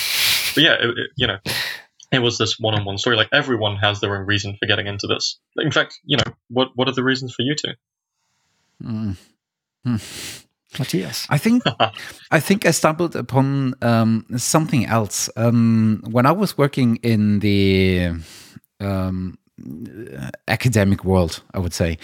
but 0.54 0.62
yeah, 0.62 0.74
it, 0.74 0.98
it, 0.98 1.10
you 1.16 1.26
know, 1.26 1.38
it 2.16 2.22
was 2.22 2.38
this 2.38 2.58
one-on-one 2.58 2.98
story. 2.98 3.16
Like 3.16 3.28
everyone 3.32 3.76
has 3.76 4.00
their 4.00 4.16
own 4.16 4.26
reason 4.26 4.56
for 4.58 4.66
getting 4.66 4.86
into 4.86 5.06
this. 5.06 5.38
In 5.56 5.70
fact, 5.70 5.98
you 6.04 6.16
know, 6.16 6.32
what 6.48 6.68
what 6.74 6.88
are 6.88 6.92
the 6.94 7.04
reasons 7.04 7.34
for 7.34 7.42
you 7.42 7.54
two? 7.54 7.72
Mm. 8.82 9.16
Matthias. 10.78 11.26
I 11.30 11.38
think 11.38 11.62
I 12.30 12.40
think 12.40 12.66
I 12.66 12.70
stumbled 12.72 13.16
upon 13.16 13.74
um, 13.82 14.26
something 14.36 14.86
else 14.86 15.30
um, 15.36 16.02
when 16.10 16.26
I 16.26 16.32
was 16.32 16.58
working 16.58 16.96
in 17.02 17.38
the 17.40 18.12
um, 18.80 19.38
academic 20.48 21.04
world, 21.04 21.42
I 21.54 21.58
would 21.58 21.72
say. 21.72 21.98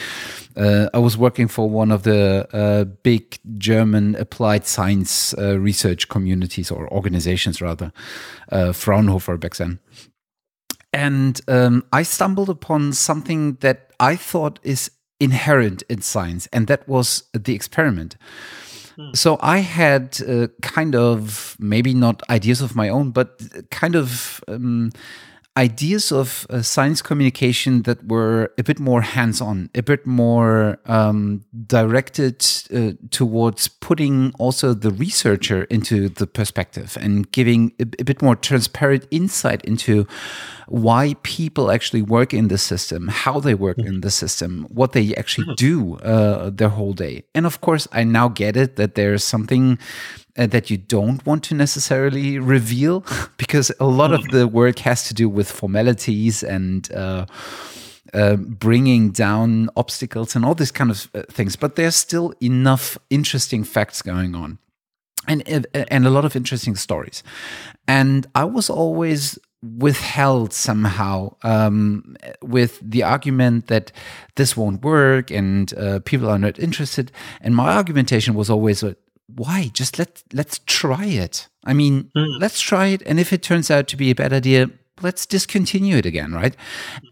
Uh, 0.57 0.89
I 0.95 0.99
was 0.99 1.17
working 1.17 1.49
for 1.49 1.69
one 1.69 1.91
of 1.91 2.03
the 2.03 2.49
uh, 2.53 2.85
big 3.03 3.39
German 3.59 4.15
applied 4.17 4.67
science 4.67 5.35
uh, 5.35 5.59
research 5.59 6.09
communities 6.09 6.71
or 6.71 6.89
organizations, 6.93 7.61
rather, 7.61 7.93
uh, 8.51 8.73
Fraunhofer 8.73 9.37
back 9.37 9.57
then. 9.57 9.81
And 10.93 11.41
um, 11.49 11.85
I 11.93 12.03
stumbled 12.03 12.51
upon 12.51 12.93
something 12.93 13.55
that 13.61 13.91
I 13.99 14.17
thought 14.17 14.59
is 14.63 14.91
inherent 15.21 15.83
in 15.89 16.03
science, 16.03 16.49
and 16.53 16.67
that 16.67 16.87
was 16.89 17.25
the 17.33 17.55
experiment. 17.55 18.17
Hmm. 18.97 19.15
So 19.15 19.39
I 19.41 19.59
had 19.59 20.21
uh, 20.27 20.49
kind 20.61 20.95
of 20.95 21.57
maybe 21.59 21.95
not 21.95 22.23
ideas 22.29 22.61
of 22.61 22.75
my 22.75 22.89
own, 22.89 23.11
but 23.11 23.41
kind 23.71 23.95
of 23.95 24.43
um, 24.49 24.91
ideas 25.57 26.11
of 26.11 26.47
uh, 26.49 26.63
science 26.63 27.03
communication 27.03 27.83
that 27.83 28.07
were 28.09 28.53
a 28.57 28.63
bit 28.63 28.79
more 28.79 29.03
hands 29.03 29.41
on, 29.41 29.69
a 29.75 29.83
bit 29.83 30.07
more 30.07 30.79
um, 30.87 31.45
directed 31.67 32.45
uh, 32.75 32.93
towards 33.11 33.69
putting 33.69 34.33
also 34.39 34.73
the 34.73 34.91
researcher 34.91 35.65
into 35.65 36.09
the 36.09 36.27
perspective 36.27 36.97
and 37.01 37.31
giving 37.33 37.73
a, 37.79 37.83
a, 38.01 38.05
bit 38.05 38.23
more 38.23 38.35
transparent 38.35 39.07
insight 39.11 39.63
into 39.67 40.07
why 40.69 41.15
people 41.23 41.71
actually 41.71 42.01
work 42.01 42.33
in 42.33 42.49
the 42.49 42.57
system, 42.57 43.09
how 43.09 43.39
they 43.39 43.53
work 43.53 43.79
in 43.79 44.01
the 44.01 44.11
system, 44.11 44.67
what 44.71 44.93
they 44.93 45.15
actually 45.17 45.55
do 45.57 45.97
uh, 45.97 46.49
their 46.49 46.71
whole 46.71 46.95
day. 46.95 47.25
And 47.35 47.45
of 47.45 47.61
course, 47.61 47.87
I 47.93 48.05
now 48.05 48.29
get 48.29 48.57
it 48.57 48.77
that 48.77 48.95
there's 48.95 49.23
something 49.23 49.79
uh, 50.39 50.47
that 50.47 50.71
you 50.71 50.77
don't 50.77 51.25
want 51.27 51.45
to 51.45 51.55
necessarily 51.55 52.39
reveal 52.39 53.05
because 53.37 53.73
a 53.81 53.87
lot 53.87 54.13
of 54.13 54.29
the 54.29 54.47
work 54.47 54.79
has 54.81 55.07
to 55.09 55.15
do 55.15 55.29
with 55.29 55.51
formalities 55.51 56.43
and 56.43 56.93
uh, 56.93 57.27
uh, 58.15 58.37
bringing 58.37 59.11
down 59.11 59.71
obstacles 59.77 60.37
and 60.37 60.45
all 60.45 60.55
these 60.55 60.73
kind 60.73 60.91
of 60.91 61.09
uh, 61.15 61.23
things. 61.31 61.57
But 61.57 61.77
there's 61.77 61.97
still 61.97 62.35
enough 62.41 62.99
interesting 63.11 63.65
facts 63.65 64.03
going 64.03 64.35
on. 64.35 64.59
And, 65.29 65.67
and 65.73 66.05
a 66.05 66.11
lot 66.11 66.25
of 66.25 66.35
interesting 66.35 66.75
stories. 66.75 67.23
And 67.87 68.27
I 68.35 68.45
was 68.45 68.69
always 68.69 69.39
withheld 69.63 70.53
somehow 70.53 71.37
um, 71.43 72.17
with 72.43 72.81
the 72.83 73.05
argument 73.05 73.69
that 73.69 73.93
this 74.35 74.57
won't 74.57 74.83
work 74.83 75.31
and 75.31 75.73
uh, 75.75 76.01
people 76.01 76.29
are 76.29 76.39
not 76.39 76.59
interested. 76.59 77.13
And 77.41 77.55
my 77.55 77.77
argumentation 77.77 78.35
was 78.35 78.51
always, 78.51 78.83
why? 79.37 79.71
Just 79.73 79.99
let 79.99 80.23
let's 80.33 80.61
try 80.67 81.07
it. 81.07 81.49
I 81.65 81.73
mean, 81.73 82.11
mm. 82.17 82.41
let's 82.41 82.61
try 82.61 82.87
it, 82.89 83.03
and 83.07 83.21
if 83.21 83.33
it 83.33 83.43
turns 83.43 83.71
out 83.71 83.89
to 83.89 83.97
be 83.97 84.11
a 84.11 84.15
bad 84.15 84.33
idea, 84.33 84.71
let's 85.01 85.27
discontinue 85.27 85.97
it 85.97 86.07
again, 86.07 86.33
right? 86.33 86.57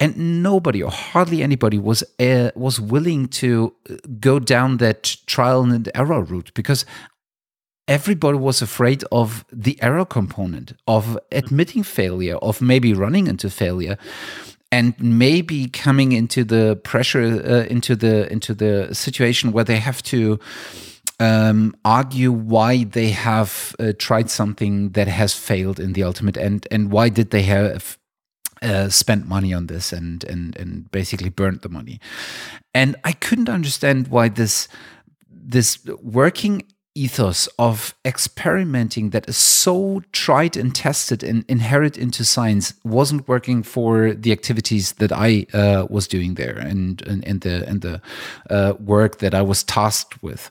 And 0.00 0.42
nobody 0.42 0.82
or 0.82 0.90
hardly 0.90 1.42
anybody 1.42 1.78
was 1.78 2.02
uh, 2.18 2.50
was 2.54 2.80
willing 2.80 3.28
to 3.28 3.74
uh, 3.88 3.96
go 4.18 4.38
down 4.38 4.78
that 4.78 5.16
trial 5.26 5.62
and 5.62 5.90
error 5.94 6.22
route 6.22 6.52
because 6.54 6.84
everybody 7.88 8.38
was 8.38 8.62
afraid 8.62 9.04
of 9.10 9.44
the 9.52 9.76
error 9.82 10.04
component, 10.04 10.72
of 10.86 11.18
admitting 11.32 11.82
failure, 11.82 12.36
of 12.36 12.60
maybe 12.60 12.92
running 12.92 13.26
into 13.26 13.50
failure 13.50 13.96
and 14.72 14.94
maybe 15.00 15.68
coming 15.68 16.12
into 16.12 16.44
the 16.44 16.76
pressure 16.84 17.42
uh, 17.44 17.66
into 17.68 17.96
the 17.96 18.30
into 18.32 18.54
the 18.54 18.94
situation 18.94 19.52
where 19.52 19.64
they 19.64 19.78
have 19.78 20.02
to 20.02 20.38
um, 21.20 21.76
argue 21.84 22.32
why 22.32 22.84
they 22.84 23.10
have 23.10 23.76
uh, 23.78 23.92
tried 23.98 24.30
something 24.30 24.90
that 24.90 25.06
has 25.06 25.34
failed 25.34 25.78
in 25.78 25.92
the 25.92 26.02
ultimate 26.02 26.36
end 26.36 26.66
and 26.70 26.90
why 26.90 27.08
did 27.08 27.30
they 27.30 27.42
have 27.42 27.98
uh, 28.62 28.88
spent 28.88 29.28
money 29.28 29.54
on 29.54 29.66
this 29.66 29.92
and 29.92 30.24
and 30.24 30.56
and 30.56 30.90
basically 30.90 31.30
burnt 31.30 31.62
the 31.62 31.68
money 31.68 32.00
and 32.74 32.96
i 33.04 33.12
couldn't 33.12 33.48
understand 33.48 34.08
why 34.08 34.28
this 34.28 34.68
this 35.30 35.78
working 36.02 36.62
ethos 36.94 37.46
of 37.58 37.94
experimenting 38.04 39.10
that 39.10 39.28
is 39.28 39.36
so 39.36 40.02
tried 40.12 40.56
and 40.56 40.74
tested 40.74 41.22
and 41.22 41.44
inherent 41.48 41.96
into 41.96 42.24
science 42.24 42.74
wasn't 42.84 43.26
working 43.28 43.62
for 43.62 44.12
the 44.12 44.32
activities 44.32 44.92
that 44.94 45.12
I 45.12 45.46
uh, 45.54 45.86
was 45.88 46.08
doing 46.08 46.34
there 46.34 46.58
and 46.58 47.00
and, 47.02 47.40
the 47.40 47.64
and 47.66 47.80
the 47.80 48.02
uh, 48.50 48.74
work 48.80 49.18
that 49.18 49.34
I 49.34 49.42
was 49.42 49.62
tasked 49.62 50.20
with. 50.22 50.50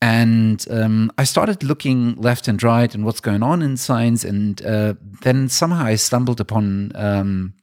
And 0.00 0.64
um, 0.70 1.10
I 1.18 1.24
started 1.24 1.64
looking 1.64 2.14
left 2.16 2.46
and 2.46 2.62
right 2.62 2.94
and 2.94 3.04
what's 3.04 3.20
going 3.20 3.42
on 3.42 3.62
in 3.62 3.76
science, 3.76 4.24
and 4.24 4.64
uh, 4.64 4.94
then 5.22 5.48
somehow 5.48 5.86
I 5.86 5.96
stumbled 5.96 6.40
upon 6.40 6.92
um, 6.94 7.54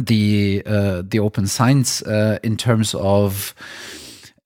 the 0.00 0.62
uh, 0.64 1.02
the 1.04 1.18
open 1.18 1.46
science 1.46 2.00
uh, 2.02 2.38
in 2.42 2.56
terms 2.56 2.94
of 2.94 3.54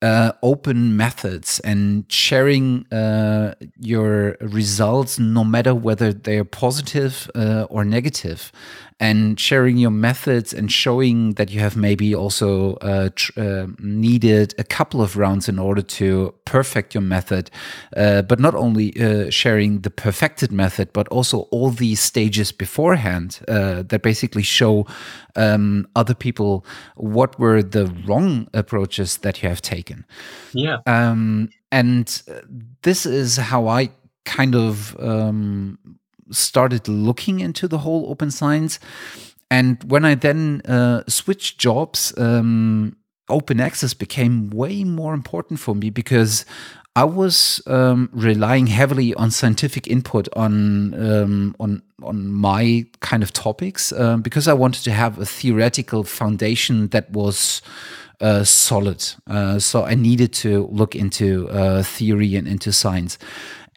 uh, 0.03 0.33
open 0.43 0.97
methods 0.97 1.61
and 1.61 2.05
sharing 2.09 2.93
uh, 2.93 3.55
your 3.79 4.37
results, 4.41 5.19
no 5.19 5.45
matter 5.45 5.75
whether 5.75 6.13
they're 6.13 6.45
positive 6.45 7.31
uh, 7.37 7.67
or 7.71 7.85
negative, 7.85 8.51
and 8.99 9.39
sharing 9.39 9.77
your 9.79 9.91
methods 9.91 10.53
and 10.53 10.71
showing 10.71 11.35
that 11.35 11.51
you 11.51 11.61
have 11.61 11.77
maybe 11.77 12.15
also 12.15 12.75
uh, 12.77 13.09
uh, 13.37 13.67
needed 13.81 14.55
a 14.59 14.65
couple 14.65 15.03
of 15.03 15.17
rounds 15.17 15.49
in 15.49 15.59
order 15.59 15.83
to 15.83 16.33
perfect 16.45 16.95
your 16.95 17.03
method, 17.03 17.51
uh, 17.97 18.23
but 18.23 18.39
not 18.39 18.55
only 18.55 18.93
sharing 19.31 19.81
the 19.81 19.91
perfected 19.91 20.53
method, 20.53 20.93
but 20.93 21.09
also 21.09 21.41
all 21.51 21.71
these 21.71 22.01
stages 22.01 22.53
beforehand 22.53 23.41
that 23.49 24.01
basically 24.03 24.43
show 24.43 24.87
um, 25.37 25.87
other 25.97 26.15
people 26.15 26.65
what 26.95 27.39
were 27.39 27.63
the 27.63 27.87
wrong 28.07 28.47
approaches 28.55 29.19
that 29.19 29.43
you 29.43 29.49
have 29.49 29.63
taken. 29.63 29.92
Yeah. 30.53 30.79
Um, 30.87 31.51
and 31.71 32.23
this 32.83 33.07
is 33.07 33.37
how 33.37 33.69
I 33.69 33.91
kind 34.25 34.55
of 34.55 34.97
um, 35.01 35.79
started 36.31 36.89
looking 36.89 37.41
into 37.41 37.69
the 37.69 37.79
whole 37.79 38.11
open 38.11 38.31
science. 38.31 38.79
And 39.51 39.83
when 39.85 40.05
I 40.05 40.15
then 40.15 40.63
uh, 40.63 41.03
switched 41.09 41.59
jobs, 41.59 42.15
um, 42.17 42.97
open 43.29 43.61
access 43.61 43.95
became 43.95 44.51
way 44.51 44.85
more 44.85 45.15
important 45.15 45.61
for 45.61 45.75
me 45.75 45.91
because 45.91 46.45
I 46.95 47.05
was 47.05 47.63
um, 47.67 48.11
relying 48.13 48.67
heavily 48.67 49.15
on 49.15 49.31
scientific 49.31 49.87
input 49.87 50.29
on 50.35 50.95
um, 50.95 51.57
on 51.59 51.83
on 52.03 52.31
my 52.31 52.85
kind 53.01 53.23
of 53.23 53.33
topics 53.33 53.93
uh, 53.93 54.19
because 54.19 54.47
I 54.47 54.53
wanted 54.53 54.85
to 54.85 54.93
have 54.93 55.19
a 55.19 55.25
theoretical 55.25 56.05
foundation 56.05 56.89
that 56.89 57.11
was 57.11 57.63
uh, 58.23 58.45
solid. 58.45 59.05
Uh, 59.27 59.59
so 59.59 59.85
I 59.85 59.95
needed 59.95 60.33
to 60.35 60.69
look 60.71 60.95
into 60.95 61.49
uh, 61.51 61.83
theory 61.83 62.37
and 62.37 62.49
into 62.49 62.73
science. 62.73 63.19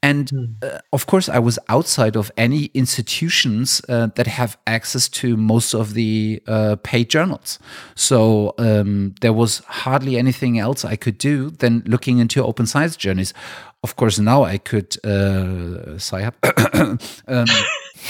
And 0.05 0.57
uh, 0.61 0.79
of 0.93 1.07
course, 1.07 1.27
I 1.29 1.39
was 1.39 1.57
outside 1.67 2.15
of 2.15 2.31
any 2.37 2.65
institutions 2.75 3.81
uh, 3.89 4.09
that 4.15 4.27
have 4.27 4.55
access 4.67 5.09
to 5.09 5.35
most 5.35 5.73
of 5.73 5.95
the 5.95 6.43
uh, 6.47 6.75
paid 6.83 7.09
journals. 7.09 7.57
So 7.95 8.53
um, 8.59 9.15
there 9.21 9.33
was 9.33 9.59
hardly 9.65 10.17
anything 10.17 10.59
else 10.59 10.85
I 10.85 10.95
could 10.95 11.17
do 11.17 11.49
than 11.49 11.81
looking 11.87 12.19
into 12.19 12.43
open 12.43 12.67
science 12.67 12.95
journeys. 12.95 13.33
Of 13.81 13.95
course, 13.95 14.19
now 14.19 14.43
I 14.43 14.59
could 14.59 14.95
uh, 15.03 15.95
Sci-Hub. 15.95 16.35
um, 17.27 17.47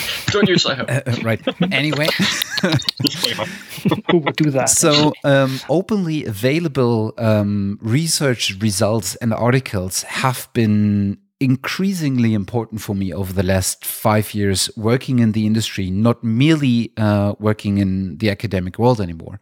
Don't 0.28 0.48
use 0.48 0.66
uh, 0.66 1.02
uh, 1.06 1.16
right. 1.24 1.42
Anyway, 1.72 2.08
who 4.12 4.18
would 4.18 4.36
do 4.36 4.50
that? 4.52 4.70
So, 4.70 5.14
um, 5.24 5.60
openly 5.70 6.26
available 6.26 7.14
um, 7.18 7.80
research 7.82 8.56
results 8.60 9.16
and 9.16 9.34
articles 9.34 10.04
have 10.04 10.50
been 10.54 11.18
increasingly 11.40 12.34
important 12.34 12.82
for 12.82 12.96
me 12.96 13.14
over 13.14 13.34
the 13.34 13.44
last 13.44 13.86
five 13.86 14.34
years 14.34 14.70
working 14.78 15.20
in 15.20 15.34
the 15.34 15.46
industry, 15.46 15.90
not 15.90 16.24
merely 16.24 16.92
uh, 16.98 17.36
working 17.40 17.78
in 17.78 18.18
the 18.18 18.30
academic 18.30 18.80
world 18.80 19.02
anymore. 19.02 19.40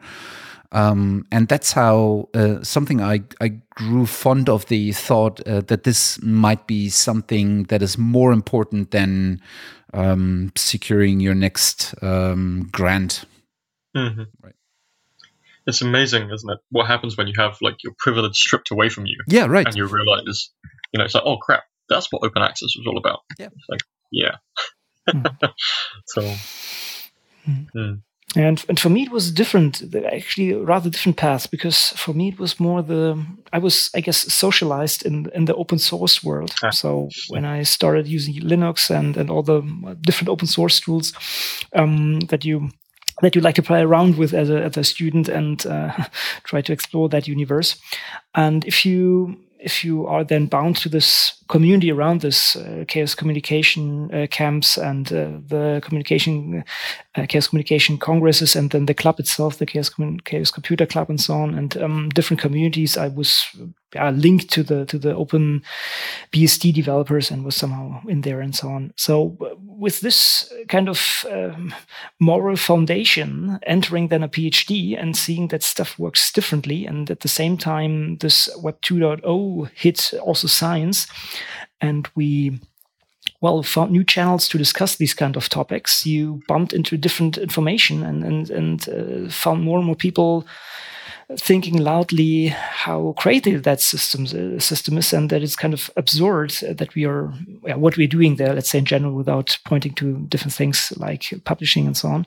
Um, 0.73 1.27
and 1.31 1.47
that's 1.47 1.71
how 1.71 2.29
uh, 2.33 2.63
something 2.63 2.99
I, 2.99 3.21
I 3.39 3.59
grew 3.75 4.07
fond 4.07 4.49
of 4.49 4.65
the 4.65 4.91
thought 4.91 5.39
uh, 5.47 5.61
that 5.61 5.83
this 5.83 6.21
might 6.21 6.65
be 6.65 6.89
something 6.89 7.63
that 7.65 7.83
is 7.83 7.97
more 7.97 8.31
important 8.31 8.89
than 8.89 9.39
um, 9.93 10.51
securing 10.55 11.19
your 11.19 11.35
next 11.35 11.93
um, 12.01 12.69
grant. 12.71 13.25
Mm-hmm. 13.95 14.23
Right. 14.41 14.55
It's 15.67 15.81
amazing, 15.81 16.29
isn't 16.31 16.49
it? 16.49 16.59
What 16.71 16.87
happens 16.87 17.15
when 17.15 17.27
you 17.27 17.33
have 17.37 17.57
like 17.61 17.75
your 17.83 17.93
privilege 17.99 18.35
stripped 18.35 18.71
away 18.71 18.89
from 18.89 19.05
you? 19.05 19.17
Yeah, 19.27 19.45
right. 19.45 19.67
And 19.67 19.75
you 19.75 19.85
realize, 19.85 20.49
you 20.91 20.97
know, 20.97 21.05
it's 21.05 21.13
like, 21.13 21.23
oh 21.25 21.37
crap, 21.37 21.63
that's 21.87 22.11
what 22.11 22.25
open 22.25 22.41
access 22.41 22.75
was 22.75 22.85
all 22.87 22.97
about. 22.97 23.19
Yeah. 23.37 23.49
It's 23.55 23.69
like, 23.69 23.81
yeah. 24.11 24.35
Mm. 25.07 25.51
so. 26.07 26.21
Mm. 27.47 27.67
Mm. 27.75 28.01
And 28.35 28.65
and 28.67 28.79
for 28.79 28.89
me 28.89 29.03
it 29.03 29.11
was 29.11 29.31
different, 29.31 29.83
actually 30.11 30.53
rather 30.53 30.89
different 30.89 31.17
path 31.17 31.51
because 31.51 31.89
for 31.95 32.13
me 32.13 32.29
it 32.29 32.39
was 32.39 32.59
more 32.59 32.81
the 32.81 33.23
I 33.51 33.59
was 33.59 33.91
I 33.95 34.01
guess 34.01 34.33
socialized 34.33 35.05
in 35.05 35.29
in 35.33 35.45
the 35.45 35.55
open 35.55 35.79
source 35.79 36.23
world. 36.23 36.53
Ah. 36.63 36.71
So 36.71 37.09
when 37.29 37.45
I 37.45 37.63
started 37.63 38.07
using 38.07 38.33
Linux 38.41 38.89
and 38.89 39.17
and 39.17 39.29
all 39.29 39.43
the 39.43 39.61
different 40.01 40.29
open 40.29 40.47
source 40.47 40.79
tools 40.79 41.13
um, 41.73 42.19
that 42.29 42.43
you 42.43 42.69
that 43.21 43.35
you 43.35 43.41
like 43.41 43.55
to 43.55 43.63
play 43.63 43.81
around 43.81 44.17
with 44.17 44.33
as 44.33 44.49
a 44.49 44.63
as 44.63 44.77
a 44.77 44.83
student 44.83 45.29
and 45.29 45.65
uh, 45.65 45.91
try 46.43 46.61
to 46.61 46.73
explore 46.73 47.09
that 47.09 47.27
universe, 47.27 47.75
and 48.33 48.65
if 48.65 48.85
you 48.85 49.37
if 49.59 49.83
you 49.83 50.05
are 50.07 50.23
then 50.25 50.45
bound 50.45 50.75
to 50.75 50.89
this 50.89 51.42
community 51.53 51.91
around 51.91 52.21
this 52.21 52.55
uh, 52.55 52.83
chaos 52.87 53.13
communication 53.13 54.11
uh, 54.11 54.25
camps 54.31 54.75
and 54.75 55.13
uh, 55.13 55.27
the 55.53 55.79
communication 55.83 56.63
uh, 57.13 57.25
chaos 57.29 57.47
communication 57.47 57.95
congresses 57.99 58.55
and 58.55 58.71
then 58.71 58.87
the 58.87 58.93
club 58.95 59.19
itself 59.19 59.59
the 59.59 59.65
chaos, 59.65 59.91
chaos 60.25 60.49
computer 60.49 60.87
club 60.87 61.11
and 61.11 61.21
so 61.21 61.35
on 61.35 61.53
and 61.53 61.77
um, 61.77 62.09
different 62.09 62.41
communities 62.41 62.97
i 62.97 63.07
was 63.07 63.45
linked 64.11 64.49
to 64.49 64.63
the 64.63 64.85
to 64.85 64.97
the 64.97 65.15
open 65.15 65.61
bsd 66.31 66.73
developers 66.73 67.31
and 67.31 67.45
was 67.45 67.55
somehow 67.55 68.01
in 68.07 68.21
there 68.21 68.41
and 68.41 68.55
so 68.55 68.69
on. 68.69 68.93
So 68.95 69.37
with 69.65 70.01
this 70.01 70.51
kind 70.67 70.89
of 70.89 71.25
um, 71.31 71.73
moral 72.19 72.55
foundation 72.55 73.59
entering 73.63 74.07
then 74.07 74.23
a 74.23 74.29
phd 74.29 74.97
and 74.99 75.15
seeing 75.15 75.49
that 75.49 75.63
stuff 75.63 75.99
works 75.99 76.31
differently 76.31 76.85
and 76.85 77.09
at 77.11 77.21
the 77.21 77.27
same 77.27 77.57
time 77.57 78.17
this 78.17 78.49
web 78.57 78.81
2.0 78.81 79.69
hit 79.73 80.13
also 80.21 80.47
science 80.47 81.07
and 81.81 82.07
we 82.15 82.59
well 83.41 83.63
found 83.63 83.91
new 83.91 84.03
channels 84.03 84.47
to 84.49 84.57
discuss 84.57 84.95
these 84.95 85.13
kind 85.13 85.35
of 85.35 85.49
topics. 85.49 86.05
You 86.05 86.41
bumped 86.47 86.73
into 86.73 86.97
different 86.97 87.37
information 87.37 88.03
and 88.03 88.23
and, 88.23 88.49
and 88.49 88.89
uh, 88.89 89.29
found 89.29 89.63
more 89.63 89.77
and 89.77 89.85
more 89.85 89.95
people 89.95 90.45
thinking 91.37 91.77
loudly 91.77 92.47
how 92.47 93.13
creative 93.17 93.63
that 93.63 93.81
system, 93.81 94.23
uh, 94.25 94.59
system 94.59 94.97
is 94.97 95.13
and 95.13 95.29
that 95.29 95.41
it's 95.41 95.55
kind 95.55 95.73
of 95.73 95.89
absurd 95.95 96.51
that 96.77 96.93
we 96.95 97.05
are 97.05 97.33
yeah, 97.65 97.75
what 97.75 97.97
we're 97.97 98.07
doing 98.07 98.35
there 98.35 98.53
let's 98.53 98.69
say 98.69 98.77
in 98.77 98.85
general 98.85 99.13
without 99.13 99.57
pointing 99.65 99.93
to 99.93 100.19
different 100.27 100.53
things 100.53 100.93
like 100.97 101.33
publishing 101.45 101.87
and 101.87 101.97
so 101.97 102.09
on. 102.09 102.25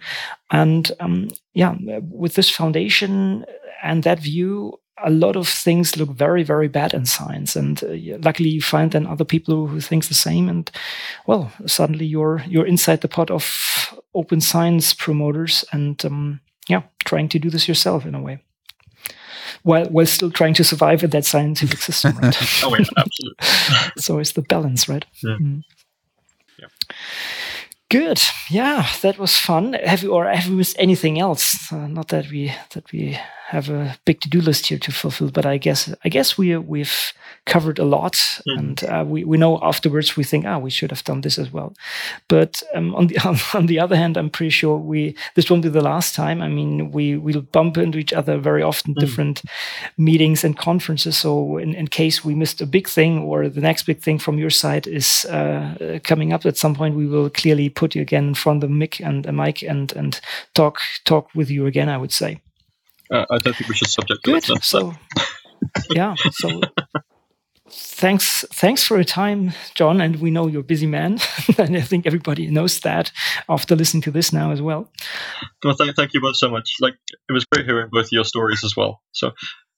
And 0.51 0.91
um, 1.01 1.29
yeah 1.55 1.77
with 2.01 2.35
this 2.35 2.51
foundation 2.51 3.45
and 3.83 4.03
that 4.03 4.21
view 4.21 4.81
a 5.05 5.11
lot 5.11 5.37
of 5.37 5.49
things 5.49 5.97
look 5.97 6.11
very 6.11 6.43
very 6.43 6.69
bad 6.69 6.95
in 6.95 7.05
science 7.05 7.57
and 7.57 7.85
uh, 7.85 8.19
luckily 8.23 8.49
you 8.49 8.63
find 8.63 8.93
then 8.93 9.07
other 9.07 9.25
people 9.25 9.67
who 9.67 9.81
think 9.81 10.07
the 10.07 10.15
same 10.15 10.49
and 10.49 10.71
well 11.27 11.53
suddenly 11.67 12.07
you're 12.07 12.43
you're 12.47 12.67
inside 12.67 13.01
the 13.01 13.09
pot 13.09 13.31
of 13.31 14.01
open 14.15 14.41
science 14.41 14.95
promoters 14.95 15.65
and 15.73 16.05
um, 16.05 16.41
yeah 16.69 16.83
trying 17.05 17.29
to 17.29 17.39
do 17.39 17.51
this 17.51 17.69
yourself 17.69 18.07
in 18.07 18.15
a 18.15 18.23
way 18.23 18.39
while 19.63 19.87
while 19.87 20.07
still 20.07 20.31
trying 20.31 20.55
to 20.55 20.65
survive 20.65 21.05
in 21.05 21.11
that 21.11 21.25
scientific 21.25 21.79
system 21.79 22.17
right 22.19 22.37
oh 22.65 22.75
yeah 22.75 22.85
absolutely 22.97 23.93
so 23.99 24.19
it's 24.19 24.33
the 24.33 24.43
balance 24.43 24.89
right 24.89 25.05
yeah. 25.23 25.37
Mm. 25.41 25.63
yeah. 26.59 26.69
Good. 27.89 28.21
Yeah, 28.51 28.85
that 29.03 29.17
was 29.17 29.37
fun. 29.39 29.75
Have 29.75 30.03
you 30.03 30.13
or 30.13 30.27
have 30.27 30.49
we 30.49 30.57
missed 30.57 30.75
anything 30.77 31.21
else? 31.21 31.73
Uh, 31.73 31.87
not 31.87 32.09
that 32.09 32.29
we 32.33 32.53
that 32.75 32.91
we 32.91 33.17
have 33.47 33.71
a 33.71 33.97
big 34.05 34.21
to 34.21 34.29
do 34.29 34.41
list 34.41 34.67
here 34.67 34.79
to 34.79 34.91
fulfill, 34.91 35.31
but 35.31 35.47
I 35.47 35.57
guess 35.57 35.93
I 36.05 36.09
guess 36.09 36.37
we 36.37 36.57
we've 36.57 37.13
covered 37.45 37.79
a 37.79 37.85
lot, 37.85 38.15
mm. 38.15 38.59
and 38.59 38.85
uh, 38.85 39.05
we 39.07 39.23
we 39.23 39.39
know 39.39 39.61
afterwards 39.63 40.17
we 40.17 40.25
think, 40.25 40.45
ah, 40.45 40.59
we 40.59 40.71
should 40.71 40.91
have 40.91 41.05
done 41.05 41.21
this 41.21 41.39
as 41.39 41.53
well. 41.53 41.73
But 42.27 42.61
um, 42.75 42.93
on 42.97 43.07
the 43.07 43.19
on 43.55 43.67
the 43.67 43.79
other 43.79 43.95
hand, 43.95 44.17
I'm 44.17 44.31
pretty 44.31 44.51
sure 44.51 44.77
we 44.77 45.15
this 45.37 45.49
won't 45.49 45.63
be 45.63 45.69
the 45.69 45.81
last 45.81 46.17
time. 46.17 46.43
I 46.43 46.49
mean, 46.49 46.91
we 46.91 47.17
we'll 47.17 47.41
bump 47.41 47.79
into 47.79 47.99
each 47.99 48.13
other 48.13 48.37
very 48.37 48.63
often, 48.63 48.95
mm. 48.95 49.01
different 49.01 49.43
meetings 49.97 50.43
and 50.43 50.59
conferences. 50.59 51.17
So 51.17 51.59
in, 51.59 51.73
in 51.75 51.87
case 51.87 52.25
we 52.25 52.35
missed 52.35 52.61
a 52.61 52.67
big 52.67 52.89
thing 52.89 53.21
or 53.21 53.49
the 53.49 53.61
next 53.61 53.85
big 53.85 54.01
thing 54.01 54.19
from 54.19 54.39
your 54.39 54.51
side 54.51 54.89
is 54.89 55.25
uh, 55.27 56.01
coming 56.03 56.33
up 56.33 56.45
at 56.47 56.57
some 56.57 56.75
point, 56.75 56.97
we 56.97 57.07
will 57.07 57.31
clearly 57.31 57.69
put 57.69 57.95
you 57.95 58.03
again 58.03 58.27
in 58.27 58.35
front 58.35 58.65
of 58.65 58.69
the 58.69 58.75
mic 58.75 59.01
and 59.01 59.25
a 59.27 59.33
mic 59.33 59.63
and 59.63 59.93
and 59.93 60.21
talk 60.55 60.79
talk 61.05 61.29
with 61.33 61.49
you 61.49 61.67
again. 61.67 61.89
I 61.89 61.97
would 61.97 62.13
say. 62.13 62.41
Uh, 63.11 63.25
I 63.31 63.39
don't 63.39 63.55
think 63.55 63.69
we 63.69 63.75
should 63.75 63.89
subject 63.89 64.23
Good. 64.25 64.43
To 64.45 64.59
so, 64.63 64.95
yeah. 65.91 66.15
So, 66.33 66.61
thanks, 67.69 68.45
thanks 68.53 68.85
for 68.85 68.97
your 68.97 69.05
time, 69.05 69.53
Jon. 69.75 70.01
And 70.01 70.17
we 70.17 70.31
know 70.31 70.47
you're 70.47 70.61
a 70.61 70.65
busy 70.65 70.87
man, 70.87 71.19
and 71.59 71.77
I 71.77 71.81
think 71.81 72.07
everybody 72.07 72.49
knows 72.49 72.81
that 72.81 73.13
after 73.49 73.77
listening 73.77 74.03
to 74.03 74.11
this 74.11 74.33
now 74.33 74.51
as 74.51 74.61
well. 74.61 74.91
Well, 75.65 75.75
thank, 75.75 75.95
thank 75.97 76.15
you 76.15 76.21
both 76.21 76.37
so 76.37 76.51
much. 76.51 76.71
Like, 76.81 76.95
it 77.29 77.33
was 77.33 77.45
great 77.45 77.67
hearing 77.67 77.89
both 77.91 78.13
your 78.13 78.25
stories 78.25 78.65
as 78.65 78.77
well. 78.77 79.03
So, 79.13 79.33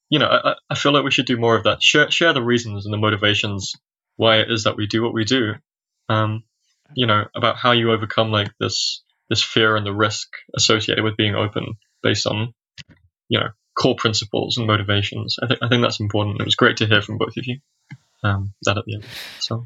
you 0.09 0.19
know, 0.19 0.27
I, 0.27 0.55
I 0.69 0.75
feel 0.75 0.91
like 0.91 1.03
we 1.03 1.11
should 1.11 1.27
do 1.27 1.37
more 1.37 1.55
of 1.55 1.63
that. 1.63 1.83
Share, 1.83 2.09
share 2.09 2.33
the 2.33 2.43
reasons 2.43 2.85
and 2.85 2.93
the 2.93 2.97
motivations 2.97 3.73
why 4.15 4.37
it 4.37 4.51
is 4.51 4.63
that 4.63 4.75
we 4.75 4.87
do 4.87 5.03
what 5.03 5.13
we 5.13 5.23
do. 5.23 5.53
Um, 6.09 6.43
you 6.95 7.05
know, 7.05 7.25
about 7.35 7.55
how 7.57 7.71
you 7.71 7.91
overcome 7.91 8.31
like 8.31 8.49
this 8.59 9.03
this 9.29 9.43
fear 9.43 9.75
and 9.75 9.85
the 9.85 9.93
risk 9.93 10.27
associated 10.55 11.03
with 11.03 11.15
being 11.15 11.35
open 11.35 11.75
based 12.01 12.25
on 12.25 12.53
you 13.29 13.39
know 13.39 13.49
core 13.75 13.95
principles 13.95 14.57
and 14.57 14.67
motivations. 14.67 15.37
I 15.41 15.47
think 15.47 15.59
I 15.63 15.69
think 15.69 15.81
that's 15.81 15.99
important. 15.99 16.41
It 16.41 16.45
was 16.45 16.55
great 16.55 16.77
to 16.77 16.85
hear 16.85 17.01
from 17.01 17.17
both 17.17 17.37
of 17.37 17.45
you. 17.45 17.59
Um, 18.21 18.53
that 18.63 18.77
at 18.77 18.83
the 18.85 18.95
end, 18.95 19.05
so 19.39 19.65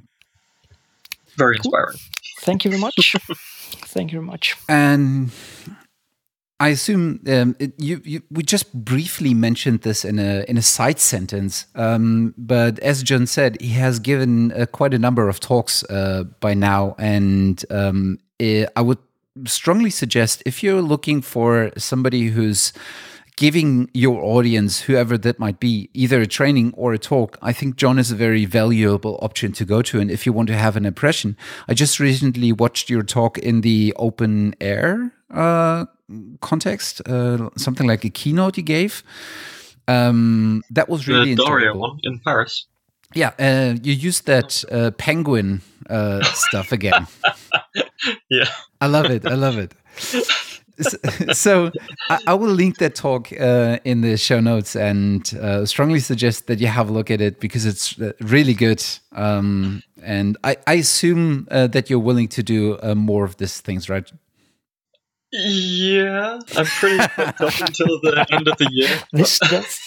very 1.37 1.57
cool. 1.57 1.71
inspiring. 1.71 1.97
Thank 2.41 2.65
you 2.65 2.71
very 2.71 2.81
much. 2.81 3.15
Thank 3.71 4.11
you 4.11 4.19
very 4.19 4.27
much. 4.27 4.55
And 4.69 5.31
I 6.59 6.69
assume 6.69 7.19
um, 7.27 7.55
it, 7.59 7.73
you, 7.77 8.01
you, 8.05 8.21
we 8.29 8.43
just 8.43 8.71
briefly 8.73 9.33
mentioned 9.33 9.81
this 9.81 10.05
in 10.05 10.19
a 10.19 10.45
in 10.47 10.57
a 10.57 10.61
side 10.61 10.99
sentence, 10.99 11.65
um, 11.75 12.33
but 12.37 12.79
as 12.79 13.03
Jon 13.03 13.27
said, 13.27 13.59
he 13.59 13.69
has 13.69 13.99
given 13.99 14.51
uh, 14.51 14.65
quite 14.67 14.93
a 14.93 14.99
number 14.99 15.27
of 15.27 15.39
talks 15.39 15.83
uh, 15.85 16.23
by 16.39 16.53
now, 16.53 16.95
and 16.99 17.65
um, 17.69 18.19
it, 18.39 18.69
I 18.75 18.81
would 18.81 18.99
strongly 19.45 19.89
suggest 19.89 20.43
if 20.45 20.61
you're 20.61 20.81
looking 20.81 21.21
for 21.21 21.71
somebody 21.77 22.27
who's 22.27 22.71
giving 23.35 23.89
your 23.93 24.21
audience, 24.23 24.81
whoever 24.81 25.17
that 25.17 25.39
might 25.39 25.59
be, 25.59 25.89
either 25.93 26.21
a 26.21 26.27
training 26.27 26.73
or 26.75 26.93
a 26.93 26.97
talk, 26.97 27.37
I 27.41 27.53
think 27.53 27.75
Jon 27.75 27.99
is 27.99 28.11
a 28.11 28.15
very 28.15 28.45
valuable 28.45 29.17
option 29.21 29.51
to 29.53 29.65
go 29.65 29.81
to. 29.81 29.99
And 29.99 30.11
if 30.11 30.25
you 30.25 30.33
want 30.33 30.47
to 30.47 30.55
have 30.55 30.75
an 30.75 30.85
impression, 30.85 31.37
I 31.67 31.73
just 31.73 31.99
recently 31.99 32.51
watched 32.51 32.89
your 32.89 33.03
talk 33.03 33.37
in 33.37 33.61
the 33.61 33.93
OpenAIRE 33.97 35.11
uh, 35.31 35.85
context, 36.41 37.01
uh, 37.07 37.49
something 37.57 37.87
like 37.87 38.05
a 38.05 38.09
keynote 38.09 38.57
you 38.57 38.63
gave. 38.63 39.03
Um, 39.87 40.63
that 40.69 40.87
was 40.87 41.07
really 41.07 41.35
the 41.35 41.43
Daria 41.43 41.73
one 41.73 41.99
in 42.03 42.19
Paris. 42.19 42.67
Yeah, 43.15 43.31
uh, 43.37 43.75
you 43.81 43.93
used 43.93 44.25
that 44.25 44.63
uh, 44.71 44.91
penguin 44.91 45.61
uh, 45.89 46.23
stuff 46.23 46.71
again. 46.71 47.07
yeah, 48.29 48.45
I 48.81 48.87
love 48.87 49.05
it. 49.05 49.25
I 49.25 49.35
love 49.35 49.57
it. 49.57 49.73
so 51.33 51.71
I, 52.09 52.19
I, 52.27 52.33
will 52.33 52.51
link 52.51 52.77
that 52.79 52.95
talk 52.95 53.31
uh, 53.31 53.79
in 53.83 54.01
the 54.01 54.17
show 54.17 54.39
notes 54.39 54.75
and 54.75 55.33
uh, 55.35 55.65
strongly 55.65 55.99
suggest 55.99 56.47
that 56.47 56.59
you 56.59 56.67
have 56.67 56.89
a 56.89 56.91
look 56.91 57.11
at 57.11 57.21
it 57.21 57.39
because 57.39 57.65
it's 57.65 57.99
uh, 57.99 58.13
really 58.21 58.53
good. 58.53 58.83
Um, 59.11 59.83
and 60.01 60.37
I, 60.43 60.57
I 60.65 60.73
assume 60.73 61.47
uh, 61.51 61.67
that 61.67 61.89
you're 61.89 61.99
willing 61.99 62.27
to 62.29 62.43
do 62.43 62.79
uh, 62.81 62.95
more 62.95 63.23
of 63.23 63.37
these 63.37 63.61
things, 63.61 63.89
right? 63.89 64.11
Yeah, 65.31 66.39
I'm 66.55 66.65
pretty 66.65 66.97
pumped 66.97 67.41
up 67.41 67.59
until 67.59 67.99
the 68.01 68.25
end 68.31 68.47
of 68.47 68.57
the 68.57 68.69
year. 68.71 68.99
This 69.13 69.39
does. 69.49 69.79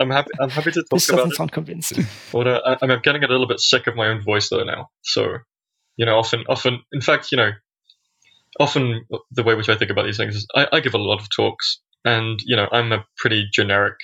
I'm 0.00 0.10
happy. 0.10 0.30
I'm 0.40 0.50
happy 0.50 0.72
to 0.72 0.82
talk 0.82 0.90
this 0.90 1.08
about 1.08 1.18
doesn't 1.18 1.32
it. 1.32 1.36
sound 1.36 1.52
convincing. 1.52 2.06
But 2.32 2.48
uh, 2.48 2.60
I, 2.64 2.78
I'm 2.80 3.00
getting 3.00 3.22
a 3.22 3.28
little 3.28 3.46
bit 3.46 3.60
sick 3.60 3.86
of 3.86 3.94
my 3.94 4.08
own 4.08 4.22
voice 4.22 4.48
though 4.48 4.64
now. 4.64 4.90
So, 5.02 5.38
you 5.96 6.04
know, 6.04 6.18
often, 6.18 6.44
often, 6.48 6.80
in 6.92 7.00
fact, 7.00 7.30
you 7.30 7.36
know, 7.36 7.50
often 8.60 9.04
the 9.30 9.42
way 9.42 9.54
which 9.54 9.68
I 9.68 9.76
think 9.76 9.90
about 9.90 10.04
these 10.04 10.16
things 10.16 10.36
is 10.36 10.46
I, 10.54 10.68
I 10.72 10.80
give 10.80 10.94
a 10.94 10.98
lot 10.98 11.20
of 11.20 11.28
talks, 11.34 11.80
and 12.04 12.40
you 12.44 12.56
know 12.56 12.68
I'm 12.70 12.92
a 12.92 13.04
pretty 13.16 13.46
generic, 13.52 13.98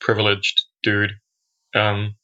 privileged 0.00 0.64
dude. 0.82 1.12
Um, 1.74 2.16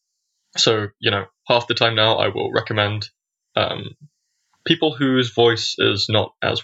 so 0.56 0.88
you 0.98 1.10
know 1.10 1.26
half 1.48 1.66
the 1.66 1.74
time 1.74 1.94
now 1.94 2.16
I 2.16 2.28
will 2.28 2.52
recommend 2.52 3.08
um, 3.56 3.96
people 4.66 4.94
whose 4.94 5.32
voice 5.32 5.74
is 5.78 6.06
not 6.08 6.34
as 6.42 6.62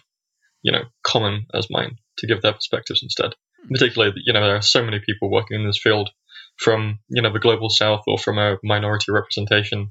you 0.63 0.73
know 0.73 0.85
common 1.03 1.47
as 1.55 1.71
mine 1.71 1.97
to 2.19 2.27
give 2.27 2.43
their 2.43 2.53
perspectives 2.53 3.03
instead. 3.03 3.35
Particularly, 3.69 4.15
you 4.25 4.33
know, 4.33 4.47
there 4.47 4.57
are 4.57 4.63
so 4.63 4.85
many 4.85 5.01
people 5.01 5.29
working 5.29 5.59
in 5.59 5.67
this 5.67 5.81
field 5.83 6.11
from 6.57 7.01
you 7.09 7.23
know 7.23 7.33
the 7.33 7.41
global 7.41 7.69
south 7.69 8.05
or 8.07 8.19
from 8.19 8.39
a 8.39 8.59
minority 8.63 9.13
representation, 9.13 9.89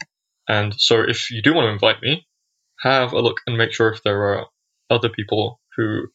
and 0.48 0.74
so 0.78 1.02
if 1.02 1.32
you 1.32 1.42
do 1.42 1.54
want 1.54 1.66
to 1.66 1.74
invite 1.74 2.02
me, 2.02 2.26
have 2.80 3.12
a 3.14 3.20
look 3.20 3.42
and 3.48 3.58
make 3.58 3.74
sure 3.74 3.90
if 3.92 4.04
there 4.04 4.24
are 4.24 4.46
other 4.90 5.10
people 5.10 5.60
who 5.76 6.08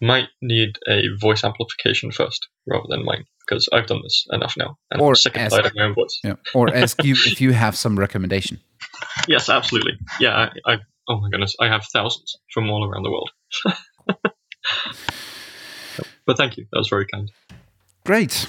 might 0.00 0.28
need 0.40 0.78
a 0.88 1.02
voice 1.20 1.44
amplification 1.44 2.10
first 2.10 2.48
rather 2.66 2.86
than 2.88 3.04
mine 3.04 3.24
because 3.46 3.68
I've 3.72 3.86
done 3.86 4.00
this 4.02 4.26
enough 4.32 4.56
now 4.56 4.76
and 4.90 5.00
or 5.00 5.10
I'm 5.10 5.14
sick 5.14 5.36
and 5.36 5.50
tired 5.50 5.66
of 5.66 5.74
my 5.74 5.84
own 5.84 5.94
voice. 5.94 6.20
Yeah. 6.24 6.34
Or 6.54 6.74
ask 6.74 7.02
you 7.04 7.14
if 7.14 7.40
you 7.40 7.52
have 7.52 7.76
some 7.76 7.98
recommendation. 7.98 8.60
Yes, 9.28 9.48
absolutely. 9.48 9.92
Yeah, 10.20 10.50
I, 10.66 10.72
I 10.72 10.78
oh 11.08 11.20
my 11.20 11.30
goodness, 11.30 11.54
I 11.60 11.68
have 11.68 11.84
thousands 11.92 12.36
from 12.52 12.68
all 12.70 12.84
around 12.84 13.04
the 13.04 13.10
world. 13.10 13.30
but 16.26 16.36
thank 16.36 16.56
you. 16.56 16.66
That 16.72 16.78
was 16.78 16.88
very 16.88 17.06
kind. 17.06 17.30
Great. 18.04 18.46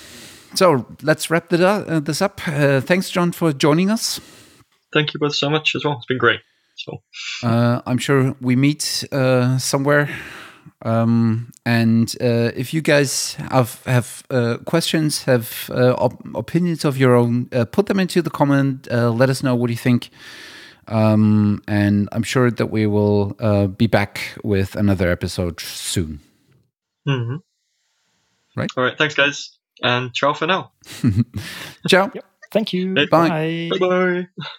So 0.55 0.85
let's 1.01 1.29
wrap 1.29 1.51
uh, 1.51 1.99
this 1.99 2.21
up. 2.21 2.41
Uh, 2.47 2.81
thanks, 2.81 3.09
Jon, 3.09 3.31
for 3.31 3.53
joining 3.53 3.89
us. 3.89 4.19
Thank 4.93 5.13
you 5.13 5.19
both 5.19 5.35
so 5.35 5.49
much 5.49 5.75
as 5.75 5.83
well. 5.83 5.97
It's 5.97 6.05
been 6.05 6.19
great. 6.19 6.41
So 6.83 7.01
uh, 7.43 7.81
I'm 7.85 7.97
sure 7.97 8.35
we 8.41 8.55
meet 8.55 9.05
uh, 9.11 9.57
somewhere. 9.57 10.09
Um, 10.85 11.51
and 11.65 12.13
uh, 12.19 12.51
if 12.55 12.73
you 12.73 12.81
guys 12.81 13.35
have 13.51 13.81
have 13.85 14.23
uh, 14.29 14.57
questions, 14.65 15.23
have 15.23 15.69
uh, 15.69 15.93
op 15.97 16.13
opinions 16.35 16.85
of 16.85 16.97
your 16.97 17.15
own, 17.15 17.47
uh, 17.53 17.65
put 17.65 17.85
them 17.85 17.99
into 17.99 18.21
the 18.21 18.29
comment. 18.29 18.87
let 18.91 19.29
us 19.29 19.41
know 19.41 19.55
what 19.55 19.69
you 19.69 19.77
think. 19.77 20.09
Um, 20.87 21.61
and 21.67 22.09
I'm 22.11 22.23
sure 22.23 22.51
that 22.51 22.69
we 22.69 22.85
will 22.85 23.33
be 23.77 23.87
back 23.87 24.37
with 24.43 24.75
another 24.75 25.09
episode 25.09 25.61
soon. 25.61 26.19
Mm 27.05 27.27
-hmm. 27.27 27.41
Right. 28.55 28.71
All 28.77 28.85
right. 28.85 28.97
Thanks, 28.97 29.15
guys, 29.15 29.59
and 29.81 30.13
ciao 30.13 30.33
for 30.33 30.47
now. 30.47 30.71
ciao. 31.89 32.09
Yep. 32.13 32.25
Thank 32.51 32.71
you. 32.73 32.93
Bye. 32.93 33.07
Bye. 33.09 33.69
Bye. 33.79 34.53